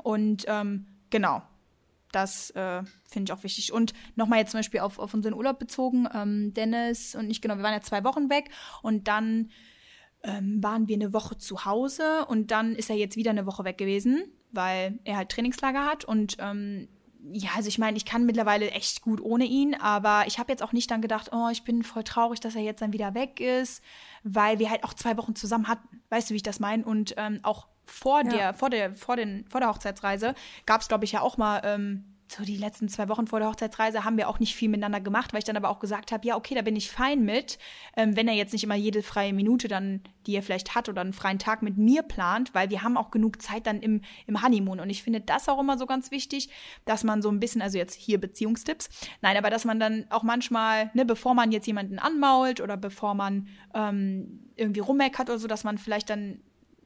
Und 0.03 0.45
ähm, 0.47 0.87
genau, 1.09 1.41
das 2.11 2.51
äh, 2.51 2.83
finde 3.09 3.31
ich 3.31 3.37
auch 3.37 3.43
wichtig. 3.43 3.73
Und 3.73 3.93
nochmal 4.15 4.39
jetzt 4.39 4.51
zum 4.51 4.59
Beispiel 4.59 4.79
auf, 4.79 4.99
auf 4.99 5.13
unseren 5.13 5.33
Urlaub 5.33 5.59
bezogen. 5.59 6.07
Ähm, 6.13 6.53
Dennis 6.53 7.15
und 7.15 7.29
ich, 7.29 7.41
genau, 7.41 7.55
wir 7.55 7.63
waren 7.63 7.73
ja 7.73 7.81
zwei 7.81 8.03
Wochen 8.03 8.29
weg 8.29 8.49
und 8.81 9.07
dann 9.07 9.51
ähm, 10.23 10.61
waren 10.63 10.87
wir 10.87 10.95
eine 10.95 11.13
Woche 11.13 11.37
zu 11.37 11.65
Hause 11.65 12.25
und 12.27 12.51
dann 12.51 12.75
ist 12.75 12.89
er 12.89 12.95
jetzt 12.95 13.15
wieder 13.15 13.31
eine 13.31 13.45
Woche 13.45 13.63
weg 13.63 13.77
gewesen, 13.77 14.23
weil 14.51 14.99
er 15.03 15.17
halt 15.17 15.29
Trainingslager 15.29 15.85
hat 15.85 16.05
und 16.05 16.37
ähm, 16.39 16.87
ja, 17.31 17.49
also 17.55 17.67
ich 17.67 17.77
meine, 17.77 17.97
ich 17.97 18.05
kann 18.05 18.25
mittlerweile 18.25 18.71
echt 18.71 19.01
gut 19.01 19.21
ohne 19.21 19.45
ihn, 19.45 19.75
aber 19.75 20.25
ich 20.27 20.39
habe 20.39 20.51
jetzt 20.51 20.63
auch 20.63 20.71
nicht 20.71 20.89
dann 20.89 21.01
gedacht, 21.01 21.31
oh, 21.33 21.49
ich 21.51 21.63
bin 21.63 21.83
voll 21.83 22.03
traurig, 22.03 22.39
dass 22.39 22.55
er 22.55 22.61
jetzt 22.61 22.81
dann 22.81 22.93
wieder 22.93 23.13
weg 23.15 23.39
ist, 23.39 23.83
weil 24.23 24.59
wir 24.59 24.69
halt 24.69 24.83
auch 24.83 24.93
zwei 24.93 25.17
Wochen 25.17 25.35
zusammen 25.35 25.67
hatten. 25.67 26.01
Weißt 26.09 26.29
du, 26.29 26.33
wie 26.33 26.37
ich 26.37 26.43
das 26.43 26.59
meine? 26.59 26.85
Und 26.85 27.15
ähm, 27.17 27.39
auch 27.43 27.67
vor 27.87 28.23
ja. 28.23 28.29
der, 28.29 28.53
vor 28.53 28.69
der, 28.69 28.93
vor 28.93 29.15
den, 29.15 29.45
vor 29.47 29.61
der 29.61 29.69
Hochzeitsreise 29.69 30.35
gab 30.65 30.81
es, 30.81 30.87
glaube 30.87 31.05
ich, 31.05 31.13
ja 31.13 31.21
auch 31.21 31.37
mal 31.37 31.61
ähm, 31.63 32.17
so 32.31 32.43
die 32.43 32.57
letzten 32.57 32.89
zwei 32.89 33.07
Wochen 33.09 33.27
vor 33.27 33.39
der 33.39 33.47
Hochzeitsreise 33.49 34.03
haben 34.03 34.17
wir 34.17 34.27
auch 34.27 34.39
nicht 34.39 34.55
viel 34.55 34.69
miteinander 34.69 34.99
gemacht, 34.99 35.33
weil 35.33 35.39
ich 35.39 35.45
dann 35.45 35.57
aber 35.57 35.69
auch 35.69 35.79
gesagt 35.79 36.11
habe, 36.11 36.27
ja, 36.27 36.35
okay, 36.35 36.55
da 36.55 36.61
bin 36.61 36.75
ich 36.75 36.91
fein 36.91 37.23
mit, 37.23 37.57
ähm, 37.95 38.15
wenn 38.15 38.27
er 38.27 38.33
jetzt 38.33 38.53
nicht 38.53 38.63
immer 38.63 38.75
jede 38.75 39.01
freie 39.01 39.33
Minute 39.33 39.67
dann, 39.67 40.01
die 40.25 40.35
er 40.35 40.43
vielleicht 40.43 40.75
hat 40.75 40.89
oder 40.89 41.01
einen 41.01 41.13
freien 41.13 41.39
Tag 41.39 41.61
mit 41.61 41.77
mir 41.77 42.03
plant, 42.03 42.53
weil 42.53 42.69
wir 42.69 42.83
haben 42.83 42.97
auch 42.97 43.11
genug 43.11 43.41
Zeit 43.41 43.65
dann 43.65 43.81
im, 43.81 44.01
im 44.25 44.43
Honeymoon. 44.43 44.79
Und 44.79 44.89
ich 44.89 45.03
finde 45.03 45.21
das 45.21 45.47
auch 45.47 45.59
immer 45.59 45.77
so 45.77 45.85
ganz 45.85 46.11
wichtig, 46.11 46.49
dass 46.85 47.03
man 47.03 47.21
so 47.21 47.29
ein 47.29 47.39
bisschen, 47.39 47.61
also 47.61 47.77
jetzt 47.77 47.95
hier 47.95 48.19
Beziehungstipps, 48.19 48.89
nein, 49.21 49.37
aber 49.37 49.49
dass 49.49 49.65
man 49.65 49.79
dann 49.79 50.05
auch 50.09 50.23
manchmal, 50.23 50.91
ne, 50.93 51.05
bevor 51.05 51.33
man 51.33 51.51
jetzt 51.51 51.67
jemanden 51.67 51.99
anmault 51.99 52.59
oder 52.59 52.75
bevor 52.75 53.13
man 53.13 53.47
ähm, 53.73 54.51
irgendwie 54.55 54.81
rummeckert 54.81 55.29
oder 55.29 55.39
so, 55.39 55.47
dass 55.47 55.63
man 55.63 55.77
vielleicht 55.77 56.09
dann 56.09 56.41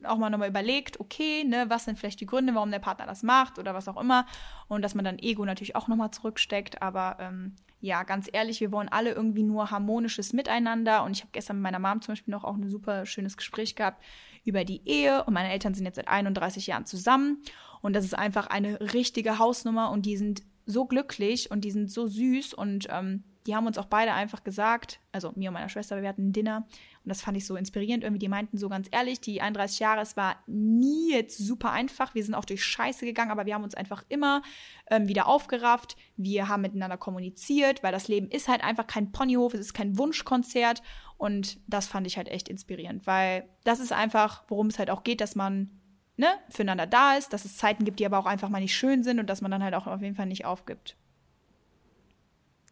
auch 0.06 0.18
mal 0.18 0.30
nochmal 0.30 0.49
überlegt, 0.49 0.99
okay, 0.99 1.43
ne, 1.43 1.66
was 1.70 1.86
sind 1.86 1.97
vielleicht 1.97 2.22
die 2.22 2.26
Gründe, 2.26 2.56
warum 2.56 2.72
der 2.72 2.80
Partner 2.80 3.06
das 3.06 3.24
macht 3.24 3.60
oder 3.60 3.74
was 3.74 3.88
auch 3.88 3.99
immer. 3.99 4.26
Und 4.68 4.82
dass 4.82 4.95
man 4.95 5.06
dann 5.06 5.20
Ego 5.20 5.45
natürlich 5.45 5.76
auch 5.76 5.88
nochmal 5.88 6.12
zurücksteckt. 6.12 6.82
Aber 6.82 7.18
ähm, 7.20 7.56
ja, 7.80 8.04
ganz 8.04 8.30
ehrlich, 8.32 8.60
wir 8.60 8.72
wollen 8.72 8.89
alle 8.89 9.12
irgendwie 9.12 9.43
nur 9.43 9.72
harmonisches 9.72 10.34
Miteinander. 10.34 11.04
Und 11.04 11.12
ich 11.12 11.22
habe 11.22 11.32
gestern 11.32 11.58
mit 11.58 11.64
meiner 11.64 11.80
Mom 11.80 12.02
zum 12.02 12.14
Beispiel 12.14 12.32
noch 12.32 12.43
auch 12.43 12.56
ein 12.56 12.70
super 12.70 13.06
schönes 13.06 13.38
Gespräch 13.38 13.76
gehabt 13.76 14.04
über 14.43 14.64
die 14.64 14.88
Ehe. 14.88 15.24
Und 15.24 15.34
meine 15.34 15.52
Eltern 15.52 15.74
sind 15.74 15.86
jetzt 15.86 15.95
seit 15.95 16.08
31 16.08 16.68
Jahren 16.68 16.86
zusammen. 16.86 17.43
Und 17.82 17.93
das 17.93 18.06
ist 18.06 18.18
einfach 18.18 18.47
eine 18.47 18.80
richtige 18.93 19.39
Hausnummer. 19.39 19.91
Und 19.91 20.06
die 20.06 20.18
sind 20.18 20.43
so 20.66 20.86
glücklich 20.86 21.52
und 21.52 21.62
die 21.62 21.72
sind 21.72 21.91
so 21.91 22.08
süß. 22.08 22.54
Und 22.54 22.88
ähm, 22.89 23.24
die 23.45 23.56
haben 23.56 23.66
uns 23.66 23.78
auch 23.78 23.86
beide 23.86 24.14
einfach 24.14 24.43
gesagt, 24.43 24.99
also 25.12 25.32
mir 25.36 25.49
und 25.49 25.56
meiner 25.56 25.70
Schwester, 25.70 26.02
wir 26.02 26.10
hatten 26.10 26.30
ein 26.30 26.34
Dinner 26.34 26.68
und 27.04 27.10
das 27.10 27.22
fand 27.22 27.36
ich 27.36 27.47
so 27.47 27.56
inspirierend 27.56 28.04
irgendwie. 28.04 28.20
Die 28.20 28.28
meinten 28.28 28.58
so 28.58 28.70
ganz 28.70 28.88
ehrlich, 28.91 29.20
die 29.22 29.41
31 29.41 29.80
Jahre, 29.80 30.02
es 30.02 30.16
war 30.18 30.36
nie 30.45 31.12
jetzt 31.12 31.38
super 31.38 31.72
einfach. 31.72 32.14
Wir 32.14 32.24
sind 32.24 32.36
auch 32.36 32.45
durch 32.45 32.64
Scheiße 32.64 33.06
gegangen, 33.06 33.32
aber 33.32 33.45
wir 33.45 33.56
haben 33.56 33.64
uns 33.64 33.74
einfach 33.74 34.04
immer 34.10 34.43
ähm, 34.89 35.08
wieder 35.08 35.28
aufgerafft. 35.28 35.97
Wir 36.16 36.47
haben 36.47 36.62
miteinander 36.62 36.97
kommuniziert, 36.97 37.82
weil 37.82 37.91
das 37.91 38.08
Leben 38.08 38.30
ist 38.30 38.47
halt 38.47 38.64
einfach 38.64 38.86
kein 38.86 39.12
Ponyhof, 39.12 39.54
es 39.56 39.62
ist 39.62 39.74
kein 39.74 39.97
Wunschkonzert 39.97 40.84
und 41.18 41.60
das 41.68 41.88
fand 41.88 42.06
ich 42.06 42.18
halt 42.18 42.30
echt 42.30 42.49
inspirierend, 42.49 43.08
weil 43.08 43.49
das 43.64 43.80
ist 43.80 43.93
einfach, 43.93 44.43
worum 44.47 44.68
es 44.68 44.78
halt 44.78 44.91
auch 44.91 45.04
geht, 45.04 45.22
dass 45.22 45.36
man 45.36 45.72
ne, 46.18 46.28
füreinander 46.49 46.86
da 46.86 47.16
ist, 47.16 47.34
dass 47.34 47.45
es 47.45 47.58
Zeiten 47.58 47.84
gibt, 47.84 47.99
die 47.99 48.06
aber 48.06 48.20
auch 48.20 48.26
einfach 48.28 48.49
mal 48.49 48.62
nicht 48.62 48.76
schön 48.76 49.04
sind 49.04 49.20
und 49.20 49.28
dass 49.28 49.41
man 49.41 49.49
dann 49.49 49.64
halt 49.64 49.74
auch 49.74 49.88
auf 49.88 50.02
jeden 50.02 50.16
Fall 50.16 50.28
nicht 50.28 50.45
aufgibt. 50.45 50.95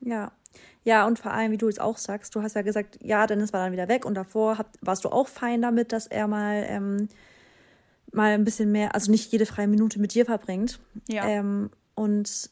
Ja, 0.01 0.31
ja, 0.83 1.05
und 1.05 1.19
vor 1.19 1.31
allem, 1.31 1.51
wie 1.51 1.57
du 1.57 1.67
es 1.67 1.79
auch 1.79 1.97
sagst, 1.97 2.35
du 2.35 2.41
hast 2.41 2.55
ja 2.55 2.61
gesagt, 2.61 2.99
ja, 3.01 3.27
Dennis 3.27 3.53
war 3.53 3.63
dann 3.63 3.73
wieder 3.73 3.87
weg 3.87 4.05
und 4.05 4.15
davor 4.15 4.57
hab, 4.57 4.69
warst 4.81 5.05
du 5.05 5.09
auch 5.09 5.27
fein 5.27 5.61
damit, 5.61 5.91
dass 5.91 6.07
er 6.07 6.27
mal, 6.27 6.65
ähm, 6.67 7.09
mal 8.11 8.31
ein 8.31 8.45
bisschen 8.45 8.71
mehr, 8.71 8.95
also 8.95 9.11
nicht 9.11 9.31
jede 9.31 9.45
freie 9.45 9.67
Minute 9.67 9.99
mit 9.99 10.13
dir 10.13 10.25
verbringt. 10.25 10.79
Ja. 11.07 11.27
Ähm, 11.27 11.69
und 11.95 12.49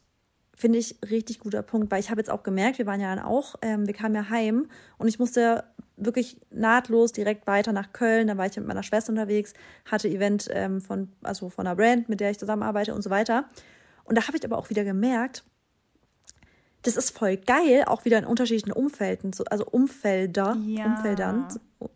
finde 0.55 0.79
ich 0.79 0.97
richtig 1.09 1.39
guter 1.39 1.61
Punkt, 1.61 1.91
weil 1.91 1.99
ich 1.99 2.09
habe 2.09 2.19
jetzt 2.19 2.29
auch 2.29 2.43
gemerkt, 2.43 2.79
wir 2.79 2.85
waren 2.85 2.99
ja 2.99 3.15
dann 3.15 3.23
auch, 3.23 3.55
ähm, 3.61 3.87
wir 3.87 3.93
kamen 3.93 4.15
ja 4.15 4.29
heim 4.29 4.67
und 4.97 5.07
ich 5.07 5.19
musste 5.19 5.63
wirklich 5.95 6.39
nahtlos 6.51 7.11
direkt 7.11 7.47
weiter 7.47 7.71
nach 7.71 7.91
Köln. 7.91 8.27
Da 8.27 8.37
war 8.37 8.45
ich 8.45 8.55
mit 8.55 8.67
meiner 8.67 8.83
Schwester 8.83 9.11
unterwegs, 9.11 9.53
hatte 9.85 10.07
Event 10.09 10.47
ähm, 10.51 10.81
von, 10.81 11.09
also 11.23 11.49
von 11.49 11.65
einer 11.65 11.75
Brand, 11.75 12.09
mit 12.09 12.19
der 12.19 12.31
ich 12.31 12.39
zusammenarbeite 12.39 12.93
und 12.93 13.03
so 13.03 13.09
weiter. 13.09 13.45
Und 14.03 14.17
da 14.17 14.27
habe 14.27 14.37
ich 14.37 14.45
aber 14.45 14.57
auch 14.57 14.69
wieder 14.69 14.83
gemerkt, 14.83 15.43
das 16.83 16.95
ist 16.95 17.11
voll 17.11 17.37
geil, 17.37 17.83
auch 17.85 18.05
wieder 18.05 18.17
in 18.17 18.25
unterschiedlichen 18.25 18.71
Umfelden, 18.71 19.31
also 19.49 19.65
Umfelder, 19.65 20.57
ja. 20.65 20.85
Umfeldern, 20.85 21.47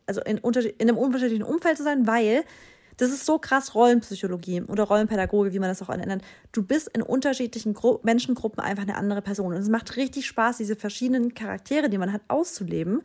also 0.06 0.22
in, 0.22 0.38
in 0.38 0.90
einem 0.90 0.98
unterschiedlichen 0.98 1.44
Umfeld 1.44 1.78
zu 1.78 1.84
sein, 1.84 2.08
weil 2.08 2.44
das 2.98 3.10
ist 3.10 3.26
so 3.26 3.40
krass 3.40 3.74
Rollenpsychologie 3.74 4.62
oder 4.62 4.84
Rollenpädagoge, 4.84 5.54
wie 5.54 5.60
man 5.60 5.70
das 5.70 5.82
auch 5.82 5.96
nennt. 5.96 6.24
Du 6.52 6.62
bist 6.62 6.88
in 6.90 7.02
unterschiedlichen 7.02 7.74
Gru 7.74 8.00
Menschengruppen 8.04 8.64
einfach 8.64 8.84
eine 8.84 8.96
andere 8.96 9.24
Person. 9.24 9.54
Und 9.54 9.60
es 9.60 9.70
macht 9.70 9.98
richtig 9.98 10.28
Spaß, 10.28 10.58
diese 10.58 10.76
verschiedenen 10.76 11.34
Charaktere, 11.34 11.90
die 11.90 11.98
man 11.98 12.14
hat, 12.14 12.22
auszuleben. 12.28 13.02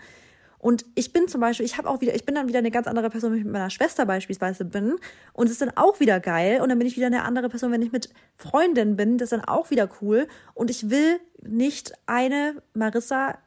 Und 0.66 0.84
ich 0.96 1.12
bin 1.12 1.28
zum 1.28 1.40
Beispiel, 1.40 1.64
ich 1.64 1.78
habe 1.78 1.88
auch 1.88 2.00
wieder, 2.00 2.12
ich 2.16 2.24
bin 2.24 2.34
dann 2.34 2.48
wieder 2.48 2.58
eine 2.58 2.72
ganz 2.72 2.88
andere 2.88 3.08
Person, 3.08 3.30
wenn 3.30 3.38
ich 3.38 3.44
mit 3.44 3.52
meiner 3.52 3.70
Schwester 3.70 4.04
beispielsweise 4.04 4.64
bin. 4.64 4.96
Und 5.32 5.46
es 5.46 5.52
ist 5.52 5.62
dann 5.62 5.70
auch 5.76 6.00
wieder 6.00 6.18
geil. 6.18 6.60
Und 6.60 6.70
dann 6.70 6.78
bin 6.80 6.88
ich 6.88 6.96
wieder 6.96 7.06
eine 7.06 7.22
andere 7.22 7.48
Person, 7.48 7.70
wenn 7.70 7.82
ich 7.82 7.92
mit 7.92 8.08
Freundinnen 8.36 8.96
bin. 8.96 9.16
Das 9.16 9.26
ist 9.26 9.32
dann 9.38 9.44
auch 9.44 9.70
wieder 9.70 9.88
cool. 10.00 10.26
Und 10.54 10.68
ich 10.68 10.90
will 10.90 11.20
nicht 11.40 11.92
eine 12.06 12.60
Marissa 12.74 13.38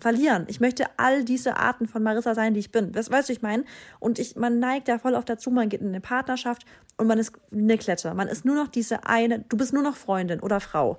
verlieren. 0.00 0.46
Ich 0.48 0.58
möchte 0.58 0.86
all 0.96 1.22
diese 1.22 1.58
Arten 1.58 1.86
von 1.86 2.02
Marissa 2.02 2.34
sein, 2.34 2.54
die 2.54 2.60
ich 2.60 2.72
bin. 2.72 2.92
Das 2.92 3.10
weißt 3.10 3.28
du, 3.28 3.34
ich 3.34 3.42
meine? 3.42 3.64
Und 4.00 4.18
ich, 4.18 4.34
man 4.34 4.58
neigt 4.58 4.88
ja 4.88 4.98
voll 4.98 5.16
oft 5.16 5.28
dazu, 5.28 5.50
man 5.50 5.68
geht 5.68 5.82
in 5.82 5.88
eine 5.88 6.00
Partnerschaft 6.00 6.64
und 6.96 7.06
man 7.06 7.18
ist 7.18 7.34
eine 7.52 7.76
Klette. 7.76 8.14
Man 8.14 8.28
ist 8.28 8.46
nur 8.46 8.56
noch 8.56 8.68
diese 8.68 9.04
eine, 9.04 9.40
du 9.40 9.58
bist 9.58 9.74
nur 9.74 9.82
noch 9.82 9.96
Freundin 9.96 10.40
oder 10.40 10.60
Frau. 10.60 10.98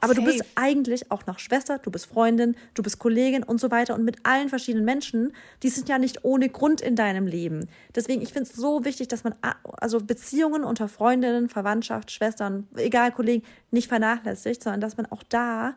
Aber 0.00 0.14
Safe. 0.14 0.26
du 0.26 0.32
bist 0.32 0.44
eigentlich 0.54 1.10
auch 1.10 1.26
noch 1.26 1.38
Schwester, 1.38 1.78
du 1.78 1.90
bist 1.90 2.06
Freundin, 2.06 2.54
du 2.74 2.82
bist 2.82 2.98
Kollegin 2.98 3.42
und 3.42 3.60
so 3.60 3.70
weiter. 3.70 3.94
Und 3.94 4.04
mit 4.04 4.18
allen 4.24 4.48
verschiedenen 4.48 4.84
Menschen, 4.84 5.32
die 5.62 5.70
sind 5.70 5.88
ja 5.88 5.98
nicht 5.98 6.24
ohne 6.24 6.48
Grund 6.48 6.80
in 6.80 6.96
deinem 6.96 7.26
Leben. 7.26 7.68
Deswegen, 7.94 8.20
ich 8.20 8.32
finde 8.32 8.50
es 8.50 8.56
so 8.56 8.84
wichtig, 8.84 9.08
dass 9.08 9.24
man 9.24 9.34
also 9.62 10.00
Beziehungen 10.00 10.64
unter 10.64 10.88
Freundinnen, 10.88 11.48
Verwandtschaft, 11.48 12.10
Schwestern, 12.10 12.68
egal 12.76 13.12
Kollegen, 13.12 13.44
nicht 13.70 13.88
vernachlässigt, 13.88 14.62
sondern 14.62 14.80
dass 14.80 14.96
man 14.96 15.06
auch 15.06 15.22
da 15.22 15.74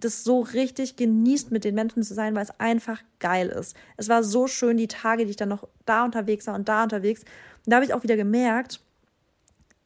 das 0.00 0.24
so 0.24 0.40
richtig 0.40 0.96
genießt, 0.96 1.50
mit 1.50 1.64
den 1.64 1.74
Menschen 1.74 2.02
zu 2.02 2.14
sein, 2.14 2.34
weil 2.34 2.42
es 2.42 2.60
einfach 2.60 3.00
geil 3.20 3.48
ist. 3.48 3.76
Es 3.96 4.08
war 4.08 4.22
so 4.22 4.46
schön, 4.46 4.76
die 4.76 4.88
Tage, 4.88 5.24
die 5.24 5.30
ich 5.30 5.36
dann 5.36 5.48
noch 5.48 5.68
da 5.86 6.04
unterwegs 6.04 6.46
war 6.46 6.54
und 6.54 6.68
da 6.68 6.82
unterwegs. 6.82 7.22
Und 7.22 7.70
da 7.70 7.76
habe 7.76 7.86
ich 7.86 7.94
auch 7.94 8.02
wieder 8.02 8.16
gemerkt, 8.16 8.80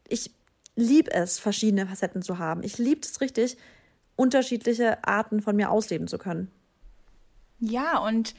ich 0.09 0.33
liebe 0.79 1.13
es, 1.13 1.39
verschiedene 1.39 1.87
Facetten 1.87 2.23
zu 2.23 2.39
haben. 2.39 2.63
Ich 2.63 2.79
liebe 2.79 3.01
es 3.03 3.21
richtig, 3.21 3.57
unterschiedliche 4.17 5.05
Arten 5.05 5.43
von 5.43 5.57
mir 5.57 5.71
ausleben 5.71 6.07
zu 6.07 6.19
können. 6.19 6.51
Ja, 7.59 7.99
und 7.99 8.35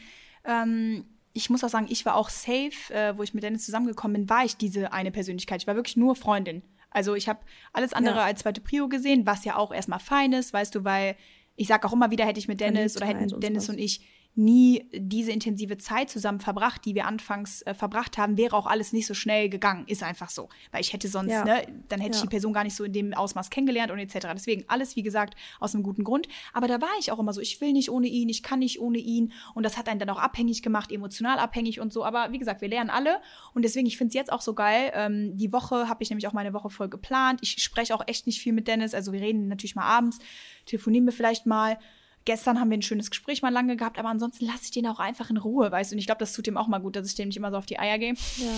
ähm, 0.46 1.06
ich 1.34 1.50
muss 1.50 1.64
auch 1.64 1.70
sagen, 1.70 1.88
ich 1.90 2.06
war 2.06 2.16
auch 2.16 2.30
safe, 2.30 2.94
äh, 2.94 3.18
wo 3.18 3.24
ich 3.24 3.34
mit 3.34 3.44
Dennis 3.44 3.66
zusammengekommen 3.66 4.22
bin, 4.22 4.30
war 4.30 4.46
ich 4.46 4.56
diese 4.56 4.94
eine 4.94 5.12
Persönlichkeit. 5.12 5.62
Ich 5.62 5.68
war 5.68 5.76
wirklich 5.76 5.98
nur 5.98 6.16
Freundin. 6.16 6.64
Also 6.92 7.14
ich 7.14 7.28
habe 7.28 7.40
alles 7.74 7.94
andere 7.94 8.16
ja. 8.16 8.24
als 8.24 8.42
zweite 8.42 8.62
Prio 8.62 8.88
gesehen, 8.88 9.26
was 9.26 9.44
ja 9.44 9.58
auch 9.58 9.74
erstmal 9.74 10.00
fein 10.00 10.34
ist, 10.34 10.54
weißt 10.54 10.74
du, 10.74 10.84
weil 10.86 11.16
ich 11.56 11.68
sage 11.68 11.86
auch 11.88 11.94
immer 11.94 12.10
wieder, 12.10 12.26
hätte 12.26 12.40
ich 12.40 12.48
mit 12.48 12.62
Dennis 12.62 12.96
oder 12.96 13.06
hätten 13.06 13.40
Dennis 13.42 13.70
und 13.70 13.78
ich 13.78 14.02
nie 14.36 14.90
diese 14.94 15.32
intensive 15.32 15.78
Zeit 15.78 16.10
zusammen 16.10 16.40
verbracht, 16.40 16.86
die 16.86 16.96
wir 16.96 17.06
anfangs 17.06 17.62
äh, 17.64 17.74
verbracht 17.74 18.18
haben, 18.18 18.38
wäre 18.38 18.56
auch 18.56 18.68
alles 18.68 18.94
nicht 18.94 19.06
so 19.06 19.14
schnell 19.14 19.50
gegangen. 19.50 19.84
Ist 19.88 20.02
einfach 20.02 20.30
so. 20.30 20.50
Weil 20.72 20.82
ich 20.82 20.94
hätte 20.94 21.10
sonst, 21.10 21.32
ja. 21.32 21.44
ne, 21.44 21.66
dann 21.90 22.00
hätte 22.00 22.14
ja. 22.14 22.18
ich 22.18 22.22
die 22.22 22.30
Person 22.30 22.54
gar 22.54 22.64
nicht 22.64 22.76
so 22.76 22.86
in 22.86 22.94
dem 22.94 23.14
Ausmaß 23.14 23.50
kennengelernt 23.50 23.92
und 23.92 24.00
etc. 24.00 24.28
Deswegen 24.34 24.64
alles, 24.68 24.96
wie 24.96 25.04
gesagt, 25.04 25.36
aus 25.60 25.76
einem 25.76 25.84
guten 25.84 26.04
Grund. 26.04 26.28
Aber 26.54 26.68
da 26.68 26.80
war 26.80 26.90
ich 27.00 27.12
auch 27.12 27.20
immer 27.20 27.34
so, 27.34 27.42
ich 27.42 27.60
will 27.60 27.74
nicht 27.74 27.90
ohne 27.90 28.08
ihn, 28.08 28.30
ich 28.30 28.42
kann 28.42 28.60
nicht 28.60 28.80
ohne 28.80 29.00
ihn. 29.00 29.34
Und 29.56 29.64
das 29.64 29.78
hat 29.78 29.90
einen 29.90 30.00
dann 30.00 30.10
auch 30.10 30.20
abhängig 30.20 30.62
gemacht, 30.62 30.92
emotional 30.92 31.40
abhängig 31.40 31.82
und 31.82 31.92
so. 31.92 32.06
Aber 32.06 32.32
wie 32.32 32.40
gesagt, 32.40 32.62
wir 32.62 32.70
lernen 32.70 32.90
alle. 32.90 33.20
Und 33.54 33.64
deswegen, 33.64 33.88
ich 33.88 33.98
finde 33.98 34.10
es 34.10 34.16
jetzt 34.16 34.32
auch 34.32 34.42
so 34.42 34.54
geil. 34.54 34.92
Ähm, 34.94 35.36
die 35.36 35.52
Woche 35.52 35.90
habe 35.90 36.02
ich 36.02 36.10
nämlich 36.10 36.28
auch 36.28 36.34
meine 36.34 36.54
Woche 36.54 36.70
voll 36.70 36.88
geplant. 36.88 37.40
Ich 37.44 37.62
spreche 37.62 37.94
auch 37.94 38.08
echt 38.08 38.26
nicht 38.26 38.40
viel 38.40 38.54
mit 38.54 38.68
Dennis. 38.68 38.94
Also 38.94 39.12
wir 39.12 39.22
reden 39.22 39.50
natürlich 39.50 39.76
mal 39.76 39.84
abends, 39.84 40.20
telefonieren 40.66 41.06
wir 41.06 41.14
vielleicht 41.14 41.46
mal 41.46 41.78
Gestern 42.26 42.60
haben 42.60 42.70
wir 42.70 42.78
ein 42.78 42.82
schönes 42.82 43.10
Gespräch 43.10 43.42
mal 43.42 43.50
lange 43.50 43.76
gehabt, 43.76 43.98
aber 43.98 44.10
ansonsten 44.10 44.46
lasse 44.46 44.66
ich 44.66 44.72
den 44.72 44.86
auch 44.88 45.00
einfach 45.00 45.30
in 45.30 45.38
Ruhe, 45.38 45.72
weißt 45.72 45.92
du. 45.92 45.96
Und 45.96 46.00
ich 46.00 46.06
glaube, 46.06 46.20
das 46.20 46.34
tut 46.34 46.48
ihm 46.48 46.58
auch 46.58 46.68
mal 46.68 46.80
gut, 46.80 46.96
dass 46.96 47.08
ich 47.08 47.16
dem 47.16 47.30
nicht 47.30 47.38
immer 47.38 47.50
so 47.50 47.58
auf 47.58 47.66
die 47.66 47.80
Eier 47.80 47.98
gehe. 47.98 48.14
Ja. 48.38 48.52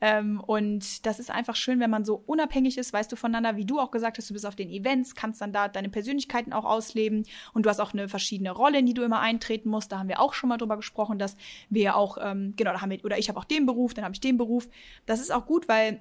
Ähm, 0.00 0.40
und 0.40 1.06
das 1.06 1.18
ist 1.18 1.30
einfach 1.30 1.56
schön, 1.56 1.78
wenn 1.78 1.90
man 1.90 2.04
so 2.04 2.22
unabhängig 2.26 2.78
ist, 2.78 2.92
weißt 2.92 3.12
du, 3.12 3.16
voneinander, 3.16 3.56
wie 3.56 3.64
du 3.64 3.78
auch 3.78 3.90
gesagt 3.90 4.18
hast, 4.18 4.28
du 4.30 4.34
bist 4.34 4.46
auf 4.46 4.56
den 4.56 4.70
Events, 4.70 5.14
kannst 5.14 5.40
dann 5.40 5.52
da 5.52 5.68
deine 5.68 5.88
Persönlichkeiten 5.88 6.52
auch 6.52 6.64
ausleben 6.64 7.24
und 7.52 7.64
du 7.64 7.70
hast 7.70 7.80
auch 7.80 7.92
eine 7.92 8.08
verschiedene 8.08 8.50
Rolle, 8.50 8.78
in 8.78 8.86
die 8.86 8.94
du 8.94 9.02
immer 9.02 9.20
eintreten 9.20 9.68
musst. 9.68 9.92
Da 9.92 9.98
haben 9.98 10.08
wir 10.08 10.20
auch 10.20 10.34
schon 10.34 10.48
mal 10.48 10.56
drüber 10.56 10.76
gesprochen, 10.76 11.18
dass 11.18 11.36
wir 11.70 11.96
auch, 11.96 12.18
ähm, 12.20 12.54
genau, 12.56 12.72
da 12.72 12.80
haben 12.80 12.90
wir, 12.90 13.04
oder 13.04 13.18
ich 13.18 13.28
habe 13.28 13.38
auch 13.38 13.44
den 13.44 13.66
Beruf, 13.66 13.94
dann 13.94 14.04
habe 14.04 14.14
ich 14.14 14.20
den 14.20 14.36
Beruf. 14.36 14.68
Das 15.04 15.20
ist 15.20 15.32
auch 15.32 15.46
gut, 15.46 15.68
weil 15.68 16.00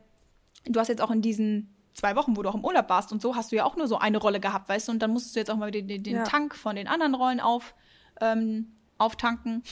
du 0.65 0.79
hast 0.79 0.87
jetzt 0.87 1.01
auch 1.01 1.11
in 1.11 1.21
diesen 1.21 1.74
zwei 1.95 2.15
Wochen, 2.15 2.37
wo 2.37 2.43
du 2.43 2.49
auch 2.49 2.55
im 2.55 2.63
Urlaub 2.63 2.89
warst 2.89 3.11
und 3.11 3.21
so, 3.21 3.35
hast 3.35 3.51
du 3.51 3.55
ja 3.55 3.65
auch 3.65 3.75
nur 3.77 3.87
so 3.87 3.97
eine 3.97 4.17
Rolle 4.19 4.39
gehabt, 4.39 4.69
weißt 4.69 4.87
du, 4.89 4.91
und 4.91 4.99
dann 4.99 5.11
musstest 5.11 5.35
du 5.35 5.39
jetzt 5.39 5.49
auch 5.49 5.55
mal 5.57 5.71
den, 5.71 5.87
den, 5.87 6.03
den 6.03 6.17
Ja. 6.17 6.23
Tank 6.23 6.53
von 6.55 6.75
den 6.75 6.87
anderen 6.87 7.15
Rollen 7.15 7.39
auf, 7.39 7.73
ähm, 8.21 8.73
auftanken, 8.97 9.63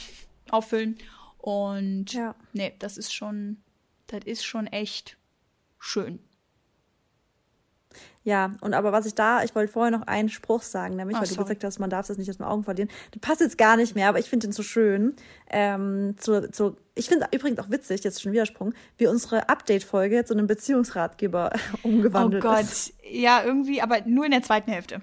auffüllen. 0.50 0.98
Und 1.38 2.12
Ja. 2.12 2.34
nee, 2.52 2.74
das 2.78 2.96
ist 2.96 3.14
schon, 3.14 3.62
das 4.08 4.24
ist 4.24 4.44
schon 4.44 4.66
echt 4.66 5.18
schön. 5.78 6.18
Ja, 8.26 8.52
und 8.62 8.72
aber 8.72 8.90
was 8.90 9.04
ich 9.04 9.14
da, 9.14 9.42
ich 9.44 9.54
wollte 9.54 9.70
vorher 9.70 9.90
noch 9.90 10.06
einen 10.06 10.30
Spruch 10.30 10.62
sagen, 10.62 10.96
nämlich, 10.96 11.14
Ah, 11.16 11.20
weil 11.20 11.28
du 11.28 11.34
sorry. 11.34 11.44
gesagt 11.44 11.64
hast, 11.64 11.78
man 11.78 11.90
darf 11.90 12.06
das 12.06 12.16
nicht 12.16 12.30
aus 12.30 12.38
den 12.38 12.46
Augen 12.46 12.64
verlieren. 12.64 12.88
Das 13.12 13.20
passt 13.20 13.40
jetzt 13.42 13.58
gar 13.58 13.76
nicht 13.76 13.94
mehr, 13.94 14.08
aber 14.08 14.18
ich 14.18 14.30
finde 14.30 14.46
den 14.46 14.52
so 14.52 14.62
schön. 14.62 15.14
Ähm, 15.50 16.14
zu, 16.18 16.50
zu, 16.50 16.76
ich 16.94 17.08
finde 17.08 17.26
übrigens 17.32 17.58
auch 17.60 17.68
witzig, 17.70 18.02
jetzt 18.02 18.22
schon 18.22 18.32
Widersprung, 18.32 18.72
wie 18.96 19.06
unsere 19.08 19.50
Update-Folge 19.50 20.24
zu 20.24 20.32
einem 20.32 20.46
Beziehungsratgeber 20.46 21.52
Oh 21.82 21.88
umgewandelt 21.88 22.42
Gott, 22.42 22.62
ist. 22.62 22.94
ja, 23.08 23.42
irgendwie, 23.44 23.82
aber 23.82 23.98
nur 24.06 24.24
in 24.24 24.30
der 24.30 24.42
zweiten 24.42 24.70
Hälfte. 24.72 25.02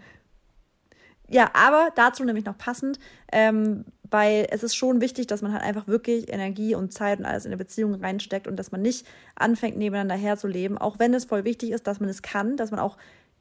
Ja, 1.31 1.49
aber 1.53 1.91
dazu 1.95 2.25
nämlich 2.25 2.43
noch 2.43 2.57
passend, 2.57 2.99
ähm, 3.31 3.85
weil 4.09 4.47
es 4.51 4.63
ist 4.63 4.75
schon 4.75 4.99
wichtig, 4.99 5.27
dass 5.27 5.41
man 5.41 5.53
halt 5.53 5.63
einfach 5.63 5.87
wirklich 5.87 6.31
Energie 6.31 6.75
und 6.75 6.91
Zeit 6.91 7.19
und 7.19 7.25
alles 7.25 7.45
in 7.45 7.49
eine 7.49 7.57
Beziehung 7.57 7.95
reinsteckt 7.95 8.47
und 8.47 8.57
dass 8.57 8.73
man 8.73 8.81
nicht 8.81 9.07
anfängt, 9.35 9.77
nebeneinander 9.77 10.15
herzuleben, 10.15 10.77
auch 10.77 10.99
wenn 10.99 11.13
es 11.13 11.23
voll 11.23 11.45
wichtig 11.45 11.71
ist, 11.71 11.87
dass 11.87 12.01
man 12.01 12.09
es 12.09 12.21
kann, 12.21 12.57
dass 12.57 12.71
man 12.71 12.81
auch 12.81 12.97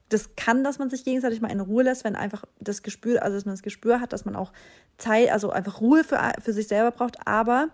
das 0.09 0.37
kann, 0.37 0.63
dass 0.63 0.79
man 0.79 0.89
sich 0.89 1.05
gegenseitig 1.05 1.41
mal 1.41 1.51
in 1.51 1.59
Ruhe 1.59 1.83
lässt, 1.83 2.05
wenn 2.05 2.15
einfach 2.15 2.45
das 2.61 2.85
Gespür, 2.85 3.25
also 3.25 3.37
dass 3.37 3.45
man 3.45 3.55
das 3.55 3.63
Gespür 3.63 4.01
hat, 4.01 4.13
dass 4.13 4.25
man 4.25 4.37
auch 4.37 4.53
Zeit, 4.97 5.33
also 5.33 5.51
einfach 5.51 5.81
Ruhe 5.81 6.05
für, 6.05 6.21
für 6.41 6.53
sich 6.53 6.69
selber 6.69 6.93
braucht, 6.93 7.27
aber 7.27 7.71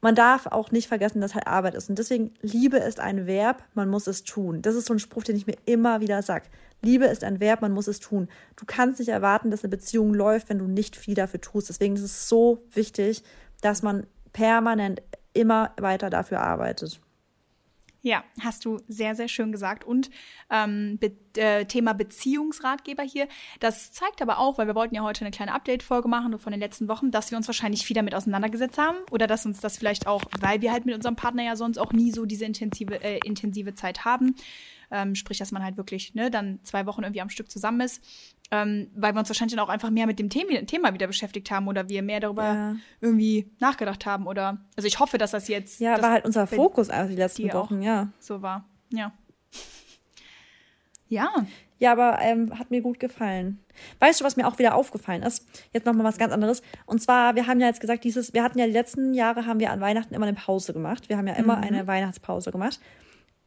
man 0.00 0.14
darf 0.14 0.46
auch 0.46 0.70
nicht 0.70 0.88
vergessen, 0.88 1.20
dass 1.20 1.34
halt 1.34 1.46
Arbeit 1.46 1.74
ist. 1.74 1.90
Und 1.90 1.98
deswegen, 1.98 2.32
Liebe 2.40 2.78
ist 2.78 3.00
ein 3.00 3.26
Verb, 3.26 3.62
man 3.74 3.88
muss 3.88 4.06
es 4.06 4.24
tun. 4.24 4.62
Das 4.62 4.74
ist 4.74 4.86
so 4.86 4.94
ein 4.94 4.98
Spruch, 4.98 5.24
den 5.24 5.36
ich 5.36 5.46
mir 5.46 5.56
immer 5.66 6.00
wieder 6.00 6.22
sag. 6.22 6.44
Liebe 6.82 7.04
ist 7.04 7.24
ein 7.24 7.40
Verb, 7.40 7.60
man 7.60 7.72
muss 7.72 7.86
es 7.86 8.00
tun. 8.00 8.28
Du 8.56 8.64
kannst 8.64 8.98
nicht 8.98 9.10
erwarten, 9.10 9.50
dass 9.50 9.62
eine 9.62 9.70
Beziehung 9.70 10.14
läuft, 10.14 10.48
wenn 10.48 10.58
du 10.58 10.66
nicht 10.66 10.96
viel 10.96 11.14
dafür 11.14 11.40
tust. 11.40 11.68
Deswegen 11.68 11.96
ist 11.96 12.02
es 12.02 12.28
so 12.28 12.64
wichtig, 12.72 13.22
dass 13.60 13.82
man 13.82 14.06
permanent 14.32 15.02
immer 15.34 15.72
weiter 15.78 16.08
dafür 16.08 16.40
arbeitet. 16.40 17.00
Ja, 18.02 18.24
hast 18.40 18.64
du 18.64 18.78
sehr, 18.88 19.14
sehr 19.14 19.28
schön 19.28 19.52
gesagt. 19.52 19.84
Und 19.84 20.10
ähm, 20.50 20.98
Be 20.98 21.12
äh, 21.36 21.64
Thema 21.66 21.92
Beziehungsratgeber 21.92 23.02
hier. 23.02 23.28
Das 23.60 23.92
zeigt 23.92 24.20
aber 24.20 24.38
auch, 24.38 24.58
weil 24.58 24.66
wir 24.66 24.74
wollten 24.74 24.94
ja 24.94 25.02
heute 25.02 25.20
eine 25.20 25.30
kleine 25.30 25.54
Update-Folge 25.54 26.08
machen 26.08 26.36
von 26.38 26.50
den 26.50 26.60
letzten 26.60 26.88
Wochen, 26.88 27.10
dass 27.10 27.30
wir 27.30 27.38
uns 27.38 27.46
wahrscheinlich 27.46 27.86
viel 27.86 27.94
damit 27.94 28.14
auseinandergesetzt 28.14 28.78
haben 28.78 28.96
oder 29.10 29.26
dass 29.26 29.46
uns 29.46 29.60
das 29.60 29.78
vielleicht 29.78 30.06
auch, 30.06 30.22
weil 30.40 30.60
wir 30.60 30.72
halt 30.72 30.86
mit 30.86 30.94
unserem 30.94 31.14
Partner 31.14 31.44
ja 31.44 31.54
sonst 31.54 31.78
auch 31.78 31.92
nie 31.92 32.10
so 32.10 32.24
diese 32.24 32.46
intensive, 32.46 33.00
äh, 33.02 33.20
intensive 33.24 33.74
Zeit 33.74 34.04
haben, 34.04 34.34
ähm, 34.90 35.14
sprich, 35.14 35.38
dass 35.38 35.52
man 35.52 35.62
halt 35.62 35.76
wirklich 35.76 36.14
ne, 36.14 36.30
dann 36.30 36.58
zwei 36.64 36.86
Wochen 36.86 37.02
irgendwie 37.02 37.20
am 37.20 37.30
Stück 37.30 37.50
zusammen 37.50 37.80
ist, 37.82 38.02
ähm, 38.50 38.90
weil 38.96 39.12
wir 39.14 39.20
uns 39.20 39.28
wahrscheinlich 39.28 39.54
dann 39.56 39.64
auch 39.64 39.68
einfach 39.68 39.90
mehr 39.90 40.06
mit 40.06 40.18
dem 40.18 40.28
Thema, 40.28 40.64
Thema 40.66 40.92
wieder 40.92 41.06
beschäftigt 41.06 41.50
haben 41.50 41.68
oder 41.68 41.88
wir 41.88 42.02
mehr 42.02 42.20
darüber 42.20 42.44
Ja. 42.44 42.76
irgendwie 43.00 43.50
nachgedacht 43.60 44.06
haben 44.06 44.26
oder, 44.26 44.58
also 44.76 44.86
ich 44.86 44.98
hoffe, 44.98 45.18
dass 45.18 45.30
das 45.30 45.48
jetzt 45.48 45.80
Ja, 45.80 45.94
das 45.94 46.02
war 46.02 46.10
halt 46.12 46.24
unser 46.24 46.46
Fokus 46.46 46.90
einfach 46.90 47.10
die 47.10 47.16
letzten. 47.16 47.52
Wochen, 47.52 47.82
ja. 47.82 48.08
so 48.18 48.42
war. 48.42 48.64
Ja. 48.92 49.12
Ja. 51.08 51.28
Ja, 51.78 51.92
aber 51.92 52.18
ähm, 52.20 52.58
hat 52.58 52.70
mir 52.70 52.82
gut 52.82 53.00
gefallen. 53.00 53.58
Weißt 54.00 54.20
du, 54.20 54.24
was 54.24 54.36
mir 54.36 54.46
auch 54.46 54.58
wieder 54.58 54.74
aufgefallen 54.74 55.22
ist? 55.22 55.48
Jetzt 55.72 55.86
nochmal 55.86 56.04
was 56.04 56.18
ganz 56.18 56.30
anderes. 56.32 56.60
Und 56.84 57.00
zwar, 57.00 57.34
wir 57.36 57.46
haben 57.46 57.58
ja 57.58 57.68
jetzt 57.68 57.80
gesagt, 57.80 58.04
dieses, 58.04 58.34
wir 58.34 58.42
hatten 58.42 58.58
ja 58.58 58.66
die 58.66 58.72
letzten 58.72 59.14
Jahre, 59.14 59.46
haben 59.46 59.60
wir 59.60 59.70
an 59.70 59.80
Weihnachten 59.80 60.12
immer 60.12 60.26
eine 60.26 60.36
Pause 60.36 60.74
gemacht. 60.74 61.08
Wir 61.08 61.16
haben 61.16 61.26
ja 61.26 61.34
immer 61.34 61.56
eine 61.56 61.86
Weihnachtspause 61.86 62.52
gemacht. 62.52 62.80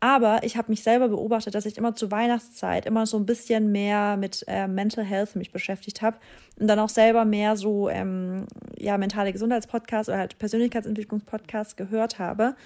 Aber 0.03 0.43
ich 0.43 0.57
habe 0.57 0.69
mich 0.69 0.83
selber 0.83 1.07
beobachtet, 1.07 1.55
dass 1.55 1.65
ich 1.65 1.77
immer 1.77 1.95
zur 1.95 2.11
Weihnachtszeit 2.11 2.85
immer 2.85 3.05
so 3.05 3.15
ein 3.15 3.25
bisschen 3.25 3.71
mehr 3.71 4.17
mit 4.17 4.43
äh, 4.47 4.67
Mental 4.67 5.05
Health 5.05 5.37
mich 5.37 5.53
beschäftigt 5.53 6.01
habe 6.01 6.17
und 6.59 6.67
dann 6.67 6.77
auch 6.79 6.89
selber 6.89 7.23
mehr 7.23 7.55
so 7.55 7.87
ähm, 7.87 8.45
ja 8.77 8.97
mentale 8.97 9.31
Gesundheitspodcasts 9.31 10.09
oder 10.09 10.17
halt 10.17 10.37
Persönlichkeitsentwicklungspodcasts 10.39 11.77
gehört 11.77 12.19
habe. 12.19 12.57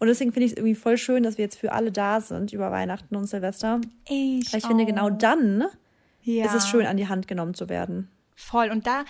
Und 0.00 0.08
deswegen 0.08 0.32
finde 0.32 0.44
ich 0.44 0.52
es 0.52 0.58
irgendwie 0.58 0.74
voll 0.74 0.98
schön, 0.98 1.22
dass 1.22 1.38
wir 1.38 1.46
jetzt 1.46 1.58
für 1.58 1.72
alle 1.72 1.92
da 1.92 2.20
sind 2.20 2.52
über 2.52 2.70
Weihnachten 2.70 3.16
und 3.16 3.24
Silvester. 3.24 3.80
Ich, 4.06 4.52
Weil 4.52 4.58
ich 4.58 4.66
finde, 4.66 4.84
genau 4.84 5.08
dann 5.08 5.64
ja. 6.24 6.44
ist 6.44 6.52
es 6.52 6.68
schön, 6.68 6.84
an 6.84 6.98
die 6.98 7.08
Hand 7.08 7.26
genommen 7.26 7.54
zu 7.54 7.70
werden. 7.70 8.10
Voll. 8.36 8.70
Und 8.70 8.86
da, 8.86 9.06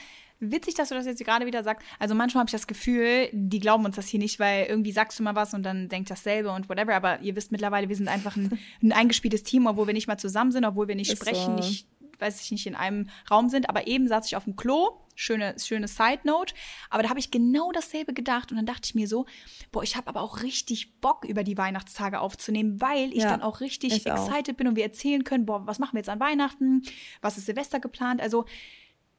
witzig, 0.50 0.74
dass 0.74 0.88
du 0.90 0.94
das 0.94 1.06
jetzt 1.06 1.24
gerade 1.24 1.46
wieder 1.46 1.62
sagst. 1.62 1.86
Also 1.98 2.14
manchmal 2.14 2.40
habe 2.40 2.48
ich 2.48 2.52
das 2.52 2.66
Gefühl, 2.66 3.28
die 3.32 3.60
glauben 3.60 3.84
uns 3.84 3.96
das 3.96 4.08
hier 4.08 4.20
nicht, 4.20 4.38
weil 4.40 4.66
irgendwie 4.66 4.92
sagst 4.92 5.18
du 5.18 5.22
mal 5.22 5.34
was 5.34 5.54
und 5.54 5.62
dann 5.62 5.88
denkt 5.88 6.10
dasselbe 6.10 6.50
und 6.50 6.68
whatever. 6.68 6.94
Aber 6.94 7.20
ihr 7.20 7.36
wisst 7.36 7.52
mittlerweile, 7.52 7.88
wir 7.88 7.96
sind 7.96 8.08
einfach 8.08 8.36
ein, 8.36 8.58
ein 8.82 8.92
eingespieltes 8.92 9.42
Team, 9.44 9.66
obwohl 9.66 9.86
wir 9.86 9.94
nicht 9.94 10.08
mal 10.08 10.18
zusammen 10.18 10.52
sind, 10.52 10.64
obwohl 10.64 10.88
wir 10.88 10.96
nicht 10.96 11.12
Ist 11.12 11.18
sprechen, 11.20 11.56
so. 11.58 11.68
nicht, 11.68 11.86
weiß 12.18 12.40
ich 12.42 12.50
nicht, 12.50 12.66
in 12.66 12.74
einem 12.74 13.08
Raum 13.30 13.48
sind. 13.48 13.68
Aber 13.68 13.86
eben 13.86 14.08
saß 14.08 14.26
ich 14.26 14.36
auf 14.36 14.44
dem 14.44 14.56
Klo. 14.56 14.98
Schöne, 15.14 15.54
schöne 15.58 15.88
Side 15.88 16.20
Note. 16.24 16.54
Aber 16.88 17.02
da 17.02 17.10
habe 17.10 17.20
ich 17.20 17.30
genau 17.30 17.70
dasselbe 17.70 18.14
gedacht. 18.14 18.50
Und 18.50 18.56
dann 18.56 18.64
dachte 18.66 18.82
ich 18.84 18.94
mir 18.94 19.06
so, 19.06 19.26
boah, 19.70 19.82
ich 19.82 19.94
habe 19.96 20.06
aber 20.08 20.22
auch 20.22 20.42
richtig 20.42 21.00
Bock, 21.02 21.26
über 21.26 21.44
die 21.44 21.58
Weihnachtstage 21.58 22.18
aufzunehmen, 22.18 22.80
weil 22.80 23.10
ich 23.12 23.22
Ja, 23.22 23.30
dann 23.30 23.42
auch 23.42 23.60
richtig 23.60 23.92
ich 23.94 24.10
auch. 24.10 24.26
excited 24.26 24.56
bin 24.56 24.68
und 24.68 24.76
wir 24.76 24.84
erzählen 24.84 25.22
können, 25.22 25.44
boah, 25.44 25.66
was 25.66 25.78
machen 25.78 25.92
wir 25.92 25.98
jetzt 25.98 26.08
an 26.08 26.18
Weihnachten? 26.18 26.82
Was 27.20 27.36
ist 27.36 27.44
Silvester 27.44 27.78
geplant? 27.78 28.22
Also, 28.22 28.46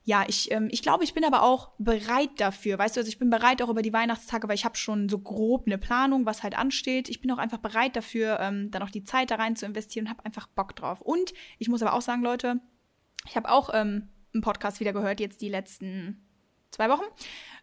ja, 0.06 0.26
ich, 0.28 0.52
ähm, 0.52 0.68
ich 0.70 0.82
glaube, 0.82 1.06
ich 1.06 1.14
bin 1.14 1.24
aber 1.24 1.44
auch 1.44 1.72
bereit 1.78 2.32
dafür. 2.38 2.78
Weißt 2.78 2.96
du, 2.96 3.00
also 3.00 3.08
ich 3.08 3.20
bin 3.20 3.30
bereit 3.30 3.62
auch 3.62 3.70
über 3.70 3.82
die 3.82 3.94
Weihnachtstage, 3.94 4.48
weil 4.50 4.56
ich 4.56 4.66
habe 4.66 4.76
schon 4.76 5.08
so 5.08 5.18
grob 5.20 5.66
eine 5.66 5.78
Planung, 5.78 6.26
was 6.26 6.44
halt 6.44 6.58
ansteht. 6.58 7.08
Ich 7.08 7.22
bin 7.22 7.32
auch 7.32 7.38
einfach 7.38 7.60
bereit 7.60 7.96
dafür, 7.96 8.40
ähm, 8.42 8.70
dann 8.70 8.84
auch 8.84 8.90
die 8.90 9.06
Zeit 9.06 9.32
da 9.32 9.36
rein 9.36 9.56
zu 9.56 9.66
investieren 9.66 10.06
und 10.06 10.12
habe 10.12 10.26
einfach 10.26 10.48
Bock 10.48 10.76
drauf. 10.76 11.02
Und 11.02 11.34
ich 11.58 11.70
muss 11.70 11.82
aber 11.82 11.94
auch 11.94 12.02
sagen, 12.02 12.22
Leute, 12.22 12.60
ich 13.26 13.38
habe 13.38 13.50
auch 13.50 13.70
ähm, 13.74 14.10
einen 14.34 14.42
Podcast 14.42 14.82
wieder 14.82 14.92
gehört, 14.92 15.22
jetzt 15.22 15.42
die 15.42 15.50
letzten 15.50 16.28
zwei 16.72 16.90
Wochen, 16.90 17.06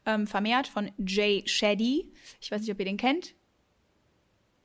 ähm, 0.07 0.26
vermehrt 0.26 0.66
von 0.66 0.91
Jay 0.97 1.43
Shetty. 1.47 2.11
Ich 2.41 2.51
weiß 2.51 2.62
nicht, 2.62 2.70
ob 2.70 2.78
ihr 2.78 2.86
den 2.86 2.97
kennt. 2.97 3.34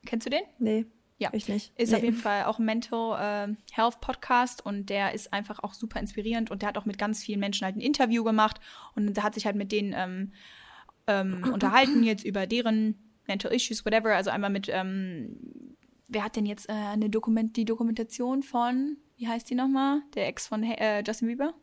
Kennst 0.06 0.28
du 0.28 0.30
den? 0.30 0.44
Nee, 0.60 0.86
Ja. 1.18 1.30
ich 1.32 1.48
nicht. 1.48 1.72
Ist 1.78 1.92
nee. 1.92 1.98
auf 1.98 2.04
jeden 2.04 2.18
Fall 2.18 2.44
auch 2.44 2.60
ein 2.60 2.66
Mental 2.66 3.50
äh, 3.50 3.56
Health 3.72 4.02
Podcast 4.02 4.66
und 4.66 4.90
der 4.90 5.14
ist 5.14 5.32
einfach 5.32 5.60
auch 5.64 5.74
super 5.74 6.00
inspirierend 6.00 6.52
und 6.52 6.62
der 6.62 6.70
hat 6.70 6.78
auch 6.78 6.86
mit 6.86 6.98
ganz 6.98 7.24
vielen 7.24 7.40
Menschen 7.40 7.64
halt 7.66 7.78
ein 7.78 7.82
Interview 7.82 8.24
gemacht 8.24 8.60
und 8.96 9.22
hat 9.24 9.34
sich 9.34 9.46
halt 9.46 9.56
mit 9.56 9.72
denen 9.72 9.94
ähm, 9.96 10.34
ähm, 11.08 11.44
unterhalten 11.54 12.04
jetzt 12.04 12.26
über 12.26 12.48
deren 12.48 13.00
Mental 13.28 13.54
Issues, 13.54 13.86
whatever. 13.86 14.14
Also 14.14 14.30
einmal 14.30 14.50
mit, 14.50 14.68
ähm, 14.70 15.38
wer 16.10 16.24
hat 16.24 16.36
denn 16.36 16.46
jetzt 16.46 16.70
äh, 16.70 16.74
eine 16.74 17.10
Dokument, 17.10 17.56
die 17.56 17.66
Dokumentation 17.66 18.44
von, 18.44 18.98
wie 19.16 19.28
heißt 19.28 19.50
die 19.50 19.56
nochmal? 19.56 20.02
Der 20.16 20.28
Ex 20.28 20.48
von 20.48 20.64
äh, 20.64 21.02
Justin 21.06 21.30
Bieber? 21.30 21.54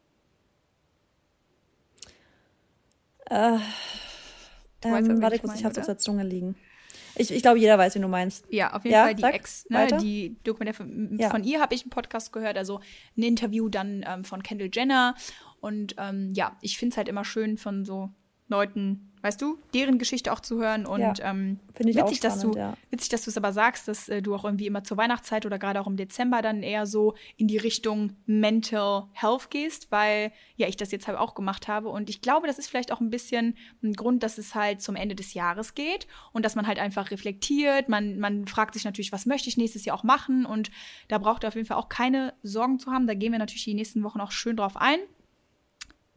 Äh, 3.26 3.58
weißt, 4.82 5.08
ähm, 5.08 5.22
warte 5.22 5.36
ich 5.36 5.42
kurz, 5.42 5.54
ich 5.54 5.62
meine, 5.62 5.64
habe 5.64 5.72
es 5.72 5.78
auf 5.78 5.86
der 5.86 5.98
Zunge 5.98 6.24
liegen. 6.24 6.56
Ich, 7.16 7.30
ich 7.30 7.42
glaube, 7.42 7.58
jeder 7.58 7.76
weiß, 7.78 7.94
wie 7.94 8.00
du 8.00 8.08
meinst. 8.08 8.44
Ja, 8.50 8.72
auf 8.74 8.84
jeden 8.84 8.94
Ja, 8.94 9.04
Fall 9.04 9.14
die 9.14 9.22
sag 9.22 9.34
Ex, 9.34 9.66
ne, 9.68 9.78
weiter. 9.78 9.96
die 9.98 10.36
Dokumentation 10.44 11.18
Ja. 11.18 11.30
von 11.30 11.44
ihr 11.44 11.60
habe 11.60 11.74
ich 11.74 11.82
einen 11.82 11.90
Podcast 11.90 12.32
gehört, 12.32 12.56
also 12.56 12.80
ein 13.16 13.22
Interview 13.22 13.68
dann 13.68 14.04
ähm, 14.08 14.24
von 14.24 14.42
Kendall 14.42 14.70
Jenner. 14.72 15.14
Und 15.60 15.94
ähm, 15.98 16.32
ja, 16.34 16.56
ich 16.60 16.78
finde 16.78 16.94
es 16.94 16.96
halt 16.96 17.08
immer 17.08 17.24
schön 17.24 17.56
von 17.58 17.84
so 17.84 18.10
Leuten, 18.48 19.12
weißt 19.22 19.40
du, 19.40 19.58
deren 19.72 19.98
Geschichte 19.98 20.32
auch 20.32 20.40
zu 20.40 20.60
hören. 20.60 20.84
Und 20.84 21.00
Ja, 21.00 21.30
ähm, 21.30 21.60
ich 21.78 22.02
auch 22.02 22.06
witzig, 22.06 22.20
dass 22.20 22.40
du, 22.40 22.52
spannend, 22.52 22.56
ja. 22.56 22.76
witzig, 22.90 23.08
dass 23.08 23.22
du 23.22 23.30
es 23.30 23.36
aber 23.36 23.52
sagst, 23.52 23.88
dass 23.88 24.08
äh, 24.08 24.20
du 24.20 24.34
auch 24.34 24.44
irgendwie 24.44 24.66
immer 24.66 24.84
zur 24.84 24.96
Weihnachtszeit 24.96 25.46
oder 25.46 25.58
gerade 25.58 25.80
auch 25.80 25.86
im 25.86 25.96
Dezember 25.96 26.42
dann 26.42 26.62
eher 26.62 26.86
so 26.86 27.14
in 27.36 27.48
die 27.48 27.56
Richtung 27.56 28.16
Mental 28.26 29.04
Health 29.12 29.50
gehst, 29.50 29.90
weil 29.90 30.32
ja 30.56 30.68
ich 30.68 30.76
das 30.76 30.90
jetzt 30.90 31.06
halt 31.06 31.18
auch 31.18 31.34
gemacht 31.34 31.68
habe. 31.68 31.88
Und 31.88 32.10
ich 32.10 32.20
glaube, 32.20 32.46
das 32.46 32.58
ist 32.58 32.68
vielleicht 32.68 32.92
auch 32.92 33.00
ein 33.00 33.10
bisschen 33.10 33.56
ein 33.82 33.94
Grund, 33.94 34.22
dass 34.22 34.38
es 34.38 34.54
halt 34.54 34.82
zum 34.82 34.96
Ende 34.96 35.14
des 35.14 35.34
Jahres 35.34 35.74
geht 35.74 36.06
und 36.32 36.44
dass 36.44 36.56
man 36.56 36.66
halt 36.66 36.78
einfach 36.78 37.10
reflektiert. 37.10 37.88
Man, 37.88 38.18
man 38.18 38.46
fragt 38.46 38.74
sich 38.74 38.84
natürlich, 38.84 39.12
was 39.12 39.26
möchte 39.26 39.48
ich 39.48 39.56
nächstes 39.56 39.84
Jahr 39.84 39.96
auch 39.96 40.04
machen? 40.04 40.44
Und 40.44 40.70
da 41.08 41.18
braucht 41.18 41.44
ihr 41.44 41.48
auf 41.48 41.54
jeden 41.54 41.66
Fall 41.66 41.78
auch 41.78 41.88
keine 41.88 42.34
Sorgen 42.42 42.78
zu 42.78 42.90
haben. 42.90 43.06
Da 43.06 43.14
gehen 43.14 43.32
wir 43.32 43.38
natürlich 43.38 43.64
die 43.64 43.74
nächsten 43.74 44.02
Wochen 44.02 44.20
auch 44.20 44.32
schön 44.32 44.56
drauf 44.56 44.76
ein 44.76 44.98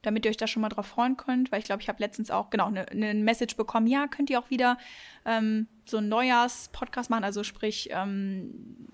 damit 0.05 0.25
ihr 0.25 0.29
euch 0.31 0.37
da 0.37 0.47
schon 0.47 0.61
mal 0.61 0.69
drauf 0.69 0.85
freuen 0.87 1.17
könnt, 1.17 1.51
weil 1.51 1.59
ich 1.59 1.65
glaube, 1.65 1.81
ich 1.81 1.89
habe 1.89 2.01
letztens 2.01 2.31
auch 2.31 2.49
genau 2.49 2.67
eine 2.67 2.85
ne 2.93 3.13
Message 3.13 3.55
bekommen, 3.55 3.87
ja, 3.87 4.07
könnt 4.07 4.29
ihr 4.29 4.39
auch 4.39 4.49
wieder 4.49 4.77
ähm, 5.25 5.67
so 5.85 5.97
einen 5.97 6.09
Neujahrs-Podcast 6.09 7.09
machen, 7.09 7.23
also 7.23 7.43
sprich 7.43 7.89
ähm, 7.91 8.87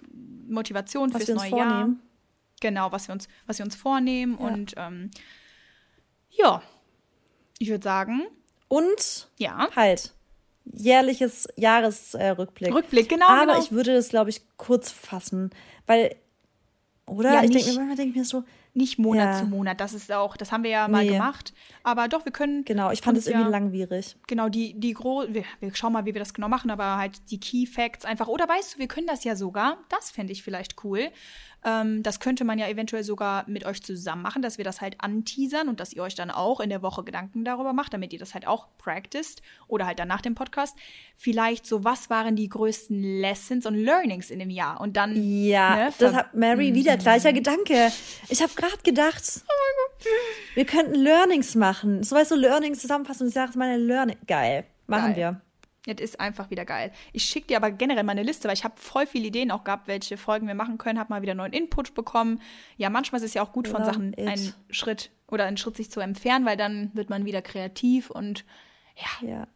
Motivation 0.48 1.14
Was 1.14 1.24
fürs 1.24 1.28
wir 1.30 1.36
uns 1.36 1.44
neue 1.52 1.60
Jahr. 1.60 1.70
vornehmen. 1.70 2.02
Genau, 2.62 2.92
was 2.92 3.08
wir 3.08 3.14
uns, 3.14 3.28
was 3.48 3.58
wir 3.58 3.66
uns 3.66 3.76
vornehmen 3.76 4.38
Ja. 4.40 4.48
und 4.48 4.74
ähm, 4.78 5.12
Ja, 6.30 6.62
ich 7.60 7.70
würde 7.70 7.84
sagen, 7.84 8.22
Und 8.68 9.30
ja. 9.38 9.68
halt, 9.76 10.14
jährliches 10.66 11.48
Jahresrückblick. 11.58 12.74
Rückblick, 12.74 13.10
genau, 13.10 13.28
Aber 13.28 13.54
genau. 13.54 13.60
ich 13.60 13.72
würde 13.72 13.94
das, 13.94 14.10
glaube 14.10 14.30
ich, 14.30 14.42
kurz 14.58 14.92
fassen. 14.92 15.50
Weil, 15.88 16.16
oder? 17.06 17.34
Ja, 17.34 17.44
ich 17.44 17.52
denke, 17.52 18.04
ich 18.04 18.16
mir 18.16 18.26
so, 18.26 18.44
Nicht 18.74 18.98
Monat 19.00 19.34
Ja. 19.36 19.40
zu 19.40 19.46
Monat, 19.48 19.82
das 19.82 19.94
ist 19.94 20.12
auch, 20.14 20.38
das 20.38 20.52
haben 20.54 20.64
wir 20.64 20.72
ja 20.72 20.88
mal 20.88 21.04
Nee. 21.04 21.12
gemacht. 21.12 21.54
Aber 21.84 22.08
doch, 22.08 22.24
wir 22.24 22.32
können. 22.32 22.64
genau, 22.64 22.90
ich 22.92 23.02
fand 23.02 23.18
es 23.18 23.28
irgendwie 23.28 23.46
ja, 23.46 23.50
langwierig. 23.52 24.16
Genau, 24.28 24.48
die, 24.48 24.80
die 24.80 24.94
gro 24.94 25.26
wir, 25.28 25.44
wir 25.60 25.76
schauen 25.76 25.92
mal, 25.92 26.06
wie 26.06 26.14
wir 26.14 26.20
das 26.22 26.34
genau 26.34 26.48
machen, 26.48 26.72
aber 26.72 26.96
halt 26.98 27.30
die 27.32 27.40
Key 27.40 27.66
Facts 27.66 28.06
einfach. 28.06 28.28
Oder 28.30 28.48
weißt 28.48 28.76
du, 28.76 28.80
wir 28.80 28.88
können 28.88 29.08
das 29.08 29.26
ja 29.26 29.36
sogar, 29.36 29.78
das 29.90 30.10
fände 30.12 30.32
ich 30.32 30.42
vielleicht 30.42 30.84
cool. 30.86 31.10
Ähm, 31.64 32.02
das 32.02 32.20
könnte 32.20 32.44
man 32.44 32.58
ja 32.58 32.68
eventuell 32.68 33.04
sogar 33.04 33.48
mit 33.48 33.66
euch 33.66 33.84
zusammen 33.84 34.22
machen, 34.22 34.42
dass 34.42 34.58
wir 34.58 34.66
das 34.66 34.82
halt 34.82 34.96
anteasern 35.00 35.70
und 35.70 35.80
dass 35.80 35.94
ihr 35.94 36.02
euch 36.02 36.16
dann 36.16 36.32
auch 36.32 36.60
in 36.60 36.70
der 36.70 36.82
Woche 36.82 37.04
Gedanken 37.04 37.46
darüber 37.46 37.74
macht, 37.74 37.94
damit 37.94 38.14
ihr 38.14 38.20
das 38.20 38.34
halt 38.34 38.48
auch 38.48 38.68
practiced 38.78 39.42
oder 39.68 39.86
halt 39.86 40.00
dann 40.00 40.08
nach 40.08 40.22
dem 40.22 40.34
Podcast. 40.34 40.76
Vielleicht 41.16 41.68
so, 41.68 41.84
was 41.84 42.10
waren 42.10 42.36
die 42.36 42.50
größten 42.50 43.20
Lessons 43.20 43.66
und 43.66 43.76
Learnings 43.76 44.32
in 44.32 44.40
dem 44.40 44.50
Jahr? 44.50 44.82
Und 44.82 44.98
dann. 44.98 45.16
Ja, 45.16 45.76
ne, 45.76 45.94
das 46.00 46.14
hat 46.16 46.34
Mary 46.34 46.74
wieder 46.74 46.98
gleicher 46.98 47.34
Gedanke. 47.34 47.92
Ich 48.30 48.42
habe 48.42 48.54
gerade 48.56 48.78
gedacht, 48.84 49.42
wir 50.56 50.66
könnten 50.66 50.96
Learnings 50.96 51.56
machen. 51.56 52.04
So 52.04 52.16
weißt 52.16 52.32
du, 52.32 52.36
Learnings 52.36 52.80
Zusammenfassung 52.80 53.28
des 53.28 53.36
Jahres, 53.36 53.56
meine 53.56 53.78
Learning. 53.78 54.18
Geil. 54.26 54.66
Machen 54.88 55.14
Geil. 55.14 55.16
wir. 55.16 55.42
Es 55.88 56.00
ist 56.00 56.20
einfach 56.20 56.52
wieder 56.52 56.64
geil. 56.64 56.92
Ich 57.12 57.26
schicke 57.26 57.48
dir 57.48 57.58
aber 57.58 57.72
generell 57.72 58.04
meine 58.04 58.22
Liste, 58.22 58.48
weil 58.48 58.54
ich 58.54 58.64
habe 58.64 58.76
voll 58.78 59.08
viele 59.08 59.28
Ideen 59.28 59.50
auch 59.50 59.64
gehabt, 59.64 59.88
welche 59.88 60.16
Folgen 60.16 60.46
wir 60.48 60.54
machen 60.54 60.78
können, 60.78 61.00
habe 61.00 61.12
mal 61.12 61.24
wieder 61.24 61.34
neuen 61.34 61.54
Input 61.54 61.96
bekommen. 61.96 62.40
Ja, 62.78 62.90
manchmal 62.92 63.20
ist 63.20 63.26
es 63.26 63.34
ja 63.34 63.42
auch 63.42 63.52
gut, 63.52 63.68
von 63.68 63.82
Love 63.82 63.92
Sachen 63.94 64.14
it. 64.14 64.28
einen 64.28 64.54
Schritt 64.70 65.10
oder 65.28 65.46
einen 65.46 65.58
Schritt 65.58 65.78
sich 65.78 65.90
zu 65.90 66.00
entfernen, 66.00 66.46
weil 66.46 66.58
dann 66.58 66.92
wird 66.94 67.10
man 67.10 67.26
wieder 67.26 67.42
kreativ 67.42 68.12
und 68.12 68.46
ja, 69.22 69.28
Ja, 69.28 69.48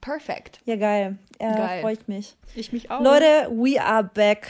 perfekt. 0.00 0.60
ja 0.64 0.76
geil. 0.76 1.18
Äh, 1.38 1.54
Geil. 1.54 1.80
Freue 1.82 1.92
ich 1.94 2.08
mich. 2.08 2.36
Ich 2.54 2.72
mich 2.72 2.90
auch. 2.90 3.00
Leute, 3.02 3.48
we 3.50 3.80
are 3.82 4.04
back. 4.04 4.48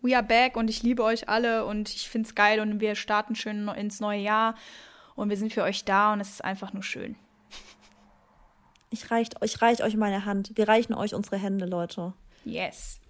we 0.00 0.16
are 0.16 0.24
back 0.24 0.56
und 0.56 0.70
ich 0.70 0.82
liebe 0.82 1.02
euch 1.04 1.28
alle 1.28 1.64
und 1.66 1.88
ich 1.90 2.08
finde 2.08 2.28
es 2.28 2.34
geil 2.34 2.60
und 2.60 2.80
wir 2.80 2.94
starten 2.94 3.34
schön 3.34 3.68
ins 3.68 4.00
neue 4.00 4.20
Jahr 4.20 4.54
und 5.14 5.28
wir 5.28 5.36
sind 5.36 5.52
für 5.52 5.62
euch 5.62 5.84
da 5.84 6.12
und 6.12 6.20
es 6.20 6.30
ist 6.30 6.44
einfach 6.44 6.72
nur 6.72 6.82
schön. 6.82 7.16
Ich 8.92 9.10
reich, 9.10 9.28
ich 9.42 9.60
reich 9.62 9.82
euch 9.82 9.96
meine 9.96 10.24
Hand. 10.24 10.52
Wir 10.54 10.68
reichen 10.68 10.94
euch 10.94 11.14
unsere 11.14 11.36
Hände, 11.38 11.64
Leute. 11.66 12.12
Yes. 12.44 13.00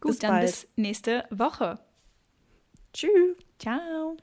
Gut, 0.00 0.12
Bis 0.12 0.18
dann 0.20 0.30
bald. 0.32 0.46
bis 0.46 0.68
nächste 0.76 1.24
Woche. 1.30 1.78
Tschüss. 2.92 3.36
Ciao. 3.58 4.16